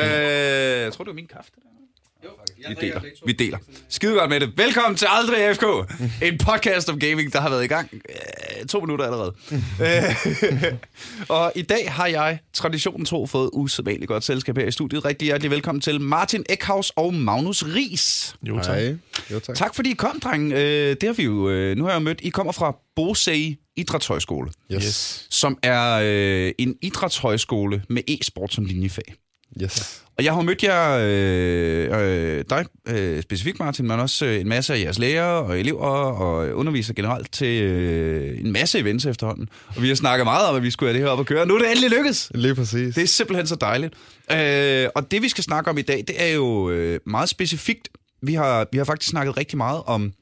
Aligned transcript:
jeg 0.00 0.92
tror, 0.92 1.04
det 1.04 1.10
var 1.10 1.14
min 1.14 1.26
kaffe. 1.26 1.50
det 1.54 1.62
der. 1.62 1.70
Vi 2.68 2.74
deler. 2.74 3.00
Vi 3.26 3.32
deler. 3.32 3.58
Skide 3.88 4.12
godt 4.14 4.30
med 4.30 4.40
det. 4.40 4.52
Velkommen 4.58 4.96
til 4.96 5.06
Aldrig 5.10 5.38
AFK. 5.38 5.62
En 6.22 6.38
podcast 6.38 6.88
om 6.90 6.98
gaming, 6.98 7.32
der 7.32 7.40
har 7.40 7.50
været 7.50 7.64
i 7.64 7.66
gang 7.66 7.88
øh, 7.92 8.66
to 8.66 8.80
minutter 8.80 9.04
allerede. 9.04 9.34
Øh, 9.82 10.74
og 11.36 11.52
i 11.54 11.62
dag 11.62 11.92
har 11.92 12.06
jeg 12.06 12.38
traditionen 12.52 13.06
tro 13.06 13.26
fået 13.26 13.50
usædvanligt 13.52 14.08
godt 14.08 14.24
selskab 14.24 14.56
her 14.58 14.66
i 14.66 14.70
studiet. 14.70 15.04
Rigtig 15.04 15.26
hjertelig 15.26 15.50
velkommen 15.50 15.80
til 15.82 16.00
Martin 16.00 16.44
Eckhaus 16.48 16.92
og 16.96 17.14
Magnus 17.14 17.64
Ries. 17.64 18.36
Jo, 18.42 18.60
tak. 18.60 18.76
Hej. 18.78 18.96
Jo, 19.30 19.40
tak. 19.40 19.56
Tak 19.56 19.74
fordi 19.74 19.90
I 19.90 19.94
kom, 19.94 20.20
dreng. 20.20 20.52
Øh, 20.52 20.90
det 20.90 21.02
har 21.02 21.12
vi 21.12 21.22
jo, 21.22 21.50
øh, 21.50 21.76
nu 21.76 21.84
har 21.84 21.90
jeg 21.90 22.00
jo 22.00 22.04
mødt. 22.04 22.20
I 22.22 22.28
kommer 22.28 22.52
fra 22.52 22.76
Bosei 22.96 23.56
Idrætshøjskole. 23.76 24.50
Yes. 24.72 25.26
som 25.30 25.58
er 25.62 26.00
øh, 26.04 26.52
en 26.58 26.76
idrætshøjskole 26.82 27.82
med 27.88 28.02
e-sport 28.08 28.54
som 28.54 28.64
linjefag. 28.64 29.14
Yes. 29.62 30.04
Og 30.18 30.24
jeg 30.24 30.32
har 30.34 30.42
mødt 30.42 30.62
jer, 30.62 30.98
øh, 31.02 32.38
øh, 32.38 32.44
dig 32.50 32.64
øh, 32.88 33.22
specifikt 33.22 33.58
Martin, 33.58 33.86
men 33.86 34.00
også 34.00 34.26
øh, 34.26 34.40
en 34.40 34.48
masse 34.48 34.74
af 34.74 34.80
jeres 34.80 34.98
lærere 34.98 35.42
og 35.42 35.60
elever 35.60 35.86
og 35.86 36.54
undervisere 36.54 36.94
generelt 36.94 37.32
til 37.32 37.62
øh, 37.62 38.40
en 38.40 38.52
masse 38.52 38.78
events 38.78 39.06
efterhånden. 39.06 39.48
Og 39.76 39.82
vi 39.82 39.88
har 39.88 39.94
snakket 39.94 40.24
meget 40.24 40.48
om, 40.48 40.56
at 40.56 40.62
vi 40.62 40.70
skulle 40.70 40.88
have 40.92 40.98
det 40.98 41.06
her 41.06 41.12
op 41.12 41.20
at 41.20 41.26
køre. 41.26 41.46
Nu 41.46 41.54
er 41.54 41.58
det 41.58 41.70
endelig 41.70 41.90
lykkedes! 41.90 42.30
Lige 42.34 42.54
præcis. 42.54 42.94
Det 42.94 43.02
er 43.02 43.06
simpelthen 43.06 43.46
så 43.46 43.54
dejligt. 43.54 43.94
Øh, 44.32 44.88
og 44.94 45.10
det 45.10 45.22
vi 45.22 45.28
skal 45.28 45.44
snakke 45.44 45.70
om 45.70 45.78
i 45.78 45.82
dag, 45.82 46.04
det 46.08 46.22
er 46.22 46.34
jo 46.34 46.70
øh, 46.70 47.00
meget 47.06 47.28
specifikt. 47.28 47.88
Vi 48.22 48.34
har, 48.34 48.66
vi 48.72 48.78
har 48.78 48.84
faktisk 48.84 49.10
snakket 49.10 49.36
rigtig 49.36 49.58
meget 49.58 49.82
om 49.86 50.12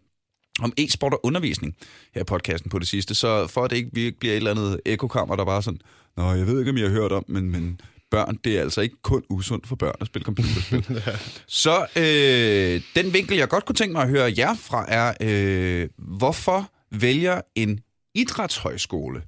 om 0.61 0.73
e-sport 0.79 1.13
og 1.13 1.21
undervisning 1.27 1.77
her 2.15 2.21
i 2.21 2.25
podcasten 2.25 2.71
på 2.71 2.79
det 2.79 2.89
sidste, 2.89 3.15
så 3.15 3.47
for 3.47 3.65
at 3.65 3.71
det 3.71 3.77
ikke 3.77 4.13
bliver 4.21 4.33
et 4.33 4.37
eller 4.37 4.51
andet 4.51 4.81
ekokammer, 4.87 5.37
der 5.37 5.45
bare 5.45 5.63
sådan, 5.63 5.81
Nå, 6.17 6.33
jeg 6.33 6.47
ved 6.47 6.59
ikke, 6.59 6.71
om 6.71 6.79
jeg 6.79 6.87
har 6.87 6.93
hørt 6.93 7.13
om, 7.13 7.25
men, 7.29 7.51
men 7.51 7.81
børn, 8.13 8.39
det 8.45 8.57
er 8.57 8.61
altså 8.61 8.81
ikke 8.81 8.97
kun 9.03 9.23
usundt 9.31 9.67
for 9.67 9.77
børn 9.77 9.95
at 10.01 10.07
spille 10.07 10.25
computerspil. 10.25 11.03
så 11.65 11.87
øh, 11.97 12.83
den 13.03 13.13
vinkel, 13.13 13.37
jeg 13.37 13.49
godt 13.49 13.65
kunne 13.65 13.77
tænke 13.77 13.93
mig 13.93 14.03
at 14.03 14.09
høre 14.09 14.33
jer 14.37 14.55
fra, 14.55 14.85
er, 14.89 15.15
øh, 15.21 15.89
hvorfor 15.99 16.71
vælger 16.91 17.41
en 17.55 17.81
idrætshøjskole 18.15 19.23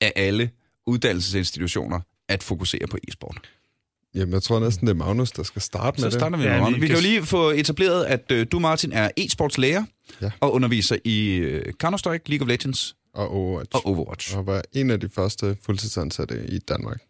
af 0.00 0.12
alle 0.16 0.50
uddannelsesinstitutioner 0.86 2.00
at 2.28 2.42
fokusere 2.42 2.86
på 2.90 2.98
e-sport? 3.08 3.40
Jamen, 4.14 4.32
jeg 4.34 4.42
tror 4.42 4.60
næsten, 4.60 4.86
det 4.86 4.92
er 4.92 4.96
Magnus, 4.96 5.30
der 5.30 5.42
skal 5.42 5.62
starte 5.62 6.00
Så 6.00 6.04
med 6.06 6.10
det. 6.10 6.20
starter 6.20 6.36
vi 6.36 6.42
Ja, 6.44 6.50
med 6.52 6.60
Magnus. 6.60 6.80
vi 6.80 6.86
kan 6.86 6.96
jo 6.96 7.02
lige 7.02 7.22
få 7.22 7.50
etableret, 7.50 8.04
at 8.04 8.24
øh, 8.32 8.46
du, 8.52 8.58
Martin, 8.58 8.92
er 8.92 9.10
e-sportslærer 9.20 9.84
Ja. 10.22 10.30
og 10.40 10.52
underviser 10.52 10.96
i 11.04 11.28
øh, 11.34 11.72
Counter-Strike, 11.84 12.22
League 12.26 12.44
of 12.44 12.48
Legends 12.48 12.96
Og 13.14 13.28
Overwatch. 13.30 13.70
og 13.74 13.86
Overwatch. 13.86 14.36
Og 14.36 14.46
var 14.46 14.62
en 14.72 14.90
af 14.90 15.00
de 15.00 15.08
første 15.08 15.56
fuldtidsansatte 15.62 16.46
i 16.48 16.58
Danmark. 16.58 17.00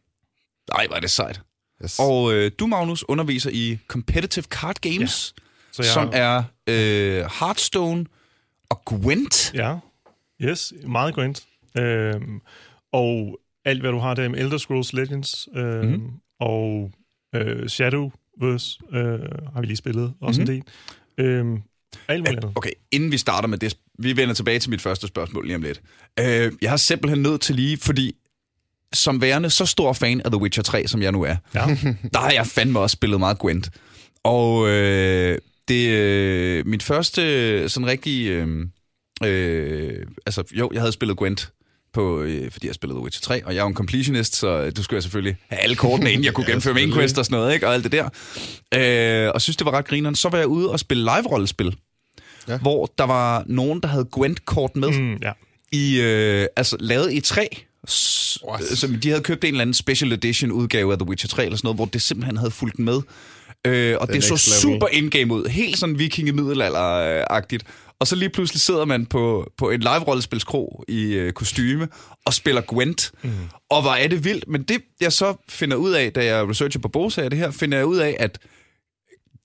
Nej, 0.74 0.86
er 0.96 1.00
det 1.00 1.10
sejt. 1.10 1.40
Yes. 1.84 1.96
Og 1.98 2.34
øh, 2.34 2.50
du, 2.58 2.66
Magnus, 2.66 3.04
underviser 3.08 3.50
i 3.52 3.78
Competitive 3.88 4.42
Card 4.44 4.76
Games, 4.80 5.34
Så 5.72 5.82
ja. 5.82 5.92
som 5.92 6.10
er 6.12 6.42
øh, 6.66 7.30
Hearthstone 7.40 8.06
og 8.70 8.82
Gwent. 8.84 9.52
Ja, 9.54 9.76
yes, 10.42 10.72
meget 10.86 11.14
grønt. 11.14 11.42
Øhm, 11.78 12.40
og 12.92 13.38
alt, 13.64 13.80
hvad 13.80 13.90
du 13.90 13.98
har 13.98 14.14
der 14.14 14.28
med 14.28 14.38
Elder 14.38 14.58
Scrolls 14.58 14.92
Legends 14.92 15.48
øhm, 15.56 15.78
Mhm. 15.78 15.86
mm-hmm. 15.90 16.10
og 16.40 16.90
øh, 17.34 17.68
Shadowverse 17.68 18.78
øh, 18.92 19.18
har 19.54 19.60
vi 19.60 19.66
lige 19.66 19.76
spillet 19.76 20.14
også 20.20 20.40
Mhm. 20.40 20.50
mm-hmm. 20.50 20.64
en 21.18 21.26
del. 21.26 21.26
Øhm, 21.26 21.62
alt 22.08 22.20
muligt 22.20 22.36
andet. 22.44 22.52
Okay, 22.56 22.70
inden 22.90 23.12
vi 23.12 23.18
starter 23.18 23.48
med 23.48 23.58
det, 23.58 23.76
vi 23.98 24.16
vender 24.16 24.34
tilbage 24.34 24.58
til 24.58 24.70
mit 24.70 24.80
første 24.80 25.06
spørgsmål 25.06 25.46
lige 25.46 25.56
om 25.56 25.62
lidt. 25.62 25.80
Øh, 26.20 26.52
jeg 26.62 26.70
har 26.70 26.76
simpelthen 26.76 27.22
nødt 27.22 27.40
til 27.40 27.54
lige, 27.54 27.76
fordi 27.76 28.12
som 28.92 29.20
værende 29.20 29.50
så 29.50 29.66
stor 29.66 29.92
fan 29.92 30.20
af 30.24 30.30
The 30.30 30.40
Witcher 30.40 30.62
3, 30.62 30.86
som 30.86 31.02
jeg 31.02 31.12
nu 31.12 31.22
er, 31.22 31.36
Ja. 31.54 31.66
der 32.14 32.18
har 32.18 32.30
jeg 32.30 32.46
fandme 32.46 32.78
også 32.80 32.94
spillet 32.94 33.20
meget 33.20 33.38
Gwent. 33.38 33.70
Og 34.24 34.68
øh, 34.68 35.38
det 35.68 35.88
øh, 35.88 36.66
mit 36.66 36.82
første 36.82 37.68
sådan 37.68 37.86
rigtig... 37.86 38.26
Øh, 38.26 38.66
øh, 39.24 40.06
altså, 40.26 40.42
jo, 40.52 40.70
jeg 40.72 40.80
havde 40.80 40.92
spillet 40.92 41.16
Gwent, 41.16 41.52
på, 41.92 42.20
øh, 42.20 42.50
fordi 42.50 42.66
jeg 42.66 42.74
spillede 42.74 42.98
The 42.98 43.04
Witcher 43.04 43.22
3, 43.22 43.46
og 43.46 43.54
jeg 43.54 43.58
er 43.60 43.64
jo 43.64 43.68
en 43.68 43.74
completionist, 43.74 44.36
så 44.36 44.70
du 44.70 44.82
skulle 44.82 44.96
jeg 44.96 45.02
selvfølgelig 45.02 45.36
have 45.48 45.60
alle 45.60 45.76
kortene, 45.76 46.12
inden 46.12 46.24
jeg 46.24 46.34
kunne 46.34 46.46
gennemføre 46.50 46.74
main 46.74 46.92
quest 46.92 47.18
og 47.18 47.24
sådan 47.24 47.38
noget, 47.38 47.54
ikke? 47.54 47.66
og 47.66 47.74
alt 47.74 47.84
det 47.84 47.92
der. 47.92 48.08
Øh, 49.26 49.30
og 49.34 49.42
synes, 49.42 49.56
det 49.56 49.64
var 49.66 49.72
ret 49.72 49.86
grineren. 49.86 50.14
Så 50.14 50.28
var 50.28 50.38
jeg 50.38 50.46
ude 50.46 50.70
og 50.70 50.80
spille 50.80 51.02
live-rollespil, 51.04 51.76
ja. 52.48 52.58
Hvor 52.58 52.92
der 52.98 53.04
var 53.04 53.44
nogen, 53.46 53.80
der 53.80 53.88
havde 53.88 54.04
Gwent-kort 54.04 54.76
med, 54.76 54.90
mm. 54.90 55.16
Ja. 55.22 55.32
i, 55.72 56.00
øh, 56.00 56.46
altså 56.56 56.76
lavet 56.80 57.12
i 57.12 57.20
træ, 57.20 57.46
What? 58.48 58.78
som 58.78 58.94
de 58.94 59.08
havde 59.08 59.22
købt 59.22 59.44
en 59.44 59.48
eller 59.48 59.62
anden 59.62 59.74
special 59.74 60.12
edition 60.12 60.52
udgave 60.52 60.92
af 60.92 60.98
The 60.98 61.08
Witcher 61.08 61.28
3 61.28 61.44
eller 61.44 61.56
sådan 61.56 61.66
noget, 61.66 61.76
hvor 61.76 61.84
det 61.84 62.02
simpelthen 62.02 62.36
havde 62.36 62.50
fulgt 62.50 62.78
med. 62.78 63.00
Øh, 63.66 63.96
og 64.00 64.06
det, 64.06 64.14
det 64.14 64.24
så 64.24 64.36
super 64.36 64.88
indgame 64.88 65.34
ud. 65.34 65.48
Helt 65.48 65.78
sådan 65.78 65.98
vikinge 65.98 66.32
middelalder-agtigt. 66.32 67.62
Og 68.00 68.06
så 68.06 68.16
lige 68.16 68.28
pludselig 68.28 68.60
sidder 68.60 68.84
man 68.84 69.06
på, 69.06 69.52
på 69.56 69.70
en 69.70 69.80
live-rollespilskro 69.80 70.84
i 70.88 71.02
øh, 71.02 71.32
kostyme 71.32 71.88
og 72.24 72.34
spiller 72.34 72.60
Gwent. 72.60 73.12
Mm. 73.22 73.30
Og 73.70 73.82
hvor 73.82 73.90
er 73.90 74.08
det 74.08 74.24
vildt. 74.24 74.48
Men 74.48 74.62
det, 74.62 74.82
jeg 75.00 75.12
så 75.12 75.34
finder 75.48 75.76
ud 75.76 75.92
af, 75.92 76.12
da 76.12 76.24
jeg 76.24 76.48
researcher 76.48 76.80
på 76.80 76.88
Bosa 76.88 77.22
af 77.22 77.30
det 77.30 77.38
her, 77.38 77.50
finder 77.50 77.78
jeg 77.78 77.86
ud 77.86 77.96
af, 77.96 78.16
at 78.18 78.38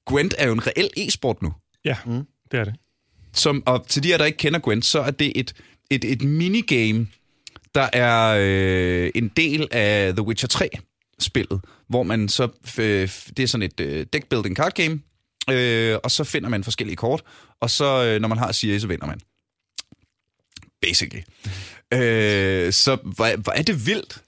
Gwent 0.06 0.36
er 0.38 0.48
jo 0.48 0.54
en 0.54 0.68
reel 0.68 0.90
e-sport 0.98 1.42
nu. 1.42 1.54
ja, 1.86 1.96
mm. 2.06 2.24
det 2.52 2.60
er 2.60 2.64
det. 2.64 2.74
Som, 3.34 3.64
og 3.66 3.88
til 3.88 4.04
de 4.04 4.08
her, 4.08 4.18
der 4.18 4.25
ikke 4.25 4.38
kender 4.38 4.60
Gwent, 4.60 4.86
så 4.86 5.00
er 5.00 5.12
det 5.12 5.31
et, 5.36 5.54
et, 5.90 6.06
et 6.06 6.22
minigame, 6.22 7.08
der 7.76 7.90
er 7.94 8.38
øh, 8.40 9.12
en 9.16 9.28
del 9.28 9.68
af 9.72 10.14
The 10.14 10.22
Witcher 10.22 10.50
3-spillet, 10.54 11.62
hvor 11.90 12.04
man 12.04 12.30
så, 12.30 12.44
øh, 12.80 13.10
det 13.38 13.40
er 13.40 13.48
sådan 13.48 13.64
et 13.64 13.80
øh, 13.80 14.06
deck-building 14.16 14.56
card 14.56 14.74
game, 14.74 15.00
øh, 15.50 15.98
og 16.04 16.12
så 16.12 16.24
finder 16.24 16.50
man 16.50 16.64
forskellige 16.64 16.96
kort, 16.96 17.24
og 17.62 17.70
så 17.70 18.04
øh, 18.06 18.22
når 18.22 18.28
man 18.28 18.38
har 18.38 18.52
Siri, 18.52 18.80
så 18.80 18.88
vinder 18.88 19.06
man. 19.06 19.20
Basically. 20.82 21.24
øh, 21.94 22.74
så 22.74 22.96
hvor, 22.96 23.38
hvor 23.38 23.52
er 23.52 23.62
det 23.62 23.86
vildt, 23.86 24.23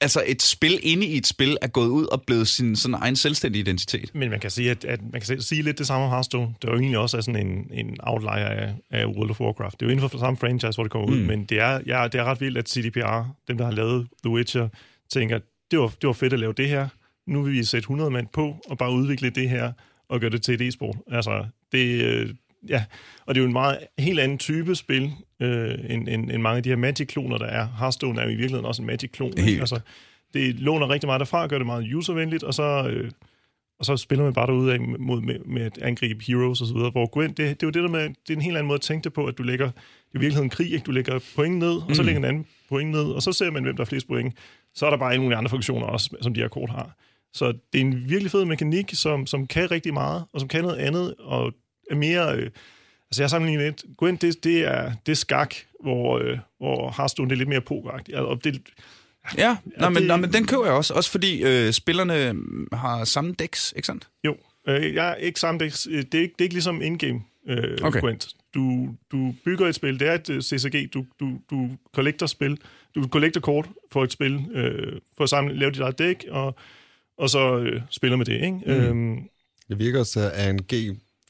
altså 0.00 0.22
et 0.26 0.42
spil 0.42 0.78
inde 0.82 1.06
i 1.06 1.16
et 1.16 1.26
spil 1.26 1.56
er 1.62 1.66
gået 1.68 1.88
ud 1.88 2.06
og 2.06 2.22
blevet 2.22 2.48
sin 2.48 2.76
sådan 2.76 2.94
egen 2.94 3.16
selvstændige 3.16 3.60
identitet. 3.60 4.14
Men 4.14 4.30
man 4.30 4.40
kan 4.40 4.50
sige, 4.50 4.70
at, 4.70 4.84
at 4.84 5.00
man 5.12 5.20
kan 5.20 5.42
sige 5.42 5.62
lidt 5.62 5.78
det 5.78 5.86
samme 5.86 6.04
om 6.04 6.10
Hearthstone. 6.10 6.54
Det 6.62 6.68
er 6.68 6.72
jo 6.72 6.78
egentlig 6.78 6.98
også 6.98 7.16
er 7.16 7.20
sådan 7.20 7.46
en, 7.46 7.70
en 7.72 7.96
outlier 8.02 8.30
af, 8.46 8.74
af 8.90 9.06
World 9.06 9.30
of 9.30 9.40
Warcraft. 9.40 9.80
Det 9.80 9.82
er 9.82 9.86
jo 9.86 9.92
inden 9.92 10.10
for 10.10 10.18
samme 10.18 10.36
franchise, 10.36 10.76
hvor 10.76 10.84
det 10.84 10.90
kommer 10.92 11.08
ud, 11.08 11.16
Mm. 11.20 11.26
men 11.26 11.44
det 11.44 11.58
er, 11.60 11.80
ja, 11.86 12.08
det 12.12 12.20
er 12.20 12.24
ret 12.24 12.40
vildt, 12.40 12.58
at 12.58 12.68
CDPR, 12.68 13.22
dem 13.48 13.58
der 13.58 13.64
har 13.64 13.72
lavet 13.72 14.06
The 14.24 14.30
Witcher, 14.32 14.68
tænker, 15.12 15.38
det 15.70 15.78
var, 15.78 15.86
det 16.00 16.06
var 16.06 16.12
fedt 16.12 16.32
at 16.32 16.38
lave 16.38 16.52
det 16.52 16.68
her. 16.68 16.88
Nu 17.26 17.42
vil 17.42 17.52
vi 17.52 17.64
sætte 17.64 17.84
100 17.84 18.10
mand 18.10 18.26
på 18.32 18.56
og 18.68 18.78
bare 18.78 18.92
udvikle 18.92 19.30
det 19.30 19.48
her 19.50 19.72
og 20.08 20.20
gøre 20.20 20.30
det 20.30 20.42
til 20.42 20.54
et 20.54 20.60
e-sport. 20.68 20.96
Altså, 21.10 21.44
det, 21.72 22.02
øh, 22.04 22.30
ja, 22.68 22.84
og 23.26 23.34
det 23.34 23.40
er 23.40 23.42
jo 23.42 23.46
en 23.46 23.52
meget 23.52 23.78
helt 23.98 24.20
anden 24.20 24.38
type 24.38 24.74
spil, 24.74 25.10
øh, 25.44 25.78
end, 25.88 26.08
end, 26.08 26.30
end 26.30 26.42
mange 26.42 26.56
af 26.56 26.62
de 26.62 26.68
her 26.68 26.76
Magic-kloner, 26.76 27.38
der 27.38 27.46
er. 27.46 27.68
Hearthstone 27.78 28.20
er 28.20 28.24
jo 28.24 28.30
i 28.30 28.34
virkeligheden 28.34 28.66
også 28.66 28.82
en 28.82 28.86
Magic-klon. 28.86 29.32
Helt. 29.38 29.60
Altså, 29.60 29.80
det 30.34 30.60
låner 30.60 30.90
rigtig 30.90 31.08
meget 31.08 31.18
derfra, 31.20 31.46
gør 31.46 31.58
det 31.58 31.66
meget 31.66 31.94
uservenligt, 31.94 32.42
og 32.42 32.54
så, 32.54 32.88
øh, 32.88 33.10
og 33.78 33.84
så 33.84 33.96
spiller 33.96 34.24
man 34.24 34.34
bare 34.34 34.46
derude 34.46 34.72
af 34.72 34.80
mod, 34.80 35.20
med, 35.20 35.38
med 35.38 35.62
at 35.62 35.78
angribe 35.78 36.24
heroes 36.26 36.60
og 36.60 36.66
så 36.66 36.74
videre. 36.74 36.90
Hvor 36.90 37.06
Gwent, 37.06 37.36
det, 37.36 37.46
det 37.60 37.62
er 37.62 37.66
jo 37.66 37.70
det 37.70 37.82
der 37.82 37.88
med, 37.88 38.00
det 38.02 38.30
er 38.30 38.34
en 38.34 38.40
helt 38.42 38.56
anden 38.56 38.68
måde 38.68 38.76
at 38.76 38.80
tænke 38.80 39.04
det 39.04 39.12
på, 39.12 39.26
at 39.26 39.38
du 39.38 39.42
lægger, 39.42 39.66
det 39.66 39.74
er 40.14 40.18
i 40.18 40.20
virkeligheden 40.20 40.50
krig, 40.50 40.72
ikke? 40.72 40.84
du 40.84 40.90
lægger 40.90 41.18
point 41.36 41.58
ned, 41.58 41.76
og 41.88 41.96
så 41.96 42.02
Mm. 42.02 42.06
lægger 42.06 42.18
en 42.18 42.24
anden 42.24 42.46
point 42.68 42.90
ned, 42.90 43.04
og 43.04 43.22
så 43.22 43.32
ser 43.32 43.50
man, 43.50 43.62
hvem 43.62 43.76
der 43.76 43.84
har 43.84 43.88
flest 43.88 44.06
point. 44.08 44.34
Så 44.74 44.86
er 44.86 44.90
der 44.90 44.96
bare 44.96 45.10
alle 45.12 45.22
mulige 45.22 45.38
andre 45.38 45.50
funktioner 45.50 45.86
også, 45.86 46.16
som 46.20 46.34
de 46.34 46.40
her 46.40 46.48
kort 46.48 46.70
har. 46.70 46.96
Så 47.34 47.46
det 47.46 47.80
er 47.80 47.84
en 47.84 48.08
virkelig 48.08 48.30
fed 48.30 48.44
mekanik, 48.44 48.90
som, 48.92 49.26
som 49.26 49.46
kan 49.46 49.70
rigtig 49.70 49.94
meget, 49.94 50.24
og 50.32 50.40
som 50.40 50.48
kan 50.48 50.62
noget 50.62 50.76
andet, 50.76 51.14
og 51.18 51.52
er 51.90 51.94
mere... 51.96 52.36
Øh, 52.36 52.50
altså 53.14 53.22
jeg 53.22 53.30
sammenligner 53.30 53.64
lidt. 53.64 53.84
Gwent, 53.98 54.22
det, 54.22 54.44
det, 54.44 54.60
er, 54.60 54.92
det 55.06 55.12
er 55.12 55.16
skak, 55.16 55.54
hvor, 55.82 56.18
øh, 56.18 56.38
hvor 56.58 56.94
Hearthstone 56.96 57.28
det 57.30 57.34
er 57.34 57.38
lidt 57.38 57.48
mere 57.48 57.60
pokeragtigt. 57.60 58.16
Og 58.18 58.44
det, 58.44 58.60
Ja, 59.38 59.56
nej, 59.78 59.88
men, 59.88 59.96
det- 59.96 60.06
nej, 60.06 60.16
men 60.16 60.32
den 60.32 60.46
køber 60.46 60.64
jeg 60.64 60.74
også, 60.74 60.94
også 60.94 61.10
fordi 61.10 61.42
øh, 61.42 61.72
spillerne 61.72 62.34
har 62.72 63.04
samme 63.04 63.34
decks, 63.38 63.72
ikke 63.76 63.86
sandt? 63.86 64.08
Jo, 64.24 64.36
øh, 64.68 64.94
jeg 64.94 65.10
er 65.10 65.14
ikke 65.14 65.40
samme 65.40 65.58
det, 65.60 65.72
det, 65.84 66.14
er 66.14 66.22
ikke, 66.22 66.32
det 66.32 66.40
er 66.40 66.44
ikke 66.44 66.54
ligesom 66.54 66.82
in-game 66.82 67.20
øh, 67.48 67.78
Okay. 67.82 68.00
Gwent. 68.00 68.28
Du, 68.54 68.88
du 69.12 69.34
bygger 69.44 69.66
et 69.66 69.74
spil, 69.74 70.00
det 70.00 70.08
er 70.08 70.14
et 70.14 70.30
øh, 70.30 70.42
CCG, 70.42 70.94
du, 70.94 71.04
du, 71.20 71.38
du 71.50 71.70
collector 71.94 72.26
spil, 72.26 72.58
du 72.94 73.08
collector 73.08 73.40
kort 73.40 73.68
for 73.92 74.04
et 74.04 74.12
spil, 74.12 74.44
øh, 74.54 75.00
for 75.16 75.24
at 75.24 75.30
samle, 75.30 75.58
lave 75.58 75.70
dit 75.70 75.80
eget 75.80 75.98
dæk, 75.98 76.24
og, 76.30 76.54
og 77.18 77.30
så 77.30 77.58
øh, 77.58 77.80
spiller 77.90 78.16
med 78.16 78.26
det, 78.26 78.34
ikke? 78.34 78.50
Mm. 78.66 78.72
Øhm, 78.72 79.16
Det 79.68 79.78
virker 79.78 79.98
også 79.98 80.30
af 80.34 80.50
en 80.50 80.62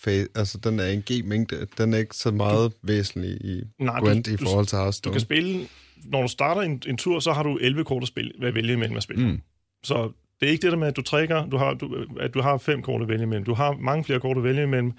G 0.05 0.09
fa- 0.09 0.27
altså 0.35 0.59
den 0.59 0.79
er 0.81 0.87
en 0.87 1.01
G-mængde. 1.13 1.67
Den 1.79 1.95
er 1.95 1.99
ikke 1.99 2.17
så 2.17 2.31
meget 2.31 2.73
væsentlig 2.83 3.31
i 3.31 3.63
Nej, 3.79 3.99
du- 3.99 4.05
Gwent 4.05 4.27
i 4.27 4.37
du- 4.37 4.45
forhold 4.45 4.67
til 4.67 4.77
du 4.77 4.83
Hearthstone. 4.83 5.15
kan 5.15 5.21
spille, 5.21 5.67
når 6.05 6.23
du 6.23 6.29
starter 6.29 6.61
en, 6.63 6.83
en 6.87 6.97
tur, 6.97 7.21
så 7.21 7.33
har 7.33 7.43
du 7.43 7.57
11 7.61 7.85
kort 7.85 8.03
at 8.03 8.09
spille, 8.09 8.33
at 8.47 8.55
vælge 8.55 8.73
imellem 8.73 8.97
at 8.97 9.03
spille. 9.03 9.27
Mm. 9.27 9.41
Så 9.85 10.13
det 10.41 10.47
er 10.47 10.51
ikke 10.51 10.63
det 10.63 10.73
der 10.73 10.79
med, 10.79 10.89
at 10.89 10.97
du 10.97 11.03
trækker, 11.03 11.47
du 11.47 11.57
har, 11.57 11.75
du, 11.75 12.07
at 12.21 12.35
du 12.35 12.41
har 12.43 12.59
fem 12.59 12.83
kort 12.83 13.03
at 13.03 13.09
vælge 13.09 13.23
imellem. 13.23 13.45
Du 13.45 13.55
har 13.55 13.73
mange 13.81 14.05
flere 14.05 14.21
kort 14.21 14.37
at 14.37 14.45
vælge 14.45 14.63
imellem. 14.63 14.93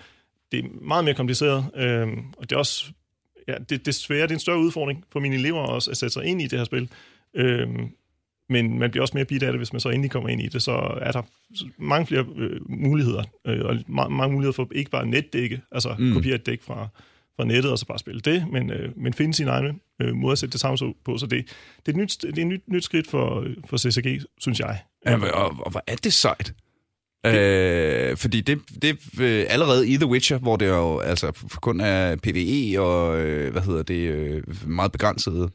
Det 0.51 0.59
er 0.65 0.69
meget 0.81 1.05
mere 1.05 1.13
kompliceret, 1.15 1.65
øhm, 1.75 2.19
og 2.37 2.49
det 2.49 2.51
er 2.51 2.59
også 2.59 2.85
ja, 3.47 3.53
det, 3.57 3.69
det 3.69 3.87
er 3.87 3.91
svære, 3.91 4.21
det 4.21 4.31
er 4.31 4.35
en 4.35 4.39
større 4.39 4.59
udfordring 4.59 5.03
for 5.11 5.19
mine 5.19 5.35
elever 5.35 5.59
også 5.59 5.91
at 5.91 5.97
sætte 5.97 6.13
sig 6.13 6.23
ind 6.25 6.41
i 6.41 6.47
det 6.47 6.59
her 6.59 6.65
spil. 6.65 6.89
Øhm, 7.35 7.89
men 8.49 8.79
man 8.79 8.91
bliver 8.91 9.01
også 9.01 9.17
mere 9.17 9.25
bidt 9.25 9.43
af 9.43 9.51
det, 9.51 9.59
hvis 9.59 9.73
man 9.73 9.79
så 9.79 9.89
endelig 9.89 10.11
kommer 10.11 10.29
ind 10.29 10.41
i 10.41 10.47
det. 10.47 10.61
Så 10.61 10.71
er 11.01 11.11
der 11.11 11.21
mange 11.77 12.07
flere 12.07 12.25
øh, 12.37 12.59
muligheder, 12.69 13.23
øh, 13.47 13.65
og 13.65 13.71
ma- 13.73 14.09
mange 14.09 14.33
muligheder 14.33 14.53
for 14.53 14.67
ikke 14.75 14.91
bare 14.91 15.05
netdække, 15.05 15.61
altså 15.71 15.95
mm. 15.99 16.13
kopiere 16.13 16.35
et 16.35 16.45
dæk 16.45 16.63
fra, 16.63 16.87
fra 17.35 17.45
nettet 17.45 17.71
og 17.71 17.79
så 17.79 17.85
bare 17.85 17.99
spille 17.99 18.21
det, 18.21 18.45
men, 18.51 18.71
øh, 18.71 18.89
men 18.97 19.13
finde 19.13 19.33
sin 19.33 19.47
egen 19.47 19.81
øh, 20.01 20.15
måde 20.15 20.31
at 20.31 20.37
sætte 20.37 20.53
det 20.53 20.59
sammen 20.59 20.95
på. 21.05 21.17
Så 21.17 21.25
det, 21.25 21.45
det 21.85 21.87
er 21.87 21.91
et 21.91 21.95
nyt, 21.95 22.17
det 22.21 22.37
er 22.37 22.41
et 22.41 22.47
nyt, 22.47 22.63
nyt 22.67 22.83
skridt 22.83 23.07
for, 23.07 23.47
for 23.69 23.77
CCG, 23.77 24.21
synes 24.39 24.59
jeg. 24.59 24.79
Ja, 25.05 25.17
og, 25.17 25.55
og, 25.59 25.71
hvor 25.71 25.83
er 25.87 25.95
det 25.95 26.13
sejt? 26.13 26.53
Øh, 27.25 28.17
fordi 28.17 28.41
det, 28.41 28.59
det 28.81 28.97
øh, 29.19 29.45
allerede 29.49 29.87
i 29.87 29.97
The 29.97 30.05
Witcher, 30.05 30.37
hvor 30.37 30.55
det 30.55 30.67
jo 30.67 30.99
altså 30.99 31.31
kun 31.61 31.79
er 31.79 32.15
PvE 32.15 32.81
og 32.81 33.19
øh, 33.19 33.51
hvad 33.51 33.61
hedder 33.61 33.83
det 33.83 34.09
øh, 34.09 34.43
meget 34.67 34.91
begrænset 34.91 35.51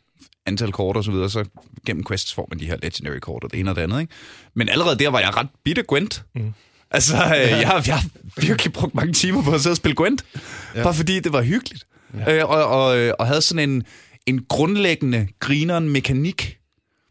antal 0.46 0.72
kort 0.72 0.96
og 0.96 1.04
så 1.04 1.10
videre, 1.10 1.30
så 1.30 1.44
gennem 1.86 2.04
quests 2.08 2.34
får 2.34 2.46
man 2.50 2.58
de 2.58 2.66
her 2.66 2.76
legendary 2.82 3.18
kort 3.18 3.44
og 3.44 3.52
det 3.52 3.60
ene 3.60 3.70
og 3.70 3.76
det 3.76 3.82
andet, 3.82 4.00
ikke? 4.00 4.12
Men 4.54 4.68
allerede 4.68 4.98
der 4.98 5.08
var 5.08 5.20
jeg 5.20 5.36
ret 5.36 5.48
bitter 5.64 5.82
Gwent. 5.82 6.22
Mm. 6.34 6.52
Altså, 6.90 7.16
øh, 7.16 7.50
jeg, 7.50 7.68
har, 7.68 7.82
jeg 7.86 7.98
har 7.98 8.08
virkelig 8.40 8.72
brugt 8.72 8.94
mange 8.94 9.12
timer 9.12 9.42
på 9.42 9.50
at 9.50 9.60
sidde 9.60 9.72
og 9.72 9.76
spille 9.76 9.96
Gwent, 9.96 10.24
ja. 10.74 10.82
bare 10.82 10.94
fordi 10.94 11.20
det 11.20 11.32
var 11.32 11.42
hyggeligt. 11.42 11.86
Ja. 12.14 12.36
Øh, 12.38 12.50
og, 12.50 12.64
og, 12.66 12.98
øh, 12.98 13.12
og 13.18 13.26
havde 13.26 13.42
sådan 13.42 13.70
en, 13.70 13.84
en 14.26 14.44
grundlæggende 14.48 15.28
grineren 15.40 15.88
mekanik, 15.88 16.60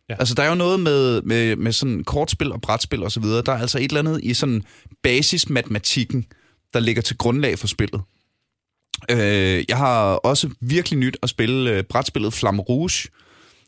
Ja. 0.10 0.16
Altså, 0.20 0.34
der 0.34 0.44
er 0.44 0.50
jo 0.50 0.56
noget 0.56 0.80
med, 0.80 1.22
med, 1.22 1.56
med 1.56 1.72
sådan 1.72 2.04
kortspil 2.04 2.52
og 2.52 2.62
brætspil 2.62 3.04
og 3.04 3.12
så 3.12 3.20
videre. 3.20 3.42
Der 3.42 3.52
er 3.52 3.58
altså 3.58 3.78
et 3.78 3.84
eller 3.84 4.00
andet 4.00 4.20
i 4.24 4.34
sådan 4.34 4.64
basismatematikken, 5.04 6.26
der 6.74 6.80
ligger 6.80 7.02
til 7.02 7.18
grundlag 7.18 7.60
for 7.60 7.68
spillet. 7.68 8.02
Øh, 9.12 9.64
jeg 9.70 9.78
har 9.78 10.14
også 10.14 10.50
virkelig 10.62 11.00
nyt 11.00 11.18
at 11.24 11.30
spille 11.30 11.72
øh, 11.72 11.84
brætspillet 11.84 12.34
Flamme 12.34 12.62
Rouge, 12.62 13.10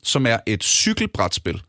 som 0.04 0.26
er 0.26 0.38
et 0.48 0.64
cykelbrætspil, 0.64 1.62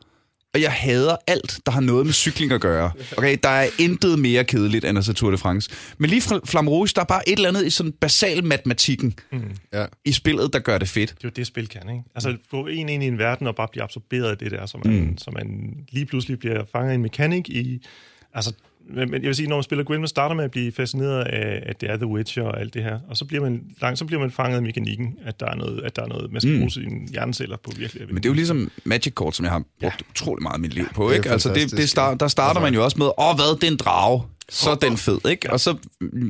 og 0.54 0.62
jeg 0.62 0.72
hader 0.72 1.16
alt, 1.26 1.60
der 1.66 1.72
har 1.72 1.80
noget 1.80 2.06
med 2.06 2.12
cykling 2.12 2.52
at 2.52 2.60
gøre. 2.60 2.90
Okay, 3.16 3.38
der 3.42 3.48
er 3.48 3.68
intet 3.78 4.18
mere 4.18 4.44
kedeligt 4.44 4.84
end 4.84 4.98
at 4.98 5.04
se 5.04 5.12
Tour 5.12 5.30
de 5.30 5.38
France. 5.38 5.70
Men 5.98 6.10
lige 6.10 6.22
fra 6.22 6.40
Flamme 6.44 6.70
Rouge, 6.70 6.88
der 6.94 7.00
er 7.00 7.04
bare 7.04 7.28
et 7.28 7.36
eller 7.36 7.48
andet 7.48 7.66
i 7.66 7.70
sådan 7.70 7.92
basal 7.92 8.44
matematikken 8.44 9.14
mm. 9.32 9.42
ja. 9.72 9.86
i 10.04 10.12
spillet, 10.12 10.52
der 10.52 10.58
gør 10.58 10.78
det 10.78 10.88
fedt. 10.88 11.10
Det 11.10 11.24
er 11.24 11.28
jo 11.28 11.32
det, 11.36 11.46
spil 11.46 11.68
kan, 11.68 11.88
ikke? 11.88 12.02
Altså, 12.14 12.36
få 12.50 12.66
en 12.66 12.88
ind 12.88 13.02
i 13.02 13.06
en 13.06 13.18
verden 13.18 13.46
og 13.46 13.54
bare 13.54 13.68
blive 13.72 13.82
absorberet 13.82 14.30
af 14.30 14.38
det 14.38 14.50
der, 14.50 14.66
så 14.66 14.78
man, 14.84 15.00
mm. 15.00 15.18
så 15.18 15.30
man 15.30 15.74
lige 15.90 16.06
pludselig 16.06 16.38
bliver 16.38 16.64
fanget 16.72 16.92
i 16.92 16.94
en 16.94 17.02
mekanik 17.02 17.48
i... 17.48 17.86
Altså, 18.34 18.52
men 18.90 19.12
jeg 19.12 19.22
vil 19.22 19.34
sige, 19.34 19.48
når 19.48 19.56
man 19.56 19.62
spiller 19.62 19.84
Gwent, 19.84 20.00
man 20.00 20.08
starter 20.08 20.34
med 20.34 20.44
at 20.44 20.50
blive 20.50 20.72
fascineret 20.72 21.24
af, 21.24 21.62
at 21.66 21.80
det 21.80 21.90
er 21.90 21.96
The 21.96 22.06
Witcher 22.06 22.42
og 22.42 22.60
alt 22.60 22.74
det 22.74 22.82
her, 22.82 22.98
og 23.08 23.16
så 23.16 23.24
bliver 23.24 23.42
man 23.42 23.62
langt, 23.80 23.98
så 23.98 24.04
bliver 24.04 24.20
man 24.20 24.30
fanget 24.30 24.56
af 24.56 24.62
mekanikken, 24.62 25.14
at 25.24 25.40
der 25.40 25.46
er 25.46 25.54
noget, 25.54 25.82
at 25.82 25.96
der 25.96 26.02
er 26.02 26.06
noget 26.06 26.32
man 26.32 26.40
skal 26.40 26.52
mm. 26.52 26.58
bruge 26.58 26.70
sine 26.70 27.08
hjerneceller 27.10 27.56
på 27.56 27.70
virkelig. 27.76 28.06
Men 28.06 28.16
det 28.16 28.24
er 28.24 28.28
jo 28.28 28.34
ligesom 28.34 28.70
Magic 28.84 29.14
Kort, 29.14 29.36
som 29.36 29.44
jeg 29.44 29.52
har 29.52 29.62
brugt 29.80 30.00
ja. 30.00 30.10
utrolig 30.10 30.42
meget 30.42 30.54
af 30.54 30.60
mit 30.60 30.74
liv 30.74 30.86
på, 30.94 31.10
ikke? 31.10 31.30
Altså, 31.30 31.54
det, 31.54 31.70
det 31.70 31.88
start, 31.88 32.20
der 32.20 32.28
starter 32.28 32.60
man 32.60 32.74
jo 32.74 32.84
også 32.84 32.98
med, 32.98 33.06
åh, 33.18 33.34
hvad, 33.36 33.56
det 33.60 33.64
er 33.64 33.70
en 33.70 33.76
drage 33.76 34.22
så 34.52 34.74
den 34.74 34.96
fed, 34.96 35.18
ikke? 35.28 35.52
Og 35.52 35.60
så 35.60 35.76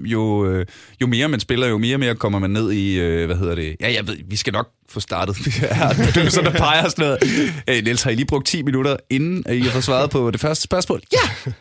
jo, 0.05 0.47
øh, 0.47 0.67
jo 1.01 1.07
mere 1.07 1.29
man 1.29 1.41
spiller, 1.41 1.67
jo 1.67 1.79
mere 1.79 1.97
og 1.97 2.01
mere 2.01 2.15
kommer 2.15 2.39
man 2.39 2.51
ned 2.51 2.73
i, 2.73 3.01
øh, 3.01 3.27
hvad 3.27 3.37
hedder 3.37 3.55
det? 3.55 3.77
Ja, 3.81 3.93
jeg 3.93 4.07
ved, 4.07 4.17
vi 4.27 4.37
skal 4.37 4.53
nok 4.53 4.69
få 4.89 5.01
startet. 5.01 5.37
du 6.15 6.31
sådan, 6.31 6.53
der 6.53 6.59
peger 6.59 6.89
sådan 6.89 7.05
noget. 7.05 7.19
Hey, 7.69 7.83
Niels, 7.83 8.03
har 8.03 8.11
I 8.11 8.15
lige 8.15 8.27
brugt 8.27 8.47
10 8.47 8.63
minutter, 8.63 8.97
inden 9.11 9.45
I 9.55 9.61
har 9.61 9.81
svaret 9.81 10.11
på 10.11 10.31
det 10.31 10.41
første 10.41 10.63
spørgsmål? 10.63 11.03
Ja! 11.13 11.53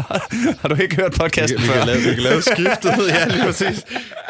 har 0.60 0.68
du 0.68 0.82
ikke 0.82 0.96
hørt 0.96 1.12
podcasten 1.12 1.58
vi, 1.58 1.62
vi 1.62 1.68
før? 1.68 1.78
Kan 1.78 1.86
lave, 1.86 1.98
vi 1.98 2.14
kan 2.14 2.22
lave 2.22 2.42
skiftet, 2.54 3.08
ja, 3.08 3.28
lige 3.28 3.42
præcis. 3.42 3.84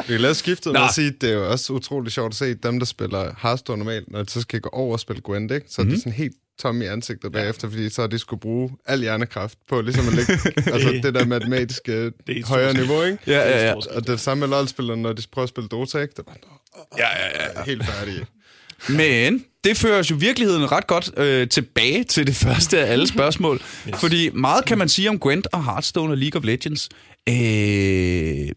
Vi 0.07 0.13
kan 0.13 0.21
lave 0.21 0.35
skiftet 0.35 0.73
med 0.73 0.81
at 0.81 0.95
sige, 0.95 1.11
det 1.21 1.31
er 1.31 1.35
jo 1.35 1.51
også 1.51 1.73
utroligt 1.73 2.15
sjovt 2.15 2.33
at 2.33 2.37
se 2.37 2.55
dem, 2.55 2.79
der 2.79 2.87
spiller 2.87 3.35
Hearthstone 3.43 3.79
normalt, 3.79 4.11
når 4.11 4.23
de 4.23 4.31
så 4.31 4.41
skal 4.41 4.61
gå 4.61 4.69
over 4.73 4.93
og 4.93 5.01
spille 5.01 5.23
Gwent, 5.23 5.53
ikke? 5.53 5.67
Så 5.69 5.83
mm-hmm. 5.83 5.91
det 5.91 5.99
er 5.99 6.01
sådan 6.01 6.13
helt 6.13 6.37
tom 6.63 6.83
i 6.83 6.85
ansigtet 6.87 7.33
bagefter, 7.33 7.69
fordi 7.71 7.89
så 7.89 8.01
har 8.01 8.07
de 8.09 8.19
skulle 8.19 8.41
bruge 8.41 8.71
al 8.87 9.01
hjernekraft 9.01 9.59
på 9.69 9.81
ligesom 9.81 10.09
at 10.09 10.15
lægge 10.15 10.33
altså 10.75 11.01
det 11.03 11.15
der 11.15 11.25
matematiske 11.25 12.05
det 12.27 12.45
højere 12.47 12.75
niveau, 12.75 13.03
ikke? 13.03 13.19
Ja, 13.27 13.51
ja, 13.51 13.67
ja. 13.67 13.75
Og 13.75 14.07
det 14.07 14.21
samme 14.21 14.41
med 14.41 14.57
LoL-spillerne, 14.57 15.03
når 15.03 15.13
de 15.13 15.23
prøver 15.33 15.45
at 15.45 15.49
spille 15.49 15.69
Dota, 15.69 15.99
ikke? 15.99 16.15
Det 16.17 16.25
var, 16.27 16.37
ja, 16.99 17.09
ja, 17.09 17.53
ja. 17.57 17.65
Helt 17.65 17.85
færdige. 17.85 18.27
Men 18.89 19.45
det 19.65 19.77
fører 19.77 20.07
jo 20.11 20.17
virkeligheden 20.17 20.73
ret 20.73 20.87
godt 20.87 21.19
øh, 21.19 21.49
tilbage 21.49 22.05
til 22.05 22.27
det 22.27 22.35
første 22.37 22.81
af 22.81 22.93
alle 22.93 23.07
spørgsmål. 23.09 23.61
yes. 23.89 24.01
Fordi 24.01 24.31
meget 24.31 24.65
kan 24.65 24.79
man 24.79 24.89
sige 24.89 25.09
om 25.09 25.19
Gwent 25.19 25.47
og 25.53 25.65
Hearthstone 25.65 26.13
og 26.13 26.17
League 26.17 26.39
of 26.39 26.45
Legends. 26.45 26.89
Øh, 27.29 27.35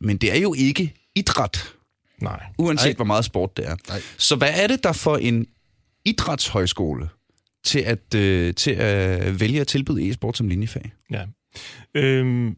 men 0.02 0.18
det 0.18 0.32
er 0.36 0.40
jo 0.40 0.54
ikke 0.54 0.94
idræt. 1.16 1.74
Nej. 2.22 2.40
Uanset 2.58 2.88
Ej. 2.88 2.94
hvor 2.96 3.06
meget 3.06 3.26
sport 3.26 3.58
det 3.58 3.68
er. 3.68 3.76
Nej. 3.90 4.02
Så 4.18 4.36
hvad 4.36 4.52
er 4.54 4.68
det 4.68 4.84
der 4.84 4.94
for 4.94 5.18
en 5.18 5.46
idrætshøjskole 6.06 7.10
til 7.64 7.80
at, 7.80 8.16
øh, 8.16 8.54
til 8.54 8.72
at 8.72 9.40
vælge 9.40 9.62
at 9.62 9.68
tilbyde 9.68 10.10
e-sport 10.10 10.38
som 10.38 10.48
linjefag? 10.48 10.92
Ja. 11.12 11.26
Øhm, 11.94 12.58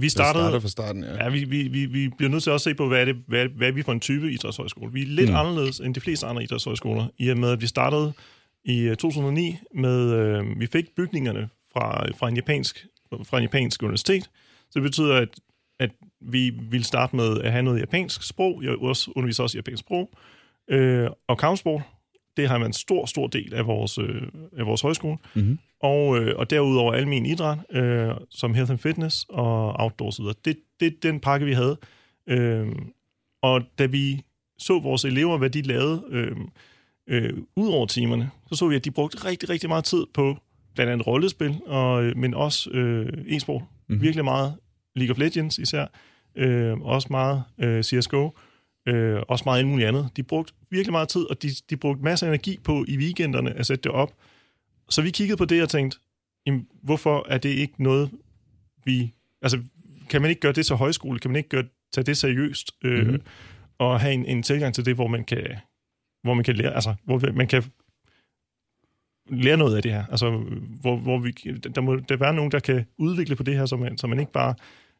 vi 0.00 0.08
startede, 0.08 0.44
starter 0.44 0.60
fra 0.60 0.68
starten, 0.68 1.04
ja. 1.04 1.24
ja 1.24 1.28
vi, 1.28 1.44
vi, 1.44 1.68
vi, 1.68 1.86
vi 1.86 2.08
bliver 2.08 2.30
nødt 2.30 2.42
til 2.42 2.50
at 2.50 2.60
se 2.60 2.74
på, 2.74 2.88
hvad 2.88 3.00
er, 3.00 3.04
det, 3.04 3.16
hvad, 3.26 3.48
hvad 3.48 3.68
er 3.68 3.72
vi 3.72 3.82
for 3.82 3.92
en 3.92 4.00
type 4.00 4.32
idrætshøjskole. 4.32 4.92
Vi 4.92 5.02
er 5.02 5.06
lidt 5.06 5.30
mm. 5.30 5.36
anderledes 5.36 5.80
end 5.80 5.94
de 5.94 6.00
fleste 6.00 6.26
andre 6.26 6.42
idrætshøjskoler, 6.42 7.06
i 7.18 7.28
og 7.28 7.38
med, 7.38 7.50
at 7.50 7.60
vi 7.60 7.66
startede 7.66 8.12
i 8.64 8.94
2009 8.98 9.48
øh, 9.48 9.80
med, 9.80 10.12
øh, 10.12 10.60
vi 10.60 10.66
fik 10.66 10.84
bygningerne 10.96 11.48
fra, 11.72 12.06
fra, 12.18 12.28
en 12.28 12.36
japansk, 12.36 12.86
fra 13.24 13.36
en 13.36 13.42
japansk 13.42 13.82
universitet. 13.82 14.24
Så 14.70 14.70
det 14.74 14.82
betyder, 14.82 15.16
at, 15.16 15.28
at 15.80 15.90
vi 16.20 16.50
vil 16.70 16.84
starte 16.84 17.16
med 17.16 17.40
at 17.40 17.52
have 17.52 17.62
noget 17.62 17.80
japansk 17.80 18.22
sprog. 18.22 18.62
Jeg 18.62 18.76
også 18.76 19.12
underviser 19.16 19.42
også 19.42 19.56
i 19.56 19.58
japansk 19.58 19.80
sprog. 19.80 20.10
Øh, 20.70 21.08
og 21.28 21.38
kampsport, 21.38 21.82
det 22.38 22.48
har 22.48 22.58
man 22.58 22.66
en 22.66 22.72
stor, 22.72 23.06
stor 23.06 23.26
del 23.26 23.54
af 23.54 23.66
vores, 23.66 23.98
øh, 23.98 24.22
af 24.58 24.66
vores 24.66 24.80
højskole. 24.80 25.16
Mm-hmm. 25.34 25.58
Og, 25.82 26.18
øh, 26.18 26.34
og 26.38 26.50
derudover 26.50 26.92
almen 26.92 27.26
idræt, 27.26 27.58
øh, 27.72 28.10
som 28.30 28.54
health 28.54 28.70
and 28.70 28.78
fitness 28.78 29.26
og 29.28 29.72
outdoor 29.72 30.08
osv. 30.08 30.24
Det, 30.44 30.56
det 30.80 30.86
er 30.86 30.90
den 31.02 31.20
pakke, 31.20 31.46
vi 31.46 31.52
havde. 31.52 31.76
Øh, 32.28 32.66
og 33.42 33.62
da 33.78 33.86
vi 33.86 34.22
så 34.58 34.80
vores 34.80 35.04
elever, 35.04 35.38
hvad 35.38 35.50
de 35.50 35.62
lavede 35.62 36.04
øh, 36.10 36.36
øh, 37.08 37.32
ud 37.56 37.68
over 37.68 37.86
timerne, 37.86 38.30
så 38.48 38.56
så 38.56 38.68
vi, 38.68 38.76
at 38.76 38.84
de 38.84 38.90
brugte 38.90 39.24
rigtig, 39.24 39.48
rigtig 39.48 39.68
meget 39.68 39.84
tid 39.84 40.06
på 40.14 40.36
blandt 40.74 40.92
andet 40.92 41.06
rollespil, 41.06 41.60
og, 41.66 42.04
øh, 42.04 42.16
men 42.16 42.34
også 42.34 42.70
øh, 42.70 43.12
e-sport. 43.26 43.62
Mm-hmm. 43.62 44.02
Virkelig 44.02 44.24
meget 44.24 44.54
League 44.96 45.12
of 45.14 45.18
Legends 45.18 45.58
især. 45.58 45.86
Øh, 46.36 46.80
også 46.80 47.08
meget 47.10 47.42
øh, 47.60 47.82
CSGO 47.82 48.24
øh, 48.24 48.30
også 49.28 49.42
meget 49.46 49.58
alt 49.58 49.68
muligt 49.68 49.88
andet. 49.88 50.10
De 50.16 50.22
brugte 50.22 50.52
virkelig 50.70 50.92
meget 50.92 51.08
tid, 51.08 51.30
og 51.30 51.42
de, 51.42 51.48
de 51.70 51.76
brugte 51.76 52.02
masser 52.02 52.26
af 52.26 52.30
energi 52.30 52.58
på 52.64 52.84
i 52.88 52.96
weekenderne 52.96 53.52
at 53.52 53.66
sætte 53.66 53.82
det 53.82 53.92
op. 53.92 54.12
Så 54.88 55.02
vi 55.02 55.10
kiggede 55.10 55.36
på 55.36 55.44
det 55.44 55.62
og 55.62 55.68
tænkte, 55.68 55.98
jamen, 56.46 56.66
hvorfor 56.82 57.26
er 57.28 57.38
det 57.38 57.48
ikke 57.48 57.82
noget, 57.82 58.10
vi... 58.84 59.14
Altså, 59.42 59.60
kan 60.10 60.22
man 60.22 60.30
ikke 60.30 60.40
gøre 60.40 60.52
det 60.52 60.66
til 60.66 60.76
højskole? 60.76 61.18
Kan 61.18 61.30
man 61.30 61.36
ikke 61.36 61.48
gøre, 61.48 61.64
tage 61.92 62.04
det 62.04 62.16
seriøst? 62.16 62.72
Øh, 62.84 63.06
mm-hmm. 63.06 63.22
Og 63.78 64.00
have 64.00 64.14
en, 64.14 64.26
en 64.26 64.42
tilgang 64.42 64.74
til 64.74 64.84
det, 64.84 64.94
hvor 64.94 65.06
man 65.06 65.24
kan, 65.24 65.46
hvor 66.22 66.34
man 66.34 66.44
kan 66.44 66.56
lære, 66.56 66.74
altså, 66.74 66.94
hvor 67.04 67.32
man 67.32 67.46
kan 67.46 67.64
lære 69.30 69.56
noget 69.56 69.76
af 69.76 69.82
det 69.82 69.92
her. 69.92 70.06
Altså, 70.06 70.30
hvor, 70.80 70.96
hvor 70.96 71.18
vi, 71.18 71.30
der 71.74 71.80
må 71.80 71.96
der 71.96 72.16
være 72.16 72.34
nogen, 72.34 72.50
der 72.50 72.58
kan 72.58 72.86
udvikle 72.98 73.36
på 73.36 73.42
det 73.42 73.54
her, 73.54 73.66
så 73.66 73.76
man, 73.76 73.98
så 73.98 74.06
man 74.06 74.20
ikke 74.20 74.32
bare, 74.32 74.54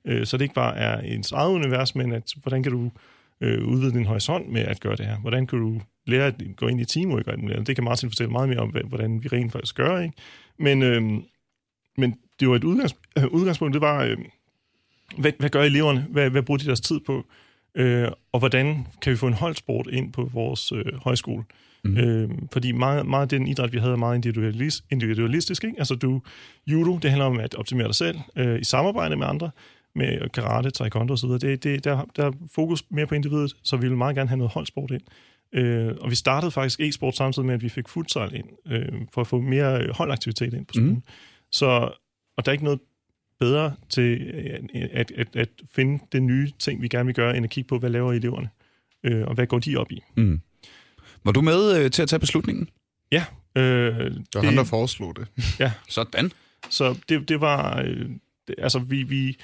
øh, 0.04 0.26
så 0.26 0.36
det 0.36 0.44
ikke 0.44 0.54
bare 0.54 0.76
er 0.76 1.00
ens 1.00 1.32
eget 1.32 1.50
univers, 1.50 1.94
men 1.94 2.12
at, 2.12 2.34
hvordan 2.42 2.62
kan 2.62 2.72
du 2.72 2.90
øh, 3.40 3.64
udvide 3.64 3.92
din 3.92 4.06
horisont 4.06 4.48
med 4.48 4.60
at 4.60 4.80
gøre 4.80 4.96
det 4.96 5.06
her? 5.06 5.16
Hvordan 5.16 5.46
kan 5.46 5.58
du 5.58 5.80
lære 6.06 6.26
at 6.26 6.34
gå 6.56 6.68
ind 6.68 6.80
i 6.80 6.84
teamwork 6.84 7.26
og 7.26 7.32
alt 7.32 7.66
Det 7.66 7.74
kan 7.76 7.84
Martin 7.84 8.10
fortælle 8.10 8.32
meget 8.32 8.48
mere 8.48 8.58
om, 8.58 8.76
hvordan 8.88 9.22
vi 9.22 9.28
rent 9.28 9.52
faktisk 9.52 9.74
gør, 9.74 9.98
ikke? 9.98 10.14
Men, 10.58 10.82
øh, 10.82 11.02
men 11.96 12.14
det 12.40 12.48
var 12.48 12.56
et 12.56 12.64
udgangs, 12.64 12.96
øh, 13.18 13.26
udgangspunkt, 13.26 13.74
det 13.74 13.80
var, 13.80 14.04
øh, 14.04 14.16
hvad, 15.18 15.32
hvad 15.38 15.50
gør 15.50 15.62
eleverne? 15.62 16.06
Hvad, 16.10 16.30
hvad 16.30 16.42
bruger 16.42 16.58
de 16.58 16.66
deres 16.66 16.80
tid 16.80 17.00
på? 17.06 17.26
Øh, 17.74 18.08
og 18.32 18.38
hvordan 18.38 18.86
kan 19.02 19.12
vi 19.12 19.16
få 19.16 19.26
en 19.26 19.34
holdsport 19.34 19.88
ind 19.92 20.12
på 20.12 20.30
vores 20.32 20.72
øh, 20.72 20.84
højskole? 21.04 21.44
Mm. 21.84 21.96
Øh, 21.96 22.30
fordi 22.52 22.72
meget, 22.72 23.06
meget 23.06 23.22
af 23.22 23.28
den 23.28 23.46
idræt, 23.46 23.72
vi 23.72 23.78
havde, 23.78 23.92
er 23.92 23.96
meget 23.96 24.14
individualist, 24.14 24.84
individualistisk. 24.90 25.64
Ikke? 25.64 25.78
Altså 25.78 25.94
du, 25.94 26.22
judo, 26.66 26.98
det 26.98 27.10
handler 27.10 27.26
om 27.26 27.40
at 27.40 27.54
optimere 27.54 27.86
dig 27.86 27.94
selv 27.94 28.18
øh, 28.36 28.60
i 28.60 28.64
samarbejde 28.64 29.16
med 29.16 29.26
andre 29.26 29.50
med 29.98 30.28
karate, 30.28 30.70
taekwondo 30.70 31.12
osv. 31.12 31.28
Det, 31.30 31.64
det, 31.64 31.84
der, 31.84 32.04
der 32.16 32.26
er 32.26 32.32
fokus 32.54 32.84
mere 32.90 33.06
på 33.06 33.14
individet, 33.14 33.56
så 33.62 33.76
vi 33.76 33.88
vil 33.88 33.96
meget 33.96 34.16
gerne 34.16 34.28
have 34.28 34.38
noget 34.38 34.52
holdsport 34.52 34.90
ind. 34.90 35.02
Øh, 35.52 35.94
og 36.00 36.10
vi 36.10 36.14
startede 36.14 36.50
faktisk 36.50 36.80
e-sport 36.80 37.16
samtidig 37.16 37.46
med, 37.46 37.54
at 37.54 37.62
vi 37.62 37.68
fik 37.68 37.88
futsal 37.88 38.34
ind, 38.34 38.48
øh, 38.72 38.92
for 39.14 39.20
at 39.20 39.26
få 39.26 39.40
mere 39.40 39.92
holdaktivitet 39.92 40.54
ind 40.54 40.66
på 40.66 40.72
skolen. 40.72 40.90
Mm. 40.90 41.02
Så, 41.52 41.66
og 42.36 42.44
der 42.44 42.50
er 42.50 42.52
ikke 42.52 42.64
noget 42.64 42.80
bedre 43.40 43.74
til 43.88 44.32
at, 44.92 45.12
at, 45.16 45.36
at 45.36 45.48
finde 45.72 46.04
den 46.12 46.26
nye 46.26 46.50
ting, 46.58 46.82
vi 46.82 46.88
gerne 46.88 47.06
vil 47.06 47.14
gøre, 47.14 47.36
end 47.36 47.44
at 47.44 47.50
kigge 47.50 47.68
på, 47.68 47.78
hvad 47.78 47.90
laver 47.90 48.12
eleverne, 48.12 48.48
øh, 49.04 49.26
og 49.26 49.34
hvad 49.34 49.46
går 49.46 49.58
de 49.58 49.76
op 49.76 49.92
i. 49.92 50.02
Mm. 50.16 50.40
Var 51.24 51.32
du 51.32 51.40
med 51.40 51.84
øh, 51.84 51.90
til 51.90 52.02
at 52.02 52.08
tage 52.08 52.20
beslutningen? 52.20 52.68
Ja. 53.12 53.24
Øh, 53.56 53.64
det 53.64 54.14
var 54.34 54.40
det, 54.40 54.44
han, 54.44 54.56
der 54.56 54.64
foreslog 54.64 55.16
det. 55.16 55.26
Ja. 55.60 55.72
Sådan. 55.88 56.32
Så 56.70 56.98
det, 57.08 57.28
det 57.28 57.40
var... 57.40 57.82
Øh, 57.82 58.10
det, 58.48 58.54
altså, 58.58 58.78
vi, 58.78 59.02
vi 59.02 59.36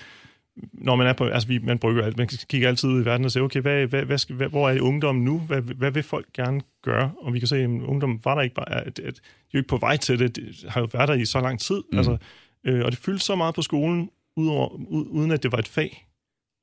når 0.73 0.97
man 0.97 1.07
er 1.07 1.13
på, 1.13 1.25
altså 1.25 1.49
vi, 1.49 1.59
man 1.59 1.79
brygger 1.79 2.05
alt, 2.05 2.17
man 2.17 2.29
kigger 2.49 2.69
altid 2.69 2.89
ud 2.89 3.03
i 3.03 3.05
verden 3.05 3.25
og 3.25 3.33
siger, 3.33 3.45
okay, 3.45 3.61
hvad, 3.61 3.87
hvad, 3.87 4.05
hvad 4.05 4.19
skal, 4.19 4.37
hvad, 4.37 4.49
hvor 4.49 4.71
er 4.71 4.81
ungdommen 4.81 5.25
nu? 5.25 5.39
Hvad, 5.39 5.61
hvad 5.61 5.91
vil 5.91 6.03
folk 6.03 6.27
gerne 6.33 6.61
gøre? 6.83 7.13
Og 7.19 7.35
vi 7.35 7.39
kan 7.39 7.49
se, 7.49 7.57
at 7.57 7.69
ungdommen 7.69 8.21
var 8.25 8.35
der 8.35 8.43
ikke 8.43 8.55
bare, 8.55 8.75
at, 8.75 8.87
at 8.87 8.97
de 8.97 9.09
er 9.09 9.51
jo 9.55 9.59
ikke 9.59 9.69
på 9.69 9.77
vej 9.77 9.97
til 9.97 10.19
det, 10.19 10.37
det 10.37 10.65
har 10.69 10.81
jo 10.81 10.89
været 10.93 11.09
der 11.09 11.15
i 11.15 11.25
så 11.25 11.41
lang 11.41 11.61
tid, 11.61 11.83
mm. 11.93 11.99
altså, 11.99 12.17
øh, 12.65 12.85
og 12.85 12.91
det 12.93 12.99
fyldte 12.99 13.25
så 13.25 13.37
meget 13.37 13.55
på 13.55 13.63
skolen, 13.63 14.11
udover, 14.37 14.69
uden 14.91 15.31
at 15.31 15.43
det 15.43 15.53
var 15.53 15.59
et 15.59 15.69
fag, 15.69 16.07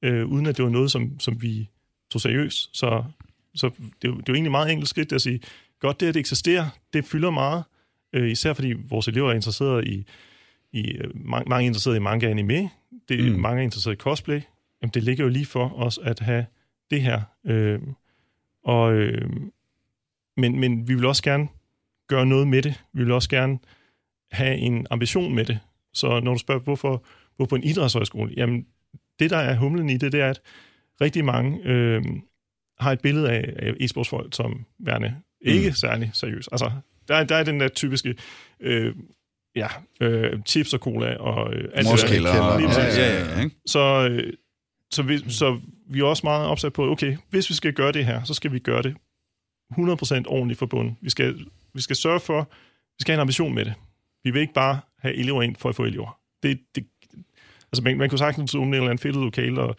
øh, 0.03 0.25
uden 0.25 0.45
at 0.45 0.57
det 0.57 0.65
var 0.65 0.71
noget, 0.71 0.91
som, 0.91 1.19
som 1.19 1.41
vi 1.41 1.69
tog 2.11 2.21
seriøst. 2.21 2.77
Så, 2.77 3.03
så 3.55 3.67
det, 3.67 4.01
det 4.01 4.09
er 4.09 4.23
jo 4.27 4.33
egentlig 4.33 4.51
meget 4.51 4.71
enkelt 4.71 4.89
skridt 4.89 5.11
at 5.11 5.21
sige, 5.21 5.39
godt 5.79 5.99
det, 5.99 6.07
at 6.07 6.13
det 6.13 6.19
eksisterer, 6.19 6.65
det 6.93 7.05
fylder 7.05 7.29
meget, 7.29 7.63
øh, 8.13 8.31
især 8.31 8.53
fordi 8.53 8.73
vores 8.89 9.07
elever 9.07 9.29
er 9.29 9.35
interesseret 9.35 9.87
i, 9.87 10.05
i 10.71 10.91
øh, 10.91 11.11
mange, 11.13 11.49
mange 11.49 11.63
er 11.63 11.67
interesseret 11.67 11.95
i 11.95 11.99
manga 11.99 12.29
anime, 12.29 12.69
det, 13.17 13.31
mm. 13.31 13.39
mange 13.39 13.59
er 13.59 13.63
interesseret 13.63 13.95
i 13.95 13.97
cosplay, 13.97 14.41
jamen 14.81 14.91
det 14.93 15.03
ligger 15.03 15.23
jo 15.23 15.29
lige 15.29 15.45
for 15.45 15.79
os 15.79 15.97
at 15.97 16.19
have 16.19 16.45
det 16.91 17.01
her. 17.01 17.21
Øh, 17.45 17.79
og, 18.63 18.93
øh, 18.93 19.31
men, 20.37 20.59
men 20.59 20.87
vi 20.87 20.95
vil 20.95 21.05
også 21.05 21.23
gerne 21.23 21.47
gøre 22.07 22.25
noget 22.25 22.47
med 22.47 22.61
det. 22.61 22.83
Vi 22.93 23.03
vil 23.03 23.11
også 23.11 23.29
gerne 23.29 23.59
have 24.31 24.57
en 24.57 24.87
ambition 24.89 25.35
med 25.35 25.45
det. 25.45 25.59
Så 25.93 26.19
når 26.19 26.33
du 26.33 26.39
spørger, 26.39 26.61
hvorfor, 26.61 27.03
hvorfor 27.35 27.55
en 27.55 27.63
idrætshøjskole? 27.63 28.33
Jamen, 28.37 28.65
det 29.19 29.29
der 29.29 29.37
er 29.37 29.55
humlen 29.55 29.89
i 29.89 29.97
det, 29.97 30.11
det 30.11 30.21
er, 30.21 30.29
at 30.29 30.41
rigtig 31.01 31.25
mange 31.25 31.59
øh, 31.63 32.03
har 32.79 32.91
et 32.91 33.01
billede 33.01 33.31
af, 33.31 33.53
af 33.55 33.73
e-sportsfolk 33.79 34.35
som 34.35 34.65
værende 34.79 35.15
ikke 35.41 35.69
mm. 35.69 35.73
særlig 35.73 36.11
seriøs. 36.13 36.47
Altså, 36.47 36.71
der, 37.07 37.23
der 37.23 37.35
er 37.35 37.43
den 37.43 37.59
der 37.59 37.67
typiske 37.67 38.15
øh, 38.59 38.95
ja, 39.55 39.67
øh, 40.01 40.41
chips 40.47 40.73
og 40.73 40.79
cola 40.79 41.15
og 41.15 41.53
øh, 41.53 41.69
alt 41.73 41.87
det 41.87 42.09
der. 42.23 42.59
Ja, 42.59 43.01
ja, 43.01 43.35
ja, 43.35 43.43
ikke? 43.43 43.55
Så, 43.65 44.07
øh, 44.11 44.33
så, 44.91 45.03
vi, 45.03 45.31
så 45.31 45.59
vi 45.89 45.99
er 45.99 46.03
også 46.03 46.21
meget 46.23 46.47
opsat 46.47 46.73
på, 46.73 46.91
okay, 46.91 47.17
hvis 47.29 47.49
vi 47.49 47.55
skal 47.55 47.73
gøre 47.73 47.91
det 47.91 48.05
her, 48.05 48.23
så 48.23 48.33
skal 48.33 48.51
vi 48.51 48.59
gøre 48.59 48.81
det 48.81 48.95
100% 49.73 50.23
ordentligt 50.27 50.59
forbundet. 50.59 50.95
Vi 51.01 51.09
skal, 51.09 51.39
vi 51.73 51.81
skal 51.81 51.95
sørge 51.95 52.19
for, 52.19 52.49
vi 52.97 53.01
skal 53.01 53.11
have 53.11 53.17
en 53.17 53.21
ambition 53.21 53.55
med 53.55 53.65
det. 53.65 53.73
Vi 54.23 54.31
vil 54.31 54.41
ikke 54.41 54.53
bare 54.53 54.79
have 54.99 55.15
elever 55.15 55.41
ind 55.41 55.55
for 55.55 55.69
at 55.69 55.75
få 55.75 55.83
elever. 55.83 56.19
Det, 56.43 56.59
det, 56.75 56.85
altså 57.71 57.83
man, 57.83 57.97
man 57.97 58.09
kunne 58.09 58.19
sagtens 58.19 58.55
åbne 58.55 58.67
en 58.67 58.73
eller 58.73 58.89
anden 58.89 59.01
fedtet 59.01 59.23
lokale 59.23 59.61
og, 59.61 59.67
og 59.67 59.75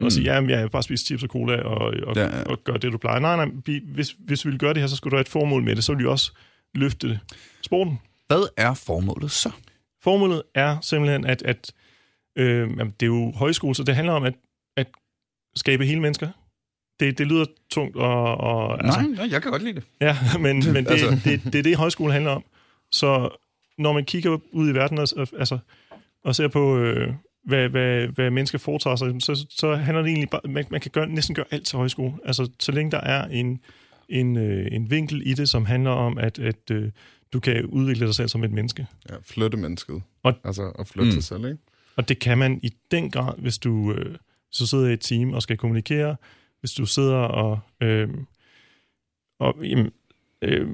mm. 0.00 0.10
sige, 0.10 0.34
ja, 0.34 0.58
jeg 0.58 0.70
bare 0.70 0.82
spise 0.82 1.04
chips 1.04 1.22
og 1.22 1.28
cola 1.28 1.62
og, 1.62 1.94
og, 2.06 2.16
ja, 2.16 2.38
ja. 2.38 2.42
og 2.42 2.64
gøre 2.64 2.78
det, 2.78 2.92
du 2.92 2.98
plejer. 2.98 3.18
Nej, 3.18 3.36
nej, 3.36 3.54
vi, 3.66 3.82
hvis, 3.84 4.16
hvis 4.18 4.44
vi 4.44 4.50
vil 4.50 4.58
gøre 4.58 4.74
det 4.74 4.82
her, 4.82 4.86
så 4.86 4.96
skulle 4.96 5.10
der 5.10 5.16
have 5.16 5.20
et 5.22 5.28
formål 5.28 5.62
med 5.62 5.76
det. 5.76 5.84
Så 5.84 5.92
vil 5.92 6.04
vi 6.04 6.08
også 6.08 6.32
løfte 6.74 7.20
sporten. 7.62 7.98
Hvad 8.26 8.48
er 8.56 8.74
formålet 8.74 9.30
så? 9.30 9.50
Formålet 10.02 10.42
er 10.54 10.80
simpelthen, 10.80 11.26
at, 11.26 11.42
at 11.42 11.72
øh, 12.36 12.58
jamen, 12.58 12.94
det 13.00 13.06
er 13.06 13.10
jo 13.10 13.32
højskole, 13.32 13.74
så 13.74 13.82
det 13.84 13.94
handler 13.94 14.12
om 14.12 14.24
at, 14.24 14.34
at 14.76 14.86
skabe 15.56 15.86
hele 15.86 16.00
mennesker. 16.00 16.28
Det, 17.00 17.18
det 17.18 17.26
lyder 17.26 17.44
tungt 17.70 17.96
og... 17.96 18.36
og 18.36 18.78
nej, 18.78 18.86
altså, 18.86 19.00
nej, 19.00 19.28
jeg 19.30 19.42
kan 19.42 19.50
godt 19.50 19.62
lide 19.62 19.74
det. 19.74 19.84
Ja, 20.00 20.16
men, 20.38 20.62
men 20.74 20.84
det, 20.84 20.90
altså. 20.90 21.10
det, 21.10 21.24
det, 21.24 21.52
det 21.52 21.58
er 21.58 21.62
det, 21.62 21.76
højskole 21.76 22.12
handler 22.12 22.30
om. 22.30 22.44
Så 22.92 23.28
når 23.78 23.92
man 23.92 24.04
kigger 24.04 24.38
ud 24.52 24.70
i 24.70 24.74
verden 24.74 24.98
og, 24.98 25.08
altså, 25.38 25.58
og 26.24 26.36
ser 26.36 26.48
på, 26.48 26.78
øh, 26.78 27.14
hvad, 27.44 27.68
hvad, 27.68 28.06
hvad 28.06 28.30
mennesker 28.30 28.58
foretager 28.58 28.96
sig, 28.96 29.14
så, 29.20 29.46
så 29.50 29.74
handler 29.74 30.02
det 30.02 30.08
egentlig 30.08 30.30
bare... 30.30 30.40
Man, 30.44 30.64
man 30.70 30.80
kan 30.80 30.90
gøre, 30.90 31.06
næsten 31.06 31.34
gøre 31.34 31.46
alt 31.50 31.66
til 31.66 31.76
højskole. 31.78 32.12
Altså, 32.24 32.50
så 32.60 32.72
længe 32.72 32.90
der 32.90 33.00
er 33.00 33.24
en, 33.24 33.60
en, 34.08 34.36
øh, 34.36 34.68
en 34.72 34.90
vinkel 34.90 35.22
i 35.26 35.34
det, 35.34 35.48
som 35.48 35.66
handler 35.66 35.90
om, 35.90 36.18
at, 36.18 36.38
at 36.38 36.70
øh, 36.70 36.90
du 37.32 37.40
kan 37.40 37.66
udvikle 37.66 38.06
dig 38.06 38.14
selv 38.14 38.28
som 38.28 38.44
et 38.44 38.52
menneske. 38.52 38.86
Ja, 39.10 39.16
flytte 39.22 39.56
mennesket. 39.56 40.02
Og, 40.22 40.34
altså 40.44 40.70
at 40.70 40.86
flytte 40.86 41.08
mm. 41.08 41.12
sig 41.12 41.24
selv, 41.24 41.44
ikke? 41.44 41.58
Og 41.96 42.08
det 42.08 42.18
kan 42.18 42.38
man 42.38 42.60
i 42.62 42.72
den 42.90 43.10
grad, 43.10 43.34
hvis 43.38 43.58
du, 43.58 43.92
øh, 43.92 44.16
hvis 44.48 44.58
du 44.58 44.66
sidder 44.66 44.88
i 44.88 44.92
et 44.92 45.00
team 45.00 45.32
og 45.32 45.42
skal 45.42 45.56
kommunikere, 45.56 46.16
hvis 46.60 46.72
du 46.72 46.86
sidder 46.86 47.16
og, 47.16 47.60
øh, 47.80 48.08
og 49.40 49.54
jamen, 49.62 49.90
øh, 50.42 50.68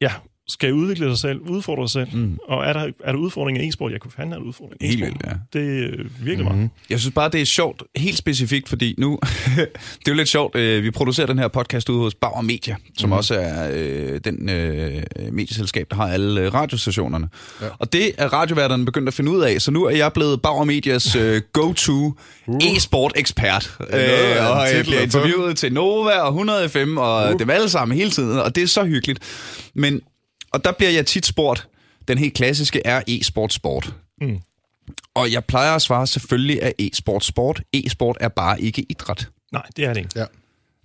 ja, 0.00 0.12
skal 0.48 0.72
udvikle 0.72 1.08
dig 1.08 1.18
selv, 1.18 1.40
udfordre 1.40 1.82
dig 1.82 1.90
selv. 1.90 2.08
Mm. 2.12 2.38
Og 2.48 2.64
er 2.64 2.72
der, 2.72 2.90
er 3.04 3.12
der 3.12 3.18
udfordringer 3.18 3.62
i 3.62 3.68
e-sport? 3.68 3.92
Jeg 3.92 4.00
kunne 4.00 4.10
fandme 4.10 4.34
have 4.34 4.46
udfordringer 4.46 4.86
i 4.86 4.88
e-sport. 4.88 5.08
Helt 5.08 5.22
vildt, 5.22 5.26
ja. 5.26 5.60
Det 5.60 5.84
er 5.84 5.90
øh, 5.92 5.98
virkelig 5.98 6.46
mm-hmm. 6.46 6.58
meget. 6.58 6.70
Jeg 6.90 7.00
synes 7.00 7.14
bare, 7.14 7.28
det 7.28 7.40
er 7.40 7.44
sjovt, 7.44 7.82
helt 7.96 8.18
specifikt, 8.18 8.68
fordi 8.68 8.94
nu, 8.98 9.18
det 9.56 9.60
er 10.06 10.08
jo 10.08 10.14
lidt 10.14 10.28
sjovt, 10.28 10.56
øh, 10.56 10.82
vi 10.82 10.90
producerer 10.90 11.26
den 11.26 11.38
her 11.38 11.48
podcast 11.48 11.88
ude 11.88 11.98
hos 11.98 12.14
Bauer 12.14 12.40
Media, 12.40 12.76
som 12.98 13.08
mm. 13.08 13.12
også 13.12 13.34
er 13.34 13.70
øh, 13.74 14.20
den 14.24 14.48
øh, 14.48 15.02
medieselskab, 15.32 15.86
der 15.90 15.96
har 15.96 16.08
alle 16.08 16.40
øh, 16.40 16.54
radiostationerne. 16.54 17.28
Ja. 17.62 17.66
Og 17.78 17.92
det 17.92 18.12
er 18.18 18.28
radioværterne 18.28 18.84
begyndt 18.84 19.08
at 19.08 19.14
finde 19.14 19.30
ud 19.30 19.40
af, 19.40 19.60
så 19.60 19.70
nu 19.70 19.84
er 19.84 19.96
jeg 19.96 20.12
blevet 20.12 20.42
Bauer 20.42 20.64
Medias 20.64 21.16
øh, 21.16 21.42
go-to 21.52 22.14
uh. 22.46 22.56
e-sport-ekspert. 22.66 23.76
Øh, 23.80 23.98
og 24.50 24.74
jeg 24.74 24.84
bliver 24.84 25.00
interviewet 25.00 25.56
til 25.56 25.72
Nova 25.72 26.20
og 26.20 26.28
100 26.28 26.68
FM 26.68 26.96
og 26.96 27.32
uh. 27.32 27.38
dem 27.38 27.50
alle 27.50 27.68
sammen 27.68 27.98
hele 27.98 28.10
tiden, 28.10 28.38
og 28.38 28.54
det 28.54 28.62
er 28.62 28.66
så 28.66 28.84
hyggeligt. 28.84 29.20
Men 29.74 30.00
og 30.52 30.64
der 30.64 30.72
bliver 30.72 30.90
jeg 30.90 31.06
tit 31.06 31.26
spurgt, 31.26 31.68
den 32.08 32.18
helt 32.18 32.34
klassiske 32.34 32.82
er 32.84 33.02
e-sport 33.06 33.52
sport. 33.52 33.94
Mm. 34.20 34.38
Og 35.14 35.32
jeg 35.32 35.44
plejer 35.44 35.74
at 35.74 35.82
svare 35.82 36.06
selvfølgelig 36.06 36.58
er 36.62 36.72
e-sport 36.78 37.24
sport. 37.24 37.62
E-sport 37.72 38.16
er 38.20 38.28
bare 38.28 38.60
ikke 38.60 38.86
idræt. 38.88 39.28
Nej, 39.52 39.66
det 39.76 39.84
er 39.84 39.94
det 39.94 40.00
ikke. 40.00 40.10
Ja. 40.16 40.26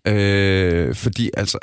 Øh, 0.08 0.96
fordi 0.96 1.29
altså, 1.38 1.58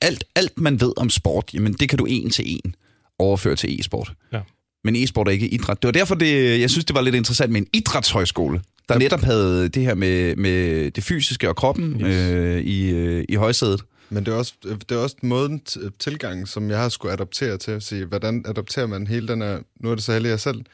alt, 0.00 0.24
alt 0.34 0.60
man 0.60 0.80
ved 0.80 0.92
om 0.96 1.10
sport, 1.10 1.54
jamen 1.54 1.72
det 1.72 1.88
kan 1.88 1.98
du 1.98 2.04
en 2.04 2.30
til 2.30 2.52
en 2.52 2.74
overføre 3.18 3.56
til 3.56 3.80
e-sport. 3.80 4.12
Ja. 4.32 4.40
Men 4.84 4.96
e-sport 4.96 5.28
er 5.28 5.32
ikke 5.32 5.48
idræt. 5.48 5.82
Det 5.82 5.86
var 5.88 5.92
derfor, 5.92 6.14
det, 6.14 6.60
jeg 6.60 6.70
synes, 6.70 6.84
det 6.84 6.94
var 6.94 7.00
lidt 7.00 7.14
interessant 7.14 7.52
med 7.52 7.60
en 7.60 7.66
idrætshøjskole, 7.72 8.60
der 8.88 8.98
netop 8.98 9.20
havde 9.20 9.68
det 9.68 9.82
her 9.82 9.94
med, 9.94 10.36
med 10.36 10.90
det 10.90 11.04
fysiske 11.04 11.48
og 11.48 11.56
kroppen 11.56 12.00
yes. 12.00 12.16
øh, 12.16 12.60
i, 12.60 12.90
øh, 12.90 13.24
i 13.28 13.34
højsædet. 13.34 13.82
Men 14.10 14.26
det 14.26 14.32
er 14.32 14.36
også, 14.36 14.54
det 14.62 14.92
er 14.92 14.96
også 14.96 15.16
måden 15.22 15.62
tilgang, 15.98 16.48
som 16.48 16.70
jeg 16.70 16.78
har 16.78 16.88
skulle 16.88 17.12
adoptere 17.12 17.58
til 17.58 17.70
at 17.70 17.82
sige, 17.82 18.04
hvordan 18.04 18.44
adopterer 18.48 18.86
man 18.86 19.06
hele 19.06 19.28
den 19.28 19.42
her... 19.42 19.60
Nu 19.80 19.90
er 19.90 19.94
det 19.94 20.04
så 20.04 20.12
heldigt, 20.12 20.30
at 20.30 20.32
jeg 20.32 20.40
selv 20.40 20.64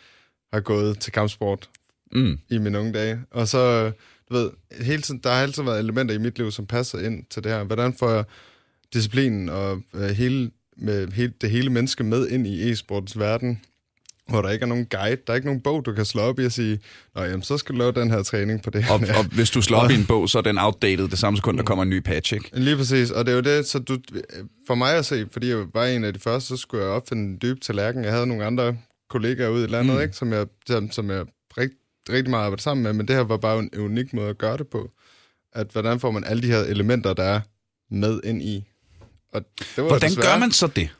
har 0.52 0.60
gået 0.60 0.98
til 0.98 1.12
kampsport 1.12 1.68
mm. 2.12 2.38
i 2.48 2.58
mine 2.58 2.78
unge 2.78 2.92
dage. 2.92 3.20
Og 3.30 3.48
så, 3.48 3.92
du 4.28 4.34
ved, 4.34 4.50
hele 4.80 5.02
tiden, 5.02 5.20
der 5.24 5.30
har 5.30 5.42
altid 5.42 5.62
været 5.62 5.78
elementer 5.78 6.14
i 6.14 6.18
mit 6.18 6.38
liv, 6.38 6.50
som 6.50 6.66
passer 6.66 6.98
ind 6.98 7.24
til 7.30 7.44
det 7.44 7.52
her. 7.52 7.64
Hvordan 7.64 7.94
får 7.94 8.10
jeg 8.10 8.24
disciplinen 8.94 9.48
og 9.48 9.82
øh, 9.94 10.10
hele, 10.10 10.50
med, 10.76 11.12
hele, 11.12 11.32
det 11.40 11.50
hele 11.50 11.70
menneske 11.70 12.04
med 12.04 12.28
ind 12.28 12.46
i 12.46 12.72
e-sportens 12.72 13.18
verden? 13.18 13.60
Hvor 14.28 14.42
der 14.42 14.50
ikke 14.50 14.62
er 14.62 14.66
nogen 14.66 14.86
guide, 14.86 15.16
der 15.26 15.32
er 15.32 15.34
ikke 15.34 15.46
nogen 15.46 15.60
bog, 15.60 15.86
du 15.86 15.92
kan 15.92 16.04
slå 16.04 16.22
op 16.22 16.40
i 16.40 16.44
og 16.44 16.52
sige, 16.52 16.80
Nå, 17.14 17.22
jamen, 17.22 17.42
så 17.42 17.58
skal 17.58 17.74
du 17.74 17.78
lave 17.78 17.92
den 17.92 18.10
her 18.10 18.22
træning 18.22 18.62
på 18.62 18.70
det 18.70 18.84
her. 18.84 18.92
Og, 18.92 19.00
og 19.18 19.24
hvis 19.24 19.50
du 19.50 19.62
slår 19.62 19.78
op 19.78 19.90
i 19.90 19.94
en 19.94 20.06
bog, 20.06 20.28
så 20.28 20.38
er 20.38 20.42
den 20.42 20.58
outdated 20.58 21.08
det 21.08 21.18
samme 21.18 21.36
sekund, 21.36 21.58
der 21.58 21.64
kommer 21.64 21.82
en 21.82 21.90
ny 21.90 22.00
patch, 22.00 22.34
ikke? 22.34 22.50
Lige 22.52 22.76
præcis, 22.76 23.10
og 23.10 23.26
det 23.26 23.32
er 23.32 23.36
jo 23.36 23.42
det, 23.42 23.66
så 23.66 23.78
du, 23.78 23.98
for 24.66 24.74
mig 24.74 24.94
at 24.94 25.06
se, 25.06 25.26
fordi 25.32 25.48
jeg 25.48 25.64
var 25.74 25.86
en 25.86 26.04
af 26.04 26.12
de 26.12 26.20
første, 26.20 26.48
så 26.48 26.56
skulle 26.56 26.84
jeg 26.84 26.92
opfinde 26.92 27.22
en 27.22 27.38
dyb 27.42 27.60
tallerken. 27.60 28.04
Jeg 28.04 28.12
havde 28.12 28.26
nogle 28.26 28.44
andre 28.44 28.76
kollegaer 29.10 29.48
ude 29.48 29.64
i 29.64 29.66
landet, 29.66 29.96
mm. 29.96 30.02
ikke, 30.02 30.14
som 30.14 30.32
jeg, 30.32 30.46
som, 30.66 30.90
som 30.90 31.10
jeg 31.10 31.24
rigt, 31.58 31.72
rigtig 32.10 32.30
meget 32.30 32.44
arbejdede 32.44 32.62
sammen 32.62 32.82
med, 32.82 32.92
men 32.92 33.08
det 33.08 33.16
her 33.16 33.22
var 33.22 33.36
bare 33.36 33.58
en 33.58 33.70
unik 33.78 34.12
måde 34.12 34.28
at 34.28 34.38
gøre 34.38 34.56
det 34.56 34.68
på. 34.68 34.90
At 35.52 35.66
hvordan 35.72 36.00
får 36.00 36.10
man 36.10 36.24
alle 36.24 36.42
de 36.42 36.46
her 36.46 36.58
elementer, 36.58 37.14
der 37.14 37.22
er 37.22 37.40
med 37.90 38.20
ind 38.24 38.42
i. 38.42 38.64
Og 39.32 39.42
det 39.58 39.68
var 39.76 39.84
hvordan 39.84 40.10
desværre, 40.10 40.32
gør 40.32 40.38
man 40.38 40.52
så 40.52 40.66
det? 40.66 40.90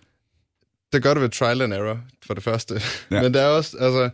Det 0.96 1.02
gør 1.02 1.14
du 1.14 1.20
ved 1.20 1.28
trial 1.28 1.62
and 1.62 1.74
error, 1.74 2.00
for 2.26 2.34
det 2.34 2.42
første. 2.42 2.74
Ja. 3.10 3.22
Men 3.22 3.34
det 3.34 3.42
er 3.42 3.46
også, 3.46 3.76
altså, 3.80 4.10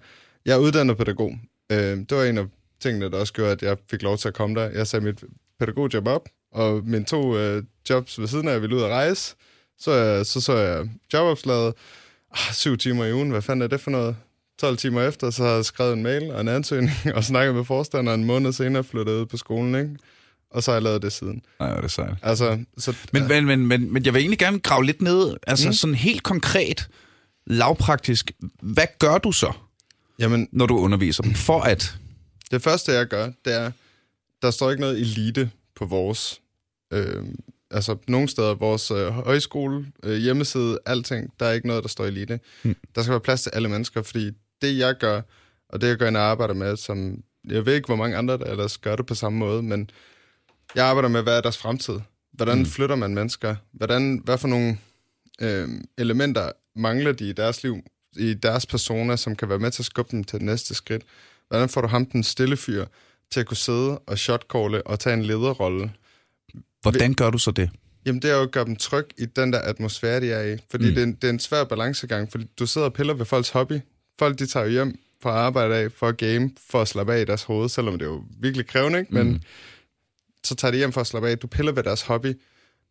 jeg 0.46 0.54
er 0.54 0.58
uddannet 0.58 0.96
pædagog. 0.96 1.38
Øh, 1.72 1.78
det 1.78 2.16
var 2.16 2.24
en 2.24 2.38
af 2.38 2.44
tingene, 2.80 3.10
der 3.10 3.18
også 3.18 3.32
gjorde, 3.32 3.52
at 3.52 3.62
jeg 3.62 3.76
fik 3.90 4.02
lov 4.02 4.18
til 4.18 4.28
at 4.28 4.34
komme 4.34 4.60
der. 4.60 4.70
Jeg 4.70 4.86
sagde 4.86 5.04
mit 5.04 5.24
pædagogjob 5.60 6.06
op, 6.06 6.28
og 6.52 6.82
mine 6.84 7.04
to 7.04 7.38
øh, 7.38 7.62
jobs 7.90 8.20
ved 8.20 8.26
siden 8.26 8.48
af, 8.48 8.52
jeg 8.52 8.62
ville 8.62 8.76
ud 8.76 8.82
at 8.82 8.88
rejse. 8.88 9.34
Så, 9.78 10.24
så 10.24 10.40
så 10.40 10.56
jeg 10.56 10.88
jobopslaget. 11.12 11.74
Ah, 12.32 12.52
syv 12.52 12.76
timer 12.76 13.04
i 13.04 13.12
ugen, 13.12 13.30
hvad 13.30 13.42
fanden 13.42 13.62
er 13.62 13.66
det 13.66 13.80
for 13.80 13.90
noget? 13.90 14.16
12 14.60 14.76
timer 14.76 15.02
efter, 15.02 15.30
så 15.30 15.42
havde 15.42 15.56
jeg 15.56 15.64
skrevet 15.64 15.92
en 15.92 16.02
mail 16.02 16.30
og 16.30 16.40
en 16.40 16.48
ansøgning, 16.48 16.92
og 17.16 17.24
snakket 17.24 17.54
med 17.54 17.64
forstanderen 17.64 18.20
en 18.20 18.26
måned 18.26 18.52
senere, 18.52 18.84
flyttet 18.84 19.12
ud 19.12 19.26
på 19.26 19.36
skolen, 19.36 19.74
ikke? 19.74 19.96
Og 20.54 20.62
så 20.62 20.70
har 20.70 20.76
jeg 20.76 20.82
lavet 20.82 21.02
det 21.02 21.12
siden. 21.12 21.42
Nej, 21.60 21.76
det 21.76 21.84
er 21.84 21.88
sejt. 21.88 22.14
Altså, 22.22 22.64
så, 22.78 22.94
men, 23.12 23.28
men, 23.28 23.44
men, 23.44 23.66
men, 23.66 23.92
men 23.92 24.04
jeg 24.04 24.14
vil 24.14 24.20
egentlig 24.20 24.38
gerne 24.38 24.58
grave 24.58 24.84
lidt 24.84 25.02
ned, 25.02 25.36
altså 25.46 25.68
mm. 25.68 25.72
sådan 25.72 25.94
helt 25.94 26.22
konkret, 26.22 26.88
lavpraktisk, 27.46 28.32
hvad 28.60 28.86
gør 28.98 29.18
du 29.18 29.32
så, 29.32 29.52
Jamen, 30.18 30.48
når 30.52 30.66
du 30.66 30.78
underviser 30.78 31.22
dem, 31.22 31.34
for 31.34 31.60
at... 31.60 31.96
Det 32.50 32.62
første, 32.62 32.92
jeg 32.92 33.06
gør, 33.06 33.30
det 33.44 33.54
er, 33.54 33.70
der 34.42 34.50
står 34.50 34.70
ikke 34.70 34.80
noget 34.80 35.00
elite 35.00 35.50
på 35.76 35.84
vores... 35.84 36.40
Øh, 36.92 37.24
altså, 37.70 37.96
nogle 38.08 38.28
steder, 38.28 38.54
vores 38.54 38.90
øh, 38.90 39.08
højskole, 39.08 39.86
øh, 40.02 40.16
hjemmeside, 40.16 40.78
alting, 40.86 41.32
der 41.40 41.46
er 41.46 41.52
ikke 41.52 41.66
noget, 41.66 41.82
der 41.82 41.88
står 41.88 42.04
elite. 42.04 42.40
Mm. 42.62 42.76
Der 42.94 43.02
skal 43.02 43.10
være 43.10 43.20
plads 43.20 43.42
til 43.42 43.50
alle 43.54 43.68
mennesker, 43.68 44.02
fordi 44.02 44.30
det, 44.62 44.78
jeg 44.78 44.94
gør, 44.94 45.20
og 45.68 45.80
det, 45.80 45.88
jeg 45.88 45.96
gør, 45.96 46.10
når 46.10 46.20
jeg 46.20 46.28
arbejder 46.28 46.54
med, 46.54 46.76
som... 46.76 47.22
Jeg 47.48 47.66
ved 47.66 47.74
ikke, 47.74 47.86
hvor 47.86 47.96
mange 47.96 48.16
andre, 48.16 48.38
der 48.38 48.44
ellers 48.44 48.78
gør 48.78 48.96
det 48.96 49.06
på 49.06 49.14
samme 49.14 49.38
måde, 49.38 49.62
men 49.62 49.90
jeg 50.74 50.86
arbejder 50.86 51.08
med, 51.08 51.22
hvad 51.22 51.36
er 51.36 51.40
deres 51.40 51.58
fremtid? 51.58 51.94
Hvordan 52.32 52.58
mm. 52.58 52.66
flytter 52.66 52.96
man 52.96 53.14
mennesker? 53.14 53.56
Hvordan, 53.72 54.20
hvad 54.24 54.38
for 54.38 54.48
nogle 54.48 54.78
øh, 55.40 55.68
elementer 55.98 56.52
mangler 56.76 57.12
de 57.12 57.28
i 57.28 57.32
deres 57.32 57.62
liv, 57.62 57.76
i 58.16 58.34
deres 58.34 58.66
personer, 58.66 59.16
som 59.16 59.36
kan 59.36 59.48
være 59.48 59.58
med 59.58 59.70
til 59.70 59.82
at 59.82 59.86
skubbe 59.86 60.10
dem 60.12 60.24
til 60.24 60.38
det 60.38 60.46
næste 60.46 60.74
skridt? 60.74 61.02
Hvordan 61.48 61.68
får 61.68 61.80
du 61.80 61.88
ham 61.88 62.06
den 62.06 62.22
stille 62.22 62.56
fyr 62.56 62.84
til 63.32 63.40
at 63.40 63.46
kunne 63.46 63.56
sidde 63.56 63.98
og 63.98 64.18
shotcalle 64.18 64.86
og 64.86 65.00
tage 65.00 65.14
en 65.14 65.22
lederrolle. 65.22 65.92
Hvordan 66.82 67.14
gør 67.14 67.30
du 67.30 67.38
så 67.38 67.50
det? 67.50 67.70
Jamen, 68.06 68.22
det 68.22 68.30
er 68.30 68.34
jo 68.34 68.42
at 68.42 68.50
gøre 68.50 68.64
dem 68.64 68.76
tryg 68.76 69.06
i 69.18 69.26
den 69.26 69.52
der 69.52 69.58
atmosfære, 69.58 70.20
de 70.20 70.32
er 70.32 70.54
i. 70.54 70.58
Fordi 70.70 70.88
mm. 70.88 70.94
det, 70.94 71.02
er 71.02 71.06
en, 71.06 71.12
det 71.12 71.24
er 71.24 71.32
en 71.32 71.38
svær 71.38 71.64
balancegang, 71.64 72.30
fordi 72.30 72.46
du 72.58 72.66
sidder 72.66 72.86
og 72.86 72.92
piller 72.92 73.14
ved 73.14 73.24
folks 73.24 73.50
hobby. 73.50 73.80
Folk, 74.18 74.38
de 74.38 74.46
tager 74.46 74.66
jo 74.66 74.72
hjem 74.72 74.98
fra 75.22 75.30
arbejde 75.30 75.74
af 75.74 75.92
for 75.92 76.08
at 76.08 76.16
game, 76.16 76.50
for 76.70 76.82
at 76.82 76.88
slappe 76.88 77.14
af 77.14 77.20
i 77.20 77.24
deres 77.24 77.42
hoved, 77.42 77.68
selvom 77.68 77.98
det 77.98 78.06
er 78.06 78.10
jo 78.10 78.24
virkelig 78.40 78.66
krævende, 78.66 78.98
ikke? 78.98 79.14
Men 79.14 79.28
Mm. 79.28 79.40
Så 80.44 80.54
tager 80.54 80.72
de 80.72 80.78
hjem 80.78 80.92
for 80.92 81.00
at 81.00 81.06
slappe 81.06 81.28
af. 81.28 81.38
Du 81.38 81.46
piller 81.46 81.72
ved 81.72 81.82
deres 81.82 82.02
hobby. 82.02 82.40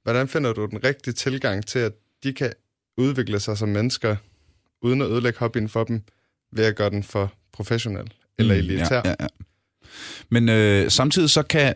Hvordan 0.03 0.27
finder 0.27 0.53
du 0.53 0.65
den 0.65 0.83
rigtige 0.83 1.13
tilgang 1.13 1.65
til, 1.65 1.79
at 1.79 1.91
de 2.23 2.33
kan 2.33 2.53
udvikle 2.97 3.39
sig 3.39 3.57
som 3.57 3.69
mennesker, 3.69 4.15
uden 4.81 5.01
at 5.01 5.07
ødelægge 5.07 5.39
hobbyen 5.39 5.69
for 5.69 5.83
dem, 5.83 6.01
ved 6.51 6.65
at 6.65 6.75
gøre 6.75 6.89
den 6.89 7.03
for 7.03 7.33
professionel 7.53 8.11
eller 8.37 8.55
elitær? 8.55 9.01
Mm, 9.01 9.07
Ja, 9.07 9.09
ja, 9.09 9.15
ja. 9.19 9.27
Men 10.29 10.49
øh, 10.49 10.91
samtidig 10.91 11.29
så 11.29 11.43
kan 11.43 11.73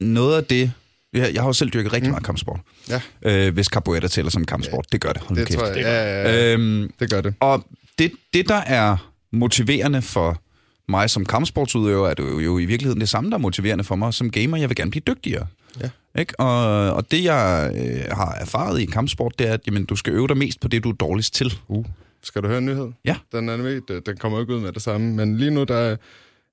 noget 0.00 0.36
af 0.36 0.44
det... 0.44 0.72
Jeg, 1.12 1.34
jeg 1.34 1.42
har 1.42 1.48
jo 1.48 1.52
selv 1.52 1.70
dyrket 1.70 1.92
rigtig 1.92 2.08
Mm. 2.08 2.12
meget 2.12 2.24
kampsport. 2.24 2.60
Ja. 2.88 3.00
Øh, 3.22 3.54
hvis 3.54 3.66
capoeira 3.66 4.08
tæller 4.08 4.30
som 4.30 4.44
kampsport. 4.44 4.86
Det 4.92 5.00
gør 5.00 5.12
det. 5.12 5.22
Hold 5.22 5.38
Det 5.38 5.46
kæft. 5.48 5.58
tror 5.58 5.66
jeg. 5.66 5.76
Ja, 5.76 6.22
ja, 6.22 6.28
ja. 6.48 6.52
Øhm, 6.54 6.90
Det 7.00 7.10
gør 7.10 7.20
det. 7.20 7.34
og 7.40 7.66
det, 7.98 8.12
det, 8.34 8.48
der 8.48 8.54
er 8.54 9.12
motiverende 9.32 10.02
for 10.02 10.42
mig 10.88 11.10
som 11.10 11.24
kampsportsudøver, 11.24 12.08
er 12.08 12.14
det 12.14 12.22
jo, 12.22 12.38
jo 12.38 12.58
i 12.58 12.64
virkeligheden 12.64 13.00
det 13.00 13.08
samme, 13.08 13.30
der 13.30 13.36
er 13.36 13.40
motiverende 13.40 13.84
for 13.84 13.96
mig 13.96 14.14
som 14.14 14.30
gamer. 14.30 14.56
Jeg 14.56 14.68
vil 14.68 14.76
gerne 14.76 14.90
blive 14.90 15.02
dygtigere. 15.06 15.46
Ja. 15.80 15.90
Ikke? 16.20 16.40
Og, 16.40 16.92
og 16.92 17.10
det, 17.10 17.24
jeg 17.24 17.72
øh, 17.74 18.16
har 18.16 18.34
erfaret 18.34 18.80
i 18.80 18.84
kampsport, 18.84 19.38
det 19.38 19.48
er, 19.48 19.52
at 19.52 19.60
jamen, 19.66 19.84
du 19.84 19.96
skal 19.96 20.12
øve 20.12 20.28
dig 20.28 20.36
mest 20.36 20.60
på 20.60 20.68
det, 20.68 20.84
du 20.84 20.90
er 20.90 20.94
dårligst 20.94 21.34
til. 21.34 21.58
Uh. 21.68 21.84
Skal 22.22 22.42
du 22.42 22.48
høre 22.48 22.58
en 22.58 22.66
nyhed? 22.66 22.88
Ja. 23.04 23.16
Den, 23.32 23.48
er 23.48 24.00
den 24.06 24.16
kommer 24.16 24.40
ikke 24.40 24.54
ud 24.54 24.60
med 24.60 24.72
det 24.72 24.82
samme, 24.82 25.14
men 25.14 25.38
lige 25.38 25.50
nu 25.50 25.64
der 25.64 25.76
er 25.76 25.96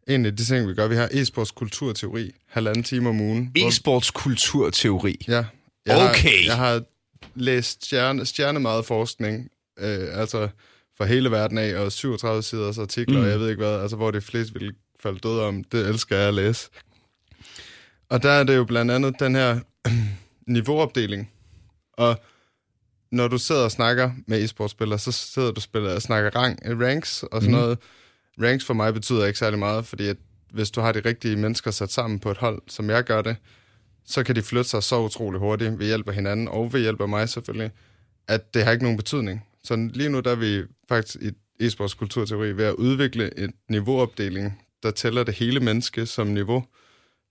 en 0.08 0.26
af 0.26 0.36
de 0.36 0.46
ting, 0.46 0.68
vi 0.68 0.74
gør, 0.74 0.88
vi 0.88 0.96
har 0.96 1.08
e-sports 1.08 1.54
kulturteori, 1.56 2.32
halvanden 2.50 2.84
time 2.84 3.10
om 3.10 3.22
ugen. 3.22 3.52
E-sports 3.58 4.12
kulturteori. 4.14 5.26
Ja. 5.28 5.46
Jeg 5.86 6.10
Okay. 6.10 6.30
Har, 6.30 6.46
jeg 6.46 6.58
har 6.58 6.82
læst 7.36 7.86
stjerne, 7.86 8.26
stjerne 8.26 8.60
meget 8.60 8.86
forskning, 8.86 9.50
øh, 9.80 10.08
altså 10.20 10.48
fra 10.98 11.06
hele 11.06 11.32
verden 11.32 11.58
af, 11.58 11.76
og 11.80 11.92
37 11.92 12.44
siders 12.44 12.78
artikler, 12.78 13.20
Mm. 13.20 13.26
og 13.26 13.32
jeg 13.32 13.40
ved 13.40 13.50
ikke 13.50 13.64
hvad, 13.64 13.80
altså 13.82 13.96
hvor 13.98 14.12
de 14.12 14.22
fleste 14.22 14.54
vil 14.60 14.74
falde 15.00 15.20
døde 15.20 15.44
om. 15.44 15.64
Det 15.64 15.88
elsker 15.90 16.18
jeg 16.18 16.28
at 16.28 16.34
læse. 16.34 16.70
Og 18.10 18.24
der 18.24 18.30
er 18.32 18.44
det 18.44 18.56
jo 18.56 18.64
blandt 18.66 18.92
andet 18.92 19.16
den 19.20 19.36
her 19.36 19.60
niveauopdeling. 20.48 21.32
Og 21.94 22.20
når 23.12 23.28
du 23.28 23.38
sidder 23.38 23.64
og 23.64 23.72
snakker 23.72 24.12
med 24.28 24.44
e-sportspillere, 24.44 25.00
så 25.00 25.12
sidder 25.12 25.52
du 25.52 25.56
og 25.56 25.62
spiller 25.62 25.96
og 25.96 26.02
snakker 26.02 26.36
rang, 26.36 26.60
ranks 26.82 27.24
og 27.24 27.42
sådan 27.42 27.56
mm. 27.56 27.62
noget. 27.62 27.78
Ranks 28.42 28.66
for 28.66 28.74
mig 28.74 28.94
betyder 28.94 29.26
ikke 29.26 29.40
særlig 29.40 29.60
meget, 29.60 29.86
fordi 29.86 30.08
at 30.08 30.18
hvis 30.54 30.72
du 30.72 30.82
har 30.82 30.92
de 30.92 31.02
rigtige 31.06 31.36
mennesker 31.36 31.72
sat 31.72 31.92
sammen 31.92 32.20
på 32.20 32.32
et 32.32 32.38
hold, 32.38 32.62
som 32.68 32.90
jeg 32.90 33.04
gør 33.04 33.22
det, 33.22 33.36
så 34.06 34.24
kan 34.24 34.36
de 34.36 34.42
flytte 34.42 34.70
sig 34.70 34.84
så 34.84 35.00
utrolig 35.00 35.40
hurtigt 35.40 35.80
ved 35.80 35.86
hjælp 35.86 36.08
af 36.10 36.16
hinanden, 36.16 36.48
og 36.48 36.74
ved 36.74 36.82
hjælp 36.82 37.02
af 37.02 37.10
mig 37.10 37.30
selvfølgelig, 37.30 37.72
at 38.28 38.54
det 38.54 38.64
har 38.64 38.72
ikke 38.72 38.84
nogen 38.84 38.98
betydning. 38.98 39.46
Så 39.66 39.90
lige 39.94 40.10
nu 40.10 40.20
der 40.20 40.32
er 40.32 40.36
vi 40.36 40.64
faktisk 40.90 41.18
i 41.22 41.32
e-sports 41.64 41.98
kulturteori 41.98 42.58
ved 42.58 42.66
at 42.66 42.74
udvikle 42.76 43.40
en 43.40 43.54
niveauopdeling, 43.70 44.62
der 44.84 44.92
tæller 44.92 45.24
det 45.24 45.34
hele 45.34 45.60
menneske 45.60 46.06
som 46.06 46.28
niveau, 46.28 46.66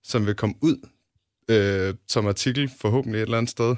som 0.02 0.26
vil 0.26 0.34
komme 0.34 0.54
ud 0.62 0.76
øh, 1.48 1.94
som 2.08 2.26
artikel 2.26 2.70
forhåbentlig 2.80 3.18
et 3.18 3.22
eller 3.22 3.38
andet 3.38 3.50
sted, 3.50 3.76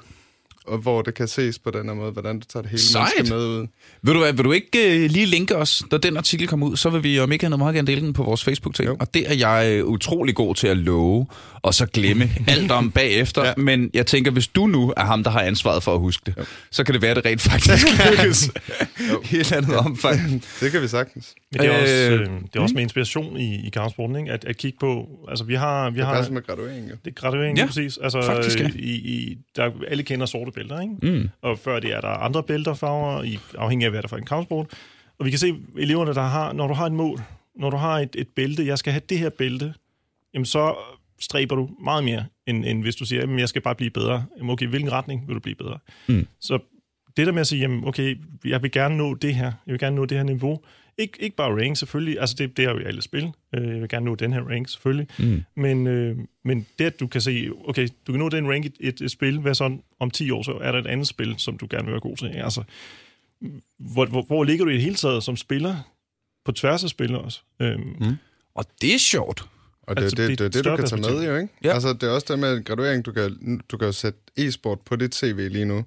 og 0.68 0.78
hvor 0.78 1.02
det 1.02 1.14
kan 1.14 1.28
ses 1.28 1.58
på 1.58 1.70
den 1.70 1.87
her 1.88 1.94
måde, 1.94 2.12
hvordan 2.12 2.38
du 2.38 2.46
tager 2.52 2.62
det 2.62 2.70
hele 2.70 2.82
Sejt. 2.82 3.12
menneske 3.16 3.37
med 3.37 3.46
ud. 3.46 3.66
Vil 4.02 4.14
du, 4.14 4.20
vil 4.20 4.44
du 4.44 4.52
ikke 4.52 5.04
øh, 5.04 5.11
lige 5.11 5.26
linke 5.26 5.56
os, 5.56 5.82
når 5.90 5.99
den 5.99 6.16
artikel 6.16 6.49
kommer 6.49 6.66
ud, 6.66 6.76
så 6.76 6.90
vil 6.90 7.02
vi 7.02 7.18
om 7.18 7.32
ikke 7.32 7.46
andet 7.46 7.58
meget 7.58 7.75
gerne 7.75 7.87
dele 7.87 8.00
den 8.00 8.12
på 8.12 8.23
vores 8.23 8.44
Facebook-ting. 8.44 8.88
Jo. 8.88 8.96
Og 9.00 9.14
det 9.14 9.30
er 9.30 9.35
jeg 9.35 9.70
øh, 9.73 9.85
utrolig 9.85 10.35
god 10.35 10.54
til 10.54 10.66
at 10.66 10.76
love, 10.76 11.26
og 11.62 11.75
så 11.75 11.87
glemme 11.87 12.30
alt 12.49 12.70
om 12.70 12.90
bagefter. 12.90 13.44
Ja. 13.44 13.52
Men 13.56 13.90
jeg 13.94 14.06
tænker, 14.06 14.30
hvis 14.30 14.46
du 14.46 14.66
nu 14.66 14.92
er 14.96 15.04
ham, 15.04 15.25
der 15.25 15.30
har 15.30 15.40
ansvaret 15.40 15.82
for 15.82 15.94
at 15.94 16.00
huske 16.00 16.23
det, 16.26 16.35
jo. 16.38 16.44
så 16.70 16.85
kan 16.85 16.92
det 16.92 17.02
være, 17.02 17.11
at 17.11 17.16
det 17.16 17.26
rent 17.26 17.40
faktisk 17.40 17.87
lykkes 18.11 18.44
i 19.32 19.37
et 19.37 19.40
eller 19.40 19.56
andet 19.56 19.76
omfang. 19.76 20.44
Det 20.61 20.72
kan 20.72 20.83
vi 20.83 20.88
sagtens. 20.88 21.35
Men 21.59 21.71
det 21.71 21.75
er, 21.75 21.77
Øh, 21.77 21.83
også, 21.83 22.33
øh, 22.33 22.40
det 22.40 22.57
er 22.57 22.61
også 22.61 22.75
med 22.75 22.83
inspiration 22.83 23.37
i, 23.37 23.66
i 23.66 23.71
kampsporten, 23.71 24.16
ikke? 24.16 24.33
At, 24.33 24.45
at 24.45 24.57
kigge 24.57 24.79
på... 24.79 25.09
Altså, 25.29 25.45
vi 25.45 25.55
har... 25.55 25.90
Vi 25.90 25.97
Det 25.99 26.07
har 26.07 26.31
med 26.31 26.42
graduering, 26.47 26.90
jo. 26.90 26.97
det 27.05 27.11
er 27.11 27.14
graduering, 27.14 27.57
Ja, 27.57 27.62
ja, 27.62 27.66
præcis. 27.66 27.99
Altså, 28.03 28.23
faktisk, 28.23 28.61
ja. 28.61 28.71
i, 28.75 28.90
i, 28.95 29.38
der, 29.57 29.71
alle 29.88 30.03
kender 30.03 30.27
sorte 30.27 30.51
bælter, 30.53 30.81
ikke? 30.81 30.95
Mm. 31.03 31.29
Og 31.42 31.59
før 31.59 31.81
det 31.81 31.92
er 31.92 32.01
der 32.01 32.09
andre 32.09 32.42
bælterfarver, 32.42 33.23
i, 33.23 33.38
afhængig 33.59 33.85
af, 33.87 33.90
hvad 33.92 34.03
der 34.03 34.07
er 34.07 34.09
for 34.09 34.16
en 34.16 34.27
kampsport. 34.27 34.66
Og 35.19 35.25
vi 35.27 35.31
kan 35.31 35.38
se 35.38 35.55
eleverne, 35.79 36.14
der 36.14 36.23
har... 36.23 36.53
Når 36.53 36.66
du 36.66 36.75
har 36.75 36.87
et 36.87 36.92
mål, 36.92 37.21
når 37.57 37.71
du 37.71 37.77
har 37.77 37.99
et, 37.99 38.16
et 38.19 38.29
bælte, 38.37 38.66
jeg 38.66 38.79
skal 38.79 38.92
have 38.92 39.03
det 39.09 39.19
her 39.19 39.31
bælte, 39.31 39.75
jamen 40.35 40.47
så 40.47 40.75
stræber 41.21 41.57
du 41.57 41.71
meget 41.85 42.05
mere, 42.05 42.25
end, 42.47 42.64
end 42.64 42.83
hvis 42.83 42.97
du 42.97 43.05
siger, 43.05 43.21
jamen 43.21 43.38
jeg 43.38 43.49
skal 43.49 43.62
bare 43.62 43.75
blive 43.75 43.90
bedre. 43.90 44.25
Jamen 44.38 44.51
okay, 44.51 44.66
hvilken 44.66 44.92
retning 44.92 45.25
vil 45.29 45.35
du 45.35 45.40
blive 45.40 45.55
bedre? 45.55 45.79
Mm. 46.09 46.27
Så 46.40 46.59
det 47.16 47.27
der 47.27 47.33
med 47.33 47.40
at 47.40 47.47
sige, 47.47 47.61
jamen 47.61 47.85
okay, 47.85 48.16
jeg 48.45 48.62
vil 48.62 48.71
gerne 48.71 48.97
nå 48.97 49.14
det 49.14 49.35
her, 49.35 49.45
jeg 49.45 49.73
vil 49.73 49.79
gerne 49.79 49.97
nå 49.97 50.05
det 50.05 50.16
her 50.16 50.25
niveau, 50.25 50.61
ikke, 50.98 51.22
ikke 51.22 51.37
bare 51.37 51.62
rank 51.64 51.76
selvfølgelig, 51.76 52.20
altså 52.20 52.35
det, 52.38 52.56
det 52.56 52.64
er 52.64 52.70
jo 52.70 52.78
i 52.78 52.85
alle 52.85 53.02
spil, 53.02 53.32
Øh, 53.54 53.68
jeg 53.68 53.80
vil 53.80 53.88
gerne 53.88 54.04
nå 54.04 54.14
den 54.14 54.32
her 54.32 54.40
rank 54.40 54.68
selvfølgelig, 54.68 55.09
Mm. 55.18 55.42
men, 55.56 55.87
øh, 55.87 56.16
men 56.44 56.66
det 56.78 56.85
at 56.85 57.00
du 57.00 57.06
kan 57.06 57.20
se, 57.20 57.50
okay, 57.68 57.88
du 58.06 58.12
kan 58.12 58.18
nå 58.18 58.28
den 58.28 58.50
rank 58.50 58.64
i 58.64 58.70
et, 58.80 59.00
et 59.00 59.11
spil, 59.11 59.38
hvad 59.40 59.54
så 59.54 59.78
om 60.00 60.11
10 60.11 60.30
år, 60.30 60.42
så 60.42 60.52
er 60.52 60.72
der 60.72 60.78
et 60.78 60.87
andet 60.87 61.09
spil, 61.09 61.35
som 61.38 61.59
du 61.59 61.66
gerne 61.70 61.85
vil 61.85 61.92
være 61.92 62.00
god 62.00 62.16
til. 62.16 62.26
Altså, 62.26 62.62
hvor, 63.78 64.06
hvor, 64.06 64.22
hvor 64.22 64.44
ligger 64.44 64.64
du 64.64 64.70
i 64.70 64.74
det 64.74 64.82
hele 64.82 64.94
taget 64.94 65.22
som 65.22 65.37
spiller, 65.37 65.76
på 66.44 66.52
tværs 66.52 66.85
af 66.85 66.90
spil 66.90 67.14
også? 67.16 67.40
Øhm, 67.61 68.16
Og 68.54 68.64
det 68.80 68.94
er 68.94 68.98
sjovt. 68.98 69.42
Og 69.82 69.96
det 69.96 70.02
Altså, 70.02 70.16
det 70.16 70.28
det, 70.28 70.38
det, 70.38 70.46
et 70.46 70.54
det, 70.54 70.64
du 70.64 70.76
kan 70.76 70.87
tage 70.87 71.00
med, 71.00 71.26
jo, 71.28 71.37
ikke? 71.37 71.48
Ja. 71.64 71.72
Altså, 71.74 71.92
det 71.92 72.02
er 72.02 72.11
også 72.11 72.26
det 72.30 72.38
med 72.38 72.64
graduering, 72.64 73.04
du 73.06 73.12
kan, 73.12 73.61
du 73.68 73.76
kan 73.76 73.92
sætte 73.92 74.18
e-sport 74.37 74.80
på 74.80 74.96
dit 74.96 75.14
CV 75.14 75.48
lige 75.50 75.64
nu, 75.64 75.85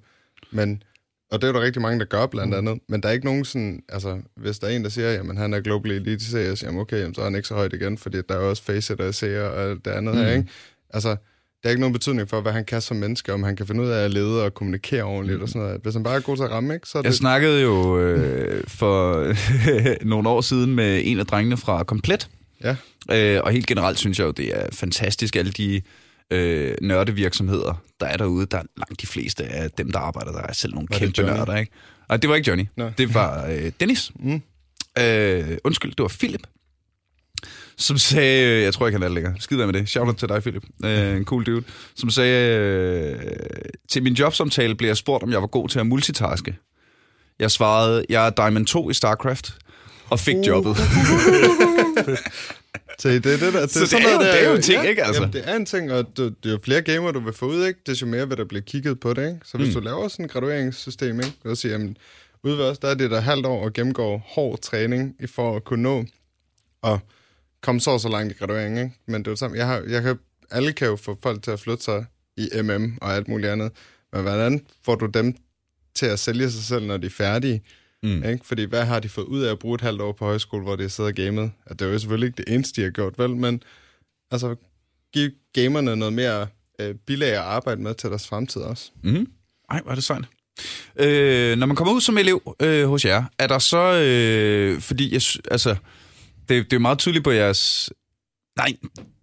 men, 0.52 0.84
og 1.32 1.42
det 1.42 1.48
er 1.48 1.52
der 1.52 1.62
rigtig 1.62 1.82
mange, 1.82 2.00
der 2.00 2.06
gør 2.06 2.26
blandt 2.26 2.56
andet, 2.56 2.80
men 2.90 3.02
der 3.04 3.10
er 3.10 3.14
ikke 3.14 3.26
nogen 3.26 3.46
sådan, 3.46 3.84
altså, 3.90 4.18
hvis 4.36 4.60
der 4.60 4.68
er 4.68 4.72
en, 4.72 4.84
der 4.84 4.90
siger, 4.90 5.12
jamen 5.14 5.38
han 5.38 5.54
er 5.54 5.60
global 5.60 5.92
elite 5.92 6.26
CS, 6.26 6.64
jamen 6.64 6.82
okay, 6.82 7.00
jamen, 7.00 7.16
så 7.16 7.22
er 7.22 7.26
han 7.26 7.36
ikke 7.36 7.48
så 7.48 7.54
højt 7.54 7.74
igen, 7.74 7.98
fordi 7.98 8.18
der 8.30 8.36
er 8.36 8.40
også 8.40 8.64
facet 8.64 9.02
og 9.02 9.16
seer 9.16 9.44
og 9.44 9.78
det 9.86 9.92
andet 9.92 10.16
mm. 10.16 10.22
her, 10.22 10.32
ikke? 10.32 10.48
Altså, 10.90 11.10
det 11.10 11.18
har 11.66 11.70
ikke 11.70 11.82
nogen 11.82 11.94
betydning 11.94 12.30
for, 12.30 12.42
hvad 12.42 12.52
han 12.52 12.66
kan 12.66 12.82
som 12.82 12.98
menneske, 12.98 13.34
om 13.34 13.44
han 13.44 13.56
kan 13.56 13.68
finde 13.68 13.82
ud 13.82 13.88
af 13.88 14.06
at 14.06 14.12
lede 14.12 14.46
og 14.46 14.54
kommunikere 14.54 15.04
ordentligt 15.04 15.38
mm. 15.38 15.44
og 15.44 15.50
sådan 15.50 15.62
noget. 15.62 15.82
Hvis 15.84 15.94
han 15.94 16.04
bare 16.04 16.16
er 16.16 16.20
god 16.20 16.38
til 16.38 16.44
at 16.44 16.52
ramme, 16.52 16.74
ikke, 16.74 16.88
så 16.88 16.98
er 16.98 17.02
Jeg 17.04 17.12
det... 17.12 17.18
snakkede 17.18 17.62
jo 17.62 18.00
øh, 18.00 18.64
for 18.68 19.34
nogle 20.14 20.30
år 20.30 20.42
siden 20.42 20.76
med 20.76 21.02
en 21.04 21.20
af 21.20 21.26
drengene 21.26 21.58
fra 21.58 21.84
Komplet, 21.84 22.30
Ja. 22.64 22.76
Øh, 23.12 23.42
og 23.44 23.52
helt 23.52 23.68
generelt 23.68 24.00
synes 24.00 24.20
jeg 24.20 24.26
jo, 24.26 24.32
det 24.32 24.58
er 24.58 24.66
fantastisk, 24.74 25.36
alle 25.36 25.52
de 25.52 25.82
øh, 26.32 26.76
nørdevirksomheder, 26.82 27.82
der 28.00 28.06
er 28.06 28.18
derude. 28.18 28.46
Der 28.46 28.58
er 28.58 28.64
langt 28.78 29.02
de 29.02 29.08
fleste 29.08 29.44
af 29.46 29.72
dem, 29.72 29.92
der 29.92 30.00
arbejder 30.00 30.32
der, 30.32 30.42
er 30.42 30.54
selv 30.54 30.74
nogle 30.74 30.88
Var 30.92 31.00
det 31.00 31.16
kæmpe 31.16 31.32
nørder, 31.32 31.58
ikke? 31.58 31.72
Og 32.08 32.22
det 32.22 32.30
var 32.30 32.36
ikke 32.36 32.50
Johnny. 32.50 32.66
Nå. 32.78 32.92
Det 32.98 33.14
var 33.14 33.48
øh, 33.48 33.72
Dennis. 33.80 34.12
Mm. 34.16 34.42
Øh, 35.00 35.58
undskyld, 35.64 35.92
det 35.92 36.04
var 36.04 36.16
Philip. 36.20 36.48
Som 37.78 37.98
sagde, 37.98 38.64
jeg 38.64 38.74
tror 38.74 38.88
ikke, 38.88 38.96
han 38.96 39.04
er 39.04 39.08
der 39.08 39.16
længere. 39.16 39.36
Skid 39.40 39.58
med 39.58 39.74
det. 39.74 39.90
Shout 39.90 40.08
out 40.08 40.18
til 40.18 40.30
dig, 40.30 40.42
Philip. 40.42 40.64
Øh, 40.86 41.18
en 41.18 41.26
cool 41.26 41.46
dude. 41.46 41.64
Som 41.96 42.10
sagde, 42.10 42.58
øh, 42.58 43.20
til 43.90 44.04
min 44.04 44.14
jobsamtale 44.14 44.76
blev 44.76 44.90
jeg 44.90 44.98
spurgt, 44.98 45.24
om 45.24 45.32
jeg 45.32 45.42
var 45.42 45.48
god 45.48 45.70
til 45.70 45.80
at 45.80 45.88
multitaske. 45.88 46.58
Jeg 47.40 47.52
svarede, 47.52 48.06
jeg 48.10 48.26
er 48.26 48.30
Diamond 48.30 48.66
2 48.66 48.90
i 48.90 48.94
StarCraft, 48.94 49.58
og 50.10 50.20
fik 50.20 50.36
jobbet. 50.36 50.78
Så 53.00 53.10
det 53.10 53.24
det 53.24 53.40
der. 53.42 53.62
Det 53.62 53.72
Så 53.72 53.80
det 53.80 53.90
sådan 53.90 54.06
er 54.08 54.14
jo- 54.14 54.20
der, 54.20 54.32
det 54.32 54.44
er 54.44 54.50
jo 54.50 54.56
en 54.56 54.62
ting, 54.62 54.86
ikke, 54.86 55.04
altså? 55.04 55.22
Jamen, 55.22 55.34
det 55.34 55.50
er 55.50 55.56
en 55.56 55.66
ting, 55.66 55.92
og 55.92 56.18
det 56.18 56.34
er 56.46 56.50
jo 56.50 56.60
flere 56.64 56.82
gamer, 56.82 57.12
du 57.12 57.20
vil 57.20 57.34
få 57.34 57.46
ud, 57.46 57.66
ikke? 57.68 57.80
Desto 57.86 58.06
mere 58.06 58.28
vil 58.30 58.38
der 58.38 58.46
blive 58.46 58.62
kigget 58.62 59.00
på 59.00 59.14
det, 59.14 59.28
ikke? 59.28 59.40
Så 59.46 59.58
hvis 59.58 59.68
Mm. 59.68 59.74
du 59.74 59.80
laver 59.80 60.08
sådan 60.08 60.26
et 60.26 60.32
gradueringssystem, 60.32 61.20
ikke? 61.20 61.34
Og 61.46 61.58
siger, 61.58 61.72
jamen, 61.72 61.98
ude 62.44 62.58
ved 62.58 62.66
os, 62.66 62.80
der 62.80 62.88
er 62.88 62.94
det 62.94 63.12
der 63.12 63.20
halvt 63.20 63.46
år 63.46 63.64
og 63.66 63.74
gennemgår 63.74 64.18
hård 64.28 64.62
træning 64.62 65.16
i 65.20 65.28
for 65.28 65.56
at 65.56 65.64
kunne 65.64 65.84
nå 65.84 66.06
og 66.82 67.00
komme 67.62 67.82
så 67.82 67.92
og 67.92 68.00
så 68.00 68.10
langt 68.10 68.34
i 68.34 68.38
gradueringen, 68.40 68.84
ikke? 68.86 68.96
Men 69.08 69.22
det 69.22 69.28
er 69.28 69.32
jo 69.32 69.34
det 69.34 69.40
samme. 69.40 69.58
Jeg, 69.58 69.68
har, 69.68 69.84
jeg 69.90 70.02
kan, 70.04 70.20
alle 70.52 70.74
kan 70.74 70.88
jo 70.88 70.96
få 70.96 71.18
folk 71.24 71.44
til 71.44 71.52
at 71.52 71.60
flytte 71.60 71.84
sig 71.84 72.06
i 72.38 72.50
MM 72.62 72.98
og 73.02 73.14
alt 73.16 73.28
muligt 73.28 73.52
andet. 73.52 73.72
Men 74.14 74.22
hvordan 74.22 74.66
får 74.86 74.96
du 74.96 75.06
dem 75.06 75.36
til 75.96 76.06
at 76.06 76.20
sælge 76.20 76.52
sig 76.52 76.64
selv, 76.64 76.86
når 76.86 76.98
de 76.98 77.08
er 77.08 77.12
færdige? 77.12 77.62
Mm. 78.04 78.24
Ikke? 78.24 78.40
Fordi 78.44 78.64
hvad 78.64 78.86
har 78.86 79.00
de 79.00 79.10
fået 79.10 79.26
ud 79.26 79.42
af 79.42 79.52
at 79.52 79.60
bruge 79.60 79.76
et 79.76 79.82
halvt 79.82 80.02
år 80.02 80.12
på 80.12 80.26
højskole, 80.26 80.64
hvor 80.64 80.76
de 80.76 80.82
har 80.82 80.90
siddet 80.90 81.10
og 81.10 81.16
gamet? 81.16 81.52
At 81.66 81.80
det 81.80 81.88
er 81.88 81.92
jo 81.92 82.00
selvfølgelig 82.00 82.28
ikke 82.28 82.38
det 82.38 82.54
eneste, 82.54 82.82
de 82.82 82.86
har 82.86 82.92
gjort, 82.92 83.20
vel? 83.20 83.36
Men 83.36 83.64
altså, 84.32 84.56
give 85.14 85.32
gamerne 85.54 85.96
noget 85.96 86.14
mere 86.14 86.48
øh, 86.82 86.96
bilag 86.96 87.32
at 87.32 87.38
arbejde 87.38 87.82
med 87.82 87.94
til 87.96 88.10
deres 88.10 88.28
fremtid 88.28 88.62
også. 88.62 88.92
Mm. 89.04 89.28
Ej, 89.70 89.82
hvor 89.82 89.92
er 89.92 89.96
det 89.96 90.04
sejt. 90.04 90.26
Øh, 90.96 91.58
når 91.58 91.66
man 91.66 91.76
kommer 91.76 91.94
ud 91.94 92.02
som 92.02 92.18
elev 92.18 92.56
øh, 92.62 92.88
hos 92.88 93.06
jer, 93.06 93.24
er 93.40 93.48
der 93.48 93.60
så... 93.60 93.94
Øh, 93.94 94.82
fordi, 94.82 95.14
jeg, 95.14 95.22
altså, 95.52 95.70
det, 95.70 96.50
det 96.50 96.74
er 96.74 96.78
jo 96.78 96.80
meget 96.80 97.00
tydeligt 97.00 97.24
på 97.24 97.32
jeres... 97.32 97.90
Nej, 98.58 98.74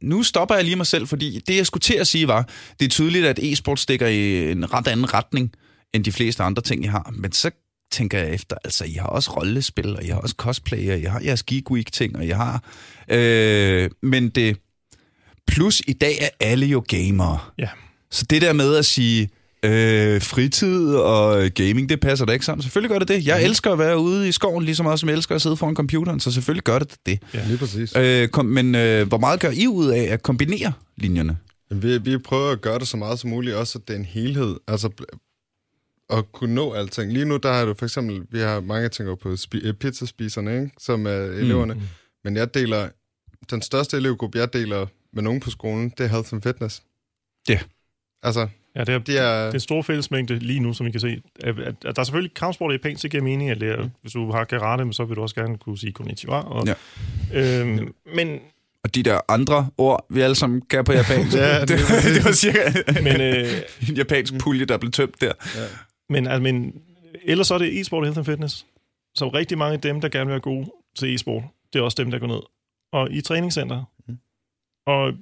nu 0.02 0.22
stopper 0.22 0.54
jeg 0.54 0.64
lige 0.64 0.76
mig 0.76 0.86
selv, 0.86 1.06
fordi 1.06 1.38
det, 1.38 1.56
jeg 1.56 1.66
skulle 1.66 1.82
til 1.82 1.94
at 1.94 2.06
sige, 2.06 2.28
var, 2.28 2.48
det 2.80 2.84
er 2.84 2.90
tydeligt, 2.90 3.26
at 3.26 3.38
e-sport 3.42 3.80
stikker 3.80 4.06
i 4.06 4.50
en 4.52 4.72
ret 4.72 4.88
anden 4.88 5.14
retning, 5.14 5.52
end 5.92 6.04
de 6.04 6.12
fleste 6.12 6.42
andre 6.42 6.62
ting, 6.62 6.84
I 6.84 6.86
har. 6.86 7.12
Men 7.14 7.32
så 7.32 7.50
tænker 7.92 8.18
jeg 8.18 8.34
efter, 8.34 8.56
altså, 8.64 8.84
I 8.84 8.92
har 8.92 9.06
også 9.06 9.30
rollespil, 9.30 9.96
og 9.96 10.04
I 10.04 10.08
har 10.08 10.18
også 10.18 10.34
cosplay, 10.38 10.90
og 10.92 10.98
I 10.98 11.02
har 11.02 11.20
jeres 11.20 11.42
Geek 11.42 11.70
Week-ting, 11.70 12.16
og 12.16 12.24
I 12.24 12.30
har... 12.30 12.62
Øh, 13.08 13.90
men 14.02 14.28
det 14.28 14.56
Plus 15.46 15.82
i 15.86 15.92
dag 15.92 16.18
er 16.20 16.28
alle 16.40 16.66
jo 16.66 16.84
gamere. 16.88 17.38
Ja. 17.58 17.68
Så 18.10 18.26
det 18.30 18.42
der 18.42 18.52
med 18.52 18.76
at 18.76 18.84
sige, 18.84 19.28
øh, 19.62 20.22
fritid 20.22 20.94
og 20.94 21.50
gaming, 21.54 21.88
det 21.88 22.00
passer 22.00 22.26
da 22.26 22.32
ikke 22.32 22.44
sammen. 22.44 22.62
Selvfølgelig 22.62 22.90
gør 22.90 22.98
det 22.98 23.08
det. 23.08 23.26
Jeg 23.26 23.44
elsker 23.44 23.72
at 23.72 23.78
være 23.78 23.98
ude 23.98 24.28
i 24.28 24.32
skoven 24.32 24.64
lige 24.64 24.74
så 24.74 24.82
meget, 24.82 25.00
som 25.00 25.08
jeg 25.08 25.16
elsker 25.16 25.34
at 25.34 25.42
sidde 25.42 25.56
foran 25.56 25.74
computeren, 25.74 26.20
så 26.20 26.32
selvfølgelig 26.32 26.64
gør 26.64 26.78
det 26.78 26.94
det. 27.06 27.18
Ja. 27.34 27.46
Lige 27.46 27.58
præcis. 27.58 27.96
Øh, 27.96 28.28
kom, 28.28 28.46
men 28.46 28.74
øh, 28.74 29.08
hvor 29.08 29.18
meget 29.18 29.40
gør 29.40 29.50
I 29.50 29.66
ud 29.66 29.88
af 29.88 30.02
at 30.02 30.22
kombinere 30.22 30.72
linjerne? 30.96 31.36
Vi, 31.70 31.98
vi 31.98 32.18
prøver 32.18 32.50
at 32.50 32.60
gøre 32.60 32.78
det 32.78 32.88
så 32.88 32.96
meget 32.96 33.18
som 33.18 33.30
muligt, 33.30 33.56
også 33.56 33.78
at 33.78 33.88
det 33.88 33.94
er 33.94 33.98
en 33.98 34.04
helhed. 34.04 34.56
Altså 34.68 34.88
at 36.10 36.32
kunne 36.32 36.54
nå 36.54 36.72
alting. 36.72 37.12
Lige 37.12 37.24
nu, 37.24 37.36
der 37.36 37.48
er 37.50 37.66
det 37.66 37.78
for 37.78 37.84
eksempel, 37.86 38.22
vi 38.30 38.38
har 38.40 38.60
mange 38.60 38.88
tænker 38.88 39.14
på 39.14 39.32
spi- 39.32 39.66
øh, 39.68 39.74
pizzaspiserne, 39.74 40.54
ikke? 40.54 40.70
som 40.78 41.06
er 41.06 41.10
eleverne. 41.16 41.74
Mm. 41.74 41.80
Men 42.24 42.36
jeg 42.36 42.54
deler, 42.54 42.88
den 43.50 43.62
største 43.62 43.96
elevgruppe, 43.96 44.38
jeg 44.38 44.52
deler 44.52 44.86
med 45.12 45.22
nogen 45.22 45.40
på 45.40 45.50
skolen, 45.50 45.88
det 45.98 46.04
er 46.04 46.08
health 46.08 46.28
and 46.34 46.42
fitness. 46.42 46.82
Ja. 47.48 47.58
Altså, 48.22 48.48
Ja, 48.76 48.84
det 48.84 48.94
er, 48.94 48.98
de 48.98 49.18
er... 49.18 49.38
det 49.44 49.48
er 49.48 49.52
en 49.54 49.60
stor 49.60 49.82
fællesmængde 49.82 50.38
lige 50.38 50.60
nu, 50.60 50.72
som 50.72 50.86
I 50.86 50.90
kan 50.90 51.00
se. 51.00 51.22
At, 51.40 51.58
at, 51.58 51.74
at 51.84 51.96
der 51.96 52.00
er 52.00 52.04
selvfølgelig 52.04 52.34
kampsport 52.34 52.74
i 52.74 52.78
pænt, 52.78 53.02
det 53.02 53.10
giver 53.10 53.22
mening 53.22 53.50
at 53.50 53.58
lære. 53.58 53.90
Hvis 54.02 54.12
du 54.12 54.30
har 54.32 54.44
karate, 54.44 54.92
så 54.92 55.04
vil 55.04 55.16
du 55.16 55.22
også 55.22 55.34
gerne 55.34 55.58
kunne 55.58 55.78
sige 55.78 55.92
konnichiwa. 55.92 56.36
Og, 56.40 56.66
Ja. 56.66 57.60
øhm, 57.60 57.94
men 58.14 58.38
Og 58.84 58.94
de 58.94 59.02
der 59.02 59.20
andre 59.28 59.68
ord, 59.78 60.06
vi 60.10 60.20
alle 60.20 60.34
sammen 60.36 60.62
kan 60.70 60.84
på 60.84 60.92
japansk. 60.92 61.36
Ja, 61.36 61.60
det, 61.60 61.68
det- 61.68 62.14
det, 62.14 62.24
var 62.24 62.32
cirka 62.32 62.72
men, 63.02 63.20
øh, 63.20 63.52
en 63.88 63.94
japansk 63.96 64.32
pulje, 64.38 64.64
der 64.64 64.76
blev 64.78 64.92
tømt 64.92 65.20
der. 65.20 65.32
Men, 66.10 66.26
altså, 66.26 66.42
men 66.42 66.82
ellers 67.24 67.46
så 67.46 67.54
er 67.54 67.58
det 67.58 67.80
e-sport 67.80 67.98
og 68.00 68.04
health 68.06 68.18
and 68.18 68.26
fitness. 68.26 68.66
Så 69.14 69.28
rigtig 69.28 69.58
mange 69.58 69.74
af 69.74 69.80
dem, 69.80 70.00
der 70.00 70.08
gerne 70.08 70.26
vil 70.26 70.30
være 70.32 70.40
gode 70.40 70.70
til 70.98 71.14
e-sport, 71.14 71.42
det 71.72 71.78
er 71.78 71.82
også 71.82 72.02
dem, 72.02 72.10
der 72.10 72.18
går 72.18 72.26
ned. 72.26 72.40
Og 72.92 73.12
i 73.12 73.20
træningscenter. 73.20 73.84
Mm. 74.08 74.18
Og 74.86 75.12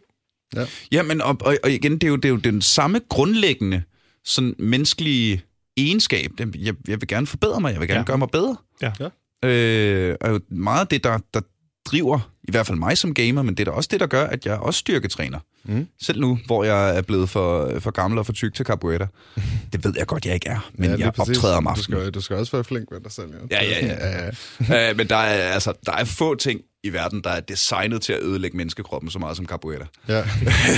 Ja, 0.92 1.02
men 1.02 1.20
og, 1.20 1.36
og, 1.40 1.56
og 1.64 1.70
igen, 1.70 1.92
det 1.92 2.04
er, 2.04 2.08
jo, 2.08 2.16
det 2.16 2.24
er 2.24 2.28
jo 2.28 2.36
den 2.36 2.62
samme 2.62 3.00
grundlæggende 3.08 3.82
sådan 4.24 4.54
menneskelige 4.58 5.42
egenskab. 5.76 6.30
Det- 6.38 6.56
Jeg, 6.56 6.74
jeg 6.88 7.00
vil 7.00 7.08
gerne 7.08 7.26
forbedre 7.26 7.60
mig, 7.60 7.72
jeg 7.72 7.80
vil 7.80 7.88
gerne 7.88 7.96
Ja. 7.98 8.00
ja. 8.00 8.04
gøre 8.06 8.18
mig 8.18 8.28
bedre. 8.30 8.56
Ja. 8.82 8.92
Ja. 9.00 9.08
Øh, 9.48 10.16
og 10.20 10.30
jo 10.30 10.40
meget 10.48 10.80
af 10.80 10.86
det, 10.86 11.04
der, 11.04 11.18
der 11.34 11.40
driver, 11.84 12.30
i 12.48 12.50
hvert 12.50 12.66
fald 12.66 12.78
mig 12.78 12.98
som 12.98 13.14
gamer, 13.14 13.42
men 13.42 13.54
det 13.54 13.60
er 13.68 13.70
da 13.70 13.76
også 13.76 13.88
det, 13.92 14.00
der 14.00 14.06
gør, 14.06 14.26
at 14.26 14.46
jeg 14.46 14.54
også 14.58 14.78
styrketræner. 14.78 15.38
Mm. 15.64 15.86
Selv 16.02 16.20
nu, 16.20 16.38
hvor 16.46 16.64
jeg 16.64 16.96
er 16.96 17.02
blevet 17.02 17.30
for, 17.30 17.72
for 17.80 17.90
gammel 17.90 18.18
og 18.18 18.26
for 18.26 18.32
tyk 18.32 18.54
til 18.54 18.66
carburetter. 18.66 19.06
Det 19.72 19.84
ved 19.84 19.94
jeg 19.98 20.06
godt, 20.06 20.26
jeg 20.26 20.34
ikke 20.34 20.48
er, 20.48 20.70
men 20.74 20.90
ja, 20.90 20.96
jeg 20.98 21.12
præcis. 21.12 21.36
optræder 21.36 21.56
om 21.56 21.64
Du 21.64 21.68
aftenen. 21.70 22.00
skal, 22.00 22.10
du 22.10 22.20
skal 22.20 22.36
også 22.36 22.52
være 22.52 22.64
flink 22.64 22.88
ved 22.92 23.00
dig 23.00 23.12
selv. 23.12 23.26
Jo. 23.26 23.46
Ja, 23.50 23.64
ja, 23.64 23.86
ja. 23.86 24.08
ja, 24.10 24.30
ja. 24.68 24.90
Øh, 24.90 24.96
men 24.96 25.08
der 25.08 25.16
er, 25.16 25.52
altså, 25.52 25.72
der 25.86 25.92
er 25.92 26.04
få 26.04 26.34
ting 26.34 26.60
i 26.84 26.92
verden, 26.92 27.20
der 27.24 27.30
er 27.30 27.40
designet 27.40 28.02
til 28.02 28.12
at 28.12 28.22
ødelægge 28.22 28.56
menneskekroppen 28.56 29.10
så 29.10 29.18
meget 29.18 29.36
som 29.36 29.46
carburetter. 29.46 29.86
ja. 30.08 30.22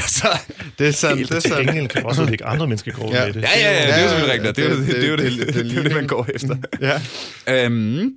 så, 0.07 0.29
Det 0.79 0.87
er 0.89 0.91
sandt, 0.93 1.29
det 1.29 1.31
er 1.37 1.41
sandt. 1.41 1.57
gengæld 1.67 1.89
kan 1.89 2.03
du 2.03 2.09
også 2.09 2.23
udlægge 2.23 2.45
andre 2.45 2.67
mennesker 2.67 2.93
Ja. 3.13 3.25
med 3.27 3.33
det. 3.35 3.43
Ja, 3.43 3.49
ja, 3.57 3.73
ja, 3.81 3.87
det 3.87 3.95
er 3.99 4.03
jo 4.03 4.09
selvfølgelig 4.09 4.33
rigtigt. 4.47 4.57
Det, 4.57 4.65
er 5.05 5.75
jo- 5.77 5.83
det, 5.83 5.95
man 5.95 6.07
går 6.07 6.27
efter. 6.35 6.57
Ja. 7.47 7.65
Øhm, 7.65 8.11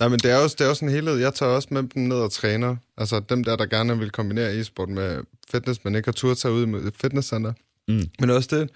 Nej, 0.00 0.08
men 0.08 0.18
det 0.18 0.30
er, 0.30 0.36
også, 0.36 0.56
det 0.58 0.64
er 0.64 0.68
også 0.68 0.84
en 0.84 0.90
helhed. 0.90 1.16
Jeg 1.16 1.34
tager 1.34 1.52
også 1.52 1.68
med 1.70 1.82
dem 1.82 2.02
ned 2.02 2.16
og 2.16 2.32
træner. 2.32 2.76
Altså 2.98 3.20
dem 3.20 3.44
der, 3.44 3.56
der 3.56 3.66
gerne 3.66 3.98
vil 3.98 4.10
kombinere 4.10 4.54
e-sport 4.56 4.88
med 4.88 5.22
fitness, 5.50 5.84
men 5.84 5.94
ikke 5.94 6.06
har 6.06 6.12
tur 6.12 6.34
tage 6.34 6.54
ud 6.54 6.66
med 6.66 6.92
fitnesscenter. 7.00 7.52
Mm. 7.88 8.02
Men 8.20 8.30
også 8.30 8.48
det, 8.56 8.70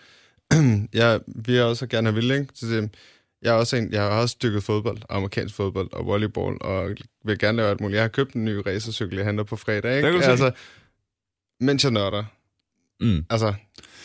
jeg, 1.00 1.20
vi 1.26 1.56
er 1.56 1.62
også 1.62 1.86
gerne 1.86 2.14
vil, 2.14 2.30
ikke? 2.30 2.46
Så 2.54 2.66
det, 2.66 2.90
jeg 3.42 3.50
er 3.50 3.54
også 3.54 3.76
en, 3.76 3.92
jeg 3.92 4.02
har 4.02 4.08
også 4.08 4.36
dykket 4.42 4.62
fodbold, 4.62 4.98
amerikansk 5.10 5.54
fodbold 5.54 5.92
og 5.92 6.06
volleyball, 6.06 6.56
og 6.60 6.90
vil 7.24 7.38
gerne 7.38 7.56
lave 7.56 7.68
alt 7.70 7.80
muligt. 7.80 7.96
Jeg 7.96 8.02
har 8.02 8.08
købt 8.08 8.34
en 8.34 8.44
ny 8.44 8.54
racercykel, 8.66 9.16
jeg 9.16 9.24
handler 9.26 9.44
på 9.44 9.56
fredag, 9.56 9.96
ikke? 9.96 10.12
Det 10.12 10.22
altså, 10.24 10.50
mens 11.60 11.84
jeg 11.84 11.92
nørder. 11.92 12.24
mm. 13.00 13.24
Altså, 13.30 13.46
og 13.46 13.54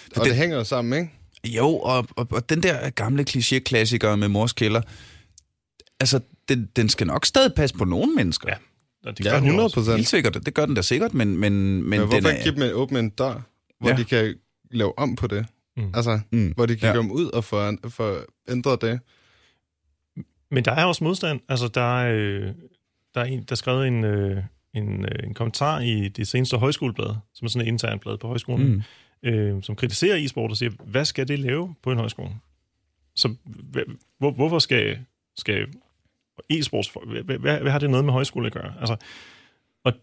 det- 0.05 0.15
det, 0.15 0.23
det 0.25 0.35
hænger 0.35 0.57
jo 0.57 0.63
sammen, 0.63 0.99
ikke? 0.99 1.11
Jo, 1.57 1.67
og, 1.77 2.07
og, 2.15 2.27
og 2.31 2.49
den 2.49 2.63
der 2.63 2.89
gamle 2.89 3.25
kliché-klassiker 3.29 4.15
med 4.15 4.27
mors 4.27 4.53
kælder, 4.53 4.81
altså, 5.99 6.19
den, 6.49 6.69
den 6.75 6.89
skal 6.89 7.07
nok 7.07 7.25
stadig 7.25 7.53
passe 7.55 7.75
på 7.77 7.85
nogle 7.85 8.13
mennesker. 8.15 8.49
Ja, 8.49 8.55
Og 9.09 9.17
det 9.17 9.25
Ja, 9.25 9.29
gør 9.29 9.35
den 9.37 9.45
jo 9.45 9.49
100 9.51 9.65
også. 9.67 9.75
procent. 9.75 9.95
Helt 9.97 10.07
sikkert, 10.07 10.45
det 10.45 10.53
gør 10.53 10.65
den 10.65 10.75
da 10.75 10.81
sikkert, 10.81 11.13
men, 11.13 11.27
men, 11.37 11.53
men, 11.53 11.83
Men, 11.83 11.99
den 11.99 12.07
hvorfor 12.09 12.27
er... 12.27 12.31
ikke 12.31 12.43
give 12.43 12.55
dem 12.55 12.63
en, 12.63 12.71
åbne 12.73 12.99
en 12.99 13.09
dør, 13.09 13.41
hvor 13.79 13.89
Ja. 13.89 13.95
ja. 13.95 13.97
de 13.99 14.03
kan 14.05 14.35
lave 14.71 14.99
om 14.99 15.15
på 15.15 15.27
det? 15.27 15.45
Mm. 15.77 15.91
Altså, 15.93 16.19
Mm. 16.31 16.51
hvor 16.55 16.65
de 16.65 16.75
kan 16.75 16.81
Ja. 16.83 16.87
ja. 16.89 16.95
komme 16.95 17.13
ud 17.13 17.25
og 17.25 17.43
få, 17.43 17.71
få 17.89 18.17
ændret 18.49 18.81
det. 18.81 18.99
Men 20.51 20.65
der 20.65 20.71
er 20.71 20.85
også 20.85 21.03
modstand. 21.03 21.39
Altså, 21.49 21.67
der 21.67 21.99
er, 21.99 22.13
øh, 22.15 22.53
der 23.15 23.21
er, 23.21 23.25
en, 23.25 23.39
der 23.39 23.51
er 23.51 23.55
skrevet 23.55 23.87
en, 23.87 24.03
øh, 24.03 24.43
en, 24.73 25.05
øh, 25.05 25.11
en 25.27 25.33
kommentar 25.33 25.79
i 25.79 26.07
det 26.07 26.27
seneste 26.27 26.57
højskoleblad, 26.57 27.15
som 27.33 27.45
er 27.45 27.49
sådan 27.49 27.67
et 27.67 27.71
internt 27.71 28.01
blad 28.01 28.17
på 28.17 28.27
højskolen, 28.27 28.83
Mm. 29.23 29.29
øh, 29.29 29.63
som 29.63 29.75
kritiserer 29.75 30.17
e-sport 30.17 30.51
og 30.51 30.57
siger, 30.57 30.71
hvad 30.85 31.05
skal 31.05 31.27
det 31.27 31.39
lave 31.39 31.75
på 31.83 31.91
en 31.91 31.97
højskole? 31.97 32.29
Så 33.15 33.35
hvor, 34.19 34.31
hvorfor 34.31 34.59
skal, 34.59 34.99
skal 35.37 35.67
e-sports, 36.53 36.91
hvad, 37.23 37.37
hvad, 37.37 37.59
hvad, 37.59 37.71
har 37.71 37.79
det 37.79 37.89
noget 37.89 38.05
med 38.05 38.13
højskole 38.13 38.45
at 38.47 38.53
gøre? 38.53 38.73
Altså, 38.79 38.95
og, 39.85 39.93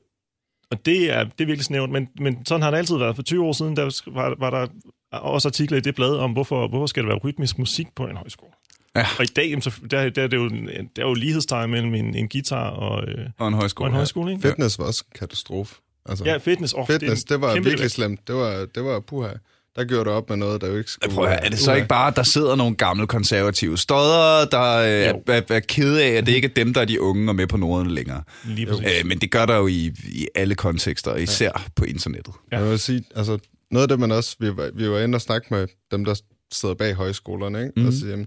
og 0.71 0.87
det 0.87 1.11
er, 1.13 1.25
det 1.25 1.41
er 1.41 1.47
virkelig 1.47 1.65
snævert, 1.65 1.91
men, 1.91 2.09
men 2.21 2.47
sådan 2.47 2.63
har 2.63 2.71
det 2.71 2.79
altid 2.79 2.97
været. 2.97 3.17
For 3.17 3.23
20 3.23 3.45
år 3.45 3.53
siden, 3.53 3.77
der 3.77 4.11
var, 4.11 4.35
var 4.39 4.51
der 4.51 4.67
også 5.13 5.49
artikler 5.49 5.79
i 5.79 5.81
det 5.81 5.95
blad 5.95 6.17
om, 6.17 6.33
hvorfor, 6.33 6.69
hvorfor 6.69 6.87
skal 6.87 7.03
der 7.03 7.09
være 7.09 7.19
rytmisk 7.19 7.59
musik 7.59 7.87
på 7.95 8.07
en 8.07 8.17
højskole? 8.17 8.53
Ja. 8.97 9.07
Og 9.19 9.25
i 9.25 9.27
dag, 9.27 9.49
jamen, 9.49 9.63
så, 9.63 9.81
der, 9.91 10.11
der, 10.11 10.23
er 10.23 10.27
det 10.27 10.37
jo, 10.37 10.49
der 10.97 11.03
er 11.03 11.07
jo 11.07 11.15
lighedstegn 11.15 11.71
mellem 11.71 11.95
en, 11.95 12.15
en 12.15 12.29
guitar 12.29 12.71
og, 12.71 13.09
øh, 13.09 13.27
Og 13.39 13.49
en 13.49 13.55
højskole. 13.55 13.87
og 13.87 13.89
en 13.91 13.97
højskole, 13.97 14.33
ikke? 14.33 14.49
Fitness 14.49 14.79
var 14.79 14.85
også 14.85 15.05
en 15.13 15.19
katastrofe. 15.19 15.75
Altså, 16.07 16.25
Ja, 16.25 16.37
fitness. 16.37 16.75
Oh, 16.75 16.87
fitness, 16.87 17.25
det, 17.25 17.41
var 17.41 17.55
kæmpe 17.55 17.69
virkelig 17.69 17.91
slemt. 17.91 18.29
Det 18.29 18.35
var, 18.35 18.67
det 18.75 18.85
var 18.85 19.01
puha. 19.01 19.29
Der 19.77 19.85
gjorde 19.85 20.05
det 20.05 20.13
op 20.13 20.29
med 20.29 20.37
noget, 20.37 20.61
der 20.61 20.67
jo 20.67 20.79
ikke 20.79 20.91
Jeg 21.03 21.11
skulle... 21.13 21.29
høre, 21.29 21.45
er 21.45 21.49
det 21.49 21.59
så 21.59 21.75
ikke 21.75 21.89
bare, 21.89 22.09
at 22.09 22.17
der 22.17 22.23
sidder 22.23 22.57
nogle 22.57 22.77
gamle 22.77 23.07
konservative 23.07 23.79
stodder, 23.79 24.45
der 24.45 24.77
øh, 24.79 24.89
er, 24.89 25.35
er, 25.35 25.43
er 25.49 25.61
kede 25.61 26.05
af, 26.05 26.09
at 26.09 26.27
det 26.27 26.33
ikke 26.33 26.49
er 26.49 26.55
dem, 26.55 26.75
der 26.75 26.81
er 26.81 26.85
de 26.85 27.01
unge 27.01 27.31
og 27.31 27.37
med 27.37 27.47
på 27.47 27.57
Norden 27.57 27.91
længere? 27.91 28.23
Lige. 28.45 28.69
Øh, 28.69 29.07
men 29.07 29.19
det 29.19 29.31
gør 29.31 29.47
der 29.47 29.57
jo 29.57 29.67
i, 29.67 29.93
i 30.05 30.29
alle 30.35 30.55
kontekster, 30.55 31.17
især 31.17 31.45
ja. 31.45 31.63
på 31.77 31.85
internettet. 31.85 32.35
Ja. 32.53 32.59
Jeg 32.59 32.71
vil 32.71 32.79
sige, 32.79 33.05
altså, 33.15 33.39
noget 33.71 33.83
af 33.83 33.89
det, 33.89 34.01
man 34.01 34.13
også... 34.13 34.37
Vi 34.41 34.57
var, 34.57 34.71
vi 34.75 34.91
var 34.91 35.01
inde 35.01 35.17
og 35.17 35.21
snakke 35.21 35.47
med 35.51 35.67
dem, 35.91 36.05
der 36.05 36.21
sidder 36.53 36.75
bag 36.75 36.95
højskolerne, 36.95 37.59
ikke? 37.61 37.73
Mhm. 37.77 37.83
Mm. 37.83 37.89
Og 37.89 37.93
sige, 37.93 38.11
jamen, 38.11 38.27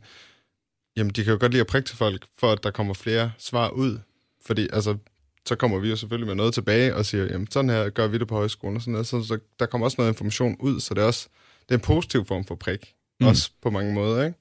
jamen, 0.97 1.13
de 1.13 1.23
kan 1.23 1.34
jo 1.34 1.39
godt 1.39 1.51
lide 1.51 1.62
at 1.62 1.67
prikke 1.67 1.88
til 1.88 1.97
folk, 1.97 2.25
for 2.39 2.51
at 2.51 2.63
der 2.63 2.71
kommer 2.71 2.93
flere 2.93 3.31
svar 3.38 3.69
ud. 3.69 3.99
Fordi, 4.45 4.67
altså, 4.73 4.95
så 5.47 5.55
kommer 5.55 5.79
vi 5.79 5.89
jo 5.89 5.95
selvfølgelig 5.95 6.27
med 6.27 6.36
noget 6.36 6.53
tilbage 6.53 6.95
og 6.95 7.05
siger, 7.05 7.23
jamen, 7.23 7.51
sådan 7.51 7.69
her 7.69 7.89
gør 7.89 8.08
vi 8.08 8.17
det 8.17 8.27
på 8.27 8.36
højskolen 8.36 8.75
og 8.75 8.81
sådan 8.81 8.91
noget. 8.91 9.08
Så, 9.08 9.23
så 9.23 9.39
der 9.60 9.65
kommer 9.65 9.86
også 9.86 9.95
noget 9.97 10.12
information 10.12 10.55
ud, 10.60 10.79
så 10.79 10.93
det 10.93 11.01
er 11.01 11.05
også 11.05 11.27
det 11.69 11.75
er 11.75 11.75
en 11.75 11.81
positiv 11.81 12.25
form 12.25 12.45
for 12.45 12.55
prik. 12.55 12.93
Mm. 13.19 13.27
Også 13.27 13.51
på 13.62 13.69
mange 13.69 13.93
måder, 13.93 14.25
ikke? 14.25 14.39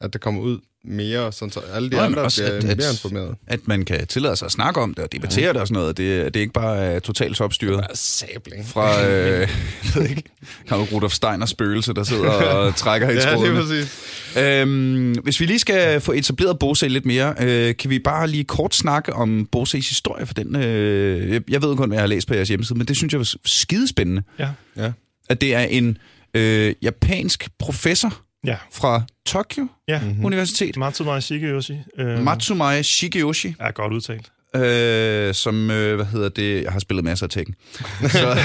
At 0.00 0.12
det 0.12 0.20
kommer 0.20 0.40
ud 0.40 0.60
mere, 0.84 1.32
sådan 1.32 1.52
så 1.52 1.60
alle 1.74 1.90
de 1.90 1.96
Nå, 1.96 2.02
andre 2.02 2.22
også, 2.22 2.42
bliver 2.42 2.56
at- 2.56 2.62
mere 2.64 2.72
at- 2.86 2.92
informeret. 2.92 3.34
At 3.46 3.60
man 3.68 3.84
kan 3.84 4.06
tillade 4.06 4.36
sig 4.36 4.46
at 4.46 4.52
snakke 4.52 4.80
om 4.80 4.94
det 4.94 5.04
og 5.04 5.12
debattere 5.12 5.52
det 5.52 5.60
og 5.60 5.66
sådan 5.68 5.80
noget. 5.80 5.96
Det, 5.96 6.24
det 6.34 6.36
er 6.36 6.40
ikke 6.40 6.52
bare 6.52 6.94
uh, 6.94 7.00
totalt 7.00 7.36
topstyret. 7.36 7.84
sabling. 7.94 8.66
Fra, 8.66 9.06
øh, 9.08 9.40
jeg 9.40 9.48
ved 9.94 10.08
ikke, 10.08 10.22
Karl 10.68 10.80
Rudolf 10.80 11.12
Steiners 11.12 11.50
spøgelse, 11.50 11.92
der 11.94 12.04
sidder 12.04 12.30
og 12.30 12.76
trækker 12.82 13.08
i 13.08 13.14
Ja, 13.14 13.16
det 13.30 13.38
trådene. 13.38 13.58
er 13.58 13.62
præcis. 13.62 13.98
Øhm, 14.38 15.12
hvis 15.12 15.40
vi 15.40 15.46
lige 15.46 15.58
skal 15.58 16.00
få 16.00 16.12
etableret 16.12 16.58
Bose 16.58 16.88
lidt 16.88 17.06
mere, 17.06 17.34
øh, 17.40 17.76
kan 17.76 17.90
vi 17.90 17.98
bare 17.98 18.28
lige 18.28 18.44
kort 18.44 18.74
snakke 18.74 19.12
om 19.12 19.48
Boses 19.52 19.88
historie 19.88 20.26
for 20.26 20.34
den. 20.34 20.56
Øh, 20.56 21.32
jeg, 21.32 21.40
jeg 21.50 21.62
ved 21.62 21.76
kun, 21.76 21.88
hvad 21.88 21.96
jeg 21.96 22.02
har 22.02 22.06
læst 22.08 22.28
på 22.28 22.34
jeres 22.34 22.48
hjemmeside, 22.48 22.78
men 22.78 22.88
det 22.88 22.96
synes 22.96 23.12
jeg 23.12 23.18
var 23.20 23.32
skidespændende. 23.44 24.22
Ja. 24.38 24.48
Ja. 24.76 24.92
At 25.28 25.40
det 25.40 25.54
er 25.54 25.60
en 25.60 25.98
øh, 26.34 26.74
japansk 26.82 27.48
professor 27.58 28.20
Ja. 28.44 28.56
fra 28.72 29.02
Tokyo 29.26 29.68
Ja. 29.88 30.00
Mhm. 30.00 30.24
Universitet, 30.24 30.76
Matsumai 30.76 31.20
Shigeyoshi. 31.20 31.78
Øh, 31.98 32.18
Matsumae 32.22 32.82
Shigeyoshi, 32.82 33.54
er 33.60 33.70
godt 33.70 33.92
udtalt. 33.92 34.30
øh, 34.56 35.34
som, 35.34 35.70
øh, 35.70 35.96
hvad 35.96 36.06
hedder 36.06 36.28
det, 36.28 36.62
jeg 36.64 36.72
har 36.72 36.78
spillet 36.80 37.04
masser 37.04 37.26
af 37.26 37.30
Tekken. 37.30 37.54
Så, 38.08 38.36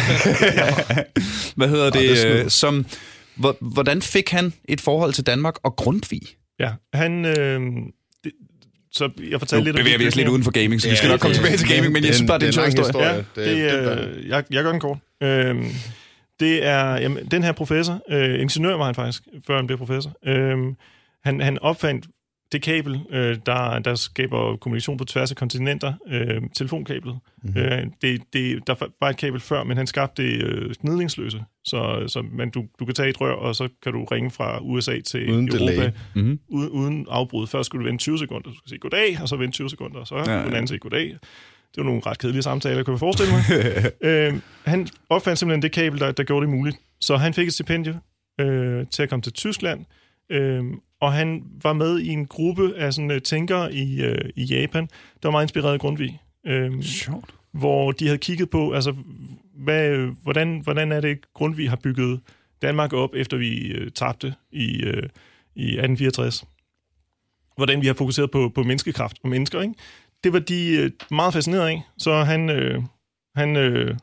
hvad 1.56 1.68
hedder 1.70 1.90
det 1.90 2.12
er 2.26 2.34
det, 2.34 2.44
øh, 2.44 2.50
som, 2.50 2.86
hvor, 3.36 3.58
hvordan 3.62 4.02
fik 4.02 4.30
han 4.30 4.54
et 4.70 4.82
forhold 4.82 5.14
til 5.14 5.26
Danmark 5.28 5.56
og 5.64 5.76
Grundtvig? 5.76 6.22
Ja, 6.60 6.72
han... 6.94 7.26
Øh, 7.26 7.62
det, 8.24 8.32
så 8.92 9.04
jeg 9.18 9.30
Nu 9.32 9.40
fortalte 9.40 9.64
lidt 9.66 9.76
om 9.76 9.80
bevæger 9.80 9.98
vi 9.98 10.08
os 10.08 10.16
lidt 10.16 10.28
uden 10.28 10.44
for 10.44 10.52
gaming, 10.52 10.82
så 10.82 10.88
vi 10.88 10.92
Ja, 10.92 10.96
skal 10.98 11.10
nok 11.10 11.20
komme 11.20 11.36
tilbage 11.36 11.58
til 11.58 11.68
gaming, 11.70 11.94
men 11.94 12.06
jeg 12.06 12.16
synes 12.16 12.28
bare, 12.28 12.40
det 12.40 12.44
er 12.44 12.48
en 12.48 12.54
sjov 12.72 12.86
historie. 12.86 13.08
Ja, 13.10 13.16
Det, 13.18 13.26
det, 13.36 13.46
det, 13.46 13.98
det, 13.98 14.18
øh, 14.18 14.28
jeg, 14.30 14.44
jeg 14.52 14.64
gør 14.64 14.72
den 14.72 14.80
kort. 14.80 14.98
Øhm, 15.24 15.66
det 16.39 16.65
er 16.65 16.97
jamen, 16.97 17.25
den 17.25 17.43
her 17.43 17.52
professor, 17.52 18.02
øh, 18.10 18.41
ingeniør 18.41 18.75
var 18.75 18.86
han 18.86 18.95
faktisk, 18.95 19.23
før 19.47 19.56
han 19.56 19.67
blev 19.67 19.78
professor. 19.78 20.12
Øhm, 20.25 20.75
han, 21.23 21.41
han 21.41 21.60
opfandt 21.60 22.08
det 22.52 22.62
kabel, 22.62 22.99
øh, 23.10 23.38
der, 23.45 23.80
der 23.80 23.95
skaber 23.95 24.56
kommunikation 24.56 24.97
på 24.97 25.06
tværs 25.06 25.32
af 25.32 25.38
kontinenter, 25.38 25.93
øh, 26.08 26.41
telefonkablet. 26.56 27.19
Mhm. 27.43 27.54
Mm-hmm. 27.54 27.71
Øh, 27.71 27.86
det, 28.02 28.21
det, 28.34 28.67
der 28.67 28.75
var 29.02 29.10
et 29.10 29.17
kabel 29.17 29.39
før, 29.39 29.63
men 29.63 29.78
han 29.78 29.88
skabte 29.88 30.23
det 30.23 30.43
øh, 30.43 30.75
gnidningsløse. 30.82 31.43
Så, 31.65 32.04
så 32.08 32.25
man, 32.32 32.49
du, 32.49 32.65
du 32.80 32.86
kan 32.86 32.95
tage 32.95 33.10
et 33.10 33.21
rør, 33.21 33.32
og 33.34 33.56
så 33.56 33.69
kan 33.84 33.93
du 33.93 34.04
ringe 34.04 34.32
fra 34.32 34.60
USA 34.62 34.99
til 34.99 35.32
Uden 35.32 35.47
Europa 35.47 35.71
delay. 35.71 35.91
Mm-hmm. 36.15 36.39
uden, 36.47 36.69
uden 36.69 37.06
afbrud. 37.10 37.47
Først 37.47 37.65
skulle 37.65 37.86
du 37.86 37.89
vente 37.89 38.02
20 38.02 38.19
sekunder, 38.19 38.49
du 38.49 38.56
skulle 38.56 38.69
sige 38.69 38.80
goddag, 38.80 39.21
og 39.21 39.30
så 39.30 39.36
vente 39.36 39.56
20 39.56 39.69
sekunder, 39.69 39.99
og 39.99 40.08
så 40.08 40.15
Ja, 40.15 40.21
ja, 40.21 40.32
ja. 40.32 40.38
ja. 40.38 40.45
den 40.45 40.54
anden 40.54 40.67
sige 40.67 40.80
goddag. 40.80 41.17
Det 41.76 41.78
var 41.78 41.84
nogle 41.84 42.02
ret 42.06 42.18
kedelige 42.18 42.42
samtaler, 42.42 42.84
kunne 42.84 42.94
jeg 42.94 43.00
forestille 43.00 43.32
mig. 43.34 43.44
øh, 44.10 44.40
han 44.64 44.88
opfandt 45.10 45.40
simpelthen 45.40 45.62
det 45.62 45.72
kabel, 45.72 46.00
der, 46.00 46.12
der 46.12 46.24
gjorde 46.24 46.46
det 46.46 46.50
muligt. 46.56 46.78
Så 47.02 47.18
han 47.18 47.34
fik 47.34 47.48
et 47.48 47.54
stipendie 47.54 48.00
øh, 48.40 48.88
til 48.88 49.04
at 49.04 49.10
komme 49.10 49.22
til 49.22 49.34
Tyskland, 49.34 49.86
øh, 50.30 50.64
og 51.02 51.14
han 51.14 51.44
var 51.64 51.74
med 51.74 52.00
i 52.00 52.08
en 52.08 52.26
gruppe 52.26 52.74
af 52.78 52.94
sådan, 52.94 53.12
uh, 53.12 53.18
tænkere 53.18 53.74
i, 53.74 54.02
øh, 54.02 54.30
i 54.36 54.44
Japan, 54.44 54.84
der 54.84 55.30
var 55.30 55.32
meget 55.32 55.46
inspireret 55.46 55.74
af 55.74 55.80
Grundtvig. 55.80 56.22
Øh, 56.48 56.82
Sjovt. 56.82 57.34
hvor 57.52 57.92
de 57.92 58.06
havde 58.06 58.18
kigget 58.18 58.50
på, 58.50 58.72
altså, 58.72 58.96
hvad, 59.56 60.10
hvordan, 60.24 60.60
hvordan 60.60 60.92
er 60.92 61.02
det, 61.02 61.18
Grundtvig 61.34 61.70
har 61.70 61.80
bygget 61.84 62.20
Danmark 62.62 62.94
op, 62.94 63.16
efter 63.16 63.38
vi 63.38 63.68
øh, 63.68 63.92
tabte 63.92 64.34
i, 64.52 64.84
øh, 64.84 65.10
i 65.56 65.66
1864. 65.66 66.46
Hvordan 67.56 67.82
vi 67.82 67.88
har 67.88 67.94
fokuseret 67.94 68.32
på, 68.32 68.52
på 68.56 68.64
menneskekraft 68.64 69.18
og 69.24 69.30
mennesker, 69.30 69.62
ikke? 69.62 69.74
Det 70.24 70.34
var 70.34 70.40
de 70.40 70.72
øh, 70.78 70.92
meget 71.12 71.34
fascineret 71.34 71.68
af, 71.68 71.82
så 71.98 72.24
han, 72.24 72.50
øh, 72.50 72.84
han 73.36 73.56
øh, 73.56 73.98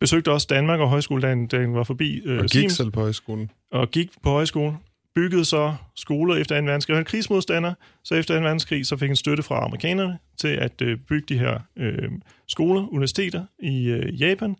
besøgte 0.00 0.32
også 0.32 0.46
Danmark 0.50 0.80
og 0.80 0.88
højskole, 0.88 1.22
da 1.22 1.28
han, 1.28 1.46
da 1.46 1.60
han 1.60 1.74
var 1.74 1.84
forbi 1.84 2.20
øh, 2.24 2.38
Og 2.38 2.42
gik 2.42 2.50
Siemens, 2.50 2.72
selv 2.72 2.90
på 2.90 3.00
højskolen. 3.00 3.50
og 3.70 3.90
gik 3.90 4.10
på 4.22 4.30
højskole, 4.30 4.76
byggede 5.14 5.44
så 5.44 5.74
skoler 5.96 6.36
efter 6.36 6.60
2. 6.60 6.64
verdenskrig. 6.66 6.96
Han 6.96 7.00
var 7.00 7.04
krigsmodstander, 7.04 7.74
så 8.04 8.14
efter 8.14 8.34
2. 8.38 8.42
verdenskrig 8.42 8.86
så 8.86 8.96
fik 8.96 9.08
han 9.08 9.16
støtte 9.16 9.42
fra 9.42 9.64
amerikanerne 9.64 10.18
til 10.36 10.48
at 10.48 10.82
øh, 10.82 10.98
bygge 10.98 11.34
de 11.34 11.38
her 11.38 11.58
øh, 11.76 12.10
skoler, 12.48 12.88
universiteter 12.92 13.44
i 13.58 13.84
øh, 13.86 14.20
Japan. 14.20 14.56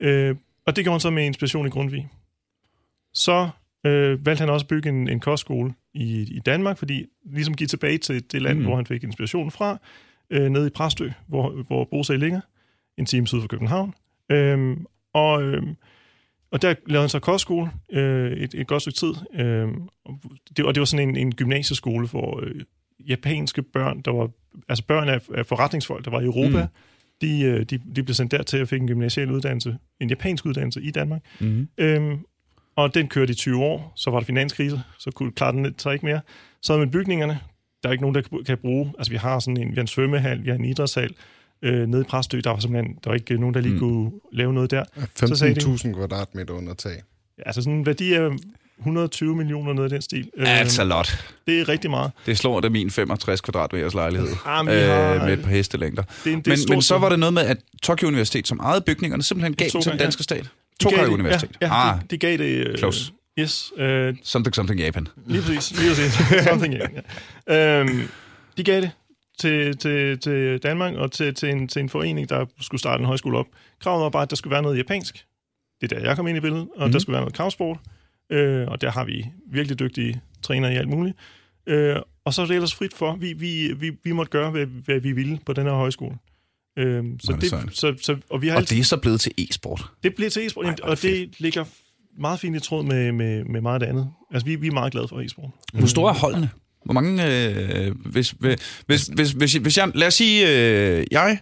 Øh, 0.00 0.36
og 0.66 0.76
det 0.76 0.84
gjorde 0.84 0.94
han 0.94 1.00
så 1.00 1.10
med 1.10 1.24
inspiration 1.24 1.66
i 1.66 1.70
Grundtvig. 1.70 2.08
Så 3.14 3.48
øh, 3.86 4.26
valgte 4.26 4.42
han 4.42 4.50
også 4.50 4.64
at 4.64 4.68
bygge 4.68 4.88
en, 4.88 5.08
en 5.08 5.20
kostskole 5.20 5.74
i, 5.96 6.22
i 6.36 6.38
Danmark, 6.38 6.78
fordi 6.78 7.04
ligesom 7.24 7.54
give 7.54 7.66
tilbage 7.68 7.98
til 7.98 8.32
det 8.32 8.42
land, 8.42 8.54
Mm. 8.58 8.60
mm. 8.60 8.66
hvor 8.66 8.76
han 8.76 8.86
fik 8.86 9.04
inspiration 9.04 9.50
fra, 9.50 9.78
øh, 10.30 10.50
nede 10.50 10.66
i 10.66 10.70
Præstø, 10.70 11.08
hvor, 11.28 11.62
hvor 11.66 11.84
Brosag 11.84 12.18
ligger, 12.18 12.40
en 12.98 13.06
time 13.06 13.26
syd 13.26 13.40
for 13.40 13.48
København. 13.48 13.94
Øh, 14.30 14.76
og, 15.12 15.42
øh, 15.42 15.62
og 16.50 16.62
der 16.62 16.74
lavede 16.86 17.02
han 17.02 17.08
så 17.08 17.18
kostskole 17.18 17.70
øh, 17.92 18.32
et, 18.32 18.54
et 18.54 18.66
godt 18.66 18.82
stykke 18.82 18.96
tid. 18.96 19.14
Øh, 19.34 19.68
og, 20.04 20.20
det, 20.56 20.64
og 20.64 20.74
det 20.74 20.80
var 20.80 20.84
sådan 20.84 21.08
en, 21.08 21.16
en 21.16 21.34
gymnasieskole 21.34 22.08
for 22.08 22.40
øh, 22.42 22.60
japanske 23.08 23.62
børn, 23.62 24.00
der 24.00 24.10
var 24.10 24.30
altså 24.68 24.84
børn 24.84 25.08
af, 25.08 25.20
af 25.34 25.46
forretningsfolk, 25.46 26.04
der 26.04 26.10
var 26.10 26.20
i 26.20 26.24
Europa. 26.24 26.62
Mm. 26.62 26.62
Mm. 26.62 27.28
De, 27.28 27.42
øh, 27.42 27.62
de, 27.62 27.78
de 27.96 28.02
blev 28.02 28.14
sendt 28.14 28.32
dertil 28.32 28.62
og 28.62 28.68
fik 28.68 28.80
en 28.80 28.88
gymnasial 28.88 29.30
uddannelse, 29.30 29.76
en 30.00 30.08
japansk 30.08 30.46
uddannelse 30.46 30.82
i 30.82 30.90
Danmark. 30.90 31.22
Mm-hmm. 31.40 31.68
Øhm, 31.78 32.18
og 32.76 32.94
den 32.94 33.08
kørte 33.08 33.32
i 33.32 33.34
20 33.34 33.64
år, 33.64 33.92
så 33.96 34.10
var 34.10 34.18
der 34.20 34.26
finanskrise, 34.26 34.82
så 34.98 35.10
kunne 35.10 35.32
klare 35.32 35.52
den 35.52 35.74
så 35.78 35.90
ikke 35.90 36.06
mere. 36.06 36.20
Så 36.62 36.76
med 36.78 36.86
bygningerne, 36.86 37.38
der 37.82 37.88
er 37.88 37.92
ikke 37.92 38.02
nogen, 38.02 38.14
der 38.14 38.22
kan- 38.46 38.58
bruge, 38.58 38.92
altså 38.98 39.10
vi 39.10 39.16
har 39.16 39.38
sådan 39.38 39.56
en, 39.56 39.68
vi 39.70 39.74
har 39.74 39.80
en 39.80 39.86
svømmehal, 39.86 40.44
vi 40.44 40.48
har 40.50 40.56
en 40.56 40.64
idrætshal, 40.64 41.14
øh, 41.62 41.88
nede 41.88 42.02
i 42.02 42.04
Præstø, 42.04 42.40
der 42.44 42.50
var 42.50 42.58
simpelthen, 42.58 42.94
der 43.04 43.10
var 43.10 43.14
ikke 43.14 43.34
nogen, 43.38 43.54
der 43.54 43.60
lige 43.60 43.72
Mm. 43.74 43.80
mm. 43.80 43.80
kunne 43.80 44.10
lave 44.32 44.52
noget 44.52 44.70
der. 44.70 44.84
Så 45.14 45.34
sagde 45.36 45.54
de- 45.54 45.60
15.000 45.60 45.94
kvadratmeter 45.94 46.54
under 46.54 46.74
tag. 46.74 47.02
Altså 47.46 47.62
sådan 47.62 47.78
en 47.78 47.86
værdi 47.86 48.12
af 48.12 48.30
120 48.78 49.36
millioner, 49.36 49.72
noget 49.72 49.84
af 49.84 49.90
den 49.90 50.02
stil. 50.02 50.30
That's 50.38 50.80
a 50.80 50.84
lot. 50.84 51.24
det 51.46 51.60
er 51.60 51.68
rigtig 51.68 51.90
meget. 51.90 52.10
Det 52.26 52.38
slår 52.38 52.60
da 52.60 52.68
min 52.68 52.90
65 52.90 53.40
kvadratmeters 53.40 53.94
lejlighed. 53.94 54.28
Ah, 54.46 54.64
men 54.64 54.74
vi 54.74 54.80
har, 54.80 55.14
øh, 55.14 55.22
med 55.22 55.32
et 55.32 55.42
par 55.42 55.50
hestelængder. 55.50 56.02
det, 56.02 56.24
det 56.24 56.46
Men, 56.46 56.58
men 56.68 56.82
så 56.82 56.98
var 56.98 57.08
det 57.08 57.18
noget 57.18 57.32
med, 57.34 57.42
at 57.42 57.58
Tokyo 57.82 58.08
Universitet, 58.08 58.48
som 58.48 58.58
ejede 58.60 58.80
bygningerne, 58.80 59.22
simpelthen 59.22 59.54
gav 59.54 59.64
dem 59.64 59.70
til 59.70 59.74
den 59.78 59.82
Tokai, 59.84 59.98
ja. 59.98 60.02
danske 60.04 60.22
stat. 60.22 60.48
Gav 60.82 60.90
Tokai 60.90 61.06
Universitet. 61.06 61.56
Ja, 61.60 61.66
ja 61.66 61.92
ah, 61.94 62.00
de, 62.00 62.06
de 62.10 62.18
gav 62.18 62.38
det... 62.38 62.66
Øh, 62.66 62.78
Close. 62.78 63.12
Yes, 63.38 63.72
øh, 63.76 64.14
something, 64.22 64.54
something 64.54 64.80
Japan. 64.80 65.08
Lige 65.26 65.42
præcis. 65.42 65.78
Lige 65.80 65.90
præcis. 65.90 66.12
Something, 66.48 66.74
ja. 66.74 66.86
ja. 67.48 67.80
Øhm, 67.80 68.08
de 68.56 68.64
gav 68.64 68.80
det 68.80 68.90
til, 69.40 69.76
til, 69.76 70.18
til 70.18 70.58
Danmark 70.62 70.94
og 70.94 71.12
til, 71.12 71.34
til, 71.34 71.48
en, 71.50 71.68
til 71.68 71.80
en 71.80 71.88
forening, 71.88 72.28
der 72.28 72.46
skulle 72.60 72.78
starte 72.78 73.00
en 73.00 73.06
højskole 73.06 73.38
op. 73.38 73.46
Kravet 73.80 74.02
var 74.02 74.08
bare, 74.10 74.22
at 74.22 74.30
der 74.30 74.36
skulle 74.36 74.52
være 74.52 74.62
noget 74.62 74.78
japansk. 74.78 75.24
Det 75.80 75.92
er 75.92 75.98
der, 75.98 76.06
jeg 76.06 76.16
kom 76.16 76.26
ind 76.26 76.36
i 76.38 76.40
billedet. 76.40 76.62
Og 76.62 76.68
Mhm. 76.68 76.78
mm-hmm. 76.80 76.92
der 76.92 76.98
skulle 76.98 77.14
være 77.14 77.22
noget 77.22 77.34
kampsport. 77.34 77.78
Øh, 78.32 78.68
og 78.68 78.80
der 78.80 78.90
har 78.90 79.04
vi 79.04 79.26
virkelig 79.52 79.78
dygtige 79.78 80.20
trænere 80.42 80.72
i 80.74 80.76
alt 80.76 80.88
muligt. 80.88 81.16
Øh, 81.66 81.96
og 82.24 82.34
så 82.34 82.42
er 82.42 82.46
det 82.46 82.54
ellers 82.54 82.74
frit 82.74 82.94
for. 82.94 83.16
Vi, 83.16 83.32
vi, 83.32 83.72
vi, 83.76 83.90
vi 84.04 84.12
måtte 84.12 84.30
gøre, 84.30 84.50
hvad, 84.50 84.66
hvad 84.66 85.00
vi 85.00 85.12
ville 85.12 85.38
på 85.46 85.52
den 85.52 85.66
her 85.66 85.72
højskole. 85.72 86.16
Øh, 86.76 87.04
så 87.20 87.32
det 87.32 87.40
det, 87.40 87.68
så, 87.72 87.94
så, 88.02 88.16
og 88.30 88.42
vi 88.42 88.48
har 88.48 88.54
Og 88.54 88.58
altid, 88.58 88.76
det 88.76 88.80
er 88.80 88.84
så 88.84 88.96
blevet 88.96 89.20
til 89.20 89.32
e-sport. 89.38 89.84
det 90.02 90.14
bliver 90.14 90.30
til 90.30 90.46
e-sport, 90.46 90.66
Ej, 90.66 90.74
er 90.82 90.88
og 90.88 91.02
det 91.02 91.30
ligger 91.38 91.64
meget 92.18 92.40
fint 92.40 92.56
i 92.56 92.60
tråd 92.60 92.84
med, 92.84 93.12
med, 93.12 93.44
med 93.44 93.60
meget 93.60 93.74
af 93.74 93.80
det 93.80 93.86
andet. 93.86 94.08
Altså, 94.32 94.46
vi, 94.46 94.56
vi 94.56 94.66
er 94.66 94.72
meget 94.72 94.92
glade 94.92 95.08
for 95.08 95.20
e-sport. 95.20 95.50
Hvor 95.72 95.86
store 95.86 96.10
er 96.10 96.18
holdene? 96.18 96.50
Hvor 96.84 96.94
mange... 96.94 97.26
Øh, 97.26 97.94
hvis, 98.04 98.30
hvis, 98.30 98.58
hvis, 98.86 99.06
hvis, 99.06 99.30
hvis, 99.30 99.52
hvis 99.54 99.78
jeg... 99.78 99.90
Lad 99.94 100.06
os 100.06 100.14
sige, 100.14 100.48
øh, 100.48 101.06
jeg, 101.10 101.38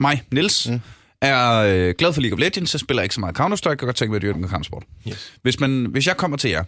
mig, 0.00 0.22
Nils, 0.32 0.68
mm. 0.68 0.74
Mm. 0.74 0.80
er 1.20 1.52
øh, 1.52 1.94
glad 1.98 2.12
for 2.12 2.20
League 2.20 2.36
of 2.36 2.40
Legends, 2.40 2.70
så 2.70 2.78
spiller 2.78 3.02
jeg 3.02 3.04
ikke 3.04 3.14
så 3.14 3.20
meget 3.20 3.40
Counter-Strike, 3.40 3.70
og 3.70 3.78
godt 3.78 3.96
tænke 3.96 4.10
mig 4.10 4.16
at 4.16 4.22
dyrke 4.22 4.38
med 4.38 4.48
kampsport. 4.48 4.84
Yes. 5.08 5.32
Hvis, 5.42 5.60
man, 5.60 5.86
hvis 5.90 6.06
jeg 6.06 6.16
kommer 6.16 6.36
til 6.36 6.50
jer, 6.50 6.64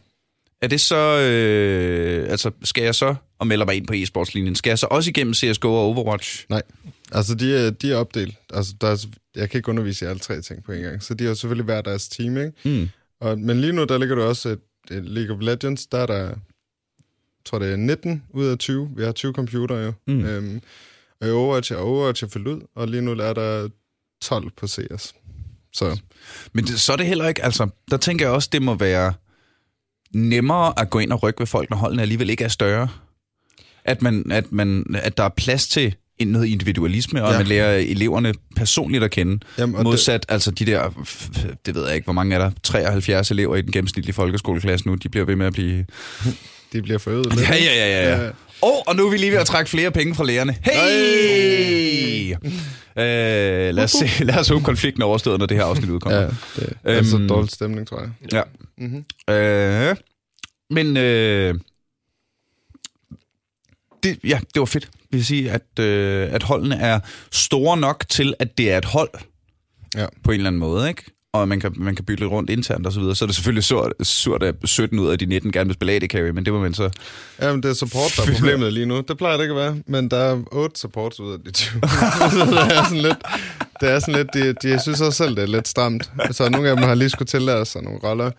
er 0.64 0.68
det 0.68 0.80
så... 0.80 1.20
Øh, 1.20 2.30
altså, 2.30 2.50
skal 2.62 2.84
jeg 2.84 2.94
så 2.94 3.14
og 3.38 3.46
melder 3.46 3.66
mig 3.66 3.74
ind 3.74 3.86
på 3.86 3.92
e-sportslinjen, 3.92 4.54
skal 4.54 4.70
jeg 4.70 4.78
så 4.78 4.86
også 4.90 5.10
igennem 5.10 5.34
CSGO 5.34 5.74
og 5.74 5.80
Overwatch? 5.80 6.46
Altså, 7.12 7.34
de 7.34 7.56
er, 7.56 7.70
de 7.70 7.92
er 7.92 7.96
opdelt. 7.96 8.34
Altså, 8.52 8.74
der 8.80 8.88
er, 8.88 9.06
jeg 9.36 9.50
kan 9.50 9.58
ikke 9.58 9.68
undervise 9.68 10.04
i 10.04 10.08
alle 10.08 10.18
tre 10.18 10.40
ting 10.40 10.64
på 10.64 10.72
en 10.72 10.82
gang. 10.82 11.02
Så 11.02 11.14
de 11.14 11.24
har 11.24 11.34
selvfølgelig 11.34 11.64
hver 11.64 11.80
deres 11.80 12.08
team, 12.08 12.36
ikke? 12.36 12.52
Mm. 12.64 12.88
Og, 13.20 13.38
men 13.38 13.60
lige 13.60 13.72
nu, 13.72 13.84
der 13.84 13.98
ligger 13.98 14.14
der 14.14 14.24
også 14.24 14.48
et, 14.48 14.58
League 14.90 15.36
of 15.36 15.42
Legends. 15.42 15.86
Der 15.86 15.98
er 15.98 16.06
der, 16.06 16.34
tror 17.44 17.58
det 17.58 17.72
er 17.72 17.76
19 17.76 18.22
ud 18.30 18.46
af 18.46 18.58
20. 18.58 18.90
Vi 18.96 19.04
har 19.04 19.12
20 19.12 19.32
computer 19.32 19.76
jo. 19.76 19.92
Mm. 20.06 20.24
Øhm, 20.24 20.60
og 21.20 21.28
i 21.28 21.30
Overwatch 21.30 21.72
er 21.72 21.76
Overwatch 21.76 22.24
er 22.24 22.28
fyldt 22.28 22.48
ud, 22.48 22.60
og 22.76 22.88
lige 22.88 23.02
nu 23.02 23.10
er 23.10 23.32
der 23.32 23.68
12 24.22 24.50
på 24.56 24.66
CS. 24.66 25.14
Så 25.72 26.00
Men 26.52 26.64
det, 26.64 26.80
så 26.80 26.92
er 26.92 26.96
det 26.96 27.06
heller 27.06 27.28
ikke, 27.28 27.44
altså, 27.44 27.68
der 27.90 27.96
tænker 27.96 28.24
jeg 28.26 28.34
også, 28.34 28.48
det 28.52 28.62
må 28.62 28.74
være 28.74 29.14
nemmere 30.14 30.72
at 30.80 30.90
gå 30.90 30.98
ind 30.98 31.12
og 31.12 31.22
rykke 31.22 31.40
ved 31.40 31.46
folk, 31.46 31.70
når 31.70 31.76
holdene 31.76 32.02
alligevel 32.02 32.30
ikke 32.30 32.44
er 32.44 32.48
større. 32.48 32.88
At, 33.84 34.02
man, 34.02 34.30
at, 34.30 34.52
man, 34.52 34.84
at 35.02 35.16
der 35.16 35.24
er 35.24 35.28
plads 35.28 35.68
til 35.68 35.94
en- 36.18 36.28
noget 36.28 36.46
individualisme, 36.46 37.24
og 37.24 37.32
ja. 37.32 37.38
Man 37.38 37.46
lærer 37.46 37.74
eleverne 37.76 38.34
personligt 38.56 39.04
at 39.04 39.10
kende. 39.10 39.40
jamen, 39.58 39.82
Modsat, 39.82 40.22
det, 40.22 40.30
altså 40.32 40.50
de 40.50 40.66
der, 40.66 41.04
det 41.66 41.74
ved 41.74 41.86
jeg 41.86 41.94
ikke, 41.94 42.04
hvor 42.04 42.12
mange 42.12 42.34
er 42.34 42.38
der, 42.38 42.50
73 42.62 43.30
elever 43.30 43.56
i 43.56 43.62
den 43.62 43.72
gennemsnitlige 43.72 44.14
folkeskoleklasse 44.14 44.86
nu, 44.88 44.94
de 44.94 45.08
bliver 45.08 45.26
ved 45.26 45.36
med 45.36 45.46
at 45.46 45.52
blive... 45.52 45.86
de 46.72 46.82
bliver 46.82 46.98
forøget. 46.98 47.26
Ja, 47.40 47.54
ja, 47.54 47.74
ja, 47.74 48.08
ja. 48.10 48.24
ja. 48.24 48.30
Oh, 48.66 48.82
og 48.86 48.96
nu 48.96 49.06
er 49.06 49.10
vi 49.10 49.16
lige 49.16 49.32
ved 49.32 49.38
at 49.38 49.46
trække 49.46 49.70
flere 49.70 49.90
penge 49.92 50.14
fra 50.14 50.24
lærerne. 50.24 50.56
Hey! 50.62 52.34
Øh, 52.96 53.74
lad, 53.74 53.84
os 53.84 53.90
se, 53.90 54.24
lad 54.24 54.38
os 54.38 54.48
håbe, 54.48 54.64
konflikten 54.64 55.02
er 55.02 55.06
overstået, 55.06 55.38
når 55.38 55.46
det 55.46 55.56
her 55.56 55.64
afsnit 55.64 55.90
udkommer. 55.90 56.18
Ja, 56.20 56.26
det 56.56 56.72
er 56.84 56.96
altså 56.96 57.16
Øhm, 57.16 57.28
dårlig 57.28 57.50
stemning, 57.50 57.86
tror 57.88 58.00
jeg. 58.00 58.10
Ja. 58.32 58.42
Mm-hmm. 58.78 59.34
Øh, 59.34 59.96
men 60.70 60.96
øh, 60.96 61.54
det, 64.02 64.18
ja, 64.24 64.40
det 64.54 64.60
var 64.60 64.66
fedt. 64.66 64.88
Jeg 65.12 65.16
vil 65.18 65.24
sige, 65.26 65.50
at, 65.50 65.78
øh, 65.80 66.32
at 66.34 66.42
holdene 66.42 66.76
er 66.76 67.00
store 67.32 67.76
nok 67.76 68.04
til, 68.08 68.34
at 68.38 68.58
det 68.58 68.72
er 68.72 68.78
et 68.78 68.84
hold 68.84 69.10
Ja. 69.96 70.06
på 70.24 70.30
en 70.30 70.34
eller 70.36 70.46
anden 70.50 70.60
måde, 70.60 70.88
ikke? 70.88 71.04
Og 71.34 71.48
man 71.48 71.60
kan, 71.60 71.72
man 71.76 71.94
kan 71.94 72.04
bytte 72.04 72.22
lidt 72.24 72.32
rundt 72.32 72.50
internt 72.50 72.86
og 72.86 72.92
så 72.92 73.00
videre. 73.00 73.14
Så 73.14 73.24
er 73.24 73.26
det 73.26 73.34
selvfølgelig 73.34 73.64
surt, 73.64 73.92
surt 74.02 74.42
at 74.42 74.54
17 74.64 74.98
ud 74.98 75.10
af 75.10 75.18
de 75.18 75.26
19 75.26 75.52
gerne 75.52 75.68
vil 75.68 75.74
spille 75.74 75.92
AD 75.92 76.00
Carry, 76.00 76.28
men 76.28 76.44
det 76.44 76.52
må 76.52 76.60
man 76.60 76.74
så... 76.74 76.90
Jamen, 77.42 77.62
det 77.62 77.70
er 77.70 77.74
support, 77.74 78.12
der 78.16 78.22
er 78.22 78.34
problemet 78.34 78.72
lige 78.72 78.86
nu. 78.86 79.00
Det 79.08 79.18
plejer 79.18 79.36
det 79.36 79.44
ikke 79.44 79.52
at 79.52 79.56
være, 79.56 79.76
men 79.86 80.10
der 80.10 80.16
er 80.16 80.42
8 80.52 80.80
supports 80.80 81.20
ud 81.20 81.32
af 81.32 81.38
de 81.44 81.50
20. 81.50 81.80
så 81.80 82.46
det 82.68 82.76
er 82.76 82.84
sådan 82.84 83.02
lidt... 83.02 83.16
Det 83.80 83.90
er 83.90 83.98
sådan 83.98 84.14
lidt... 84.14 84.28
De, 84.34 84.52
de 84.52 84.68
jeg 84.68 84.80
synes 84.80 85.00
også 85.00 85.16
selv, 85.16 85.36
det 85.36 85.42
er 85.42 85.46
lidt 85.46 85.68
stramt. 85.68 86.10
Så 86.30 86.48
nogle 86.48 86.68
af 86.68 86.76
dem 86.76 86.84
har 86.84 86.94
lige 86.94 87.10
skulle 87.10 87.26
tillære 87.26 87.66
sig 87.66 87.82
nogle 87.82 87.98
roller. 87.98 88.30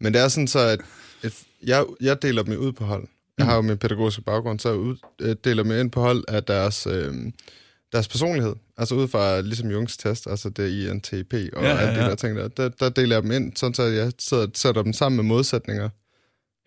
Men 0.00 0.14
det 0.14 0.22
er 0.22 0.28
sådan 0.28 0.48
så, 0.48 0.58
at 0.58 0.80
et, 1.24 1.34
jeg, 1.66 1.84
jeg 2.00 2.22
deler 2.22 2.42
dem 2.42 2.58
ud 2.58 2.72
på 2.72 2.84
hold. 2.84 3.04
Jeg 3.38 3.46
har 3.46 3.54
jo 3.54 3.62
min 3.62 3.78
pædagogiske 3.78 4.22
baggrund, 4.22 4.60
så 4.60 4.68
jeg 4.68 4.78
ud, 4.78 4.96
øh, 5.20 5.36
deler 5.44 5.62
dem 5.62 5.72
ind 5.72 5.90
på 5.90 6.00
hold 6.00 6.24
af 6.28 6.42
deres, 6.42 6.86
øh, 6.90 7.14
deres 7.92 8.08
personlighed. 8.08 8.54
Altså 8.82 8.94
ud 8.94 9.08
fra 9.08 9.40
ligesom 9.40 9.70
Jungs 9.70 9.96
test, 9.96 10.26
altså 10.26 10.48
det 10.50 10.70
INTP 10.70 11.34
og 11.34 11.62
Ja, 11.62 11.68
ja, 11.68 11.74
ja, 11.74 11.76
alt 11.78 11.96
det 11.98 12.04
der 12.06 12.14
ting 12.14 12.36
der. 12.36 12.48
der. 12.48 12.68
Der 12.68 12.88
deler 12.88 13.16
jeg 13.16 13.22
dem 13.22 13.30
ind, 13.32 13.56
sådan 13.56 13.74
så 13.74 13.82
jeg 13.82 14.12
sidder, 14.18 14.46
sætter 14.54 14.82
dem 14.82 14.92
sammen 14.92 15.16
med 15.16 15.24
modsætninger 15.24 15.88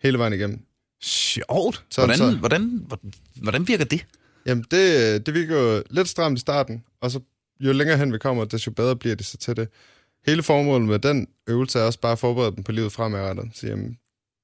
hele 0.02 0.18
vejen 0.18 0.32
igennem. 0.32 0.58
Sjovt. 1.02 1.84
Sådan 1.90 2.08
Hvordan, 2.18 2.32
så. 2.32 2.38
hvordan, 2.38 2.86
hvordan, 3.42 3.68
virker 3.68 3.84
det? 3.84 4.06
Jamen, 4.46 4.64
det, 4.70 5.26
det 5.26 5.34
virker 5.34 5.56
jo 5.60 5.82
lidt 5.90 6.08
stramt 6.08 6.38
i 6.38 6.40
starten, 6.40 6.84
og 7.00 7.10
så 7.10 7.20
jo 7.60 7.72
længere 7.72 7.98
hen 7.98 8.12
vi 8.12 8.18
kommer, 8.18 8.44
desto 8.44 8.70
bedre 8.70 8.96
bliver 8.96 9.14
det 9.16 9.26
så 9.26 9.36
til 9.36 9.56
det. 9.56 9.68
Hele 10.26 10.42
formålet 10.42 10.88
med 10.88 10.98
den 10.98 11.26
øvelse 11.48 11.78
er 11.78 11.82
også 11.82 12.00
bare 12.00 12.12
at 12.12 12.18
forberede 12.18 12.56
dem 12.56 12.64
på 12.64 12.72
livet 12.72 12.92
fremadrettet. 12.92 13.44
Så 13.54 13.66
jamen, 13.66 13.98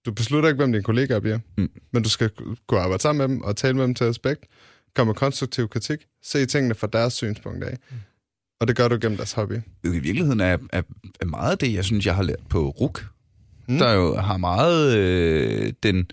du 0.06 0.12
beslutter 0.12 0.48
ikke, 0.48 0.56
hvem 0.56 0.72
dine 0.72 0.84
kollegaer 0.84 1.20
bliver, 1.20 1.38
Mm. 1.56 1.70
men 1.92 2.02
du 2.02 2.08
skal 2.08 2.30
gå 2.66 2.76
og 2.76 2.82
arbejde 2.82 3.02
sammen 3.02 3.18
med 3.28 3.36
dem 3.36 3.42
og 3.44 3.56
tale 3.56 3.74
med 3.76 3.84
dem 3.84 3.94
til 3.94 4.06
respekt, 4.06 4.44
komme 4.96 5.08
med 5.10 5.14
konstruktiv 5.14 5.68
kritik, 5.68 5.98
se 6.24 6.46
tingene 6.46 6.74
fra 6.74 6.86
deres 6.92 7.12
synspunkt 7.12 7.64
af. 7.64 7.76
Mm. 7.90 7.96
Og 8.60 8.68
det 8.68 8.76
gør 8.76 8.88
du 8.88 8.98
gennem 9.00 9.16
deres 9.16 9.32
hobby. 9.32 9.54
I 9.84 9.88
virkeligheden 9.88 10.40
er, 10.40 10.58
er, 10.72 10.82
er 11.20 11.26
meget 11.26 11.50
af 11.50 11.58
det, 11.58 11.74
jeg 11.74 11.84
synes, 11.84 12.06
jeg 12.06 12.14
har 12.14 12.22
lært 12.22 12.40
på 12.48 12.68
RUK. 12.68 13.04
Mm. 13.68 13.78
Der 13.78 13.92
jo 13.92 14.16
har 14.16 14.36
meget 14.36 14.96
øh, 14.96 15.72
den, 15.82 16.06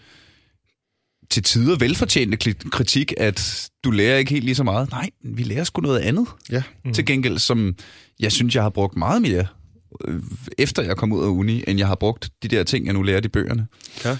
til 1.30 1.44
tider 1.44 1.78
velfortjente 1.78 2.38
kritik, 2.72 3.14
at 3.18 3.70
du 3.84 3.92
lærer 3.92 4.18
ikke 4.18 4.32
helt 4.32 4.46
lige 4.46 4.56
så 4.56 4.64
meget. 4.64 4.92
Nej, 4.92 5.10
vi 5.24 5.44
lærer 5.44 5.64
sgu 5.64 5.82
noget 5.82 6.00
andet. 6.00 6.28
Ja. 6.52 6.64
Mm. 6.86 6.94
Til 6.94 7.06
gengæld, 7.06 7.38
som 7.40 7.76
jeg 8.20 8.32
synes, 8.32 8.56
jeg 8.56 8.64
har 8.64 8.70
brugt 8.70 8.98
meget 8.98 9.22
mere, 9.22 9.48
øh, 10.08 10.22
efter 10.58 10.84
jeg 10.84 10.98
kom 10.98 11.12
ud 11.12 11.24
af 11.24 11.28
uni, 11.28 11.64
end 11.68 11.80
jeg 11.80 11.88
har 11.88 11.96
brugt 11.96 12.30
de 12.44 12.48
der 12.48 12.64
ting, 12.64 12.86
jeg 12.86 12.94
nu 12.94 13.02
lærer 13.02 13.22
i 13.26 13.28
bøgerne. 13.28 13.68
Ja. 14.06 14.18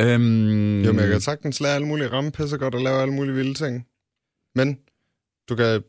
Øhm, 0.00 0.82
Jo, 0.82 0.92
men 0.92 1.00
jeg 1.00 1.10
kan 1.10 1.20
sagtens 1.20 1.60
lære 1.60 1.74
alle 1.74 1.86
mulige 1.86 2.08
ramme 2.08 2.30
pisse 2.30 2.56
godt 2.56 2.74
og 2.74 2.80
lave 2.80 3.02
alle 3.02 3.14
mulige 3.14 3.34
vilde 3.34 3.54
ting. 3.54 3.86
Men 4.54 4.78
du 5.48 5.56
kan 5.56 5.82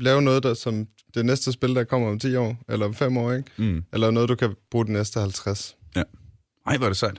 lave 0.00 0.22
noget, 0.22 0.42
der 0.42 0.54
som 0.54 0.86
det 1.14 1.26
næste 1.26 1.52
spil, 1.52 1.74
der 1.74 1.84
kommer 1.84 2.08
om 2.08 2.18
10 2.18 2.36
år, 2.36 2.56
eller 2.68 2.86
om 2.86 2.94
5 2.94 3.16
år, 3.16 3.32
ikke? 3.32 3.50
Mm. 3.56 3.84
Eller 3.92 4.10
noget, 4.10 4.28
du 4.28 4.34
kan 4.34 4.54
bruge 4.70 4.86
de 4.86 4.92
næste 4.92 5.20
50. 5.20 5.76
Ej, 6.66 6.76
hvor 6.76 6.86
er 6.86 6.90
det 6.90 6.96
sejt. 6.96 7.18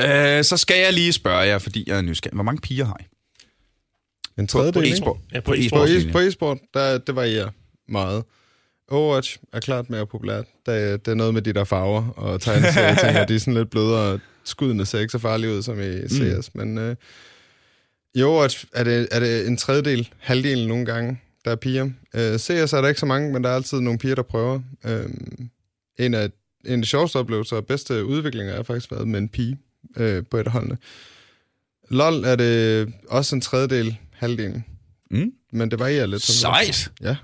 Øh, 0.00 0.44
så 0.44 0.56
skal 0.56 0.78
jeg 0.80 0.92
lige 0.92 1.12
spørge 1.12 1.38
jer, 1.38 1.58
fordi 1.58 1.84
jeg 1.86 1.96
er 1.98 2.02
nysgerrig. 2.02 2.34
Hvor 2.34 2.42
mange 2.42 2.60
piger 2.60 2.84
har 2.84 2.96
I? 3.00 3.04
En 4.38 4.46
På, 4.46 4.50
på 4.52 4.58
tredjedel, 4.58 4.84
ikke? 4.84 4.96
e-sport? 4.96 5.16
Ja, 5.32 5.40
på 5.40 5.44
på 5.44 5.52
e-sport. 5.54 5.88
På, 5.88 6.08
e- 6.08 6.12
på 6.12 6.18
e-sport, 6.18 6.58
der, 6.74 6.98
det 6.98 7.16
varierer 7.16 7.50
meget. 7.88 8.24
Overwatch 8.88 9.38
er 9.52 9.60
klart 9.60 9.90
mere 9.90 10.06
populært. 10.06 10.44
Det, 10.66 11.06
det 11.06 11.10
er 11.10 11.14
noget 11.14 11.34
med 11.34 11.42
de 11.42 11.52
der 11.52 11.64
farver 11.64 12.08
og 12.08 12.40
tegneserier 12.40 13.20
og 13.22 13.28
de 13.28 13.34
er 13.34 13.38
sådan 13.38 13.54
lidt 13.54 13.70
blødere. 13.70 14.18
Skuddene 14.44 14.86
ser 14.86 14.98
ikke 14.98 15.12
så 15.12 15.18
farlige 15.18 15.52
ud 15.52 15.62
som 15.62 15.80
i 15.80 16.08
CS, 16.08 16.54
mm. 16.54 16.60
men 16.60 16.78
øh, 16.78 16.96
i 18.14 18.22
Overwatch 18.22 18.64
er 18.72 18.84
det, 18.84 19.08
er 19.10 19.20
det 19.20 19.46
en 19.46 19.56
tredjedel, 19.56 20.08
halvdelen 20.18 20.68
nogle 20.68 20.86
gange, 20.86 21.20
der 21.44 21.50
er 21.50 21.56
piger. 21.56 21.90
Øh, 22.14 22.38
CS 22.38 22.72
er 22.72 22.80
der 22.80 22.88
ikke 22.88 23.00
så 23.00 23.06
mange, 23.06 23.32
men 23.32 23.44
der 23.44 23.50
er 23.50 23.54
altid 23.54 23.80
nogle 23.80 23.98
piger, 23.98 24.14
der 24.14 24.22
prøver. 24.22 24.60
Øh, 24.84 25.04
en 25.98 26.14
af 26.14 26.30
en 26.64 26.72
af 26.72 26.78
de 26.82 26.86
sjoveste 26.86 27.16
oplevelser 27.16 27.56
og 27.56 27.66
bedste 27.66 28.04
udviklinger 28.04 28.54
har 28.54 28.62
faktisk 28.62 28.90
været 28.92 29.08
med 29.08 29.18
en 29.18 29.28
pige 29.28 29.58
øh, 29.96 30.24
på 30.30 30.36
et 30.36 30.46
af 30.46 30.52
holdene. 30.52 30.78
LOL 31.90 32.24
er 32.24 32.36
det 32.36 32.92
også 33.08 33.34
en 33.34 33.40
tredjedel, 33.40 33.96
halvdelen. 34.12 34.64
Mm. 35.10 35.32
Men 35.52 35.70
det 35.70 35.78
varierer 35.78 36.06
lidt. 36.06 36.22
Sejt! 36.22 36.92
Ja. 37.00 37.16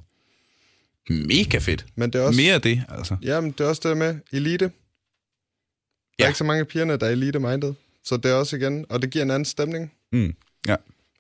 Mega 1.11 1.59
fedt. 1.59 1.87
Men 1.97 2.13
det 2.13 2.21
er 2.21 2.23
også, 2.25 2.41
Mere 2.41 2.55
af 2.55 2.63
det, 2.63 2.83
altså. 2.89 3.17
Jamen, 3.23 3.51
det 3.51 3.61
er 3.61 3.69
også 3.69 3.89
det 3.89 3.97
med 3.97 4.15
elite. 4.33 4.65
Der 4.65 4.71
Ja. 6.19 6.25
er 6.25 6.29
ikke 6.29 6.39
så 6.39 6.45
mange 6.45 6.65
pigerne, 6.65 6.97
der 6.97 7.07
er 7.07 7.11
elite-minded. 7.11 7.75
Så 8.05 8.17
det 8.17 8.31
er 8.31 8.35
også 8.35 8.57
igen, 8.57 8.87
og 8.89 9.03
det 9.03 9.11
giver 9.11 9.25
en 9.25 9.31
anden 9.31 9.45
stemning. 9.45 9.93
Mm. 10.13 10.35
Ja. 10.69 10.77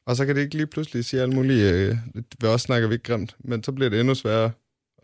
Og 0.06 0.16
så 0.16 0.26
kan 0.26 0.36
det 0.36 0.42
ikke 0.42 0.54
lige 0.54 0.66
pludselig 0.66 1.04
sige 1.04 1.22
alle 1.22 1.34
mulige, 1.34 1.70
øh, 1.70 1.96
ved 2.40 2.48
os 2.48 2.60
snakker 2.62 2.88
vi 2.88 2.94
ikke 2.94 3.02
grimt, 3.04 3.36
men 3.44 3.64
så 3.64 3.72
bliver 3.72 3.90
det 3.90 4.00
endnu 4.00 4.14
sværere 4.14 4.50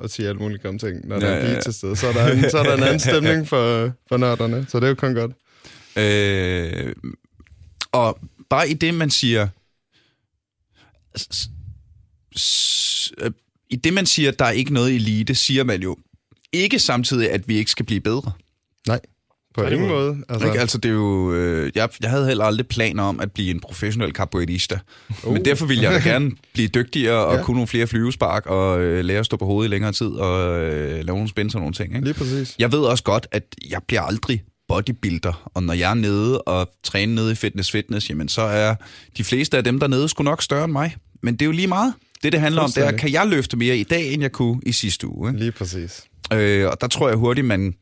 at 0.05 0.11
sige 0.11 0.29
alle 0.29 0.39
mulige 0.39 0.59
grimme 0.59 0.79
ting, 0.79 1.07
når 1.09 1.19
der 1.21 1.29
Ja, 1.31 1.35
er 1.37 1.47
ja, 1.47 1.53
ja. 1.53 1.61
til 1.61 1.75
stede. 1.75 1.97
Så 1.97 2.07
er 2.07 2.13
der 2.13 2.33
en, 2.33 2.51
så 2.51 2.59
er 2.59 2.63
der 2.63 2.77
en 2.77 2.83
anden 2.83 3.01
stemning 3.11 3.49
for, 3.49 3.93
for 4.09 4.17
nørderne, 4.17 4.67
så 4.69 4.81
det 4.81 4.85
er 4.85 4.89
jo 4.89 4.95
kun 4.95 5.15
godt. 5.15 5.33
Øh, 5.99 6.95
og 7.93 8.19
bare 8.51 8.69
i 8.71 8.75
det, 8.75 8.95
man 8.95 9.11
siger... 9.11 9.49
s- 11.19 11.49
s- 12.39 13.13
I 13.71 13.77
det, 13.77 13.93
man 13.93 14.07
siger, 14.07 14.31
der 14.31 14.45
er 14.45 14.51
ikke 14.51 14.73
noget 14.73 14.95
elite, 14.95 15.35
siger 15.35 15.65
man 15.65 15.83
jo 15.83 15.97
ikke 16.53 16.79
samtidig, 16.79 17.31
at 17.31 17.49
vi 17.49 17.57
ikke 17.57 17.71
skal 17.71 17.87
blive 17.87 18.01
bedre. 18.01 18.33
Nej, 18.89 19.01
på 19.57 19.65
ingen 19.67 19.89
må- 19.89 19.95
måde. 19.95 20.17
Altså, 20.29 20.47
ikke? 20.47 20.61
altså 20.61 20.79
det 20.79 20.89
er 20.89 20.93
jo, 20.93 21.33
øh, 21.35 21.73
jeg, 21.75 21.89
jeg 22.03 22.11
havde 22.11 22.27
heller 22.27 22.45
aldrig 22.45 22.67
planer 22.67 23.03
om 23.03 23.21
at 23.21 23.33
blive 23.33 23.51
en 23.51 23.61
professionel 23.61 24.13
capoeirista. 24.13 24.79
Uh. 25.25 25.33
Men 25.33 25.45
derfor 25.45 25.67
ville 25.67 25.83
jeg 25.83 25.93
da 26.05 26.09
gerne 26.11 26.31
blive 26.55 26.69
dygtigere 26.69 27.27
og 27.27 27.37
Ja. 27.37 27.43
kunne 27.43 27.55
nogle 27.55 27.67
flere 27.69 27.87
flyvespark 27.87 28.47
og 28.47 28.81
øh, 28.81 29.05
lære 29.05 29.19
at 29.19 29.27
stå 29.27 29.37
på 29.37 29.45
hovedet 29.45 29.69
i 29.69 29.73
længere 29.73 29.93
tid 29.93 30.07
og 30.07 30.59
øh, 30.61 30.91
lave 30.95 31.05
nogle 31.17 31.29
spænds 31.29 31.55
og 31.55 31.61
nogle 31.61 31.75
ting. 31.75 31.95
Ikke? 31.95 32.05
Lige 32.05 32.15
præcis. 32.15 32.55
Jeg 32.59 32.73
ved 32.73 32.79
også 32.79 33.05
godt, 33.05 33.27
at 33.33 33.43
jeg 33.71 33.81
bliver 33.87 34.03
aldrig 34.03 34.43
bodybuilder, 34.69 35.51
og 35.55 35.63
når 35.63 35.75
jeg 35.75 35.91
er 35.91 35.95
nede 35.95 36.43
og 36.43 36.69
træner 36.85 37.15
nede 37.15 37.33
i 37.33 37.35
Fitness 37.35 37.71
Fitness, 37.71 38.11
jamen 38.11 38.29
så 38.29 38.43
er 38.43 38.75
de 39.17 39.25
fleste 39.25 39.57
af 39.57 39.65
dem 39.65 39.81
dernede 39.81 40.09
sgu 40.09 40.23
nok 40.23 40.43
større 40.43 40.65
end 40.65 40.73
mig. 40.73 40.97
Men 41.23 41.35
det 41.35 41.43
er 41.43 41.47
jo 41.47 41.53
lige 41.53 41.67
meget. 41.69 41.95
Det, 42.23 42.33
det 42.33 42.41
handler 42.41 42.63
om, 42.63 42.73
det 42.73 42.87
er, 42.87 42.93
kan 42.93 43.13
jeg 43.13 43.27
løfte 43.27 43.57
mere 43.57 43.77
i 43.77 43.83
dag, 43.83 44.13
end 44.13 44.23
jeg 44.23 44.33
kunne 44.33 44.61
i 44.67 44.73
sidste 44.73 45.07
uge? 45.07 45.31
Ikke? 45.31 45.41
Lige 45.41 45.53
præcis. 45.53 46.05
Øh, 46.33 46.67
og 46.69 46.81
der 46.81 46.87
tror 46.87 47.09
jeg 47.09 47.17
hurtigt, 47.17 47.47
man 47.47 47.75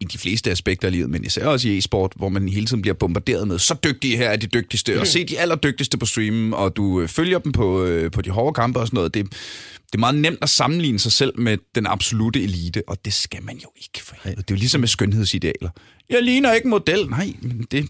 i 0.00 0.04
de 0.04 0.18
fleste 0.18 0.50
aspekter 0.50 0.88
af 0.88 0.92
livet, 0.92 1.10
men 1.10 1.24
især 1.24 1.46
også 1.46 1.68
i 1.68 1.78
e-sport, 1.78 2.12
hvor 2.16 2.28
man 2.28 2.48
hele 2.48 2.66
tiden 2.66 2.82
bliver 2.82 2.94
bombarderet 2.94 3.48
med, 3.48 3.58
så 3.58 3.74
dygtige 3.84 4.16
her 4.16 4.28
er 4.30 4.36
de 4.36 4.46
dygtigste, 4.46 5.00
og 5.00 5.06
se 5.06 5.24
de 5.24 5.38
allerdygtigste 5.38 5.98
på 5.98 6.06
streamen, 6.06 6.54
og 6.54 6.76
du 6.76 7.00
øh, 7.00 7.08
følger 7.08 7.38
dem 7.38 7.52
på, 7.52 7.84
øh, 7.84 8.10
på 8.10 8.22
de 8.22 8.30
hårde 8.30 8.54
kampe 8.54 8.80
og 8.80 8.86
sådan 8.86 8.96
noget. 8.96 9.14
Det, 9.14 9.24
det 9.86 9.94
er 9.94 9.98
meget 9.98 10.14
nemt 10.14 10.38
at 10.42 10.48
sammenligne 10.50 10.98
sig 10.98 11.12
selv 11.12 11.40
med 11.40 11.58
den 11.74 11.86
absolute 11.86 12.42
elite, 12.42 12.82
og 12.88 13.04
det 13.04 13.12
skal 13.12 13.42
man 13.42 13.56
jo 13.56 13.68
ikke 13.76 14.04
for 14.04 14.16
helvede. 14.24 14.42
Det 14.42 14.50
er 14.50 14.54
jo 14.54 14.58
ligesom 14.58 14.80
med 14.80 14.88
skønhedsidealer. 14.88 15.70
Jeg 16.10 16.22
ligner 16.22 16.52
ikke 16.52 16.68
model. 16.68 17.06
Nej, 17.10 17.32
men 17.42 17.66
det 17.70 17.84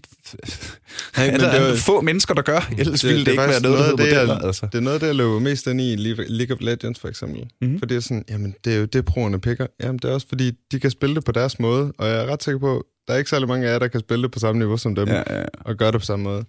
Nej, 1.17 1.25
er 1.27 1.31
men 1.31 1.39
der 1.39 1.51
det 1.51 1.61
er 1.61 1.69
jo- 1.69 1.75
få 1.75 2.01
mennesker, 2.01 2.33
der 2.33 2.41
gør. 2.41 2.69
Ellers 2.77 3.03
ville 3.03 3.17
det, 3.19 3.25
det 3.25 3.31
ikke 3.31 3.41
være 3.41 3.47
faktisk 3.47 3.63
noget, 3.63 3.79
der 3.79 3.85
det, 3.89 3.99
modeller. 3.99 4.35
jeg, 4.35 4.45
Altså. 4.45 4.65
Det 4.65 4.75
er 4.77 4.81
noget 4.81 5.01
det, 5.01 5.07
jeg 5.07 5.15
løber 5.15 5.39
mest 5.39 5.67
ind 5.67 5.81
i 5.81 5.95
League 6.29 6.55
of 6.55 6.61
Legends, 6.61 6.99
for 6.99 7.07
eksempel. 7.07 7.39
Mhm. 7.39 7.49
Mm-hmm. 7.61 7.79
Fordi 7.79 7.93
det 7.93 7.97
er 7.99 8.03
sådan, 8.03 8.25
jamen, 8.29 8.55
det 8.65 8.73
er 8.73 8.77
jo 8.77 8.85
det, 8.85 9.05
proerne 9.05 9.39
pikker. 9.41 9.67
Jamen, 9.83 9.97
det 9.99 10.09
er 10.09 10.13
også 10.13 10.27
fordi, 10.29 10.51
de 10.71 10.79
kan 10.79 10.91
spille 10.91 11.15
det 11.15 11.25
på 11.25 11.31
deres 11.31 11.59
måde, 11.59 11.93
og 11.97 12.07
jeg 12.07 12.15
er 12.15 12.25
ret 12.25 12.43
sikker 12.43 12.59
på, 12.59 12.85
der 13.07 13.13
er 13.13 13.17
ikke 13.17 13.29
særlig 13.29 13.47
mange 13.47 13.67
af 13.67 13.71
jer, 13.71 13.79
der 13.79 13.87
kan 13.87 13.99
spille 13.99 14.23
det 14.23 14.31
på 14.31 14.39
samme 14.39 14.59
niveau 14.59 14.77
som 14.77 14.95
dem, 14.95 15.07
Ja, 15.07 15.23
ja. 15.39 15.43
og 15.59 15.75
gøre 15.77 15.91
det 15.91 15.99
på 16.01 16.05
samme 16.05 16.23
måde. 16.23 16.45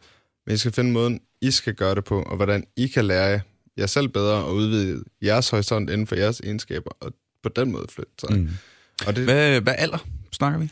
Men 0.46 0.54
I 0.54 0.58
skal 0.58 0.72
finde 0.72 0.90
måden, 0.92 1.20
I 1.42 1.50
skal 1.50 1.74
gøre 1.74 1.94
det 1.94 2.04
på, 2.04 2.22
og 2.22 2.36
hvordan 2.36 2.64
I 2.76 2.86
kan 2.86 3.04
lære 3.04 3.40
jer 3.78 3.86
selv 3.86 4.08
bedre, 4.08 4.34
og 4.44 4.54
udvide 4.54 5.02
jeres 5.22 5.50
horisont 5.50 5.90
inden 5.90 6.06
for 6.06 6.14
jeres 6.16 6.40
egenskaber, 6.40 6.90
og 7.00 7.12
på 7.42 7.48
den 7.56 7.72
måde 7.72 7.86
flytte 7.88 8.12
sig. 8.20 8.36
Mm. 8.38 8.48
Og 9.06 9.16
det, 9.16 9.24
Hvad, 9.24 9.60
hvad 9.60 9.74
alder 9.78 9.98
snakker 10.32 10.58
vi? 10.58 10.70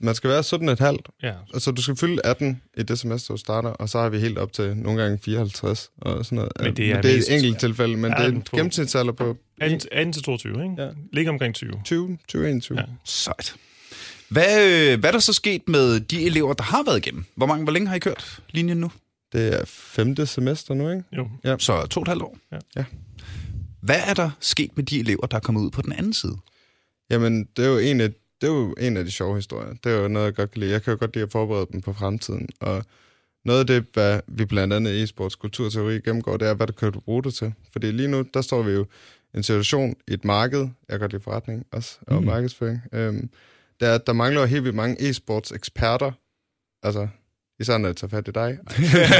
Man 0.00 0.14
skal 0.14 0.30
være 0.30 0.42
17 0.42 0.68
et 0.68 0.78
halvt, 0.78 1.08
Ja. 1.22 1.32
Altså, 1.54 1.70
du 1.70 1.82
skal 1.82 1.96
fylde 1.96 2.26
18 2.26 2.60
i 2.76 2.82
det 2.82 2.98
semester, 2.98 3.34
du 3.34 3.38
starter, 3.38 3.68
og 3.70 3.88
så 3.88 3.98
har 4.00 4.08
vi 4.08 4.18
helt 4.18 4.38
op 4.38 4.52
til 4.52 4.76
nogle 4.76 5.02
gange 5.02 5.18
54 5.18 5.90
og 5.96 6.24
sådan 6.24 6.36
noget. 6.36 6.52
Men 6.60 6.76
det 6.76 6.90
er 6.90 7.00
det 7.00 7.10
er 7.12 7.16
mest- 7.16 7.28
et 7.30 7.34
enkelt 7.34 7.60
tilfælde, 7.60 7.96
men 7.96 8.10
Ja, 8.10 8.16
det 8.18 8.26
er 8.26 8.30
men 8.32 8.44
gennemsnitsalder 8.50 9.12
på 9.12 9.36
18, 9.60 9.80
18 9.92 10.12
til 10.12 10.22
22, 10.22 10.62
ikke? 10.62 10.82
Ja. 10.82 10.88
Ligger 11.12 11.32
omkring 11.32 11.54
20. 11.54 11.72
20, 11.84 12.18
20 12.28 12.48
21. 12.50 12.78
Ja. 12.78 12.84
Ja. 12.84 12.92
Sejt. 13.04 13.54
Hvad, 14.28 14.64
øh, 14.92 15.00
hvad 15.00 15.10
er 15.10 15.12
der 15.12 15.18
så 15.18 15.32
sket 15.32 15.68
med 15.68 16.00
de 16.00 16.26
elever, 16.26 16.52
der 16.52 16.62
har 16.64 16.82
været 16.86 16.96
igennem? 16.98 17.24
Hvor, 17.36 17.46
mange, 17.46 17.64
hvor 17.64 17.72
længe 17.72 17.88
har 17.88 17.96
I 17.96 17.98
kørt 17.98 18.40
linjen 18.50 18.76
nu? 18.76 18.90
Det 19.32 19.60
er 19.60 19.64
femte 19.66 20.26
semester 20.26 20.74
nu, 20.74 20.90
ikke? 20.90 21.04
Jo. 21.44 21.58
Så 21.58 21.86
to 21.86 22.00
og 22.00 22.02
et 22.02 22.08
halvt 22.08 22.22
år? 22.22 22.38
Ja. 22.52 22.58
Ja. 22.76 22.84
Hvad 23.82 24.00
er 24.06 24.14
der 24.14 24.30
sket 24.40 24.70
med 24.76 24.84
de 24.84 25.00
elever, 25.00 25.26
der 25.26 25.36
er 25.36 25.40
kommet 25.40 25.60
ud 25.62 25.70
på 25.70 25.82
den 25.82 25.92
anden 25.92 26.12
side? 26.12 26.36
Jamen, 27.10 27.48
det 27.56 27.64
er 27.64 27.68
jo 27.68 27.78
en 27.78 28.00
af, 28.00 28.10
det 28.40 28.46
er 28.48 28.52
jo 28.52 28.74
en 28.80 28.96
af 28.96 29.04
de 29.04 29.10
sjove 29.10 29.36
historier. 29.36 29.74
Det 29.84 29.92
er 29.92 29.96
jo 29.96 30.08
noget, 30.08 30.26
jeg 30.26 30.34
godt 30.34 30.50
kan 30.50 30.60
lide. 30.60 30.72
Jeg 30.72 30.82
kan 30.82 30.92
jo 30.92 30.96
godt 31.00 31.14
lide 31.14 31.22
at 31.22 31.30
forberede 31.32 31.66
dem 31.72 31.80
på 31.80 31.92
fremtiden. 31.92 32.48
Og 32.60 32.84
noget 33.44 33.60
af 33.60 33.66
det, 33.66 33.84
hvad 33.92 34.20
vi 34.28 34.44
blandt 34.44 34.74
andet 34.74 34.90
i 34.94 35.02
e-sports 35.04 35.36
kulturteori 35.40 36.00
gennemgår, 36.00 36.36
det 36.36 36.48
er, 36.48 36.54
hvad 36.54 36.66
du 36.66 36.72
kan 36.72 36.92
du 36.92 37.00
bruge 37.00 37.22
det 37.22 37.34
til. 37.34 37.52
Fordi 37.72 37.90
lige 37.90 38.08
nu, 38.08 38.24
der 38.34 38.40
står 38.42 38.62
vi 38.62 38.72
jo 38.72 38.86
i 39.34 39.36
en 39.36 39.42
situation 39.42 39.94
i 40.08 40.12
et 40.12 40.24
marked, 40.24 40.58
jeg 40.60 40.68
kan 40.90 40.98
godt 41.00 41.12
lide 41.12 41.22
forretning 41.22 41.66
også, 41.72 41.98
og 42.06 42.20
Mm. 42.20 42.26
markedsføring, 42.26 42.80
øhm, 42.92 43.30
der, 43.80 43.86
er, 43.88 43.98
der 43.98 44.12
mangler 44.12 44.46
helt 44.46 44.64
vildt 44.64 44.76
mange 44.76 45.10
e-sports 45.10 45.54
eksperter, 45.54 46.12
altså 46.82 47.08
især 47.60 47.78
når 47.78 47.88
jeg 47.88 47.96
tager 47.96 48.08
fat 48.10 48.28
i 48.28 48.30
dig. 48.30 48.58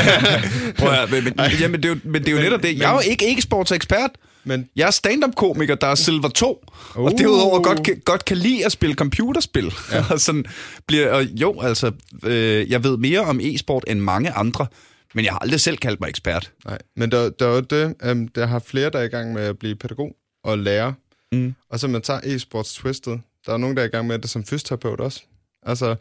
Prøv 0.78 0.90
at, 0.92 1.10
men, 1.10 1.24
men, 1.24 1.34
jamen, 1.60 1.82
det 1.82 1.84
er 1.84 1.94
jo, 1.94 2.00
men 2.04 2.22
det 2.22 2.28
er 2.28 2.32
jo 2.36 2.38
netop 2.42 2.62
det. 2.62 2.78
Jeg 2.78 2.90
er 2.90 2.94
jo 2.94 3.10
ikke, 3.10 3.26
ikke 3.28 3.42
sportsekspert. 3.42 4.10
Men 4.44 4.68
Jeg 4.76 4.86
er 4.86 4.90
stand-up-komiker, 4.90 5.74
der 5.74 5.86
er 5.86 5.94
Silver 5.94 6.28
2, 6.28 6.64
uh. 6.96 7.04
og 7.04 7.12
derudover 7.18 7.62
godt 7.62 7.84
kan, 7.84 8.02
godt 8.04 8.24
kan 8.24 8.36
lide 8.36 8.64
at 8.66 8.72
spille 8.72 8.94
computerspil. 8.94 9.72
Ja. 9.92 10.04
og 10.12 10.20
sådan 10.20 10.44
bliver, 10.86 11.12
og 11.12 11.24
jo, 11.24 11.60
altså, 11.60 11.92
øh, 12.24 12.70
jeg 12.70 12.84
ved 12.84 12.96
mere 12.96 13.20
om 13.20 13.40
e-sport 13.42 13.84
end 13.86 14.00
mange 14.00 14.30
andre, 14.30 14.66
men 15.14 15.24
jeg 15.24 15.32
har 15.32 15.38
aldrig 15.38 15.60
selv 15.60 15.76
kaldt 15.76 16.00
mig 16.00 16.08
ekspert. 16.08 16.52
Nej, 16.64 16.78
men 16.96 17.10
der, 17.10 17.30
der 17.30 17.46
er 17.46 17.54
jo 17.54 17.60
det, 17.60 17.94
um, 18.10 18.28
der 18.28 18.46
har 18.46 18.58
flere, 18.58 18.90
der 18.90 18.98
er 18.98 19.04
i 19.04 19.08
gang 19.08 19.32
med 19.32 19.42
at 19.42 19.58
blive 19.58 19.74
pædagog 19.74 20.16
og 20.44 20.58
lærer. 20.58 20.92
Mm. 21.32 21.54
Og 21.70 21.80
så 21.80 21.88
man 21.88 22.02
tager 22.02 22.20
e-sports 22.20 22.80
twistet. 22.80 23.20
Der 23.46 23.52
er 23.52 23.56
nogen, 23.56 23.76
der 23.76 23.82
er 23.82 23.86
i 23.86 23.90
gang 23.90 24.06
med 24.06 24.18
det 24.18 24.30
som 24.30 24.44
fysioterapeut 24.44 25.00
også. 25.00 25.22
Altså, 25.62 25.96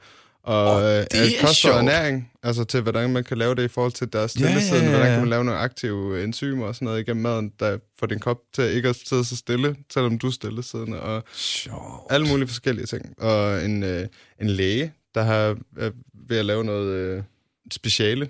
og 0.48 0.76
oh, 0.76 0.82
det 0.82 1.14
er 1.14 1.42
kost 1.42 1.66
og 1.66 1.78
ernæring, 1.78 2.32
altså 2.44 2.64
til 2.64 2.82
hvordan 2.82 3.10
man 3.10 3.24
kan 3.24 3.38
lave 3.38 3.56
det 3.56 3.64
i 3.64 3.68
forhold 3.68 3.92
til 3.92 4.14
deres 4.14 4.36
Ja, 4.40 4.42
ja, 4.42 4.48
stillesiden, 4.50 4.84
ja, 4.84 4.90
hvordan 4.90 5.08
ja. 5.08 5.14
kan 5.14 5.20
man 5.20 5.30
lave 5.30 5.44
nogle 5.46 5.60
aktive 5.60 6.24
enzymer 6.24 6.66
og 6.66 6.76
sådan 6.76 6.86
noget 6.86 7.00
igennem 7.00 7.24
maden, 7.24 7.52
der 7.60 7.78
får 8.00 8.08
din 8.08 8.20
krop 8.20 8.38
til 8.54 8.64
ikke 8.64 8.90
at 8.90 8.96
sidde 9.06 9.26
så 9.26 9.36
stille, 9.38 9.76
selvom 9.94 10.20
du 10.20 10.28
er 10.28 10.32
stillesiddende, 10.32 11.00
og 11.02 11.24
Sjovt. 11.34 12.12
alle 12.12 12.28
mulige 12.28 12.48
forskellige 12.48 12.86
ting. 12.86 13.22
Og 13.22 13.66
en, 13.66 13.84
øh, 13.84 14.08
en 14.42 14.50
læge, 14.50 14.94
der 15.16 15.24
har 15.24 15.58
øh, 15.78 15.92
ved 16.28 16.38
at 16.38 16.46
lave 16.46 16.64
noget 16.64 16.88
øh, 16.94 17.24
speciale. 17.72 18.30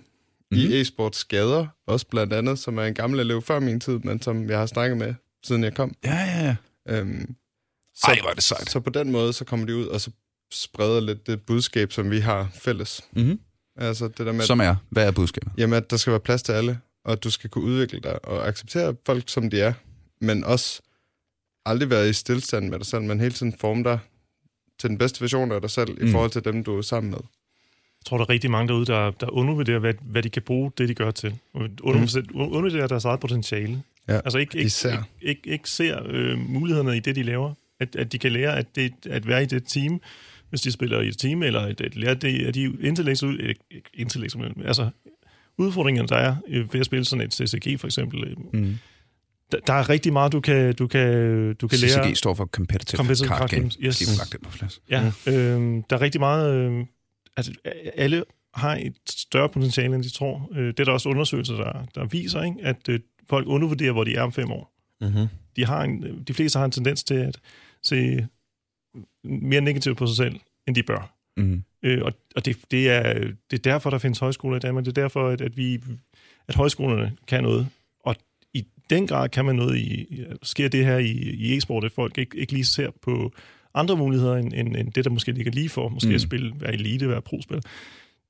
Mhm. 0.51 0.59
i 0.61 0.81
e-sports 0.81 1.19
skader, 1.19 1.67
også 1.87 2.05
blandt 2.07 2.33
andet, 2.33 2.59
som 2.59 2.77
er 2.77 2.83
en 2.83 2.93
gammel 2.93 3.19
elev 3.19 3.41
før 3.41 3.59
min 3.59 3.79
tid, 3.79 3.99
men 3.99 4.21
som 4.21 4.49
jeg 4.49 4.59
har 4.59 4.65
snakket 4.65 4.97
med, 4.97 5.13
siden 5.43 5.63
jeg 5.63 5.73
kom. 5.73 5.93
Ja, 6.05 6.15
ja, 6.17 6.43
ja. 6.45 6.55
Øhm, 6.95 7.35
Ej, 8.03 8.17
hvor 8.21 8.29
er 8.29 8.33
det 8.33 8.43
sejt. 8.43 8.71
så 8.71 8.79
på 8.79 8.89
den 8.89 9.11
måde, 9.11 9.33
så 9.33 9.45
kommer 9.45 9.65
de 9.65 9.75
ud, 9.75 9.85
og 9.85 10.01
så 10.01 10.11
spreder 10.51 10.99
lidt 10.99 11.27
det 11.27 11.41
budskab, 11.41 11.91
som 11.91 12.11
vi 12.11 12.19
har 12.19 12.49
fælles. 12.53 13.01
Mm-hmm. 13.11 13.39
Altså 13.75 14.07
det 14.07 14.25
der 14.25 14.31
med, 14.31 14.41
Som 14.41 14.59
er, 14.59 14.75
hvad 14.89 15.07
er 15.07 15.11
budskabet? 15.11 15.51
jamen, 15.57 15.77
at 15.77 15.89
der 15.89 15.97
skal 15.97 16.11
være 16.11 16.19
plads 16.19 16.43
til 16.43 16.51
alle, 16.51 16.79
og 17.03 17.11
at 17.11 17.23
du 17.23 17.29
skal 17.29 17.49
kunne 17.49 17.63
udvikle 17.63 17.99
dig 17.99 18.25
og 18.25 18.47
acceptere 18.47 18.95
folk, 19.05 19.23
som 19.27 19.49
de 19.49 19.61
er, 19.61 19.73
men 20.21 20.43
også 20.43 20.81
aldrig 21.65 21.89
være 21.89 22.09
i 22.09 22.13
stillstand 22.13 22.69
med 22.69 22.79
dig 22.79 22.87
selv, 22.87 23.03
men 23.03 23.19
hele 23.19 23.33
tiden 23.33 23.53
forme 23.59 23.83
dig 23.83 23.99
til 24.79 24.89
den 24.89 24.97
bedste 24.97 25.21
version 25.21 25.51
af 25.51 25.61
dig 25.61 25.69
selv, 25.69 26.01
mm. 26.01 26.07
I 26.07 26.11
forhold 26.11 26.31
til 26.31 26.43
dem, 26.43 26.63
du 26.63 26.77
er 26.77 26.81
sammen 26.81 27.11
med. 27.11 27.19
tror, 28.05 28.17
der 28.17 28.25
er 28.25 28.29
rigtig 28.29 28.51
mange 28.51 28.67
derude, 28.67 28.85
der, 28.85 29.11
der 29.11 29.29
undervurderer, 29.29 29.79
hvad, 29.79 29.93
hvad 30.01 30.23
de 30.23 30.29
kan 30.29 30.41
bruge 30.41 30.71
det, 30.77 30.89
de 30.89 30.93
gør 30.93 31.11
til. 31.11 31.39
Undervurderer, 31.53 32.23
mm. 32.33 32.41
undervurderer 32.41 32.87
deres 32.87 33.05
eget 33.05 33.19
potentiale. 33.19 33.83
Ja, 34.07 34.15
altså 34.15 34.37
ikke, 34.37 34.57
ikke, 34.57 34.65
især. 34.65 34.91
ikke, 34.91 35.05
ikke, 35.21 35.49
ikke 35.49 35.69
ser 35.69 36.03
øh, 36.05 36.37
mulighederne 36.37 36.97
i 36.97 36.99
det, 36.99 37.15
de 37.15 37.23
laver. 37.23 37.53
At, 37.79 37.95
at 37.95 38.11
de 38.11 38.19
kan 38.19 38.31
lære 38.31 38.57
at, 38.57 38.75
det, 38.75 38.93
at 39.09 39.27
være 39.27 39.43
i 39.43 39.45
det 39.45 39.63
team, 39.67 40.01
hvis 40.49 40.61
de 40.61 40.71
spiller 40.71 41.01
i 41.01 41.07
et 41.07 41.17
team, 41.17 41.43
eller 41.43 41.59
at, 41.61 41.81
at 41.81 41.95
lære 41.95 42.13
det, 42.15 42.45
at 42.45 42.55
de 42.55 42.63
intellektuelle, 42.81 43.47
ikke 43.49 43.89
intellektuelle, 43.93 44.67
altså 44.67 44.89
udfordringerne, 45.57 46.07
der 46.07 46.15
er 46.15 46.35
øh, 46.47 46.73
ved 46.73 46.79
at 46.79 46.85
spille 46.85 47.05
sådan 47.05 47.25
et 47.25 47.33
CCG 47.33 47.79
for 47.79 47.87
eksempel. 47.87 48.23
øh, 48.23 48.37
Mm. 48.53 48.77
Der, 49.51 49.59
der 49.67 49.73
er 49.73 49.89
rigtig 49.89 50.13
meget, 50.13 50.31
du 50.31 50.39
kan, 50.39 50.73
du 50.73 50.87
kan, 50.87 51.09
du 51.55 51.67
kan 51.67 51.79
lære. 51.79 52.05
CCG 52.05 52.17
står 52.17 52.33
for 52.33 52.45
Competitive, 52.45 52.97
Competitive 52.97 53.27
Card, 53.27 53.39
Card 53.39 53.49
Game. 53.49 53.61
Games, 53.61 53.77
yes. 53.81 53.99
Lige 53.99 54.19
det 54.31 54.41
på 54.43 54.49
plads. 54.49 54.81
Ja, 54.89 55.11
øh, 55.27 55.33
der 55.89 55.95
er 55.95 56.01
rigtig 56.01 56.21
meget... 56.21 56.53
Øh, 56.55 56.85
altså, 57.37 57.51
alle 57.95 58.23
har 58.53 58.75
et 58.75 58.93
større 59.09 59.49
potentiale, 59.49 59.95
end 59.95 60.03
de 60.03 60.09
tror. 60.09 60.49
Øh, 60.55 60.67
det 60.67 60.79
er 60.79 60.83
der 60.83 60.91
også 60.91 61.09
undersøgelser, 61.09 61.55
der, 61.55 61.85
der 61.95 62.05
viser, 62.05 62.43
ikke? 62.43 62.57
at 62.63 62.89
øh, 62.89 62.99
folk 63.29 63.47
undervurderer, 63.47 63.91
hvor 63.91 64.03
de 64.03 64.15
er 64.15 64.21
om 64.21 64.31
fem 64.31 64.51
år. 64.51 64.73
Mm-hmm. 65.01 65.27
De, 65.55 65.65
har 65.65 65.83
en, 65.83 66.23
de 66.27 66.33
fleste 66.33 66.57
har 66.59 66.65
en 66.65 66.71
tendens 66.71 67.03
til 67.03 67.15
at 67.15 67.39
se 67.83 68.27
mere 69.23 69.61
negativt 69.61 69.97
på 69.97 70.07
sig 70.07 70.15
selv, 70.15 70.39
end 70.67 70.75
de 70.75 70.83
bør. 70.83 71.13
Mm. 71.37 71.63
Øh, 71.83 72.01
og 72.01 72.13
og 72.37 72.45
det, 72.45 72.57
det, 72.71 72.89
er, 72.89 73.13
det 73.51 73.57
er 73.59 73.71
derfor, 73.71 73.89
der 73.89 73.97
findes 73.97 74.19
højskoler 74.19 74.57
i 74.57 74.59
Danmark. 74.59 74.85
Det 74.85 74.97
er 74.97 75.01
derfor, 75.01 75.27
at, 75.27 75.41
at, 75.41 75.57
vi, 75.57 75.79
at 76.47 76.55
højskolerne 76.55 77.17
kan 77.27 77.43
noget. 77.43 77.67
Og 77.99 78.15
i 78.53 78.65
den 78.89 79.07
grad 79.07 79.29
kan 79.29 79.45
man 79.45 79.55
noget 79.55 79.77
i... 79.77 80.05
Sker 80.43 80.67
det 80.67 80.85
her 80.85 80.97
i, 80.97 81.11
i 81.11 81.57
e-sport, 81.57 81.83
at 81.83 81.91
folk 81.91 82.17
ikke, 82.17 82.37
ikke 82.37 82.53
lige 82.53 82.65
ser 82.65 82.91
på 83.01 83.33
andre 83.73 83.97
muligheder, 83.97 84.35
end, 84.35 84.53
end, 84.53 84.75
end 84.75 84.91
det, 84.91 85.05
der 85.05 85.11
måske 85.11 85.31
ligger 85.31 85.51
lige 85.51 85.69
for. 85.69 85.89
Måske 85.89 86.09
mm. 86.09 86.15
at 86.15 86.21
spille, 86.21 86.53
være 86.59 86.73
elite, 86.73 87.09
være 87.09 87.21
pro-spiller. 87.21 87.61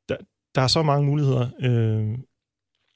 Der, 0.10 0.18
der 0.56 0.62
er 0.62 0.68
så 0.68 0.84
mange 0.84 1.06
muligheder 1.06 1.50
øh, 1.60 2.18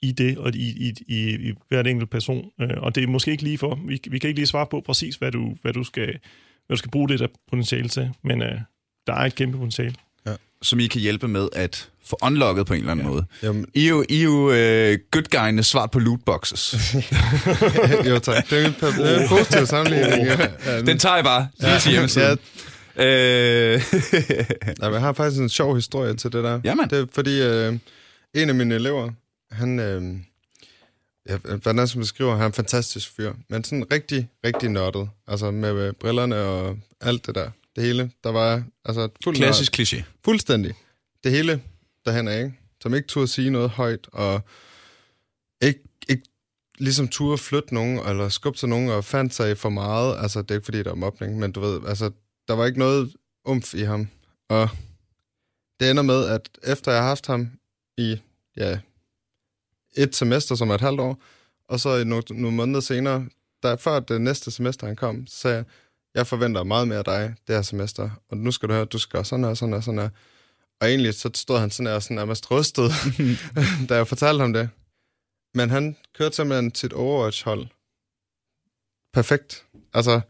i 0.01 0.11
det, 0.11 0.37
og 0.37 0.55
i, 0.55 0.87
i, 0.87 0.93
i, 1.07 1.49
i 1.49 1.53
hvert 1.67 1.87
enkelt 1.87 2.09
person. 2.09 2.51
Øh, 2.61 2.77
og 2.77 2.95
det 2.95 3.03
er 3.03 3.07
måske 3.07 3.31
ikke 3.31 3.43
lige 3.43 3.57
for. 3.57 3.79
Vi, 3.87 3.99
vi 4.09 4.19
kan 4.19 4.27
ikke 4.27 4.39
lige 4.39 4.47
svare 4.47 4.67
på 4.71 4.81
præcis, 4.81 5.15
hvad 5.15 5.31
du, 5.31 5.55
hvad 5.61 5.73
du, 5.73 5.83
skal, 5.83 6.19
hvad 6.67 6.75
du 6.75 6.79
skal 6.79 6.91
bruge 6.91 7.09
det 7.09 7.19
der 7.19 7.27
potentiale 7.49 7.89
til. 7.89 8.09
Men 8.23 8.41
øh, 8.41 8.59
der 9.07 9.13
er 9.13 9.25
et 9.25 9.35
kæmpe 9.35 9.57
potentiale. 9.57 9.95
Som 10.63 10.79
I 10.79 10.87
kan 10.87 11.01
hjælpe 11.01 11.27
med 11.27 11.47
at 11.53 11.89
få 12.05 12.17
unlocket 12.21 12.65
på 12.65 12.73
en 12.73 12.79
eller 12.79 12.91
anden 12.91 13.05
ja. 13.05 13.11
måde. 13.11 13.25
Jamen, 13.43 13.65
I 13.73 13.85
er 13.85 13.89
jo, 13.89 14.05
I 14.09 14.19
er 14.19 14.23
jo 14.23 14.45
uh, 14.45 14.97
good 15.11 15.35
guy'ne 15.35 15.61
svar 15.61 15.87
på 15.87 15.99
lootboxes. 15.99 16.75
jo 18.09 18.19
tak. 18.19 18.49
Det 18.49 18.63
er 18.63 18.67
en, 18.67 18.73
det 18.73 19.15
er 19.15 19.21
en 19.21 19.29
positiv 19.29 19.65
sammenligning. 19.65 20.27
Ja. 20.27 20.47
Ja, 20.65 20.81
Den 20.81 20.97
tager 20.97 21.15
jeg 21.15 21.23
bare 21.23 21.47
lige 21.59 21.79
til 21.79 21.91
hjemmesiden. 21.91 22.37
Ja. 22.97 23.73
Øh, 23.73 23.81
Nej, 24.79 24.89
men 24.89 24.93
jeg 24.93 25.01
har 25.01 25.13
faktisk 25.13 25.41
en 25.41 25.49
sjov 25.49 25.75
historie 25.75 26.13
til 26.15 26.31
det 26.31 26.43
der. 26.43 26.59
Jamen. 26.63 26.89
Det 26.89 26.99
er 26.99 27.05
fordi, 27.13 27.41
øh, 27.41 27.77
en 28.35 28.49
af 28.49 28.55
mine 28.55 28.75
elever, 28.75 29.09
han... 29.51 29.79
Øh, 29.79 30.01
ja, 31.29 31.37
hvordan 31.37 31.79
er 31.79 31.81
det, 31.81 31.89
som 31.89 32.01
beskriver, 32.01 32.31
han 32.31 32.41
er 32.41 32.45
en 32.45 32.53
fantastisk 32.53 33.15
fyr, 33.15 33.33
men 33.49 33.63
sådan 33.63 33.91
rigtig, 33.91 34.29
rigtig 34.45 34.69
nørdet. 34.69 35.09
Altså 35.27 35.51
med, 35.51 35.73
med 35.73 35.93
brillerne 35.93 36.35
og 36.35 36.77
alt 37.01 37.25
det 37.25 37.35
der. 37.35 37.51
Det 37.75 37.83
hele, 37.83 38.11
der 38.23 38.31
var 38.31 38.63
altså 38.85 39.09
fuld 39.23 39.35
Klassisk 39.35 39.79
kliché. 39.79 40.03
Fuldstændig. 40.25 40.73
Det 41.23 41.31
hele 41.31 41.61
derhen 42.05 42.27
er, 42.27 42.37
ikke? 42.37 42.53
Som 42.81 42.95
ikke 42.95 43.07
turde 43.07 43.27
sige 43.27 43.49
noget 43.49 43.69
højt, 43.69 44.07
og 44.11 44.41
ikke, 45.61 45.79
ikke 46.09 46.23
ligesom 46.77 47.07
turde 47.07 47.37
flytte 47.37 47.73
nogen, 47.73 47.99
eller 47.99 48.29
skubbe 48.29 48.59
til 48.59 48.69
nogen, 48.69 48.89
og 48.89 49.05
fandt 49.05 49.33
sig 49.33 49.57
for 49.57 49.69
meget. 49.69 50.17
Altså, 50.17 50.41
det 50.41 50.51
er 50.51 50.55
ikke 50.55 50.65
fordi, 50.65 50.83
der 50.83 50.91
er 50.91 50.95
mobning, 50.95 51.39
men 51.39 51.51
du 51.51 51.59
ved, 51.59 51.81
altså, 51.87 52.11
der 52.47 52.53
var 52.53 52.65
ikke 52.65 52.79
noget 52.79 53.13
umf 53.45 53.73
i 53.73 53.81
ham. 53.81 54.07
Og 54.49 54.69
det 55.79 55.89
ender 55.89 56.03
med, 56.03 56.25
at 56.25 56.49
efter 56.63 56.91
jeg 56.91 57.01
har 57.01 57.07
haft 57.07 57.27
ham 57.27 57.51
i, 57.97 58.21
ja, 58.57 58.79
et 59.97 60.15
semester, 60.15 60.55
som 60.55 60.69
er 60.69 60.75
et 60.75 60.81
halvt 60.81 60.99
år, 60.99 61.21
og 61.67 61.79
så 61.79 62.03
nogle, 62.03 62.23
nogle 62.29 62.57
måneder 62.57 62.79
senere, 62.79 63.25
der, 63.63 63.75
før 63.75 63.99
det 63.99 64.21
næste 64.21 64.51
semester 64.51 64.87
han 64.87 64.95
kom, 64.95 65.27
så 65.27 65.37
sagde 65.37 65.55
jeg, 65.57 65.65
jeg 66.15 66.27
forventer 66.27 66.63
meget 66.63 66.87
mere 66.87 66.97
af 66.97 67.05
dig 67.05 67.35
det 67.47 67.55
her 67.55 67.61
semester, 67.61 68.09
og 68.29 68.37
nu 68.37 68.51
skal 68.51 68.69
du 68.69 68.73
høre, 68.73 68.85
du 68.85 68.97
skal 68.97 69.17
gøre 69.17 69.25
sådan 69.25 69.45
her, 69.45 69.53
sådan 69.53 69.73
her, 69.73 69.81
sådan 69.81 69.99
her. 69.99 70.09
Og 70.81 70.87
egentlig 70.89 71.13
så 71.13 71.29
stod 71.35 71.59
han 71.59 71.71
sådan 71.71 71.91
her, 71.91 71.99
sådan 71.99 72.15
nærmest 72.15 72.51
rystet, 72.51 72.91
da 73.89 73.95
jeg 73.95 74.07
fortalte 74.07 74.41
ham 74.41 74.53
det. 74.53 74.69
Men 75.53 75.69
han 75.69 75.97
kørte 76.17 76.35
simpelthen 76.35 76.67
et 76.67 76.93
Overwatch-hold. 76.93 77.67
Perfekt. 79.13 79.65
Altså, 79.93 80.21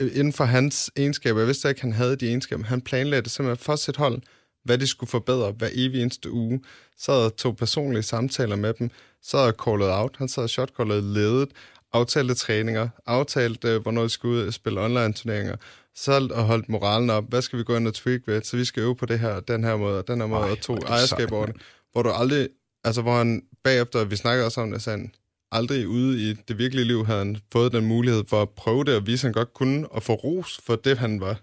inden 0.00 0.32
for 0.32 0.44
hans 0.44 0.90
egenskaber. 0.96 1.40
Jeg 1.40 1.46
vidste 1.46 1.68
ikke, 1.68 1.78
at 1.78 1.82
han 1.82 1.92
havde 1.92 2.16
de 2.16 2.26
egenskaber. 2.26 2.64
Han 2.64 2.80
planlagde 2.80 3.22
det 3.22 3.30
simpelthen 3.30 3.64
for 3.64 3.76
sit 3.76 3.96
hold, 3.96 4.22
hvad 4.64 4.78
de 4.78 4.86
skulle 4.86 5.10
forbedre 5.10 5.50
hver 5.50 5.68
evig 5.72 6.02
eneste 6.02 6.30
uge. 6.30 6.60
Så 6.98 7.12
og 7.12 7.36
tog 7.36 7.56
personlige 7.56 8.02
samtaler 8.02 8.56
med 8.56 8.74
dem. 8.74 8.90
Så 9.22 9.36
og 9.36 9.54
callet 9.64 9.88
out. 9.90 10.16
Han 10.18 10.28
sad 10.28 10.42
og 10.42 10.50
shotcallet 10.50 11.04
ledet. 11.04 11.48
Aftalte 11.92 12.34
træninger. 12.34 12.88
Aftalte, 13.06 13.68
øh, 13.68 13.82
hvornår 13.82 14.02
de 14.02 14.08
skulle 14.08 14.42
ud 14.42 14.46
og 14.46 14.54
spille 14.54 14.80
online-turneringer. 14.80 15.56
Så 15.94 16.28
og 16.30 16.44
holdt 16.44 16.68
moralen 16.68 17.10
op. 17.10 17.24
Hvad 17.28 17.42
skal 17.42 17.58
vi 17.58 17.64
gå 17.64 17.76
ind 17.76 17.88
og 17.88 17.94
tweak 17.94 18.20
ved? 18.26 18.42
Så 18.42 18.56
vi 18.56 18.64
skal 18.64 18.80
øve 18.80 18.96
på 18.96 19.06
det 19.06 19.18
her, 19.18 19.40
den 19.40 19.64
her 19.64 19.76
måde, 19.76 19.98
og 19.98 20.08
den 20.08 20.20
her 20.20 20.26
måde, 20.26 20.42
Ej, 20.42 20.50
og 20.50 20.58
det 20.66 20.88
ejerskab 20.88 21.32
over 21.32 21.46
det. 21.46 21.56
Hvor 21.92 22.02
du 22.02 22.10
aldrig, 22.10 22.48
altså 22.84 23.02
hvor 23.02 23.18
han 23.18 23.42
bagefter, 23.64 24.04
vi 24.04 24.16
snakkede 24.16 24.46
også 24.46 24.60
om 24.60 24.70
det, 24.70 24.82
sagde 24.82 24.98
han, 24.98 25.12
aldrig 25.52 25.88
ude 25.88 26.30
i 26.30 26.34
det 26.48 26.58
virkelige 26.58 26.84
liv 26.84 27.06
havde 27.06 27.18
han 27.18 27.36
fået 27.52 27.72
den 27.72 27.86
mulighed 27.86 28.24
for 28.28 28.42
at 28.42 28.50
prøve 28.50 28.84
det, 28.84 28.96
og 28.96 29.06
vise, 29.06 29.26
at 29.26 29.28
han 29.28 29.32
godt 29.32 29.54
kunne, 29.54 29.88
og 29.88 30.02
få 30.02 30.14
ros 30.14 30.60
for 30.66 30.76
det, 30.76 30.98
han 30.98 31.20
var 31.20 31.40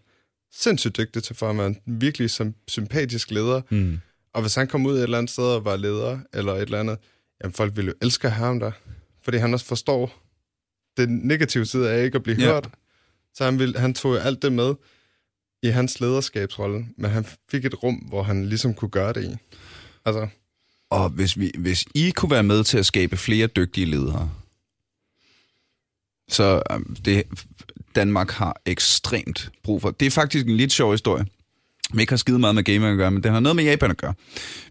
sindssygt 0.54 0.98
dygtig 0.98 1.24
til, 1.24 1.36
en 1.44 1.78
virkelig 1.86 2.30
som 2.30 2.56
sympatisk 2.68 3.32
leder. 3.32 3.62
Mm. 3.70 4.00
Og 4.34 4.42
hvis 4.42 4.56
han 4.56 4.68
kom 4.68 4.86
ud 4.86 4.98
et 4.98 5.04
eller 5.04 5.18
andet 5.18 5.32
sted 5.32 5.44
og 5.44 5.66
var 5.66 5.76
leder, 5.76 6.20
eller 6.34 6.54
et 6.54 6.62
eller 6.62 6.80
andet, 6.80 6.98
jamen 7.44 7.54
folk 7.54 7.76
ville 7.76 7.90
jo 7.90 7.94
elske 8.02 8.30
ham 8.30 8.60
der. 8.60 8.72
Fordi 9.24 9.38
han 9.38 9.54
også 9.54 9.66
forstår 9.66 10.24
den 10.98 11.18
negative 11.18 11.66
side 11.66 11.90
af 11.90 12.06
ikke 12.06 12.16
at 12.16 12.24
blive 12.24 12.42
ja. 12.42 12.46
hørt. 12.54 12.70
Så 13.34 13.46
han, 13.46 13.60
ville, 13.60 13.80
han 13.80 13.94
tog 13.94 14.14
jo 14.14 14.18
alt 14.18 14.42
det 14.42 14.54
med 14.54 14.74
i 15.64 15.68
hans 15.68 16.00
lederskabsrolle, 16.00 16.86
men 16.98 17.12
han 17.12 17.26
fik 17.52 17.66
et 17.66 17.84
rum, 17.84 17.96
hvor 17.96 18.24
han 18.24 18.46
ligesom 18.46 18.74
kunne 18.74 18.92
gøre 18.92 19.14
det 19.14 19.24
i. 19.24 19.36
Altså, 20.06 20.28
Og 20.90 21.10
hvis, 21.10 21.40
vi, 21.40 21.52
hvis 21.58 21.86
I 21.96 22.10
kunne 22.10 22.32
være 22.32 22.44
med 22.44 22.64
til 22.64 22.78
at 22.78 22.86
skabe 22.86 23.18
flere 23.18 23.48
dygtige 23.48 23.86
ledere, 23.86 24.32
så 26.32 26.62
um, 26.76 26.96
det 27.06 27.24
Danmark 27.96 28.32
har 28.32 28.62
ekstremt 28.66 29.50
brug 29.64 29.82
for. 29.82 29.92
Det 29.92 30.06
er 30.06 30.12
faktisk 30.12 30.46
en 30.46 30.58
lidt 30.58 30.74
sjov 30.74 30.92
historie. 30.92 31.26
som 31.90 32.00
ikke 32.00 32.12
har 32.12 32.18
skide 32.18 32.40
meget 32.40 32.56
med 32.56 32.64
gaming 32.64 32.92
at 32.92 32.98
gøre, 32.98 33.12
men 33.12 33.24
det 33.24 33.32
har 33.32 33.40
noget 33.40 33.56
med 33.56 33.64
Japan 33.64 33.92
at 33.92 33.98
gøre. 33.98 34.14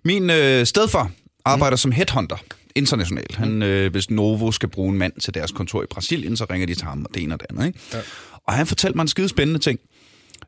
Min 0.05 0.31
øh, 0.31 0.67
stedfar 0.67 1.11
arbejder 1.45 1.75
mm. 1.75 1.79
som 1.79 1.93
headhunter 1.93 2.37
internationalt. 2.75 3.37
Han, 3.37 3.63
øh, 3.63 3.91
hvis 3.91 4.11
Novo 4.11 4.53
skal 4.53 4.69
bruge 4.69 4.93
en 4.93 4.99
mand 4.99 5.13
til 5.21 5.35
deres 5.35 5.53
kontor 5.53 5.83
i 5.83 5.87
Brasilien, 5.91 6.37
så 6.37 6.47
ringer 6.51 6.67
de 6.67 6.75
til 6.75 6.87
ham, 6.87 7.05
og 7.05 7.15
det 7.15 7.23
ene 7.23 7.35
og 7.35 7.41
det 7.41 7.47
andet. 7.51 7.67
Ikke? 7.67 7.79
Ja. 7.93 7.99
Og 8.47 8.55
han 8.55 8.67
fortalte 8.67 8.97
mig 8.97 9.03
en 9.03 9.09
skide 9.09 9.29
spændende 9.29 9.61
ting, 9.61 9.81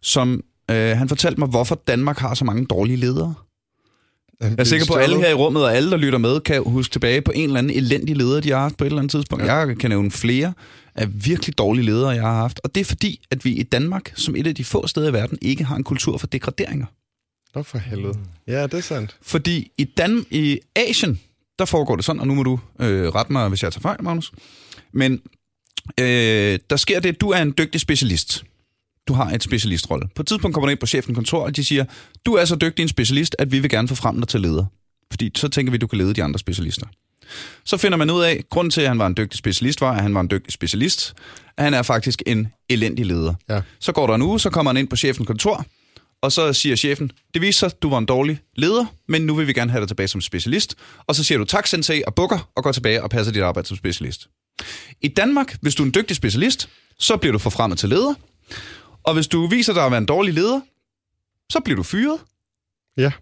som 0.02 0.42
øh, 0.70 0.96
han 0.96 1.08
fortalte 1.08 1.40
mig, 1.40 1.48
hvorfor 1.48 1.82
Danmark 1.86 2.18
har 2.18 2.34
så 2.34 2.44
mange 2.44 2.66
dårlige 2.66 2.96
ledere. 2.96 3.34
Jeg 4.40 4.54
er 4.58 4.64
sikker 4.64 4.86
på, 4.86 4.94
at 4.94 5.02
alle 5.02 5.18
her 5.18 5.30
i 5.30 5.34
rummet 5.34 5.64
og 5.64 5.76
alle, 5.76 5.90
der 5.90 5.96
lytter 5.96 6.18
med, 6.18 6.40
kan 6.40 6.62
huske 6.62 6.92
tilbage 6.92 7.22
på 7.22 7.32
en 7.34 7.44
eller 7.44 7.58
anden 7.58 7.76
elendig 7.76 8.16
leder, 8.16 8.40
de 8.40 8.50
har 8.50 8.58
haft 8.58 8.76
på 8.76 8.84
et 8.84 8.86
eller 8.86 8.98
andet 8.98 9.10
tidspunkt. 9.10 9.44
Ja. 9.44 9.54
Jeg 9.54 9.76
kan 9.76 9.90
nævne 9.90 10.10
flere 10.10 10.52
af 10.94 11.26
virkelig 11.26 11.58
dårlige 11.58 11.84
ledere, 11.84 12.08
jeg 12.08 12.22
har 12.22 12.34
haft. 12.34 12.60
Og 12.64 12.74
det 12.74 12.80
er 12.80 12.84
fordi, 12.84 13.20
at 13.30 13.44
vi 13.44 13.50
i 13.50 13.62
Danmark, 13.62 14.12
som 14.14 14.36
et 14.36 14.46
af 14.46 14.54
de 14.54 14.64
få 14.64 14.86
steder 14.86 15.08
i 15.08 15.12
verden, 15.12 15.38
ikke 15.42 15.64
har 15.64 15.76
en 15.76 15.84
kultur 15.84 16.18
for 16.18 16.26
degraderinger. 16.26 16.86
Nå 17.54 17.62
for 17.62 17.78
helvede. 17.78 18.18
Ja, 18.46 18.62
det 18.62 18.74
er 18.74 18.80
sandt. 18.80 19.16
Fordi 19.22 19.70
i, 19.78 19.84
Dan- 19.84 20.26
i 20.30 20.58
Asien, 20.76 21.20
der 21.58 21.64
foregår 21.64 21.96
det 21.96 22.04
sådan, 22.04 22.20
og 22.20 22.26
nu 22.26 22.34
må 22.34 22.42
du 22.42 22.58
øh, 22.80 23.08
rette 23.08 23.32
mig, 23.32 23.48
hvis 23.48 23.62
jeg 23.62 23.72
tager 23.72 23.80
fejl, 23.82 24.02
Magnus. 24.02 24.32
Men 24.92 25.20
øh, 26.00 26.58
der 26.70 26.76
sker 26.76 27.00
det, 27.00 27.08
at 27.08 27.20
du 27.20 27.30
er 27.30 27.42
en 27.42 27.54
dygtig 27.58 27.80
specialist. 27.80 28.44
Du 29.08 29.12
har 29.12 29.30
et 29.30 29.42
specialistrolle. 29.42 30.08
På 30.14 30.22
et 30.22 30.26
tidspunkt 30.26 30.54
kommer 30.54 30.66
du 30.66 30.70
ind 30.70 30.78
på 30.78 30.86
chefen 30.86 31.14
kontor, 31.14 31.44
og 31.44 31.56
de 31.56 31.64
siger, 31.64 31.84
du 32.26 32.34
er 32.34 32.44
så 32.44 32.56
dygtig 32.56 32.82
en 32.82 32.88
specialist, 32.88 33.36
at 33.38 33.52
vi 33.52 33.58
vil 33.58 33.70
gerne 33.70 33.88
få 33.88 33.94
frem 33.94 34.18
dig 34.18 34.28
til 34.28 34.40
leder. 34.40 34.64
Fordi 35.10 35.30
så 35.36 35.48
tænker 35.48 35.70
vi, 35.70 35.76
at 35.76 35.80
du 35.80 35.86
kan 35.86 35.98
lede 35.98 36.14
de 36.14 36.22
andre 36.22 36.38
specialister. 36.38 36.86
Så 37.64 37.76
finder 37.76 37.98
man 37.98 38.10
ud 38.10 38.22
af, 38.22 38.30
at 38.30 38.48
grunden 38.50 38.70
til, 38.70 38.80
at 38.80 38.88
han 38.88 38.98
var 38.98 39.06
en 39.06 39.16
dygtig 39.16 39.38
specialist, 39.38 39.80
var, 39.80 39.92
at 39.92 40.02
han 40.02 40.14
var 40.14 40.20
en 40.20 40.30
dygtig 40.30 40.52
specialist. 40.52 41.14
At 41.56 41.64
han 41.64 41.74
er 41.74 41.82
faktisk 41.82 42.22
en 42.26 42.52
elendig 42.68 43.06
leder. 43.06 43.34
Ja. 43.48 43.62
Så 43.78 43.92
går 43.92 44.06
der 44.06 44.14
en 44.14 44.22
uge, 44.22 44.40
så 44.40 44.50
kommer 44.50 44.72
han 44.72 44.76
ind 44.76 44.88
på 44.88 44.96
chefens 44.96 45.26
kontor, 45.26 45.66
og 46.22 46.32
så 46.32 46.52
siger 46.52 46.76
chefen, 46.76 47.12
det 47.34 47.42
viser 47.42 47.68
sig, 47.68 47.82
du 47.82 47.90
var 47.90 47.98
en 47.98 48.06
dårlig 48.06 48.40
leder, 48.56 48.86
men 49.08 49.22
nu 49.22 49.34
vil 49.34 49.46
vi 49.46 49.52
gerne 49.52 49.70
have 49.70 49.80
dig 49.80 49.88
tilbage 49.88 50.08
som 50.08 50.20
specialist. 50.20 50.74
Og 51.06 51.14
så 51.14 51.24
siger 51.24 51.38
du 51.38 51.44
tak, 51.44 51.66
sensei, 51.66 52.02
og 52.06 52.14
bukker, 52.14 52.50
og 52.56 52.64
går 52.64 52.72
tilbage 52.72 53.02
og 53.02 53.10
passer 53.10 53.32
dit 53.32 53.42
arbejde 53.42 53.68
som 53.68 53.76
specialist. 53.76 54.28
I 55.00 55.08
Danmark, 55.08 55.56
hvis 55.60 55.74
du 55.74 55.82
er 55.82 55.86
en 55.86 55.94
dygtig 55.94 56.16
specialist, 56.16 56.68
så 56.98 57.16
bliver 57.16 57.32
du 57.32 57.38
forfremmet 57.38 57.78
til 57.78 57.88
leder. 57.88 58.14
Og 59.02 59.14
hvis 59.14 59.26
du 59.26 59.46
viser 59.46 59.72
dig 59.72 59.84
at 59.84 59.90
være 59.90 59.98
en 59.98 60.06
dårlig 60.06 60.34
leder, 60.34 60.60
så 61.50 61.60
bliver 61.60 61.76
du 61.76 61.82
fyret. 61.82 62.18
Ja. 62.96 63.12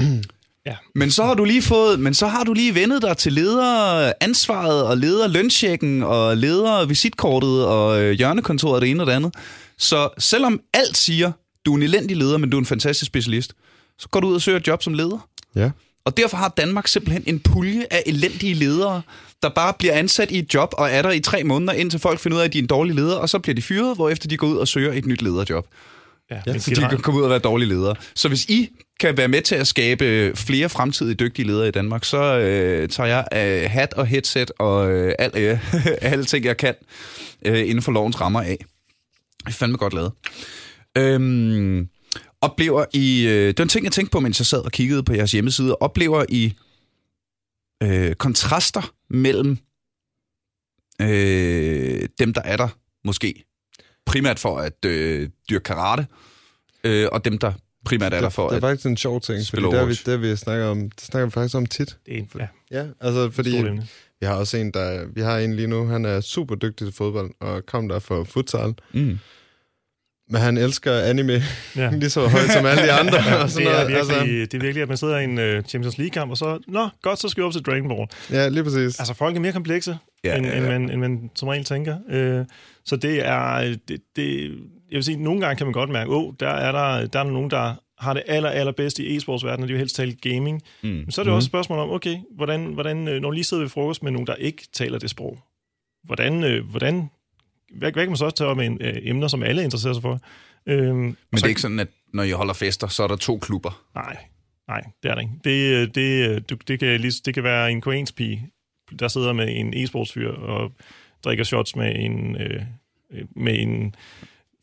Ja. 0.68 0.76
Men 0.94 1.10
så 1.10 1.24
har 1.24 1.34
du 1.34 1.44
lige 1.44 1.62
fået, 1.62 2.00
men 2.00 2.14
så 2.14 2.26
har 2.26 2.44
du 2.44 2.52
lige 2.52 2.74
vendet 2.74 3.02
dig 3.02 3.16
til 3.16 3.32
lederansvaret 3.32 4.84
og 4.84 4.96
leder 4.96 5.28
lønchecken 5.28 6.02
og 6.02 6.36
leder 6.36 6.86
visitkortet 6.86 7.66
og 7.66 8.02
øh, 8.02 8.12
hjørnekontoret 8.12 8.74
og 8.74 8.80
det 8.80 8.90
ene 8.90 9.02
og 9.02 9.06
det 9.06 9.12
andet. 9.12 9.34
Så 9.78 10.08
selvom 10.18 10.60
alt 10.74 10.96
siger, 10.96 11.32
du 11.66 11.72
er 11.72 11.76
en 11.76 11.82
elendig 11.82 12.16
leder, 12.16 12.38
men 12.38 12.50
du 12.50 12.56
er 12.56 12.60
en 12.60 12.66
fantastisk 12.66 13.06
specialist, 13.06 13.52
så 13.98 14.08
går 14.08 14.20
du 14.20 14.28
ud 14.28 14.34
og 14.34 14.42
søger 14.42 14.58
et 14.58 14.66
job 14.66 14.82
som 14.82 14.94
leder. 14.94 15.28
Ja. 15.56 15.70
Og 16.04 16.16
derfor 16.16 16.36
har 16.36 16.48
Danmark 16.56 16.88
simpelthen 16.88 17.22
en 17.26 17.40
pulje 17.40 17.86
af 17.90 18.02
elendige 18.06 18.54
ledere, 18.54 19.02
der 19.42 19.48
bare 19.48 19.72
bliver 19.78 19.94
ansat 19.94 20.30
i 20.30 20.38
et 20.38 20.54
job 20.54 20.74
og 20.78 20.90
er 20.90 21.02
der 21.02 21.10
i 21.10 21.20
tre 21.20 21.44
måneder, 21.44 21.72
indtil 21.72 22.00
folk 22.00 22.20
finder 22.20 22.36
ud 22.36 22.40
af, 22.40 22.44
at 22.46 22.52
de 22.52 22.58
er 22.58 22.62
en 22.62 22.68
dårlig 22.68 22.94
leder, 22.94 23.16
og 23.16 23.28
så 23.28 23.38
bliver 23.38 23.54
de 23.54 23.62
fyret, 23.62 23.96
hvorefter 23.96 24.28
de 24.28 24.36
går 24.36 24.46
ud 24.46 24.56
og 24.56 24.68
søger 24.68 24.92
et 24.92 25.06
nyt 25.06 25.22
lederjob. 25.22 25.66
Ja, 26.30 26.40
Ja, 26.46 26.58
Så 26.58 26.70
de 26.70 26.86
kan 26.90 26.98
komme 26.98 27.20
ud 27.20 27.24
og 27.24 27.30
være 27.30 27.38
dårlige 27.38 27.68
ledere. 27.68 27.94
Så 28.14 28.28
hvis 28.28 28.44
I 28.44 28.68
kan 29.00 29.16
være 29.16 29.28
med 29.28 29.42
til 29.42 29.54
at 29.54 29.66
skabe 29.66 30.32
flere 30.34 30.68
fremtidige 30.68 31.14
dygtige 31.14 31.46
ledere 31.46 31.68
i 31.68 31.70
Danmark, 31.70 32.04
så 32.04 32.38
øh, 32.38 32.88
tager 32.88 33.06
jeg 33.06 33.26
øh, 33.32 33.70
hat 33.70 33.94
og 33.94 34.06
headset 34.06 34.50
og 34.58 34.90
øh, 34.90 35.14
alt, 35.18 35.36
øh, 35.36 35.74
alle 36.12 36.24
ting, 36.24 36.44
jeg 36.44 36.56
kan 36.56 36.74
øh, 37.46 37.60
inden 37.60 37.82
for 37.82 37.92
lovens 37.92 38.20
rammer 38.20 38.40
af. 38.40 38.64
Det 39.38 39.46
er 39.46 39.50
fandme 39.50 39.78
godt 39.78 39.94
lavet. 39.94 40.12
Øhm, 40.98 41.88
oplever 42.40 42.84
I... 42.92 43.26
Øh, 43.26 43.46
det 43.46 43.58
var 43.58 43.64
en 43.64 43.68
ting, 43.68 43.84
jeg 43.84 43.92
tænkte 43.92 44.12
på, 44.12 44.20
mens 44.20 44.40
jeg 44.40 44.46
sad 44.46 44.64
og 44.64 44.72
kiggede 44.72 45.02
på 45.02 45.12
jeres 45.12 45.32
hjemmeside. 45.32 45.76
Oplever 45.76 46.24
I 46.28 46.52
øh, 47.82 48.14
kontraster 48.14 48.94
mellem 49.10 49.58
øh, 51.00 52.08
dem, 52.18 52.34
der 52.34 52.42
er 52.44 52.56
der 52.56 52.68
måske 53.04 53.44
primært 54.06 54.38
for 54.38 54.58
at 54.58 54.84
øh, 54.84 55.28
dyrke 55.50 55.64
karate, 55.64 56.06
øh, 56.84 57.08
og 57.12 57.24
dem, 57.24 57.38
der 57.38 57.52
primært 57.88 58.14
er 58.14 58.20
der 58.20 58.28
for 58.28 58.42
det, 58.42 58.50
det 58.50 58.56
at... 58.56 58.62
er 58.62 58.68
faktisk 58.68 58.86
en 58.86 58.96
sjov 58.96 59.20
ting, 59.20 59.38
fordi 59.50 59.62
det 59.62 59.88
vi, 59.88 59.92
det 59.94 60.06
har 60.08 60.16
vi 60.16 60.36
snakket 60.36 60.66
om, 60.66 60.90
det 60.90 61.00
snakker 61.00 61.26
vi 61.26 61.30
faktisk 61.30 61.54
om 61.56 61.66
tit. 61.66 61.96
Det 62.06 62.14
er 62.14 62.18
en, 62.18 62.28
ja, 62.38 62.46
Ja, 62.70 62.84
altså 63.00 63.30
fordi 63.30 63.62
vi 64.20 64.26
har 64.26 64.34
også 64.34 64.56
en, 64.56 64.70
der, 64.70 65.06
vi 65.14 65.20
har 65.20 65.38
en 65.38 65.56
lige 65.56 65.68
nu, 65.68 65.86
han 65.86 66.04
er 66.04 66.20
super 66.20 66.54
dygtig 66.54 66.86
til 66.86 66.94
fodbold, 66.94 67.30
og 67.40 67.66
kom 67.66 67.88
der 67.88 67.98
for 67.98 68.24
futsal. 68.24 68.74
Mm. 68.92 69.18
Men 70.30 70.40
han 70.40 70.56
elsker 70.56 70.92
anime 70.92 71.42
Ja. 71.76 71.90
lige 72.00 72.10
så 72.10 72.26
højt 72.28 72.50
som 72.52 72.66
alle 72.66 72.82
de 72.82 72.92
andre. 72.92 73.18
og 73.42 73.50
sådan 73.50 73.66
Det 73.66 73.72
er, 73.74 73.76
noget. 73.76 73.88
virkelig, 73.88 73.96
Altså, 73.98 74.24
det 74.24 74.54
er 74.54 74.58
virkelig, 74.60 74.82
at 74.82 74.88
man 74.88 74.96
sidder 74.96 75.18
i 75.18 75.24
en 75.24 75.38
uh, 75.38 75.64
Champions 75.64 75.98
League-kamp, 75.98 76.30
og 76.30 76.36
så, 76.36 76.58
nå, 76.68 76.88
godt, 77.02 77.18
så 77.20 77.28
skal 77.28 77.40
vi 77.42 77.46
op 77.46 77.52
til 77.52 77.62
Dragon 77.62 77.88
Ball. 77.88 78.06
ja, 78.30 78.48
lige 78.48 78.64
præcis. 78.64 78.98
Altså, 78.98 79.14
folk 79.14 79.36
er 79.36 79.40
mere 79.40 79.52
komplekse, 79.52 79.98
Ja, 80.24 80.36
end, 80.36 80.46
ja, 80.46 80.52
ja. 80.52 80.58
End, 80.58 80.66
man, 80.66 80.90
end 80.90 81.00
man 81.00 81.30
som 81.34 81.48
regel 81.48 81.64
tænker. 81.64 81.96
Øh, 82.10 82.44
så 82.84 82.96
det 82.96 83.26
er, 83.26 83.76
det, 83.88 84.00
det, 84.16 84.50
jeg 84.90 84.96
vil 84.96 85.04
sige, 85.04 85.22
nogle 85.22 85.40
gange 85.40 85.56
kan 85.56 85.66
man 85.66 85.72
godt 85.72 85.90
mærke, 85.90 86.10
åh, 86.10 86.24
oh, 86.24 86.34
der 86.40 86.48
er 86.48 86.72
der, 86.72 87.06
der 87.06 87.20
er 87.20 87.24
nogen, 87.24 87.50
der 87.50 87.74
har 87.98 88.14
det 88.14 88.22
aller, 88.26 88.50
allerbedste 88.50 89.04
i 89.04 89.16
e-sportsverdenen, 89.16 89.62
og 89.62 89.68
de 89.68 89.72
vil 89.72 89.78
helst 89.78 89.96
tale 89.96 90.12
gaming. 90.12 90.62
Mm. 90.82 90.88
Men 90.88 91.10
så 91.10 91.20
er 91.20 91.24
det 91.24 91.30
mm. 91.30 91.36
også 91.36 91.46
et 91.46 91.50
spørgsmål 91.50 91.78
om, 91.78 91.90
okay, 91.90 92.16
hvordan, 92.36 92.64
hvordan, 92.66 93.08
øh, 93.08 93.20
når 93.22 93.30
lige 93.30 93.44
sidder 93.44 93.62
ved 93.62 93.70
frokost 93.70 94.02
med 94.02 94.12
nogen, 94.12 94.26
der 94.26 94.34
ikke 94.34 94.62
taler 94.72 94.98
det 94.98 95.10
sprog, 95.10 95.38
hvordan, 96.04 96.44
øh, 96.44 96.70
hvordan 96.70 97.10
hvad, 97.74 97.92
hvad 97.92 98.02
kan 98.02 98.10
man 98.10 98.16
så 98.16 98.30
tage 98.30 98.50
op 98.50 98.56
med 98.56 98.66
en, 98.66 98.78
øh, 98.80 98.96
emner, 99.02 99.28
som 99.28 99.42
alle 99.42 99.64
interesserer 99.64 99.92
sig 99.94 100.02
for? 100.02 100.20
Øhm, 100.66 100.96
Men 100.96 101.16
det 101.32 101.42
er 101.42 101.48
ikke 101.48 101.60
sådan, 101.60 101.80
at 101.80 101.88
når 102.14 102.22
I 102.22 102.30
holder 102.30 102.54
fester, 102.54 102.86
så 102.86 103.02
er 103.02 103.06
der 103.08 103.16
to 103.16 103.38
klubber. 103.38 103.82
Nej, 103.94 104.16
nej, 104.68 104.84
det 105.02 105.10
er 105.10 105.14
det 105.14 105.22
ikke. 105.22 105.34
Det, 105.44 105.74
øh, 105.74 105.88
det, 105.94 106.50
du- 106.50 106.56
det, 106.68 106.78
kan, 106.80 107.00
lige, 107.00 107.12
det 107.24 107.34
kan 107.34 107.44
være 107.44 107.70
en 107.70 107.80
koreansk 107.80 108.16
pige, 108.16 108.50
der 108.98 109.08
sidder 109.08 109.32
med 109.32 109.56
en 109.56 109.74
e-sportsfyr 109.74 110.28
og 110.28 110.72
drikker 111.24 111.44
shots 111.44 111.76
med 111.76 111.96
en, 111.96 112.36
øh, 112.36 112.62
med 113.36 113.58
en 113.58 113.94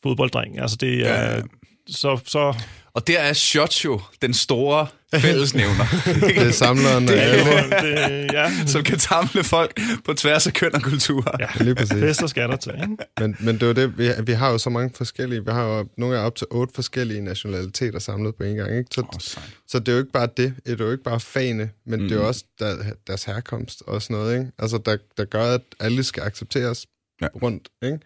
fodbolddreng. 0.06 0.60
Altså 0.60 0.78
det 0.78 1.08
er... 1.08 1.14
Ja. 1.14 1.36
Ja. 1.36 1.42
Så, 1.88 2.20
så 2.26 2.54
Og 2.94 3.08
der 3.08 3.20
er 3.20 3.34
shots 3.34 3.86
jo 3.86 4.02
den 4.22 4.34
store 4.34 4.88
fællesnævner, 5.16 5.86
Det 6.28 6.38
er 6.38 6.52
samleren 6.52 7.08
Det 7.08 7.14
af 7.14 7.40
er 7.40 7.58
alle. 7.58 8.24
det, 8.24 8.34
ja, 8.34 8.52
som 8.66 8.84
kan 8.84 9.00
samle 9.00 9.44
folk 9.44 9.80
på 10.06 10.14
tværs 10.14 10.48
af 10.48 10.54
køn 10.54 10.76
og 10.76 10.82
kultur. 10.82 11.36
ja. 11.40 11.64
Lige 11.64 11.76
præcis. 11.76 12.00
Fester 12.00 12.28
skal 12.28 12.50
der 12.50 12.56
til, 12.56 12.74
ikke? 12.74 12.98
Men, 13.20 13.36
men 13.40 13.56
det 13.56 13.64
er 13.64 13.68
jo 13.68 13.74
det, 13.74 13.98
vi, 13.98 14.10
vi 14.26 14.32
har 14.32 14.52
jo 14.52 14.58
så 14.58 14.70
mange 14.70 14.92
forskellige, 14.96 15.46
vi 15.46 15.52
har 15.52 15.64
jo 15.64 15.88
nogle 15.98 16.18
af 16.18 16.26
op 16.26 16.36
til 16.36 16.48
otte 16.52 16.74
forskellige 16.76 17.22
nationaliteter 17.22 18.00
samlet 18.00 18.36
på 18.36 18.44
en 18.44 18.56
gang, 18.56 18.78
ikke? 18.78 18.90
Så, 18.92 19.06
sejt. 19.20 19.50
så 19.68 19.80
det 19.80 19.88
er 19.88 19.92
jo 19.94 20.00
ikke 20.00 20.12
bare 20.12 20.28
det, 20.38 20.54
det 20.66 20.82
er 20.82 20.86
jo 20.86 20.92
ikke 20.92 21.04
bare 21.04 21.20
fagene, 21.20 21.70
men 21.86 22.02
mm. 22.02 22.08
det 22.10 22.16
er 22.16 22.20
jo 22.22 22.28
også 22.28 22.44
der, 22.60 22.76
deres 23.08 23.24
herkomst 23.24 23.84
og 23.88 24.02
sådan 24.02 24.16
noget, 24.18 24.40
ikke? 24.40 24.52
Altså, 24.60 24.78
der, 24.78 24.98
der 25.18 25.26
gør, 25.26 25.54
at 25.54 25.62
alle 25.80 26.04
skal 26.04 26.24
accepteres 26.24 26.86
ja. 27.22 27.28
rundt, 27.44 27.68
ikke? 27.84 28.00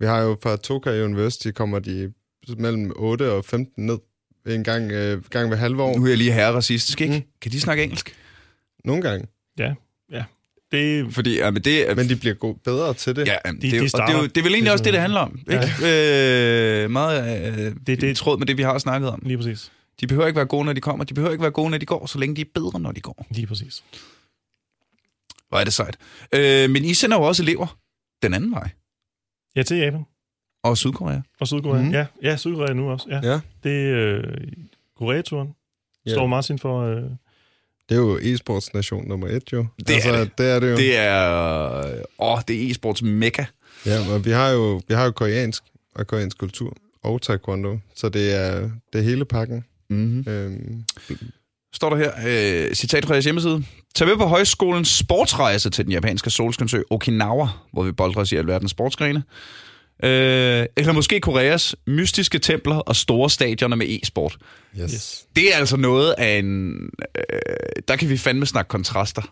Vi 0.00 0.06
har 0.06 0.20
jo 0.20 0.36
fra 0.42 0.56
Tokai 0.56 1.02
University, 1.02 1.50
kommer 1.50 1.78
de 1.78 2.12
mellem 2.58 2.92
8 2.96 3.32
og 3.32 3.44
15 3.44 3.86
ned 3.86 3.98
en 4.46 4.64
gang, 4.64 4.92
øh, 4.92 5.24
gang 5.24 5.50
ved 5.50 5.56
halve 5.56 5.82
år. 5.82 5.96
Nu 5.98 6.04
er 6.04 6.08
jeg 6.08 6.18
lige 6.18 6.32
herre 6.32 6.52
racistisk, 6.52 7.00
ikke? 7.00 7.14
Mm. 7.14 7.22
Kan 7.40 7.52
de 7.52 7.60
snakke 7.60 7.82
engelsk? 7.82 8.16
Nogle 8.84 9.02
gange. 9.02 9.26
Ja, 9.58 9.74
ja. 10.12 10.24
Det, 10.72 11.14
Fordi, 11.14 11.36
ja, 11.38 11.50
men 11.50 11.62
det. 11.64 11.96
Men 11.96 12.08
de 12.08 12.16
bliver 12.16 12.34
gode, 12.34 12.58
bedre 12.64 12.94
til 12.94 13.16
det. 13.16 13.26
Ja, 13.26 13.36
jamen, 13.46 13.62
De- 13.62 13.66
det, 13.70 13.76
er, 13.76 13.80
de 13.80 13.80
jo- 13.80 13.82
og 13.82 13.82
det, 13.82 13.84
er 13.84 13.88
starter. 13.88 14.18
jo, 14.18 14.22
det 14.26 14.36
er 14.36 14.42
vel 14.42 14.52
egentlig 14.52 14.64
Det 14.64 14.72
også 14.72 14.84
det, 14.84 14.92
det 14.92 15.00
handler 15.00 15.20
om. 15.20 15.38
Ikke? 15.50 16.84
Øh, 16.84 16.90
meget 16.90 17.48
øh, 17.52 17.56
det, 17.64 17.86
det- 17.86 18.00
det, 18.00 18.16
tråd 18.16 18.38
med 18.38 18.46
det, 18.46 18.56
vi 18.58 18.62
har 18.62 18.78
snakket 18.78 19.10
om. 19.10 19.22
lige 19.26 19.36
præcis. 19.36 19.72
De 20.00 20.06
behøver 20.06 20.26
ikke 20.26 20.36
være 20.36 20.46
gode, 20.46 20.64
når 20.64 20.72
de 20.72 20.80
kommer. 20.80 21.04
De 21.04 21.14
behøver 21.14 21.32
ikke 21.32 21.42
være 21.42 21.50
gode, 21.50 21.70
når 21.70 21.78
de 21.78 21.86
går, 21.86 22.06
så 22.06 22.18
længe 22.18 22.36
de 22.36 22.40
er 22.40 22.44
bedre, 22.54 22.80
når 22.80 22.92
de 22.92 23.00
går. 23.00 23.26
Lige 23.30 23.46
præcis. 23.46 23.84
Hvor 25.48 25.58
er 25.58 25.64
det 25.64 25.72
sejt. 25.72 25.96
Øh, 26.34 26.70
men 26.70 26.84
I 26.84 26.94
sender 26.94 27.16
jo 27.16 27.22
også 27.22 27.42
elever 27.42 27.78
den 28.22 28.34
anden 28.34 28.52
vej. 28.52 28.70
Ja, 29.58 29.62
til 29.62 29.76
Japan. 29.76 30.04
Og 30.62 30.78
Sydkorea. 30.78 31.20
Og 31.40 31.48
Sydkorea. 31.48 31.82
Mm. 31.82 31.90
Ja, 31.90 32.06
ja, 32.22 32.36
Sydkorea 32.36 32.72
nu 32.72 32.90
også. 32.90 33.06
Ja. 33.10 33.20
Ja. 33.30 33.40
Det 33.64 33.90
er 33.90 34.16
øh, 34.16 34.22
Koreaturen. 34.98 35.48
Ja. 36.06 36.10
Står 36.12 36.26
Martin 36.26 36.58
for... 36.58 36.82
Øh, 36.82 37.02
Det 37.88 37.94
er 37.94 38.00
jo 38.00 38.18
e-sportsnation 38.18 39.08
nummer 39.08 39.28
et, 39.28 39.52
jo. 39.52 39.66
Det 39.78 40.06
er 40.06 40.18
det. 40.18 40.38
det 40.38 40.50
er 40.50 40.60
det 40.60 40.70
jo. 40.70 40.76
Det 40.76 40.96
er... 40.98 42.02
Åh, 42.18 42.38
det 42.48 42.56
er 42.56 42.70
e-sports 42.70 43.04
mekka. 43.04 43.44
Ja, 43.86 44.14
og 44.14 44.24
vi 44.24 44.30
har 44.30 44.48
jo, 44.50 44.80
vi 44.88 44.94
har 44.94 45.04
jo 45.04 45.10
koreansk 45.10 45.62
og 45.94 46.06
koreansk 46.06 46.38
kultur 46.38 46.76
og 47.02 47.22
taekwondo, 47.22 47.78
så 47.94 48.08
det 48.08 48.34
er, 48.34 48.70
det 48.92 48.98
er 48.98 49.02
hele 49.02 49.24
pakken. 49.24 49.64
Mm-hmm. 49.90 50.24
Øhm, 50.32 50.84
Står 51.74 51.90
der 51.90 51.96
her, 51.96 52.12
øh, 52.26 52.74
citat 52.74 53.06
fra 53.06 53.14
jeres 53.14 53.24
hjemmeside. 53.24 53.64
Tag 53.94 54.08
med 54.08 54.16
på 54.16 54.26
højskolens 54.26 54.88
sportsrejse 54.88 55.70
til 55.70 55.84
den 55.84 55.92
japanske 55.92 56.30
solskinsø 56.30 56.82
Okinawa, 56.90 57.48
hvor 57.72 57.82
vi 57.82 57.92
boldrer 57.92 58.22
os 58.22 58.32
i 58.32 58.36
alverdens 58.36 58.70
sportsgrene. 58.70 59.22
Øh, 60.04 60.66
eller 60.76 60.92
måske 60.92 61.20
Koreas 61.20 61.76
mystiske 61.86 62.38
templer 62.38 62.76
og 62.76 62.96
store 62.96 63.30
stadioner 63.30 63.76
med 63.76 63.86
e-sport. 63.86 64.36
yes. 64.80 64.92
yes. 64.92 65.24
Det 65.36 65.54
er 65.54 65.56
altså 65.56 65.76
noget 65.76 66.14
af 66.18 66.38
en... 66.38 66.72
Øh, 67.18 67.82
der 67.88 67.96
kan 67.96 68.08
vi 68.08 68.16
fandme 68.16 68.46
snakke 68.46 68.68
kontraster. 68.68 69.22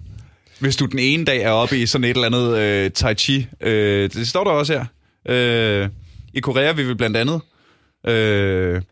Hvis 0.59 0.76
du 0.76 0.87
den 0.87 0.99
ene 0.99 1.24
dag 1.24 1.43
er 1.43 1.51
oppe 1.51 1.78
i 1.78 1.87
sådan 1.87 2.05
et 2.05 2.11
eller 2.11 2.26
andet 2.26 2.59
øh, 2.59 2.91
tai 2.91 3.14
chi. 3.14 3.47
Øh, 3.61 4.11
det 4.11 4.28
står 4.28 4.45
der 4.45 4.51
også 4.51 4.72
her. 4.72 4.84
Øh, 5.28 5.89
I 6.34 6.41
Korea 6.41 6.72
vil 6.72 6.89
vi 6.89 6.95
blandt 6.95 7.16
andet 7.16 7.41
øh, 8.07 8.82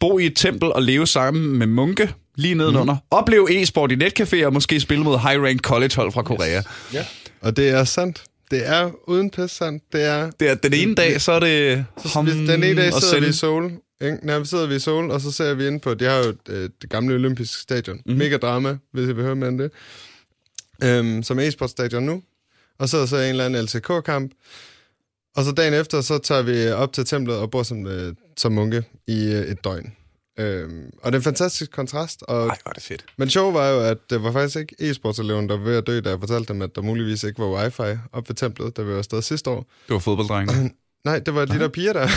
bo 0.00 0.18
i 0.18 0.26
et 0.26 0.36
tempel 0.36 0.72
og 0.72 0.82
leve 0.82 1.06
sammen 1.06 1.58
med 1.58 1.66
munke 1.66 2.14
lige 2.36 2.54
nedenunder. 2.54 2.94
Mm. 2.94 3.00
Opleve 3.10 3.62
e-sport 3.62 3.92
i 3.92 3.94
netcafé 3.94 4.46
og 4.46 4.52
måske 4.52 4.80
spille 4.80 5.04
mod 5.04 5.18
high-ranked 5.18 5.60
college-hold 5.60 6.12
fra 6.12 6.22
Korea. 6.22 6.62
Yes. 6.96 7.06
Og 7.40 7.56
det 7.56 7.68
er 7.68 7.84
sandt. 7.84 8.22
Det 8.50 8.68
er 8.68 8.90
uden 9.08 9.30
pis 9.30 9.50
sandt. 9.50 9.82
Det 9.92 10.04
er... 10.04 10.30
Det 10.40 10.50
er, 10.50 10.54
den 10.54 10.72
ene 10.72 10.94
dag, 10.94 11.20
så 11.20 11.32
er 11.32 11.40
det 11.40 11.84
ham 12.12 12.24
Hvis 12.24 12.34
den 12.34 12.64
ene 12.64 12.82
dag 12.82 12.92
sidder 12.92 13.20
vi 13.20 13.28
i 13.28 13.32
sende. 13.32 13.32
Seoul. 13.32 13.70
Vi 14.40 14.46
sidder 14.46 14.66
vi 14.66 14.74
i 14.74 14.78
Seoul, 14.78 15.10
og 15.10 15.20
så 15.20 15.32
ser 15.32 15.54
vi 15.54 15.66
ind 15.66 15.80
på, 15.80 15.94
det 15.94 16.08
har 16.08 16.16
jo 16.16 16.34
øh, 16.48 16.70
det 16.82 16.90
gamle 16.90 17.14
olympiske 17.14 17.62
stadion. 17.62 17.96
Mm-hmm. 17.96 18.18
Mega 18.18 18.36
drama, 18.36 18.76
hvis 18.92 19.06
jeg 19.06 19.16
vil 19.16 19.24
høre 19.24 19.48
om 19.48 19.58
det. 19.58 19.70
Øhm, 20.84 21.22
som 21.22 21.38
er 21.38 21.42
e-sportstadion 21.42 22.02
nu. 22.02 22.22
Og 22.78 22.88
så 22.88 22.96
er 22.96 23.06
så 23.06 23.16
en 23.16 23.22
eller 23.22 23.44
anden 23.44 23.64
LCK-kamp. 23.64 24.32
Og 25.36 25.44
så 25.44 25.52
dagen 25.52 25.74
efter, 25.74 26.00
så 26.00 26.18
tager 26.18 26.42
vi 26.42 26.70
op 26.70 26.92
til 26.92 27.04
templet 27.04 27.36
og 27.36 27.50
bor 27.50 27.62
som, 27.62 27.86
øh, 27.86 28.14
som 28.36 28.52
munke 28.52 28.84
i 29.06 29.24
øh, 29.24 29.42
et 29.42 29.64
døgn. 29.64 29.92
Øhm, 30.38 30.84
og 31.02 31.12
det 31.12 31.16
er 31.16 31.20
en 31.20 31.24
fantastisk 31.24 31.70
kontrast. 31.72 32.22
Og, 32.28 32.46
Ej, 32.48 32.56
hvor 32.62 32.72
det 32.72 32.82
fedt. 32.82 33.04
men 33.18 33.30
sjov 33.30 33.54
var 33.54 33.68
jo, 33.68 33.80
at 33.80 33.98
det 34.10 34.22
var 34.22 34.32
faktisk 34.32 34.56
ikke 34.56 34.74
e-sportseleven, 34.90 35.48
der 35.48 35.56
var 35.56 35.64
ved 35.64 35.76
at 35.76 35.86
dø, 35.86 36.00
da 36.00 36.10
jeg 36.10 36.18
fortalte 36.20 36.52
dem, 36.52 36.62
at 36.62 36.70
der 36.74 36.82
muligvis 36.82 37.22
ikke 37.22 37.38
var 37.38 37.46
wifi 37.62 37.98
op 38.12 38.28
ved 38.28 38.36
templet, 38.36 38.76
da 38.76 38.82
vi 38.82 38.92
var 38.92 38.98
afsted 38.98 39.22
sidste 39.22 39.50
år. 39.50 39.58
Det 39.86 39.92
var 39.94 39.98
fodbolddrengene. 39.98 40.70
Nej, 41.04 41.18
det 41.18 41.34
var 41.34 41.44
de 41.44 41.58
der 41.58 41.68
piger 41.68 41.92
der. 41.92 42.08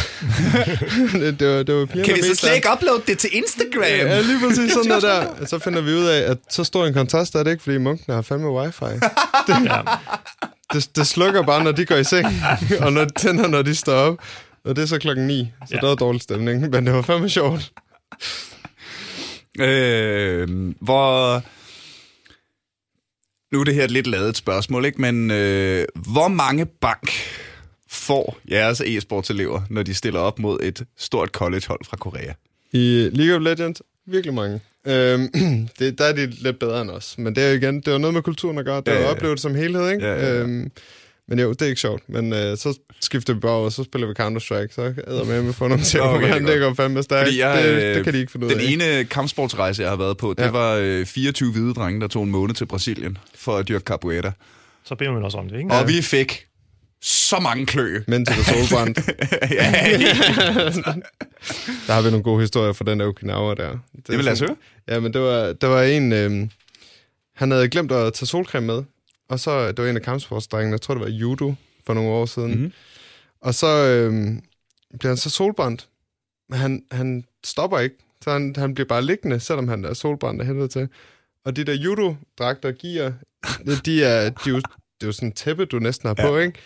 det, 1.19 1.39
det, 1.39 1.55
var, 1.57 1.63
det 1.63 1.75
var 1.75 1.85
piger 1.85 2.05
Kan 2.05 2.15
vi 2.15 2.21
der 2.21 2.27
så 2.27 2.35
slet 2.35 2.49
der. 2.49 2.55
ikke 2.55 2.67
uploade 2.73 3.01
det 3.07 3.17
til 3.19 3.29
Instagram? 3.33 3.83
Ja, 3.83 4.21
lige 4.21 4.39
præcis 4.47 4.71
sådan 4.73 4.87
noget 4.87 5.03
der. 5.03 5.45
Så 5.45 5.59
finder 5.59 5.81
vi 5.81 5.91
ud 5.93 6.05
af, 6.05 6.31
at 6.31 6.37
så 6.49 6.63
stor 6.63 6.85
en 6.85 6.93
kontrast 6.93 7.35
er 7.35 7.43
det 7.43 7.51
ikke, 7.51 7.63
fordi 7.63 7.77
munkene 7.77 8.15
har 8.15 8.21
fandme 8.21 8.49
wifi. 8.51 8.85
Ja. 9.49 9.81
Det, 10.73 10.89
det 10.95 11.07
slukker 11.07 11.43
bare, 11.43 11.63
når 11.63 11.71
de 11.71 11.85
går 11.85 11.95
i 11.95 12.03
seng, 12.03 12.27
og 12.81 12.93
når 12.93 13.05
det 13.05 13.15
tænder, 13.15 13.47
når 13.47 13.61
de 13.61 13.75
står 13.75 13.93
op. 13.93 14.17
Og 14.65 14.75
det 14.75 14.81
er 14.81 14.85
så 14.85 14.97
klokken 14.99 15.27
9, 15.27 15.51
så 15.67 15.67
Ja. 15.71 15.75
ja. 15.75 15.85
der 15.87 15.91
er 15.91 15.95
dårlig 15.95 16.21
stemning. 16.21 16.69
Men 16.69 16.85
det 16.85 16.93
var 16.93 17.01
fandme 17.01 17.29
sjovt. 17.29 17.71
Øh, 19.59 20.47
hvor... 20.81 21.43
Nu 23.53 23.59
er 23.59 23.63
det 23.63 23.73
her 23.75 23.83
et 23.83 23.91
lidt 23.91 24.07
ladet 24.07 24.37
spørgsmål, 24.37 24.85
ikke? 24.85 25.01
Men 25.01 25.31
øh, 25.31 25.85
hvor 25.95 26.27
mange 26.27 26.65
bank 26.65 27.11
får 27.89 28.37
jeres 28.51 28.81
e-sportselever, 28.81 29.61
når 29.69 29.83
de 29.83 29.93
stiller 29.93 30.19
op 30.19 30.39
mod 30.39 30.59
et 30.63 30.85
stort 30.97 31.29
collegehold 31.29 31.79
fra 31.85 31.97
Korea? 31.97 32.33
I 32.71 33.09
League 33.13 33.35
of 33.35 33.41
Legends, 33.41 33.81
virkelig 34.07 34.33
mange. 34.33 34.59
Øhm, 34.87 35.27
det, 35.79 35.97
der 35.97 36.05
er 36.05 36.13
de 36.13 36.25
lidt 36.25 36.59
bedre 36.59 36.81
end 36.81 36.89
os. 36.91 37.17
Men 37.17 37.35
det 37.35 37.43
er 37.43 37.49
jo 37.49 37.55
igen, 37.55 37.75
det 37.81 37.87
er 37.93 37.97
noget 37.97 38.13
med 38.13 38.21
kulturen 38.21 38.57
at 38.57 38.65
gøre. 38.65 38.77
Det 38.77 38.87
er 38.87 38.93
Ja, 38.93 38.99
ja, 38.99 39.05
ja. 39.05 39.11
oplevet 39.11 39.39
som 39.39 39.55
helhed, 39.55 39.89
ikke? 39.91 40.05
Ja, 40.05 40.13
ja, 40.13 40.33
ja. 40.33 40.39
Øhm, 40.41 40.71
Men 41.27 41.39
jo, 41.39 41.49
det 41.49 41.61
er 41.61 41.65
ikke 41.65 41.81
sjovt. 41.81 42.03
Men 42.09 42.33
øh, 42.33 42.57
så 42.57 42.79
skifter 43.01 43.33
vi 43.33 43.39
bare 43.39 43.51
over, 43.51 43.65
og 43.65 43.71
så 43.71 43.83
spiller 43.83 44.07
vi 44.07 44.13
Counter-Strike. 44.19 44.73
Så 44.75 44.93
æder 45.07 45.23
med, 45.25 45.33
at 45.35 45.47
vi 45.47 45.53
får 45.53 45.67
nogle 45.67 45.83
til, 45.83 46.01
Okay, 46.01 46.15
okay, 46.35 46.41
det 46.47 46.55
er 46.55 46.59
går 46.59 46.73
fandme 46.73 47.03
stærkt. 47.03 47.37
Jeg, 47.37 47.63
det, 47.63 47.69
øh, 47.69 47.95
det, 47.95 48.03
kan 48.03 48.13
de 48.13 48.19
ikke 48.19 48.31
finde 48.31 48.45
ud 48.45 48.51
af. 48.51 48.57
Den 48.57 48.81
ene 48.81 49.03
kampsportsrejse, 49.05 49.81
jeg 49.81 49.89
har 49.91 49.97
været 49.97 50.17
på, 50.17 50.33
det 50.37 50.43
Ja. 50.43 50.49
var 50.49 50.75
øh, 50.81 51.05
24 51.05 51.51
hvide 51.51 51.73
drenge, 51.73 52.01
der 52.01 52.07
tog 52.07 52.23
en 52.23 52.31
måned 52.31 52.55
til 52.55 52.65
Brasilien 52.65 53.17
for 53.35 53.57
at 53.57 53.67
dyrke 53.67 53.83
capoeira. 53.83 54.31
Så 54.83 54.95
beder 54.95 55.11
man 55.11 55.23
også 55.23 55.37
om 55.37 55.49
det, 55.49 55.57
ikke? 55.57 55.71
Og 55.73 55.87
vi 55.87 56.01
fik 56.01 56.45
så 57.01 57.39
mange 57.39 57.65
klø. 57.65 58.01
Men 58.07 58.25
til 58.25 58.35
det 58.35 58.45
solbrændt. 58.45 58.97
ja. 59.51 59.71
Der 61.87 61.93
har 61.93 62.01
vi 62.01 62.09
nogle 62.09 62.23
gode 62.23 62.41
historier 62.41 62.73
fra 62.73 62.85
den 62.85 62.99
der 62.99 63.05
Okinawa 63.05 63.53
der. 63.53 63.69
Det, 63.69 63.79
det 64.07 64.17
vil 64.17 64.25
lade 64.25 64.33
os 64.33 64.39
høre. 64.39 64.55
Ja, 64.87 64.99
men 64.99 65.13
det 65.13 65.21
var, 65.21 65.53
der 65.53 65.67
var 65.67 65.81
en... 65.83 66.13
Øh, 66.13 66.47
han 67.35 67.51
havde 67.51 67.69
glemt 67.69 67.91
at 67.91 68.13
tage 68.13 68.27
solcreme 68.27 68.67
med. 68.67 68.83
Og 69.29 69.39
så, 69.39 69.67
det 69.67 69.83
var 69.83 69.89
en 69.89 69.95
af 69.95 70.01
kampsportsdrengene, 70.01 70.71
jeg 70.71 70.81
tror 70.81 70.93
det 70.93 71.03
var 71.03 71.09
judo 71.09 71.53
for 71.85 71.93
nogle 71.93 72.09
år 72.09 72.25
siden. 72.25 72.49
Mhm. 72.49 72.57
Mm-hmm. 72.57 72.73
Og 73.41 73.55
så 73.55 73.67
øh, 73.67 74.13
bliver 74.99 75.11
han 75.11 75.17
så 75.17 75.29
solbrændt. 75.29 75.89
Men 76.49 76.59
han, 76.59 76.83
han 76.91 77.25
stopper 77.43 77.79
ikke. 77.79 77.95
Så 78.21 78.31
han, 78.31 78.55
han 78.57 78.73
bliver 78.73 78.87
bare 78.87 79.01
liggende, 79.01 79.39
selvom 79.39 79.67
han 79.67 79.85
er 79.85 79.93
solbrændt 79.93 80.41
af 80.41 80.47
helvede 80.47 80.67
til. 80.67 80.89
Og 81.45 81.55
de 81.55 81.63
der 81.63 81.73
judo-dragter 81.73 82.71
giver, 82.71 83.11
de 83.85 84.03
er, 84.03 84.29
de 84.29 84.49
er 84.49 84.51
jo, 84.51 84.55
det 84.55 85.03
er 85.03 85.07
jo 85.07 85.11
sådan 85.11 85.29
en 85.29 85.33
tæppe, 85.33 85.65
du 85.65 85.79
næsten 85.79 86.07
har 86.07 86.13
på, 86.13 86.37
ikke? 86.37 86.59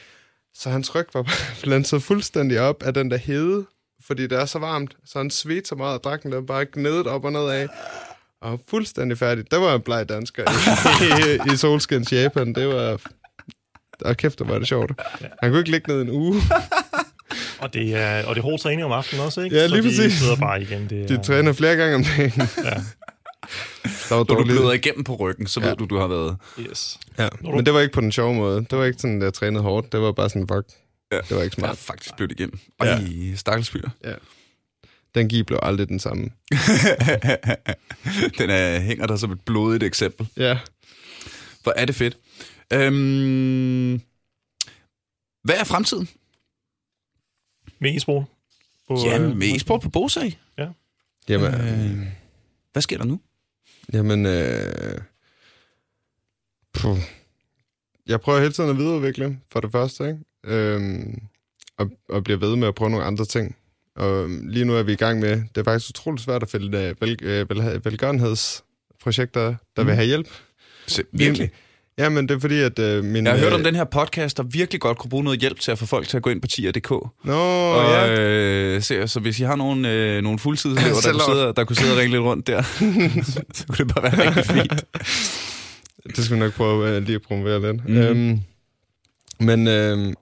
Så 0.53 0.69
hans 0.69 0.95
ryg 0.95 1.07
var 1.13 1.23
bare 1.23 1.55
blandet 1.63 2.03
fuldstændig 2.03 2.59
op 2.59 2.83
af 2.83 2.93
den 2.93 3.11
der 3.11 3.17
hede, 3.17 3.65
fordi 4.01 4.27
det 4.27 4.37
er 4.37 4.45
så 4.45 4.59
varmt. 4.59 4.97
Så 5.05 5.17
han 5.17 5.29
svedte 5.29 5.67
så 5.67 5.75
meget, 5.75 5.95
at 5.95 6.03
dragten 6.03 6.31
der 6.31 6.41
bare 6.41 6.65
gnedet 6.65 7.07
op 7.07 7.25
og 7.25 7.31
ned 7.31 7.49
af. 7.49 7.67
Og 8.41 8.51
var 8.51 8.59
fuldstændig 8.69 9.17
færdig. 9.17 9.51
Det 9.51 9.59
var 9.59 9.75
en 9.75 9.81
bleg 9.81 10.09
dansker 10.09 10.43
i, 10.43 11.05
i, 11.51 11.53
i 11.53 11.57
Solskins 11.57 12.11
Japan. 12.13 12.53
Det 12.53 12.67
var... 12.67 12.99
Og 14.05 14.17
kæft, 14.17 14.39
det 14.39 14.47
var 14.47 14.59
det 14.59 14.67
sjovt. 14.67 14.91
Han 15.43 15.49
kunne 15.51 15.59
ikke 15.59 15.71
ligge 15.71 15.91
ned 15.93 16.01
en 16.01 16.09
uge. 16.09 16.41
Og 17.61 17.73
det 17.73 17.95
er, 17.95 18.25
og 18.25 18.35
det 18.35 18.41
er 18.41 18.43
hård 18.45 18.59
træning 18.59 18.83
om 18.85 18.91
aftenen 18.91 19.25
også, 19.25 19.41
ikke? 19.41 19.55
Ja, 19.55 19.67
så 19.67 19.75
lige 19.75 19.83
de 19.83 19.87
præcis. 19.87 20.13
sidder 20.13 20.35
bare 20.35 20.61
igen. 20.61 20.89
Det 20.89 21.01
er, 21.03 21.07
De 21.17 21.23
træner 21.23 21.53
flere 21.53 21.75
gange 21.75 21.95
om 21.95 22.03
dagen. 22.03 22.33
Ja. 22.37 22.69
Der 24.09 24.15
var 24.15 24.17
Når 24.17 24.23
du 24.23 24.43
bløder 24.43 24.71
igennem 24.71 25.03
på 25.03 25.15
ryggen, 25.15 25.47
så 25.47 25.59
ved 25.59 25.67
Ja. 25.69 25.73
du, 25.75 25.85
du 25.85 25.97
har 25.97 26.07
været... 26.07 26.37
Yes. 26.59 26.99
Ja, 27.17 27.27
du- 27.45 27.51
men 27.55 27.65
det 27.65 27.73
var 27.73 27.79
ikke 27.79 27.93
på 27.93 28.01
den 28.01 28.11
sjove 28.11 28.33
måde. 28.35 28.65
Det 28.69 28.77
var 28.77 28.85
ikke 28.85 28.99
sådan, 28.99 29.21
at 29.21 29.25
jeg 29.25 29.33
trænede 29.33 29.63
hårdt. 29.63 29.91
Det 29.91 30.01
var 30.01 30.11
bare 30.11 30.29
sådan, 30.29 30.47
fuck. 30.47 30.65
Ja. 31.11 31.17
Det 31.17 31.37
var 31.37 31.43
ikke 31.43 31.55
Jeg 31.57 31.65
smart. 31.65 31.77
faktisk 31.77 32.15
blødt 32.17 32.31
igennem. 32.31 32.59
Ej, 32.79 33.03
stakkels 33.35 33.69
fyr. 33.69 33.89
Den 35.15 35.27
gi 35.27 35.43
blev 35.43 35.59
aldrig 35.61 35.89
den 35.89 35.99
samme. 35.99 36.23
Den 38.37 38.49
er, 38.49 38.79
hænger 38.79 39.07
der 39.07 39.15
som 39.15 39.31
et 39.31 39.41
blodigt 39.45 39.83
eksempel. 39.83 40.29
Ja. 40.37 40.59
Hvor 41.63 41.73
er 41.75 41.85
det 41.85 41.95
fedt. 41.95 42.17
Øhm, 42.73 44.01
hvad 45.43 45.55
er 45.55 45.63
fremtiden? 45.63 46.09
Med 47.79 47.95
e-sport. 47.95 48.23
På, 48.87 48.97
Jamen, 49.05 49.31
øh, 49.31 49.37
med 49.37 49.47
e-sport 49.47 49.81
på 49.81 49.89
Bosag. 49.89 50.39
Jamen, 51.29 51.53
Øh, 51.53 52.07
hvad 52.71 52.81
sker 52.81 52.97
der 52.97 53.05
nu? 53.05 53.19
Jamen, 53.93 54.25
øh... 54.25 55.01
Puh. 56.73 56.97
Jeg 58.07 58.21
prøver 58.21 58.39
hele 58.39 58.51
tiden 58.53 58.69
at 58.69 58.77
videreudvikle, 58.77 59.39
for 59.51 59.59
det 59.59 59.71
første, 59.71 60.07
ikke? 60.07 60.19
Øhm, 60.43 61.21
og, 61.77 61.91
og 62.09 62.23
bliver 62.23 62.37
ved 62.39 62.55
med 62.55 62.67
at 62.67 62.75
prøve 62.75 62.91
nogle 62.91 63.05
andre 63.05 63.25
ting. 63.25 63.55
Og 63.95 64.29
lige 64.29 64.65
nu 64.65 64.73
er 64.73 64.83
vi 64.83 64.91
i 64.91 64.95
gang 64.95 65.19
med, 65.19 65.29
det 65.29 65.57
er 65.57 65.63
faktisk 65.63 65.89
utroligt 65.89 66.23
svært 66.23 66.43
at 66.43 66.49
finde 66.49 66.77
øh, 66.77 66.95
vel, 67.01 67.19
øh, 67.23 67.49
vel, 67.49 67.81
velgørenhedsprojekter, 67.83 69.55
der 69.75 69.81
mm. 69.83 69.87
vil 69.87 69.95
have 69.95 70.07
hjælp. 70.07 70.27
Se, 70.87 71.03
virkelig. 71.11 71.51
Ja, 71.99 72.09
men 72.09 72.29
det 72.29 72.35
er 72.35 72.39
fordi, 72.39 72.59
at 72.59 72.79
øh, 72.79 73.03
min... 73.03 73.25
Jeg 73.25 73.33
har 73.33 73.39
hørt 73.39 73.49
øh, 73.49 73.55
om 73.55 73.63
den 73.63 73.75
her 73.75 73.83
podcast, 73.83 74.37
der 74.37 74.43
virkelig 74.43 74.81
godt 74.81 74.97
kunne 74.97 75.09
bruge 75.09 75.23
noget 75.23 75.39
hjælp 75.39 75.59
til 75.59 75.71
at 75.71 75.79
få 75.79 75.85
folk 75.85 76.07
til 76.07 76.17
at 76.17 76.23
gå 76.23 76.29
ind 76.29 76.41
på 76.41 76.47
tier.dk. 76.47 76.89
Nå, 77.23 77.33
Og, 77.33 77.91
ja. 77.91 78.19
øh, 78.19 78.81
se, 78.81 79.07
så 79.07 79.19
hvis 79.19 79.39
I 79.39 79.43
har 79.43 79.55
nogle, 79.55 79.91
øh, 79.91 80.21
nogle 80.21 80.39
fuldtidselever, 80.39 81.01
der, 81.05 81.11
kunne 81.11 81.35
sidde, 81.35 81.53
der 81.55 81.63
kunne 81.63 81.75
sidde 81.75 81.93
og 81.93 81.97
ringe 81.97 82.11
lidt 82.11 82.23
rundt 82.23 82.47
der, 82.47 82.61
så, 83.53 83.65
kunne 83.67 83.77
det 83.77 83.95
bare 83.95 84.03
være 84.03 84.27
rigtig 84.27 84.45
fint. 84.45 84.85
Det 86.15 86.25
skal 86.25 86.35
vi 86.35 86.39
nok 86.39 86.53
prøve 86.53 86.95
øh, 86.95 87.03
lige 87.03 87.15
at 87.15 87.21
promovere 87.21 87.61
lidt. 87.61 87.89
Mm. 87.89 87.97
Øhm, 87.97 88.41
men, 89.39 89.67
øhm, 89.67 90.13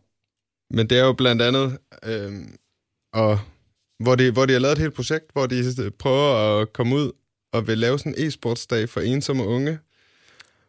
men 0.72 0.90
det 0.90 1.00
er 1.00 1.04
jo 1.04 1.14
blandt 1.14 1.42
andet, 1.42 1.78
øhm, 2.04 2.56
og, 3.14 3.40
hvor, 4.00 4.16
de, 4.16 4.32
hvor 4.32 4.46
de 4.46 4.54
har 4.54 4.60
lavet 4.60 4.72
et 4.76 4.82
helt 4.82 4.94
projekt, 4.94 5.26
hvor 5.34 5.46
de 5.46 5.92
prøver 6.00 6.62
at 6.62 6.74
komme 6.74 6.96
ud 6.96 7.12
og 7.54 7.68
vil 7.68 7.78
lave 7.78 8.00
sådan 8.00 8.16
en 8.18 8.28
e-sportsdag 8.28 8.86
for 8.90 9.02
ensomme 9.02 9.44
unge, 9.48 9.80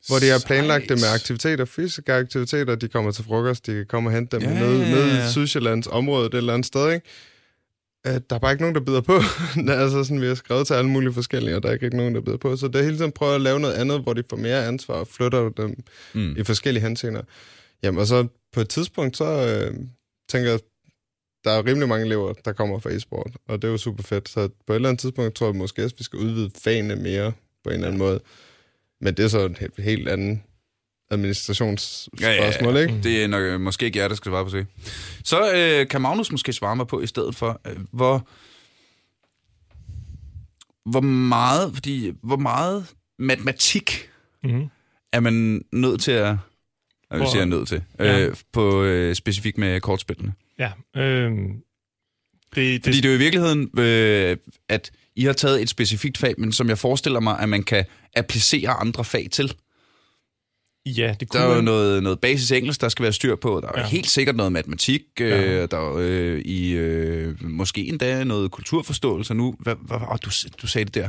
hvor 0.09 0.19
de 0.19 0.29
har 0.29 0.43
planlagt 0.47 0.89
det 0.89 0.97
med 1.01 1.09
aktiviteter, 1.15 1.65
fysiske 1.65 2.13
aktiviteter, 2.13 2.75
de 2.75 2.89
kommer 2.89 3.11
til 3.11 3.25
frokost, 3.25 3.67
de 3.67 3.73
kan 3.73 3.87
komme 3.87 4.09
og 4.11 4.15
hente 4.15 4.37
dem 4.37 4.49
Ja, 4.49 4.55
nede, 4.61 4.79
ja, 4.83 4.91
nede 4.95 5.07
ja. 5.17 5.29
i 5.29 5.31
Sydsjællands 5.31 5.87
område, 5.87 6.27
et 6.27 6.35
eller 6.35 6.53
andet 6.55 6.67
sted, 6.67 6.93
ikke? 6.93 7.07
Øh, 8.07 8.13
Der 8.31 8.37
er 8.37 8.39
bare 8.39 8.53
ikke 8.53 8.63
nogen, 8.63 8.75
der 8.75 8.81
bider 8.81 9.01
på. 9.01 9.13
Der 9.67 9.73
er 9.73 9.81
altså 9.83 10.05
sådan, 10.05 10.21
vi 10.21 10.27
har 10.27 10.35
skrevet 10.35 10.67
til 10.67 10.75
alle 10.75 10.91
mulige 10.91 11.13
forskellige, 11.13 11.57
og 11.57 11.63
der 11.63 11.69
er 11.69 11.73
ikke 11.73 11.97
nogen, 11.97 12.15
der 12.15 12.21
bider 12.21 12.37
på. 12.37 12.57
Så 12.57 12.69
det 12.69 12.77
er 12.77 12.83
hele 12.83 12.97
tiden 12.97 13.13
prøve 13.13 13.35
at 13.35 13.41
lave 13.41 13.61
noget 13.61 13.75
andet, 13.75 14.01
hvor 14.03 14.13
de 14.13 14.23
får 14.31 14.37
mere 14.37 14.67
ansvar 14.67 14.95
og 14.95 15.09
flytter 15.09 15.49
dem 15.49 15.83
Mm. 16.15 16.35
i 16.39 16.45
forskellige 16.45 16.83
henseender. 16.83 17.23
Jamen, 17.83 18.01
og 18.01 18.07
så 18.07 18.27
på 18.53 18.61
et 18.61 18.69
tidspunkt, 18.69 19.17
så 19.17 19.25
øh, 19.25 19.75
tænker 20.29 20.51
jeg, 20.51 20.61
der 21.45 21.51
er 21.51 21.67
rimelig 21.67 21.89
mange 21.89 22.05
elever, 22.07 22.33
der 22.33 22.53
kommer 22.53 22.79
fra 22.79 22.91
e-sport, 22.91 23.31
og 23.49 23.63
det 23.63 23.69
er 23.69 23.73
jo 23.73 23.79
super 23.79 24.03
fedt. 24.03 24.29
Så 24.29 24.49
på 24.67 24.73
et 24.73 24.75
eller 24.75 24.89
andet 24.89 25.01
tidspunkt 25.01 25.35
tror 25.35 25.47
jeg 25.47 25.57
måske 25.57 25.85
også, 25.85 25.97
vi 25.99 26.05
skal 26.05 26.19
udvide 26.19 26.51
fagene 26.65 26.97
mere 26.97 27.33
på 27.65 27.71
en 27.71 27.75
eller 27.75 27.87
anden 27.87 27.99
måde. 27.99 28.21
Men 29.01 29.15
det 29.15 29.25
er 29.25 29.29
så 29.29 29.39
et 29.45 29.53
he- 29.59 29.83
helt 29.83 30.09
andet 30.09 30.41
administrationsspørgsmål, 31.11 32.75
Ja, 32.77 32.81
ja, 32.81 32.87
ja. 32.87 32.93
ikke? 32.93 33.03
Det 33.03 33.25
er 33.25 33.29
nok, 33.29 33.43
øh, 33.43 33.61
måske 33.61 33.87
ikke 33.87 33.99
jer, 33.99 34.09
der 34.09 34.15
skal 34.15 34.31
svare 34.31 34.45
på 34.45 34.51
det. 34.57 34.67
Så 35.25 35.53
øh, 35.55 35.89
kan 35.89 36.01
Magnus 36.01 36.31
måske 36.33 36.53
svare 36.53 36.77
mig 36.77 36.87
på 36.87 37.01
i 37.01 37.07
stedet 37.07 37.35
for, 37.37 37.61
øh, 37.67 37.77
hvor, 37.93 38.29
hvor 40.91 41.01
meget, 41.01 41.75
fordi, 41.75 42.13
hvor 42.23 42.37
meget 42.37 42.87
matematik 43.19 44.11
Mm-hmm. 44.45 44.67
er 45.13 45.21
man 45.21 45.63
nødt 45.73 46.01
til 46.01 46.11
at, 46.13 46.37
jeg 47.11 47.19
vil 47.19 47.27
sige, 47.27 47.37
jeg 47.37 47.41
er 47.43 47.45
nødt 47.45 47.69
til, 47.69 47.83
Ja. 47.99 48.21
øh, 48.27 48.37
på 48.53 48.83
øh, 48.83 49.15
specifikt 49.15 49.59
med 49.59 49.81
kortspillene. 49.81 50.33
Ja. 50.59 50.71
Øh, 50.97 51.31
det, 51.31 51.61
Fordi 52.55 52.73
det, 52.79 52.85
det 52.85 53.05
er 53.05 53.09
jo 53.09 53.15
i 53.15 53.19
virkeligheden, 53.19 53.79
øh, 53.79 54.37
at 54.69 54.91
I 55.17 55.25
har 55.25 55.33
taget 55.33 55.63
et 55.63 55.69
specifikt 55.69 56.19
fag, 56.19 56.35
men 56.39 56.53
som 56.53 56.69
jeg 56.69 56.79
forestiller 56.79 57.21
mig, 57.21 57.39
at 57.41 57.49
man 57.49 57.63
kan 57.63 57.85
applicere 58.17 58.71
andre 58.71 59.05
fag 59.05 59.29
til. 59.31 59.55
ja, 60.87 61.15
det 61.21 61.29
kunne 61.29 61.41
Der 61.41 61.49
er 61.49 61.57
jo 61.57 61.61
noget, 61.63 62.03
noget 62.03 62.21
basis 62.21 62.51
engelsk, 62.53 62.81
der 62.81 62.89
skal 62.89 63.03
være 63.03 63.13
styr 63.13 63.37
på. 63.37 63.61
Der 63.61 63.69
er 63.69 63.81
ja. 63.81 63.87
Helt 63.87 64.11
sikkert 64.11 64.37
noget 64.37 64.53
matematik. 64.53 65.03
Øh, 65.21 65.31
Ja. 65.31 65.67
Der 65.67 65.79
er 65.79 65.95
øh, 65.99 66.41
i 66.41 66.71
øh, 66.71 67.45
måske 67.45 67.87
endda 67.87 68.25
noget 68.25 68.51
kulturforståelse 68.51 69.35
nu. 69.35 69.55
Hvad, 69.61 69.75
hvad, 69.81 69.99
oh, 70.11 70.19
du, 70.25 70.31
du 70.63 70.67
sagde 70.67 70.85
det 70.85 70.95
der. 70.95 71.09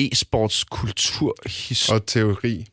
E-sports 0.00 0.64
kulturhistorie. 0.70 2.00
Og 2.00 2.06
teori. 2.06 2.66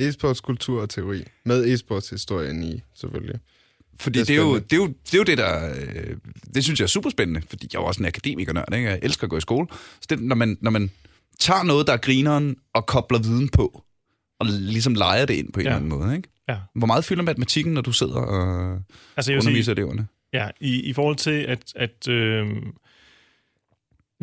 E-sportskultur 0.00 0.80
og 0.80 0.90
teori. 0.90 1.24
Med 1.44 1.74
e-sportshistorien 1.74 2.62
i, 2.64 2.82
selvfølgelig. 2.94 3.40
Fordi 4.00 4.18
det 4.18 4.28
det 4.28 4.36
er 4.36 4.40
er, 4.40 4.44
jo, 4.44 4.54
det, 4.58 4.72
er 4.72 4.76
jo, 4.76 4.86
det 4.86 5.14
er 5.14 5.18
jo 5.18 5.24
det, 5.24 5.38
der... 5.38 5.74
Øh, 5.74 6.16
det 6.54 6.64
synes 6.64 6.80
jeg 6.80 6.84
er 6.84 6.88
super 6.88 7.10
spændende, 7.10 7.42
fordi 7.48 7.68
jeg 7.72 7.78
er 7.78 7.82
jo 7.82 7.86
også 7.86 8.02
en 8.02 8.06
akademikernørd, 8.06 8.74
ikke? 8.74 8.88
Jeg 8.88 8.98
elsker 9.02 9.24
at 9.24 9.30
gå 9.30 9.36
i 9.36 9.40
skole. 9.40 9.66
Så 10.00 10.06
det, 10.10 10.20
når, 10.22 10.36
man, 10.36 10.58
når 10.60 10.70
man 10.70 10.90
tager 11.40 11.62
noget, 11.62 11.86
der 11.86 11.92
er 11.92 11.96
grineren, 11.96 12.56
og 12.74 12.86
kobler 12.86 13.18
viden 13.18 13.48
på, 13.48 13.82
og 14.40 14.46
ligesom 14.46 14.94
leger 14.94 15.24
det 15.26 15.34
ind 15.34 15.52
på 15.52 15.60
en 15.60 15.66
Ja. 15.66 15.70
eller 15.70 15.76
anden 15.76 15.98
måde, 15.98 16.16
ikke? 16.16 16.28
Ja. 16.48 16.56
Hvor 16.74 16.86
meget 16.86 17.04
fylder 17.04 17.22
matematikken, 17.22 17.74
når 17.74 17.80
du 17.80 17.92
sidder 17.92 18.14
og 18.16 18.78
altså, 19.16 19.32
jeg 19.32 19.36
vil 19.36 19.42
sige, 19.42 19.50
underviser 19.50 19.72
eleverne? 19.72 20.06
Ja, 20.32 20.48
i, 20.60 20.80
i 20.80 20.92
forhold 20.92 21.16
til, 21.16 21.30
at, 21.30 21.72
at 21.76 22.08
øh, 22.08 22.46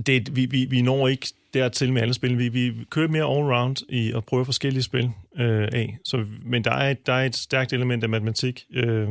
det, 0.05 0.35
vi, 0.35 0.45
vi, 0.45 0.65
vi 0.65 0.81
når 0.81 1.07
ikke 1.07 1.27
dertil 1.53 1.93
med 1.93 2.01
alle 2.01 2.13
spil. 2.13 2.37
Vi, 2.37 2.47
vi 2.49 2.73
kører 2.89 3.07
mere 3.07 3.23
all-round 3.23 3.75
i 3.89 4.11
at 4.15 4.25
prøve 4.25 4.45
forskellige 4.45 4.83
spil 4.83 5.03
øh, 5.37 5.67
af. 5.71 5.97
Så, 6.05 6.25
men 6.45 6.63
der 6.63 6.71
er, 6.71 6.91
et, 6.91 7.05
der 7.07 7.13
er 7.13 7.25
et 7.25 7.35
stærkt 7.35 7.73
element 7.73 8.03
af 8.03 8.09
matematik. 8.09 8.63
Øh, 8.73 9.07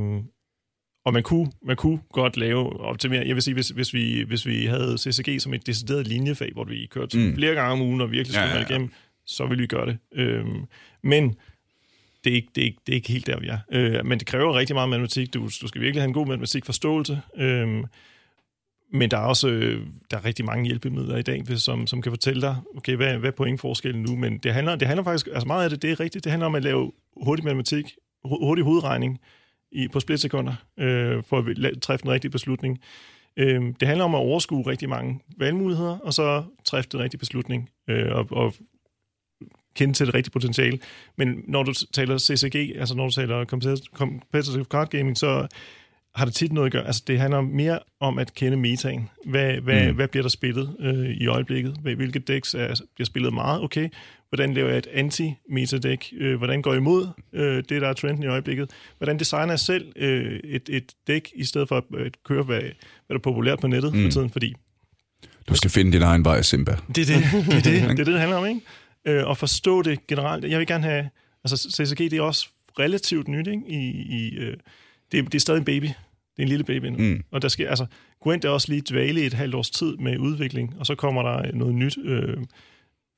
og 1.04 1.12
man 1.12 1.22
kunne, 1.22 1.50
man 1.64 1.76
kunne 1.76 1.98
godt 2.12 2.36
lave 2.36 2.80
optimere. 2.80 3.26
Jeg 3.26 3.34
vil 3.34 3.42
sige, 3.42 3.54
hvis, 3.54 3.68
hvis, 3.68 3.94
vi, 3.94 4.22
hvis 4.26 4.46
vi 4.46 4.64
havde 4.66 4.98
CCG 4.98 5.40
som 5.40 5.54
et 5.54 5.66
decideret 5.66 6.06
linjefag, 6.06 6.50
hvor 6.52 6.64
vi 6.64 6.86
kørte 6.90 7.18
Mm. 7.18 7.34
flere 7.34 7.54
gange 7.54 7.72
om 7.72 7.80
ugen 7.82 8.00
og 8.00 8.10
virkelig 8.10 8.34
skulle 8.34 8.48
ja, 8.48 8.54
ja, 8.54 8.60
ja. 8.60 8.66
igennem, 8.68 8.90
så 9.26 9.46
ville 9.46 9.60
vi 9.60 9.66
gøre 9.66 9.86
det. 9.86 9.98
Øh, 10.14 10.44
men 11.02 11.34
det 12.24 12.30
er, 12.30 12.34
ikke, 12.34 12.48
det, 12.54 12.60
er 12.60 12.64
ikke, 12.66 12.78
det 12.86 12.92
er 12.92 12.96
ikke 12.96 13.08
helt 13.12 13.26
der, 13.26 13.40
vi 13.40 13.46
er. 13.48 13.58
Øh, 13.72 14.06
men 14.06 14.18
det 14.18 14.26
kræver 14.26 14.54
rigtig 14.58 14.76
meget 14.76 14.88
matematik. 14.88 15.34
Du, 15.34 15.40
du 15.62 15.68
skal 15.68 15.80
virkelig 15.80 16.02
have 16.02 16.08
en 16.08 16.14
god 16.14 16.26
matematikforståelse. 16.26 17.20
Øh, 17.36 17.68
men 18.92 19.10
der 19.10 19.16
er 19.16 19.22
også 19.24 19.48
der 20.10 20.16
er 20.16 20.24
rigtig 20.24 20.44
mange 20.44 20.64
hjælpemidler 20.66 21.16
i 21.16 21.22
dag, 21.22 21.58
som, 21.58 21.86
som 21.86 22.02
kan 22.02 22.12
fortælle 22.12 22.42
dig, 22.42 22.56
okay, 22.76 22.96
hvad, 22.96 23.18
hvad 23.18 23.30
er 23.30 23.34
pointforskellen 23.36 24.02
nu? 24.02 24.16
Men 24.16 24.38
det 24.38 24.52
handler, 24.54 24.76
det 24.76 24.88
handler 24.88 25.04
faktisk, 25.04 25.26
altså 25.32 25.46
meget 25.46 25.64
af 25.64 25.70
det, 25.70 25.82
det 25.82 25.90
er 25.90 26.00
rigtigt, 26.00 26.24
det 26.24 26.30
handler 26.32 26.46
om 26.46 26.54
at 26.54 26.62
lave 26.62 26.92
hurtig 27.22 27.44
matematik, 27.44 27.84
hu- 28.24 28.44
hurtig 28.46 28.64
hovedregning 28.64 29.20
i, 29.72 29.88
på 29.88 30.00
splitsekunder, 30.00 30.54
øh, 30.78 31.22
for 31.22 31.38
at 31.38 31.82
træffe 31.82 32.06
en 32.06 32.12
rigtig 32.12 32.30
beslutning. 32.30 32.80
Øh, 33.36 33.62
det 33.80 33.88
handler 33.88 34.04
om 34.04 34.14
at 34.14 34.18
overskue 34.18 34.66
rigtig 34.66 34.88
mange 34.88 35.20
valgmuligheder, 35.38 35.98
og 35.98 36.14
så 36.14 36.44
træffe 36.64 36.90
den 36.92 37.00
rigtige 37.00 37.18
beslutning, 37.18 37.70
øh, 37.88 38.12
og, 38.12 38.26
og 38.30 38.54
kende 39.74 39.94
til 39.94 40.06
det 40.06 40.14
rigtige 40.14 40.32
potentiale. 40.32 40.78
Men 41.16 41.44
når 41.48 41.62
du 41.62 41.72
taler 41.92 42.18
CCG, 42.18 42.76
altså 42.76 42.94
når 42.94 43.04
du 43.04 43.12
taler 43.12 43.44
competitive 43.44 44.64
card 44.64 44.90
gaming, 44.90 45.18
så 45.18 45.46
har 46.14 46.24
det 46.24 46.34
tit 46.34 46.52
noget 46.52 46.66
at 46.66 46.72
gøre. 46.72 46.86
Altså, 46.86 47.02
det 47.06 47.18
handler 47.18 47.40
mere 47.40 47.78
om 48.00 48.18
at 48.18 48.34
kende 48.34 48.56
metaen. 48.56 49.10
Hvad, 49.26 49.52
hvad, 49.52 49.88
mm. 49.88 49.94
hvad 49.94 50.08
bliver 50.08 50.22
der 50.22 50.30
spillet 50.30 50.76
øh, 50.80 51.10
i 51.10 51.26
øjeblikket? 51.26 51.76
Hvilke 51.82 52.18
decks 52.18 52.54
er, 52.54 52.80
bliver 52.94 53.06
spillet 53.06 53.32
meget? 53.32 53.62
Okay. 53.62 53.88
Hvordan 54.28 54.54
laver 54.54 54.68
jeg 54.68 54.78
et 54.78 54.86
anti-meta-dæk? 54.86 56.12
Øh, 56.18 56.38
hvordan 56.38 56.62
går 56.62 56.72
jeg 56.72 56.78
imod 56.78 57.08
øh, 57.32 57.56
det, 57.56 57.82
der 57.82 57.88
er 57.88 57.92
trenden 57.92 58.22
i 58.22 58.26
øjeblikket? 58.26 58.70
Hvordan 58.98 59.18
designer 59.18 59.52
jeg 59.52 59.60
selv 59.60 59.92
øh, 59.96 60.40
et, 60.44 60.68
et 60.68 60.92
dæk, 61.06 61.30
i 61.34 61.44
stedet 61.44 61.68
for 61.68 61.76
at 61.76 61.84
øh, 61.94 62.10
køre, 62.24 62.42
hvad, 62.42 62.60
hvad 62.60 62.70
der 63.08 63.14
er 63.14 63.18
populært 63.18 63.58
på 63.58 63.66
nettet 63.66 63.94
mm. 63.94 64.02
for 64.02 64.10
tiden? 64.10 64.30
Fordi 64.30 64.54
du 65.48 65.54
skal 65.54 65.70
finde 65.70 65.92
din 65.92 66.02
egen 66.02 66.24
vej, 66.24 66.42
Simba. 66.42 66.76
Det 66.96 67.10
er 67.10 67.14
det, 67.14 67.46
det, 67.46 67.54
er 67.56 67.62
det, 67.62 67.64
det, 67.64 67.82
er 67.82 67.94
det, 67.94 68.06
det 68.06 68.18
handler 68.18 68.36
om, 68.36 68.46
ikke? 68.46 68.60
Øh, 69.04 69.26
og 69.26 69.36
forstå 69.36 69.82
det 69.82 70.06
generelt. 70.06 70.44
Jeg 70.44 70.58
vil 70.58 70.66
gerne 70.66 70.84
have... 70.84 71.08
Altså, 71.44 71.70
CCG, 71.76 71.98
det 71.98 72.12
er 72.12 72.22
også 72.22 72.48
relativt 72.78 73.28
nyt, 73.28 73.46
ikke? 73.46 73.62
I, 73.68 73.90
i, 73.90 74.36
øh, 74.36 74.56
det, 75.12 75.24
det 75.24 75.34
er 75.34 75.40
stadig 75.40 75.58
en 75.58 75.64
baby. 75.64 75.84
Det 75.84 76.38
er 76.38 76.42
en 76.42 76.48
lille 76.48 76.64
baby 76.64 76.86
nu. 76.86 76.98
Mm. 76.98 77.22
Og 77.30 77.42
der 77.42 77.48
skal, 77.48 77.66
altså, 77.66 77.86
Gwent 78.22 78.44
er 78.44 78.48
også 78.48 78.68
lige 78.68 78.82
dvale 78.90 79.22
i 79.22 79.26
et 79.26 79.34
halvt 79.34 79.54
års 79.54 79.70
tid 79.70 79.96
med 79.96 80.18
udvikling, 80.18 80.74
og 80.78 80.86
så 80.86 80.94
kommer 80.94 81.22
der 81.22 81.52
noget 81.52 81.74
nyt, 81.74 81.98
øh, 82.04 82.36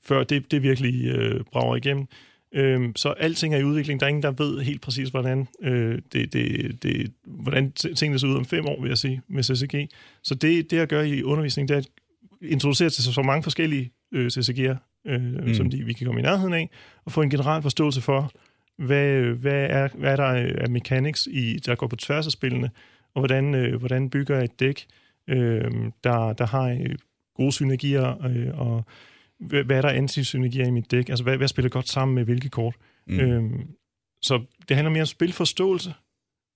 før 0.05 0.24
det, 0.24 0.51
det 0.51 0.62
virkelig 0.62 1.05
øh, 1.07 1.40
brager 1.53 1.76
igennem. 1.76 2.07
Øh, 2.55 2.93
så 2.97 3.09
alting 3.09 3.55
er 3.55 3.59
i 3.59 3.64
udvikling. 3.64 4.01
Der 4.01 4.07
er 4.07 4.09
ingen, 4.09 4.22
der 4.22 4.30
ved 4.30 4.61
helt 4.61 4.80
præcis, 4.80 5.09
hvordan, 5.09 5.49
øh, 5.62 5.99
det, 6.12 6.32
det, 6.32 6.82
det, 6.82 7.12
hvordan 7.24 7.72
tingene 7.72 8.18
ser 8.18 8.28
ud 8.28 8.36
om 8.36 8.45
fem 8.45 8.66
år, 8.66 8.80
vil 8.80 8.88
jeg 8.88 8.99
sige, 8.99 9.22
med 9.28 9.43
CCG. 9.43 9.88
Så 10.22 10.34
det, 10.34 10.70
det 10.70 10.78
at 10.78 10.88
gøre 10.88 11.09
i 11.09 11.22
undervisning, 11.22 11.68
det 11.68 11.74
er 11.74 11.78
at 11.78 11.88
introducere 12.43 12.90
til 12.90 13.05
så 13.05 13.22
mange 13.22 13.43
forskellige 13.43 13.93
øh, 14.12 14.26
CCG'er, 14.26 14.76
øh, 15.07 15.47
mm. 15.47 15.55
som 15.55 15.70
de, 15.70 15.84
vi 15.84 15.93
kan 15.93 16.07
komme 16.07 16.20
i 16.20 16.22
nærheden 16.22 16.55
af, 16.55 16.70
og 17.05 17.12
få 17.12 17.22
en 17.22 17.30
generel 17.30 17.62
forståelse 17.62 18.01
for, 18.01 18.32
hvad, 18.78 19.22
hvad, 19.22 19.66
er, 19.70 19.88
hvad 19.94 20.12
er 20.12 20.16
der 20.16 20.54
af 20.62 20.70
mechanics, 20.70 21.28
i, 21.30 21.58
der 21.66 21.74
går 21.74 21.86
på 21.86 21.96
tværs 21.96 22.26
af 22.26 22.32
spillene, 22.32 22.70
og 23.14 23.20
hvordan, 23.20 23.54
øh, 23.54 23.78
hvordan 23.78 24.10
bygger 24.10 24.40
et 24.40 24.60
dæk, 24.60 24.86
øh, 25.28 25.70
der, 26.04 26.32
der 26.32 26.46
har 26.46 26.68
øh, 26.68 26.96
gode 27.34 27.52
synergier, 27.52 28.24
øh, 28.26 28.58
og 28.58 28.84
hvad, 29.38 29.64
hvad 29.64 29.76
er 29.76 29.82
der 29.82 29.88
anti-synergier 29.88 30.66
i 30.66 30.70
mit 30.70 30.90
dæk, 30.90 31.08
altså 31.08 31.24
hvad, 31.24 31.36
hvad 31.36 31.48
spiller 31.48 31.68
godt 31.68 31.88
sammen 31.88 32.14
med 32.14 32.24
hvilke 32.24 32.48
kort. 32.48 32.76
Mm. 33.06 33.20
Øh, 33.20 33.50
så 34.22 34.44
det 34.68 34.76
handler 34.76 34.90
mere 34.90 35.02
om 35.02 35.06
spilforståelse, 35.06 35.94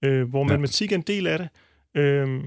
øh, 0.04 0.28
hvor 0.28 0.40
ja. 0.40 0.48
matematik 0.48 0.92
er 0.92 0.96
en 0.96 1.02
del 1.02 1.26
af 1.26 1.38
det, 1.38 1.48
øh, 2.00 2.44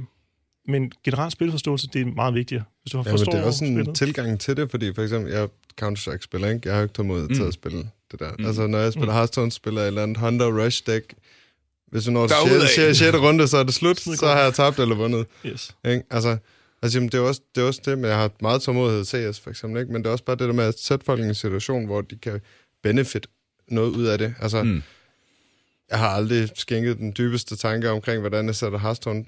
men 0.69 0.91
generelt 1.05 1.33
spilforståelse, 1.33 1.87
det 1.93 2.01
er 2.01 2.05
meget 2.05 2.33
vigtigere. 2.33 2.63
Hvis 2.81 2.91
du 2.91 2.97
har 2.97 3.03
ja, 3.05 3.11
men 3.11 3.25
det 3.25 3.33
er 3.33 3.43
også 3.43 3.65
en 3.65 3.75
spillet. 3.75 3.95
tilgang 3.95 4.39
til 4.39 4.57
det, 4.57 4.71
fordi 4.71 4.93
for 4.93 5.03
eksempel, 5.03 5.31
jeg 5.33 5.49
Counter-Strike-spiller, 5.81 6.49
ikke? 6.49 6.61
Jeg 6.65 6.75
har 6.75 6.81
ikke 6.81 6.93
tålmodighed 6.93 7.29
mm. 7.29 7.35
til 7.35 7.43
at 7.43 7.53
spille 7.53 7.89
det 8.11 8.19
der. 8.19 8.31
Mm. 8.39 8.45
Altså, 8.45 8.67
når 8.67 8.77
jeg 8.77 8.93
spiller 8.93 9.11
mm. 9.11 9.15
Hearthstone, 9.15 9.51
spiller 9.51 9.81
jeg 9.81 9.85
et 9.85 9.87
eller 9.87 10.03
andet 10.03 10.17
Hunter 10.17 10.65
Rush 10.65 10.83
deck. 10.87 11.13
Hvis 11.91 12.03
du 12.03 12.11
når 12.11 12.27
til 12.27 12.95
6. 12.95 13.13
runde, 13.13 13.47
så 13.47 13.57
er 13.57 13.63
det 13.63 13.73
slut, 13.73 13.99
så 13.99 14.27
har 14.27 14.41
jeg 14.41 14.53
tabt 14.53 14.79
eller 14.79 14.95
vundet. 14.95 15.25
Yes. 15.45 15.75
Ikke? 15.85 16.03
Altså, 16.09 16.37
altså 16.81 16.97
jamen, 16.97 17.09
det, 17.09 17.17
er 17.17 17.21
også, 17.21 17.41
det 17.55 17.61
er 17.61 17.67
også 17.67 17.81
det, 17.85 17.97
men 17.97 18.09
jeg 18.09 18.17
har 18.17 18.31
meget 18.41 18.61
tålmodighed 18.61 19.05
til 19.05 19.33
CS, 19.33 19.39
for 19.39 19.49
eksempel. 19.49 19.81
Ikke? 19.81 19.93
Men 19.93 20.01
det 20.03 20.07
er 20.07 20.11
også 20.11 20.23
bare 20.23 20.35
det 20.35 20.47
der 20.47 20.53
med 20.53 20.63
at 20.63 20.79
sætte 20.79 21.05
folk 21.05 21.19
i 21.19 21.23
en 21.23 21.35
situation, 21.35 21.85
hvor 21.85 22.01
de 22.01 22.15
kan 22.15 22.41
benefit 22.83 23.27
noget 23.67 23.89
ud 23.89 24.05
af 24.05 24.17
det. 24.17 24.33
Altså, 24.41 24.63
mm. 24.63 24.83
jeg 25.89 25.99
har 25.99 26.07
aldrig 26.07 26.49
skænket 26.55 26.97
den 26.97 27.13
dybeste 27.17 27.55
tanke 27.55 27.89
omkring, 27.89 28.19
hvordan 28.19 28.45
jeg 28.45 28.55
sætter 28.55 28.79
Hearthstone 28.79 29.25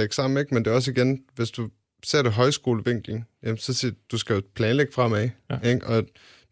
dæk 0.00 0.12
sammen, 0.12 0.40
ikke? 0.40 0.54
men 0.54 0.64
det 0.64 0.70
er 0.70 0.74
også 0.74 0.90
igen, 0.90 1.22
hvis 1.34 1.50
du 1.50 1.70
ser 2.04 2.22
det 2.22 2.32
højskolevinklen, 2.32 3.24
jamen, 3.42 3.58
så 3.58 3.74
siger 3.74 3.92
du 4.10 4.18
skal 4.18 4.34
jo 4.34 4.42
planlægge 4.54 4.92
fremad, 4.92 5.30
ja. 5.50 5.70
ikke? 5.70 5.86
og 5.86 6.04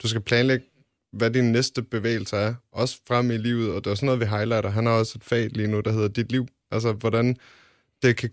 du 0.03 0.09
skal 0.09 0.21
planlægge, 0.21 0.65
hvad 1.13 1.31
din 1.31 1.53
næste 1.53 1.83
bevægelse 1.83 2.37
er, 2.37 2.55
også 2.73 3.01
frem 3.09 3.31
i 3.31 3.37
livet, 3.37 3.73
og 3.73 3.85
det 3.85 3.91
er 3.91 3.95
sådan 3.95 4.07
noget, 4.07 4.21
vi 4.21 4.27
highlighter. 4.27 4.71
Han 4.71 4.87
har 4.87 4.93
også 4.93 5.13
et 5.17 5.25
fag 5.25 5.49
lige 5.53 5.69
nu, 5.69 5.81
der 5.81 5.93
hedder 5.93 6.09
Dit 6.09 6.33
Liv, 6.33 6.47
altså 6.71 6.93
hvordan 6.93 7.37
det 8.03 8.17
kan 8.17 8.31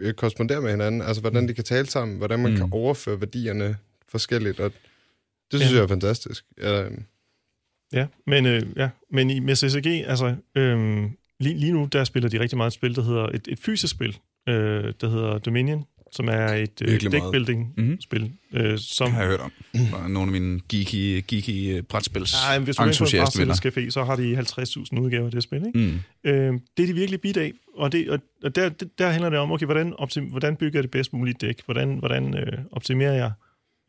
øh, 0.00 0.14
korrespondere 0.14 0.60
med 0.60 0.70
hinanden, 0.70 1.02
altså 1.02 1.20
hvordan 1.20 1.40
mm. 1.40 1.46
de 1.46 1.54
kan 1.54 1.64
tale 1.64 1.86
sammen, 1.86 2.18
hvordan 2.18 2.40
man 2.40 2.50
mm. 2.50 2.56
kan 2.56 2.68
overføre 2.72 3.20
værdierne 3.20 3.76
forskelligt, 4.08 4.60
og 4.60 4.72
det 5.50 5.60
synes 5.60 5.72
ja. 5.72 5.76
jeg 5.76 5.82
er 5.82 5.88
fantastisk. 5.88 6.44
Ja, 6.62 6.88
ja 7.92 8.06
men, 8.26 8.46
øh, 8.46 8.62
ja, 8.76 8.90
men 9.10 9.30
i, 9.30 9.40
med 9.40 9.56
CCG, 9.56 9.86
altså, 9.86 10.36
øh, 10.54 11.10
lige, 11.44 11.58
lige 11.58 11.72
nu, 11.72 11.88
der 11.92 12.04
spiller 12.04 12.28
de 12.28 12.40
rigtig 12.40 12.56
meget 12.56 12.70
et 12.70 12.74
spil, 12.74 12.96
der 12.96 13.02
hedder 13.02 13.26
et, 13.26 13.48
et 13.48 13.58
fysisk 13.58 13.94
spil, 13.94 14.18
øh, 14.48 14.92
der 15.00 15.08
hedder 15.08 15.38
Dominion, 15.38 15.84
som 16.12 16.28
er 16.28 16.46
et 16.46 16.82
øh, 16.82 17.00
deckbuilding-spil. 17.00 18.22
Mm-hmm. 18.22 18.60
Øh, 18.60 18.78
som... 18.78 19.06
Det 19.06 19.14
har 19.14 19.22
jeg 19.22 19.30
hørt 19.30 19.40
om. 19.40 20.10
Nogle 20.10 20.34
af 20.34 20.40
mine 20.40 20.60
geeky, 20.68 21.24
geeky 21.28 21.76
øh, 21.76 21.82
brætspils 21.82 22.34
ja, 22.52 22.58
hvis 22.58 22.76
du 22.76 22.82
er 22.82 22.86
på 22.86 23.68
café, 23.68 23.90
så 23.90 24.04
har 24.04 24.16
de 24.16 24.38
50.000 24.38 25.00
udgaver 25.00 25.24
af 25.24 25.30
det 25.30 25.42
spil. 25.42 25.66
Ikke? 25.66 25.78
Mm. 25.78 26.30
Øh, 26.30 26.52
det 26.76 26.82
er 26.82 26.86
de 26.86 26.92
virkelig 26.92 27.20
bid 27.20 27.36
af, 27.36 27.52
og, 27.74 27.92
det, 27.92 28.10
og, 28.10 28.18
og 28.44 28.54
der, 28.54 28.68
der 28.98 29.10
handler 29.10 29.30
det 29.30 29.38
om, 29.38 29.52
okay, 29.52 29.66
hvordan, 29.66 29.94
optim, 29.98 30.24
hvordan 30.24 30.56
bygger 30.56 30.78
jeg 30.78 30.82
det 30.82 30.90
bedst 30.90 31.12
mulige 31.12 31.36
dæk? 31.40 31.64
Hvordan, 31.64 31.98
hvordan 31.98 32.36
øh, 32.36 32.58
optimerer 32.72 33.12
jeg 33.12 33.32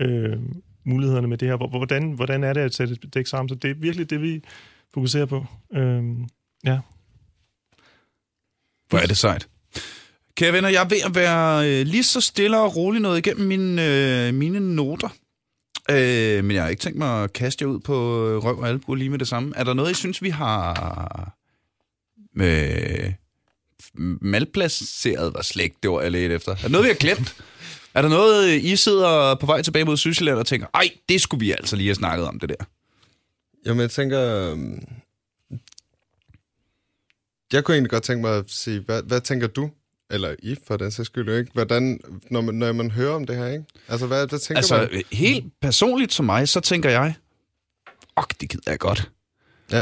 øh, 0.01 0.38
mulighederne 0.86 1.28
med 1.28 1.38
det 1.38 1.47
her? 1.47 1.56
Hvordan, 1.56 2.12
hvordan 2.12 2.43
er 2.43 2.53
det 2.53 2.62
at 2.62 2.74
sætte 2.74 2.93
et 3.03 3.14
dæk 3.14 3.28
sammen? 3.28 3.49
Så 3.49 3.56
det 3.56 3.72
er 3.72 3.76
virkelig 3.76 4.10
det, 4.10 4.22
vi 4.22 4.41
fokuserer 4.93 5.26
på. 5.26 5.45
Øh, 5.74 6.03
ja. 6.66 6.80
Hvor 8.89 8.99
er 8.99 9.05
det 9.05 9.17
sejt. 9.17 9.47
Kære 10.36 10.53
venner, 10.53 10.69
jeg 10.69 10.83
er 10.83 10.88
ved 10.88 11.01
at 11.05 11.15
være 11.15 11.69
øh, 11.69 11.86
lige 11.86 12.03
så 12.03 12.21
stille 12.21 12.59
og 12.59 12.75
rolig 12.75 13.01
noget 13.01 13.17
igennem 13.17 13.47
mine, 13.47 13.86
øh, 14.27 14.33
mine 14.33 14.75
noter. 14.75 15.09
Øh, 15.91 16.43
men 16.43 16.55
jeg 16.55 16.63
har 16.63 16.69
ikke 16.69 16.81
tænkt 16.81 16.97
mig 16.97 17.23
at 17.23 17.33
kaste 17.33 17.63
jer 17.63 17.69
ud 17.69 17.79
på 17.79 18.27
øh, 18.29 18.43
røv 18.43 18.59
og 18.59 18.67
albu 18.67 18.95
lige 18.95 19.09
med 19.09 19.19
det 19.19 19.27
samme. 19.27 19.53
Er 19.55 19.63
der 19.63 19.73
noget, 19.73 19.91
I 19.91 19.93
synes, 19.93 20.21
vi 20.21 20.29
har 20.29 21.36
med 22.36 23.13
malplaceret, 24.21 25.33
var 25.33 25.41
slægt, 25.41 25.83
det 25.83 25.91
var 25.91 26.01
jeg 26.01 26.11
lidt 26.11 26.31
efter. 26.31 26.51
Er 26.51 26.55
der 26.55 26.69
noget, 26.69 26.83
vi 26.83 26.89
har 26.89 26.95
glemt? 26.95 27.36
Er 27.93 28.01
der 28.01 28.09
noget, 28.09 28.63
I 28.63 28.75
sidder 28.75 29.36
på 29.36 29.45
vej 29.45 29.61
tilbage 29.61 29.86
mod 29.86 29.97
Sydsjælland 29.97 30.38
og 30.38 30.45
tænker, 30.45 30.67
ej, 30.73 30.89
det 31.09 31.21
skulle 31.21 31.45
vi 31.45 31.51
altså 31.51 31.75
lige 31.75 31.88
have 31.88 31.95
snakket 31.95 32.27
om, 32.27 32.39
det 32.39 32.49
der? 32.49 32.65
Jamen, 33.65 33.81
jeg 33.81 33.91
tænker... 33.91 34.51
Øhm, 34.51 34.88
jeg 37.56 37.64
kunne 37.64 37.76
egentlig 37.76 37.91
godt 37.91 38.03
tænke 38.03 38.22
mig 38.22 38.38
at 38.38 38.45
sige, 38.47 38.80
hvad, 38.80 39.03
hvad 39.03 39.22
tænker 39.22 39.47
du 39.47 39.70
eller 40.12 40.36
I 40.43 40.56
for 40.68 40.78
den 40.78 40.91
sags 40.91 41.08
skyld, 41.08 41.30
ikke? 41.30 41.51
Hvordan, 41.53 41.99
når 42.32 42.41
man, 42.41 42.56
når 42.56 42.74
man 42.74 42.91
hører 42.91 43.14
om 43.14 43.26
det 43.26 43.36
her, 43.36 43.47
ikke? 43.47 43.64
Altså, 43.88 44.08
hvad, 44.08 44.28
hvad 44.28 44.39
tænker 44.39 44.58
altså, 44.58 44.88
man? 44.91 45.03
helt 45.12 45.45
personligt 45.62 46.14
som 46.14 46.26
mig, 46.26 46.49
så 46.49 46.60
tænker 46.60 46.89
jeg, 46.89 47.14
ok, 48.16 48.41
det 48.41 48.49
gider 48.49 48.72
jeg 48.72 48.80
godt. 48.80 49.12
Ja. 49.72 49.82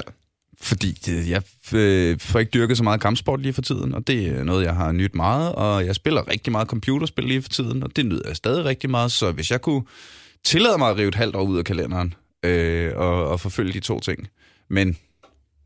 Fordi 0.61 0.97
jeg 1.05 1.41
øh, 1.74 2.19
får 2.19 2.39
ikke 2.39 2.49
dyrket 2.49 2.78
så 2.78 2.84
meget 2.84 3.01
kampsport 3.01 3.41
lige 3.41 3.53
for 3.53 3.61
tiden, 3.61 3.93
og 3.93 4.07
det 4.07 4.28
er 4.28 4.43
noget, 4.43 4.65
jeg 4.65 4.76
har 4.76 4.91
nyt 4.91 5.15
meget, 5.15 5.55
og 5.55 5.86
jeg 5.86 5.95
spiller 5.95 6.28
rigtig 6.28 6.51
meget 6.51 6.67
computerspil 6.67 7.26
lige 7.26 7.41
for 7.41 7.49
tiden, 7.49 7.84
og 7.84 7.95
det 7.95 8.05
nyder 8.05 8.28
jeg 8.28 8.36
stadig 8.36 8.65
rigtig 8.65 8.89
meget, 8.89 9.11
så 9.11 9.32
hvis 9.32 9.51
jeg 9.51 9.61
kunne 9.61 9.84
tillade 10.43 10.78
mig 10.78 10.89
at 10.89 10.97
rive 10.97 11.07
et 11.07 11.15
halvt 11.15 11.36
år 11.36 11.43
ud 11.43 11.57
af 11.57 11.65
kalenderen, 11.65 12.13
øh, 12.43 12.91
og, 12.95 13.28
og 13.28 13.39
forfølge 13.39 13.74
de 13.74 13.80
to 13.80 13.99
ting, 13.99 14.28
men 14.69 14.97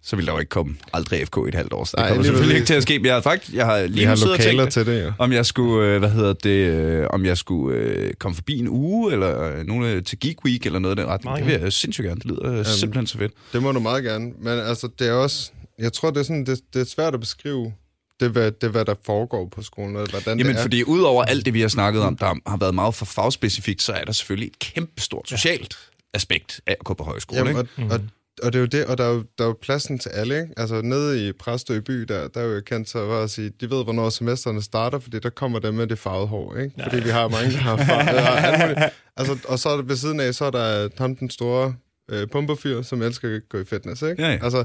så 0.07 0.15
vil 0.15 0.25
der 0.25 0.33
jo 0.33 0.39
ikke 0.39 0.49
komme 0.49 0.75
aldrig 0.93 1.27
FK 1.27 1.37
i 1.45 1.47
et 1.47 1.55
halvt 1.55 1.73
år. 1.73 1.83
Så 1.83 1.97
det 1.97 2.07
kommer 2.07 2.23
selvfølgelig 2.23 2.55
ikke 2.55 2.67
til 2.67 2.73
at 2.73 2.83
ske. 2.83 2.99
Men 2.99 3.05
jeg 3.05 3.13
har 3.13 3.21
faktisk, 3.21 3.53
jeg 3.53 3.65
har 3.65 3.87
lige 3.87 4.05
har 4.05 4.25
lokaler 4.25 4.63
tænkt, 4.63 4.73
til 4.73 4.85
det, 4.85 5.03
ja. 5.03 5.11
om 5.19 5.31
jeg 5.31 5.45
skulle, 5.45 5.87
øh, 5.87 5.99
hvad 5.99 6.09
hedder 6.09 6.33
det, 6.33 6.49
øh, 6.49 7.07
om 7.09 7.25
jeg 7.25 7.37
skulle 7.37 7.77
øh, 7.77 8.13
komme 8.13 8.35
forbi 8.35 8.59
en 8.59 8.67
uge, 8.67 9.13
eller 9.13 9.63
nogle 9.63 10.01
til 10.01 10.19
Geek 10.19 10.45
Week, 10.45 10.65
eller 10.65 10.79
noget 10.79 10.99
af 10.99 11.05
den 11.05 11.13
retning. 11.13 11.37
Det 11.37 11.45
vil 11.45 11.61
jeg 11.61 11.73
sindssygt 11.73 12.05
gerne. 12.05 12.19
Det 12.19 12.25
lyder 12.25 12.49
Jamen, 12.49 12.65
simpelthen 12.65 13.07
så 13.07 13.17
fedt. 13.17 13.33
Det 13.53 13.63
må 13.63 13.71
du 13.71 13.79
meget 13.79 14.03
gerne. 14.03 14.31
Men 14.39 14.59
altså, 14.59 14.89
det 14.99 15.07
er 15.07 15.13
også, 15.13 15.51
jeg 15.79 15.93
tror, 15.93 16.11
det 16.11 16.19
er, 16.19 16.23
sådan, 16.23 16.45
det, 16.45 16.59
det 16.73 16.81
er 16.81 16.85
svært 16.85 17.13
at 17.13 17.19
beskrive, 17.19 17.73
det 18.19 18.29
hvad, 18.29 18.51
det, 18.51 18.69
hvad 18.69 18.85
der 18.85 18.95
foregår 19.05 19.47
på 19.55 19.61
skolen, 19.61 19.95
og 19.95 20.09
hvordan 20.09 20.39
Jamen, 20.39 20.53
det 20.53 20.59
er. 20.59 20.61
fordi 20.61 20.83
udover 20.83 21.23
alt 21.23 21.45
det, 21.45 21.53
vi 21.53 21.61
har 21.61 21.67
snakket 21.67 22.01
om, 22.01 22.17
der 22.17 22.33
har 22.47 22.57
været 22.57 22.75
meget 22.75 22.95
for 22.95 23.05
fagspecifikt, 23.05 23.81
så 23.81 23.93
er 23.93 24.03
der 24.03 24.11
selvfølgelig 24.11 24.47
et 24.47 24.59
kæmpestort 24.59 25.29
socialt 25.29 25.77
ja. 25.79 26.17
aspekt 26.17 26.61
af 26.67 26.71
at 26.79 26.85
gå 26.85 26.93
på 26.93 27.03
højskole. 27.03 27.39
Jamen, 27.39 27.67
ikke? 27.77 27.93
Og, 27.93 27.99
og 27.99 28.01
og 28.43 28.53
det 28.53 28.59
er 28.59 28.61
jo 28.61 28.65
det, 28.65 28.85
og 28.85 28.97
der 28.97 29.03
er 29.03 29.13
jo, 29.13 29.23
der 29.37 29.43
er 29.43 29.47
jo 29.47 29.57
pladsen 29.61 29.99
til 29.99 30.09
alle, 30.09 30.41
ikke? 30.41 30.53
Altså 30.57 30.81
nede 30.81 31.27
i 31.27 31.31
Præstø 31.31 31.79
by, 31.79 31.93
der, 31.93 32.27
der 32.27 32.41
er 32.41 32.45
jo 32.45 32.61
kendt 32.61 32.89
sig 32.89 33.23
at 33.23 33.29
sige, 33.29 33.49
de 33.49 33.69
ved, 33.69 33.83
hvornår 33.83 34.09
semesterne 34.09 34.61
starter, 34.61 34.99
fordi 34.99 35.19
der 35.19 35.29
kommer 35.29 35.59
dem 35.59 35.73
med 35.73 35.87
det 35.87 35.99
farvede 35.99 36.27
hår, 36.27 36.55
ikke? 36.55 36.77
Nej. 36.77 36.89
Fordi 36.89 37.03
vi 37.03 37.09
har 37.09 37.27
mange, 37.27 37.51
der 37.51 37.57
har 37.57 37.77
farvet. 37.77 38.91
altså, 39.17 39.37
og 39.47 39.59
så 39.59 39.69
er 39.69 39.81
ved 39.81 39.95
siden 39.95 40.19
af, 40.19 40.33
så 40.35 40.45
er 40.45 40.51
der 40.51 40.89
ham 40.97 41.15
den 41.15 41.29
store 41.29 41.75
øh, 42.09 42.27
pumperfyr, 42.27 42.81
som 42.81 43.01
elsker 43.01 43.35
at 43.35 43.49
gå 43.49 43.59
i 43.59 43.65
fitness, 43.65 44.01
ikke? 44.01 44.23
Ja, 44.23 44.29
ja. 44.29 44.39
Altså, 44.43 44.63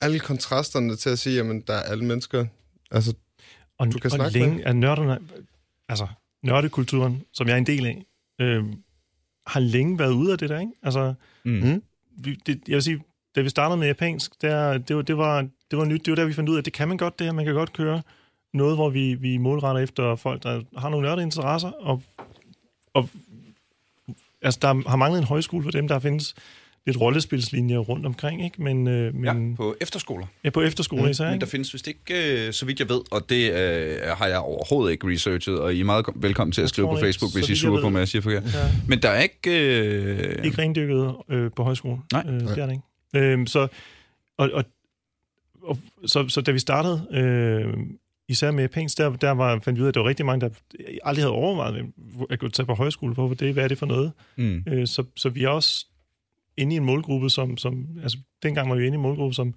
alle 0.00 0.18
kontrasterne 0.18 0.96
til 0.96 1.10
at 1.10 1.18
sige, 1.18 1.36
jamen, 1.36 1.60
der 1.60 1.74
er 1.74 1.82
alle 1.82 2.04
mennesker, 2.04 2.46
altså, 2.90 3.14
og, 3.78 3.92
du 3.92 3.98
kan 3.98 4.12
og 4.12 4.16
snakke 4.16 4.38
længe 4.38 4.56
med. 4.56 4.64
er 4.66 4.72
nørderne, 4.72 5.18
altså, 5.88 6.06
nørdekulturen, 6.42 7.22
som 7.32 7.46
jeg 7.46 7.54
er 7.54 7.58
en 7.58 7.66
del 7.66 7.86
af, 7.86 8.04
øh, 8.40 8.64
har 9.46 9.60
længe 9.60 9.98
været 9.98 10.12
ude 10.12 10.32
af 10.32 10.38
det 10.38 10.48
der, 10.48 10.60
ikke? 10.60 10.72
Altså, 10.82 11.14
mm 11.44 11.82
vi, 12.16 12.34
det, 12.46 12.60
jeg 12.68 12.74
vil 12.74 12.82
sige, 12.82 13.04
da 13.36 13.40
vi 13.40 13.48
startede 13.48 13.78
med 13.78 13.86
japansk, 13.86 14.42
der, 14.42 14.78
det, 14.78 14.96
var, 14.96 15.02
det, 15.02 15.16
var, 15.16 15.48
det 15.70 15.78
var 15.78 15.84
nyt. 15.84 16.06
Det 16.06 16.10
var 16.10 16.16
der, 16.16 16.24
vi 16.24 16.32
fandt 16.32 16.50
ud 16.50 16.54
af, 16.54 16.58
at 16.58 16.64
det 16.64 16.72
kan 16.72 16.88
man 16.88 16.96
godt 16.96 17.18
det 17.18 17.26
her. 17.26 17.32
Man 17.32 17.44
kan 17.44 17.54
godt 17.54 17.72
køre 17.72 18.02
noget, 18.52 18.76
hvor 18.76 18.90
vi, 18.90 19.14
vi 19.14 19.36
målretter 19.36 19.82
efter 19.82 20.16
folk, 20.16 20.42
der 20.42 20.62
har 20.78 20.88
nogle 20.88 21.06
nørdede 21.06 21.24
interesser, 21.24 21.70
og, 21.70 22.02
og 22.94 23.08
altså, 24.42 24.58
der 24.62 24.88
har 24.88 24.96
manglet 24.96 25.18
en 25.18 25.26
højskole 25.26 25.64
for 25.64 25.70
dem, 25.70 25.88
der 25.88 25.98
findes 25.98 26.34
lidt 26.86 27.00
rollespilslinjer 27.00 27.78
rundt 27.78 28.06
omkring, 28.06 28.44
ikke? 28.44 28.62
Men, 28.62 28.88
øh, 28.88 29.14
men 29.14 29.24
Ja, 29.50 29.56
på 29.56 29.74
efterskoler. 29.80 30.26
ja, 30.44 30.50
på 30.50 30.60
efterskole 30.62 31.10
især, 31.10 31.30
Men 31.30 31.40
der 31.40 31.46
findes 31.46 31.74
vist 31.74 31.88
ikke, 31.88 32.46
øh, 32.46 32.52
så 32.52 32.66
vidt 32.66 32.80
jeg 32.80 32.88
ved, 32.88 33.00
og 33.10 33.28
det 33.28 33.52
øh, 33.52 33.98
har 34.16 34.26
jeg 34.26 34.38
overhovedet 34.38 34.92
ikke 34.92 35.08
researchet, 35.08 35.58
og 35.58 35.74
I 35.74 35.80
er 35.80 35.84
meget 35.84 36.04
kom- 36.04 36.22
velkommen 36.22 36.52
til 36.52 36.60
at 36.60 36.62
Jeg 36.62 36.68
skrive 36.68 36.88
på 36.88 36.96
Facebook, 37.00 37.32
hvis 37.34 37.48
I 37.48 37.52
er 37.52 37.56
sure 37.56 37.82
på 37.82 37.88
mig, 37.88 37.98
jeg 37.98 38.08
siger 38.08 38.22
forkert. 38.22 38.44
Ja. 38.44 38.50
Men 38.88 39.02
der 39.02 39.08
er 39.08 39.22
ikke... 39.22 39.78
Øh, 39.88 40.44
Ikke 40.44 40.62
rendyrket 40.62 41.14
øh, 41.28 41.50
på 41.56 41.62
højskole. 41.62 41.98
Nej. 42.12 42.24
Øh, 42.28 42.40
det 42.40 42.58
er 42.58 42.66
det 42.66 42.72
ikke. 42.72 43.26
Øh, 43.26 43.46
så, 43.46 43.68
og, 44.38 44.50
og, 44.52 44.64
og, 45.62 45.78
så, 46.06 46.28
så 46.28 46.40
da 46.40 46.50
vi 46.50 46.58
startede, 46.58 47.06
øh, 47.12 47.74
især 48.28 48.50
med 48.50 48.62
japansk, 48.64 48.98
der, 48.98 49.16
der 49.16 49.30
var, 49.30 49.58
fandt 49.64 49.76
vi 49.78 49.82
ud 49.82 49.86
af, 49.86 49.90
at 49.90 49.94
der 49.94 50.00
var 50.00 50.08
rigtig 50.08 50.26
mange, 50.26 50.40
der 50.40 50.48
aldrig 51.04 51.22
havde 51.24 51.32
overvejet 51.34 51.86
at 52.30 52.38
gå 52.38 52.48
tage 52.48 52.66
på 52.66 52.74
højskole. 52.74 53.14
Hvorfor 53.14 53.34
det? 53.34 53.52
Hvad 53.52 53.64
er 53.64 53.68
det 53.68 53.78
for 53.78 53.86
noget? 53.86 54.12
mm. 54.36 54.62
Øh, 54.68 54.86
så, 54.86 55.04
så 55.16 55.28
vi 55.28 55.44
også 55.44 55.86
inde 56.56 56.74
i 56.74 56.76
en 56.76 56.84
målgruppe, 56.84 57.30
som, 57.30 57.56
som 57.56 57.86
altså 58.02 58.18
dengang 58.42 58.70
var 58.70 58.76
vi 58.76 58.86
inde 58.86 58.94
i 58.94 58.98
en 58.98 59.02
målgruppe, 59.02 59.34
som 59.34 59.54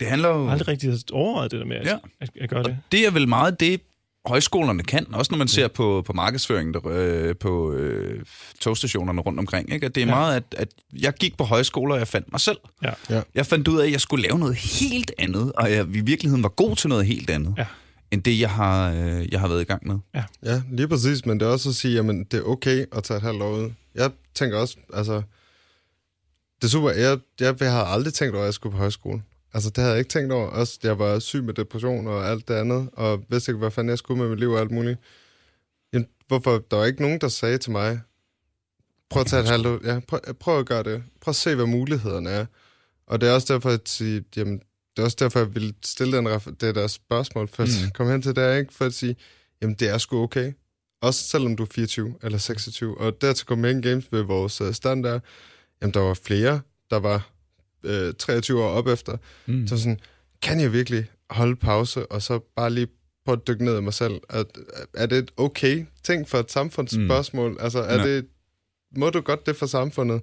Det 0.00 0.08
handler 0.08 0.28
jo... 0.28 0.48
aldrig 0.48 0.68
rigtig 0.68 0.88
havde 0.90 1.00
overvejet 1.12 1.50
det 1.50 1.60
der 1.60 1.66
med 1.66 1.76
at, 1.76 1.86
Ja. 1.86 1.96
at, 2.20 2.30
at 2.40 2.48
gøre 2.50 2.62
det. 2.62 2.70
Og 2.70 2.76
det 2.92 3.06
er 3.06 3.10
vel 3.10 3.28
meget 3.28 3.60
det, 3.60 3.80
højskolerne 4.26 4.82
kan, 4.82 5.14
også 5.14 5.32
når 5.32 5.38
man 5.38 5.48
ser 5.48 5.68
på, 5.68 6.02
på 6.06 6.12
markedsføringen 6.12 6.74
der, 6.74 6.80
øh, 6.86 7.36
på 7.36 7.72
øh, 7.72 8.22
togstationerne 8.60 9.20
rundt 9.20 9.38
omkring. 9.38 9.72
Ikke? 9.72 9.86
At 9.86 9.94
det 9.94 10.02
er 10.02 10.06
Ja. 10.06 10.12
ja. 10.12 10.18
meget, 10.20 10.36
at, 10.36 10.44
at 10.58 10.68
jeg 11.02 11.12
gik 11.14 11.36
på 11.36 11.44
højskoler, 11.44 11.94
og 11.94 11.98
jeg 11.98 12.08
fandt 12.08 12.32
mig 12.32 12.40
selv. 12.40 12.56
Ja. 12.82 12.90
Ja. 13.10 13.22
Jeg 13.34 13.46
fandt 13.46 13.68
ud 13.68 13.78
af, 13.78 13.86
at 13.86 13.92
jeg 13.92 14.00
skulle 14.00 14.22
lave 14.22 14.38
noget 14.38 14.54
helt 14.56 15.12
andet, 15.18 15.52
og 15.52 15.72
jeg 15.72 15.86
i 15.96 16.00
virkeligheden 16.00 16.42
var 16.42 16.48
god 16.48 16.76
til 16.76 16.88
noget 16.88 17.06
helt 17.06 17.30
andet, 17.30 17.54
Ja. 17.58 17.66
end 18.10 18.22
det, 18.22 18.40
jeg 18.40 18.50
har, 18.50 18.92
øh, 18.92 19.32
jeg 19.32 19.40
har 19.40 19.48
været 19.48 19.60
i 19.60 19.64
gang 19.64 19.86
med. 19.86 19.98
Ja, 20.44 20.62
lige 20.72 20.88
præcis, 20.88 21.26
men 21.26 21.40
det 21.40 21.46
er 21.46 21.50
også 21.50 21.68
at 21.68 21.74
sige, 21.74 21.94
jamen, 21.94 22.24
det 22.24 22.38
er 22.38 22.42
okay 22.42 22.84
at 22.96 23.02
tage 23.04 23.16
et 23.16 23.22
halvt 23.22 23.42
år 23.42 23.50
ud. 23.56 23.70
Jeg 23.94 24.10
tænker 24.34 24.58
også, 24.58 24.76
altså, 24.94 25.22
det 26.56 26.64
er 26.64 26.68
super, 26.68 26.90
jeg, 26.90 27.18
jeg, 27.40 27.56
jeg 27.60 27.72
har 27.72 27.84
aldrig 27.84 28.14
tænkt 28.14 28.34
over, 28.34 28.42
at 28.44 28.46
jeg 28.46 28.54
skulle 28.54 28.72
på 28.72 28.78
højskole. 28.78 29.22
Altså, 29.54 29.70
det 29.70 29.76
havde 29.78 29.90
jeg 29.90 29.98
ikke 29.98 30.08
tænkt 30.08 30.32
over. 30.32 30.46
Også, 30.48 30.78
jeg 30.82 30.98
var 30.98 31.18
syg 31.18 31.44
med 31.44 31.54
depression 31.54 32.06
og 32.06 32.28
alt 32.30 32.48
det 32.48 32.54
andet, 32.54 32.88
og 32.92 33.24
vidste 33.28 33.50
ikke, 33.52 33.58
hvad 33.58 33.70
fanden 33.70 33.88
jeg 33.90 33.98
skulle 33.98 34.20
med 34.22 34.28
mit 34.30 34.40
liv 34.40 34.50
og 34.50 34.60
alt 34.60 34.70
muligt. 34.70 34.98
Jamen, 35.92 36.08
hvorfor? 36.28 36.64
Der 36.70 36.76
var 36.76 36.84
ikke 36.84 37.02
nogen, 37.02 37.20
der 37.20 37.28
sagde 37.28 37.58
til 37.58 37.72
mig, 37.72 38.00
prøv 39.10 39.20
at 39.20 39.26
tage 39.26 39.42
et 39.42 39.48
halvt 39.48 39.86
ja, 39.86 40.00
prøv, 40.08 40.20
prøv 40.40 40.58
at 40.58 40.66
gøre 40.66 40.82
det. 40.82 41.02
Prøv 41.20 41.30
at 41.32 41.36
se, 41.36 41.54
hvad 41.54 41.66
mulighederne 41.66 42.30
er. 42.30 42.46
Og 43.06 43.20
det 43.20 43.28
er 43.28 43.32
også 43.32 43.54
derfor, 43.54 43.70
at 43.70 43.88
sige, 43.88 44.24
jamen, 44.36 44.58
det 44.96 45.02
er 45.02 45.04
også 45.04 45.16
derfor, 45.20 45.38
jeg 45.38 45.54
ville 45.54 45.74
stille 45.84 46.16
den, 46.16 46.26
det 46.60 46.74
der 46.74 46.86
spørgsmål, 46.86 47.48
for 47.48 47.62
at 47.62 47.68
Mm. 47.84 47.90
komme 47.90 48.12
hen 48.12 48.22
til 48.22 48.36
det, 48.36 48.58
ikke? 48.58 48.74
For 48.74 48.84
at 48.84 48.94
sige, 48.94 49.16
jamen, 49.62 49.74
det 49.74 49.88
er 49.88 49.98
sgu 49.98 50.22
okay. 50.22 50.52
Også 51.02 51.24
selvom 51.28 51.56
du 51.56 51.62
er 51.62 51.66
24 51.70 52.14
eller 52.22 52.38
26. 52.38 52.98
Og 53.00 53.20
der 53.20 53.32
til 53.32 53.46
Copenhagen 53.46 53.82
Games 53.82 54.04
ved 54.12 54.22
vores 54.22 54.60
øh, 54.60 54.74
stand 54.74 55.04
der, 55.04 55.20
jamen, 55.82 55.94
der 55.94 56.00
var 56.00 56.14
flere, 56.14 56.60
der 56.90 56.96
var 56.96 57.30
øh, 57.82 58.14
23 58.18 58.62
år 58.64 58.68
op 58.68 58.86
efter. 58.86 59.16
Mm. 59.46 59.66
Så 59.66 59.78
sådan, 59.78 60.00
kan 60.42 60.60
jeg 60.60 60.72
virkelig 60.72 61.06
holde 61.30 61.56
pause, 61.56 62.06
og 62.12 62.22
så 62.22 62.38
bare 62.56 62.70
lige 62.70 62.86
prøve 63.24 63.36
at 63.36 63.46
dykke 63.48 63.64
ned 63.64 63.78
i 63.78 63.80
mig 63.80 63.94
selv? 63.94 64.14
Er, 64.30 64.44
er 64.94 65.06
det 65.06 65.18
et 65.18 65.30
okay 65.36 65.84
ting 66.04 66.28
for 66.28 66.38
et 66.38 66.50
samfundsspørgsmål? 66.52 67.50
Mm. 67.50 67.56
Altså, 67.60 67.78
er 67.78 67.98
Ja. 67.98 68.08
det, 68.08 68.26
må 68.96 69.10
du 69.10 69.20
godt 69.20 69.46
det 69.46 69.56
for 69.56 69.66
samfundet? 69.66 70.22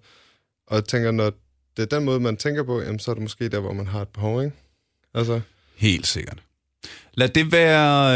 Og 0.68 0.76
jeg 0.76 0.86
tænker, 0.86 1.12
når 1.12 1.32
det 1.78 1.84
er 1.84 1.97
den 1.97 2.06
måde, 2.06 2.20
man 2.20 2.38
tænker 2.38 2.64
på, 2.64 2.82
jamen, 2.82 2.99
så 2.99 3.12
er 3.12 3.16
det 3.16 3.22
måske 3.22 3.49
der, 3.49 3.60
hvor 3.60 3.74
man 3.74 3.88
har 3.88 4.01
et 4.01 4.08
behov, 4.08 4.43
ikke? 4.43 4.56
Altså, 5.14 5.41
Helt 5.76 6.08
sikkert. 6.08 6.43
Lad 7.14 7.30
det 7.30 7.51
være, 7.51 8.12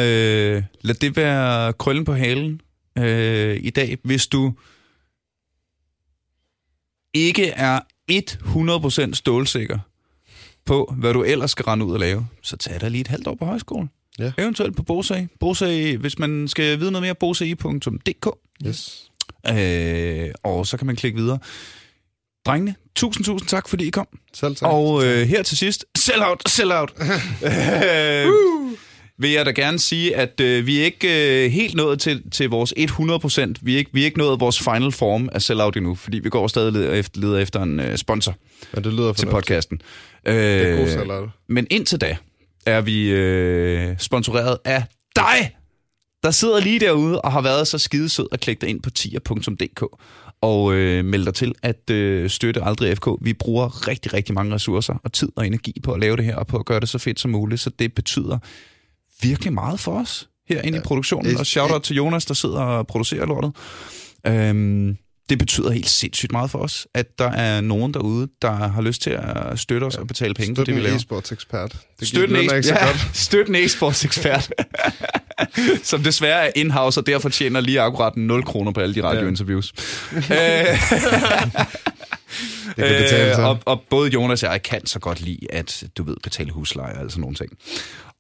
øh, 0.58 0.64
lad 0.82 0.96
det 0.96 1.16
være 1.16 1.74
krøllen 1.74 2.06
på 2.06 2.14
halen 2.14 2.62
øh, 2.98 3.58
i 3.62 3.70
dag, 3.70 3.98
hvis 4.04 4.28
du 4.28 4.54
ikke 7.18 7.48
er 7.48 7.80
100% 8.12 9.14
stålsikker 9.14 9.80
på, 10.66 10.94
hvad 10.98 11.14
du 11.14 11.24
ellers 11.24 11.52
skal 11.52 11.64
rende 11.64 11.86
ud 11.86 11.94
og 11.94 12.00
lave, 12.00 12.28
så 12.42 12.58
tag 12.58 12.82
dig 12.82 12.92
lige 12.92 13.02
et 13.02 13.08
halvt 13.08 13.28
år 13.28 13.36
på 13.36 13.46
højskole. 13.46 13.88
Ja. 14.20 14.32
Eventuelt 14.38 14.76
på 14.76 14.84
Bosag. 14.84 15.28
Bosag, 15.40 15.98
hvis 15.98 16.20
man 16.20 16.48
skal 16.48 16.80
vide 16.80 16.92
noget 16.92 17.04
mere, 17.04 17.16
bosag.dk. 17.16 18.28
yes. 18.68 19.12
Øh, 19.50 20.32
og 20.44 20.68
så 20.68 20.78
kan 20.78 20.88
man 20.88 20.96
klikke 20.96 21.18
videre. 21.18 21.40
Drengene, 22.46 22.76
tusind, 22.96 23.26
tusind 23.26 23.50
tak, 23.50 23.70
fordi 23.70 23.88
I 23.88 23.90
kom. 23.90 24.08
Selv 24.34 24.56
tak. 24.56 24.70
Og 24.70 25.06
øh, 25.06 25.28
her 25.28 25.44
til 25.44 25.58
sidst, 25.58 25.86
sell 25.98 26.24
out, 26.24 26.50
sell 26.50 26.72
out. 26.72 26.94
øh, 27.02 28.28
vil 29.20 29.32
jeg 29.32 29.46
da 29.46 29.52
gerne 29.52 29.80
sige, 29.80 30.16
at 30.16 30.40
øh, 30.42 30.68
vi 30.68 30.80
er 30.80 30.84
ikke 30.86 31.46
øh, 31.46 31.52
helt 31.52 31.76
nået 31.76 32.00
til, 32.00 32.24
til 32.32 32.50
vores 32.50 32.74
100%. 32.78 33.54
Vi 33.62 33.74
er, 33.74 33.78
ikke, 33.78 33.90
vi 33.94 34.02
er 34.02 34.06
ikke 34.06 34.18
nået 34.18 34.40
vores 34.40 34.60
final 34.60 34.92
form 34.92 35.30
af 35.32 35.42
sell 35.42 35.62
out 35.62 35.78
endnu, 35.78 35.96
fordi 35.96 36.20
vi 36.20 36.30
går 36.30 36.48
stadig 36.48 36.74
leder 36.74 36.94
efter, 36.94 37.22
leder 37.22 37.38
efter 37.40 37.64
en 37.64 37.80
øh, 37.80 37.98
sponsor 37.98 38.36
ja, 38.76 38.82
det 38.82 38.94
lyder 38.94 39.14
til 39.14 39.26
podcasten. 39.26 39.82
Øh, 40.26 40.36
Det 40.36 40.68
er 40.70 40.78
god 40.78 40.88
salad. 40.88 41.28
men 41.50 41.68
indtil 41.70 42.02
da 42.02 42.18
er 42.66 42.82
vi 42.82 43.10
øh, 43.10 43.96
sponsoreret 44.00 44.58
af 44.66 44.84
dig, 45.16 45.56
der 46.24 46.32
sidder 46.32 46.60
lige 46.60 46.80
derude 46.80 47.22
og 47.22 47.32
har 47.32 47.42
været 47.42 47.68
så 47.68 47.78
skidesød 47.78 48.28
at 48.32 48.40
klikke 48.40 48.62
dig 48.62 48.70
ind 48.70 48.82
på 48.82 48.90
tier.dk 48.90 49.84
og 50.42 50.74
øh, 50.74 51.06
melde 51.06 51.26
dig 51.26 51.34
til 51.34 51.54
at 51.64 51.90
øh, 51.90 52.30
støtte 52.30 52.64
Aldrig 52.64 52.98
FK. 52.98 53.08
Vi 53.22 53.34
bruger 53.34 53.88
rigtig, 53.88 54.14
rigtig 54.14 54.36
mange 54.36 54.56
ressourcer 54.56 54.94
og 55.04 55.14
tid 55.14 55.30
og 55.36 55.48
energi 55.48 55.74
på 55.84 55.92
at 55.92 56.00
lave 56.00 56.18
det 56.18 56.26
her 56.26 56.36
og 56.36 56.48
på 56.48 56.58
at 56.58 56.66
gøre 56.66 56.80
det 56.80 56.90
så 56.90 56.98
fedt 56.98 57.20
som 57.20 57.32
muligt, 57.32 57.62
så 57.62 57.70
det 57.80 57.94
betyder 57.94 58.38
virkelig 59.22 59.54
meget 59.54 59.80
for 59.80 60.00
os 60.00 60.28
herinde 60.50 60.78
ja, 60.78 60.82
i 60.82 60.84
produktionen. 60.84 61.30
det- 61.32 61.40
Og 61.40 61.46
shout-out 61.46 61.84
til 61.84 61.96
Jonas, 61.96 62.26
der 62.26 62.34
sidder 62.34 62.60
og 62.60 62.88
producerer 62.88 63.26
lortet. 63.26 63.52
Øhm, 64.28 64.98
det 65.30 65.40
betyder 65.40 65.72
helt 65.72 65.90
sindssygt 65.90 66.32
meget 66.32 66.52
for 66.52 66.60
os, 66.60 66.88
at 66.94 67.20
der 67.20 67.32
er 67.32 67.62
nogen 67.62 67.94
derude, 67.94 68.28
der 68.42 68.52
har 68.52 68.82
lyst 68.82 69.02
til 69.02 69.10
at 69.10 69.60
støtte 69.60 69.86
os 69.86 69.96
og 69.96 70.08
betale 70.08 70.34
penge 70.34 70.56
for 70.56 70.64
det, 70.64 70.76
vi 70.76 70.80
laver. 70.82 70.98
e-sports 70.98 71.32
ekspert. 71.34 71.76
Det 72.00 72.08
Støt 72.08 72.30
en, 72.32 72.64
så 72.64 72.74
ja, 72.74 72.88
støt 73.14 73.48
en 73.48 73.56
e-sports 73.56 74.06
ekspert, 74.06 74.52
som 75.84 76.04
desværre 76.04 76.48
er 76.48 76.52
in-house, 76.56 77.00
og 77.00 77.08
derfor 77.08 77.30
tjener 77.30 77.62
lige 77.62 77.82
akkurat 77.82 78.18
0 78.18 78.44
kroner 78.44 78.72
på 78.72 78.80
alle 78.80 78.96
de 78.96 79.04
radiointerviews. 79.04 79.74
Øh, 80.16 80.24
Det 82.76 82.86
kan 82.86 83.02
betale 83.04 83.36
sig. 83.36 83.40
Øh, 83.44 83.50
og, 83.50 83.60
og 83.66 83.82
både 83.90 84.10
Jonas 84.12 84.44
og 84.44 84.52
jeg 84.52 84.64
kan 84.64 84.86
så 84.86 85.00
godt 85.00 85.22
lide, 85.22 85.48
at 85.50 85.84
du 85.98 86.04
ved, 86.04 86.16
betale 86.24 86.52
husleje 86.52 86.98
og 87.04 87.12
sådan 87.12 87.22
nogle 87.22 87.36
ting. 87.36 87.52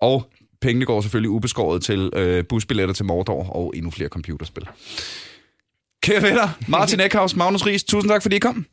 Og 0.01 0.29
pengene 0.61 0.85
går 0.85 1.01
selvfølgelig 1.01 1.29
ubeskåret 1.29 1.83
til 1.83 2.09
øh, 2.13 2.45
busbilletter 2.49 2.93
til 2.93 3.05
Mordor 3.05 3.49
og 3.49 3.73
endnu 3.75 3.91
flere 3.91 4.09
computerspil. 4.09 4.63
Kære 6.03 6.21
venner, 6.21 6.49
Martin 6.67 6.99
Eckhaus, 6.99 7.35
Magnus 7.35 7.65
Ries, 7.65 7.83
tusind 7.83 8.11
tak, 8.11 8.21
fordi 8.21 8.35
I 8.35 8.39
kom. 8.39 8.65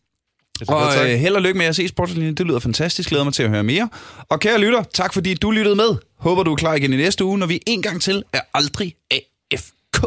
Og 0.69 0.93
øh, 1.05 1.19
held 1.19 1.35
og 1.35 1.43
lykke 1.43 1.59
med 1.59 1.67
at 1.67 1.77
se 1.77 1.89
Sportslinjen. 1.89 2.35
Det 2.35 2.47
lyder 2.47 2.59
fantastisk. 2.59 3.09
Glæder 3.09 3.25
mig 3.25 3.35
til 3.35 3.43
at 3.43 3.51
høre 3.51 3.63
mere. 3.63 3.89
Og 4.29 4.41
kære 4.41 4.59
lytter, 4.59 4.83
tak 4.83 5.15
fordi 5.15 5.35
du 5.35 5.51
lyttede 5.51 5.77
med. 5.77 5.97
Håber 6.19 6.43
du 6.43 6.53
er 6.53 6.57
klar 6.57 6.75
igen 6.75 6.93
i 6.93 6.97
næste 6.97 7.25
uge, 7.25 7.39
når 7.39 7.47
vi 7.47 7.61
en 7.67 7.83
gang 7.83 8.03
til 8.03 8.23
er 8.33 8.41
aldrig 8.55 8.95
AFK. 9.11 10.05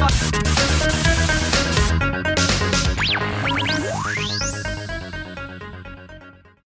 Thank 0.00 0.29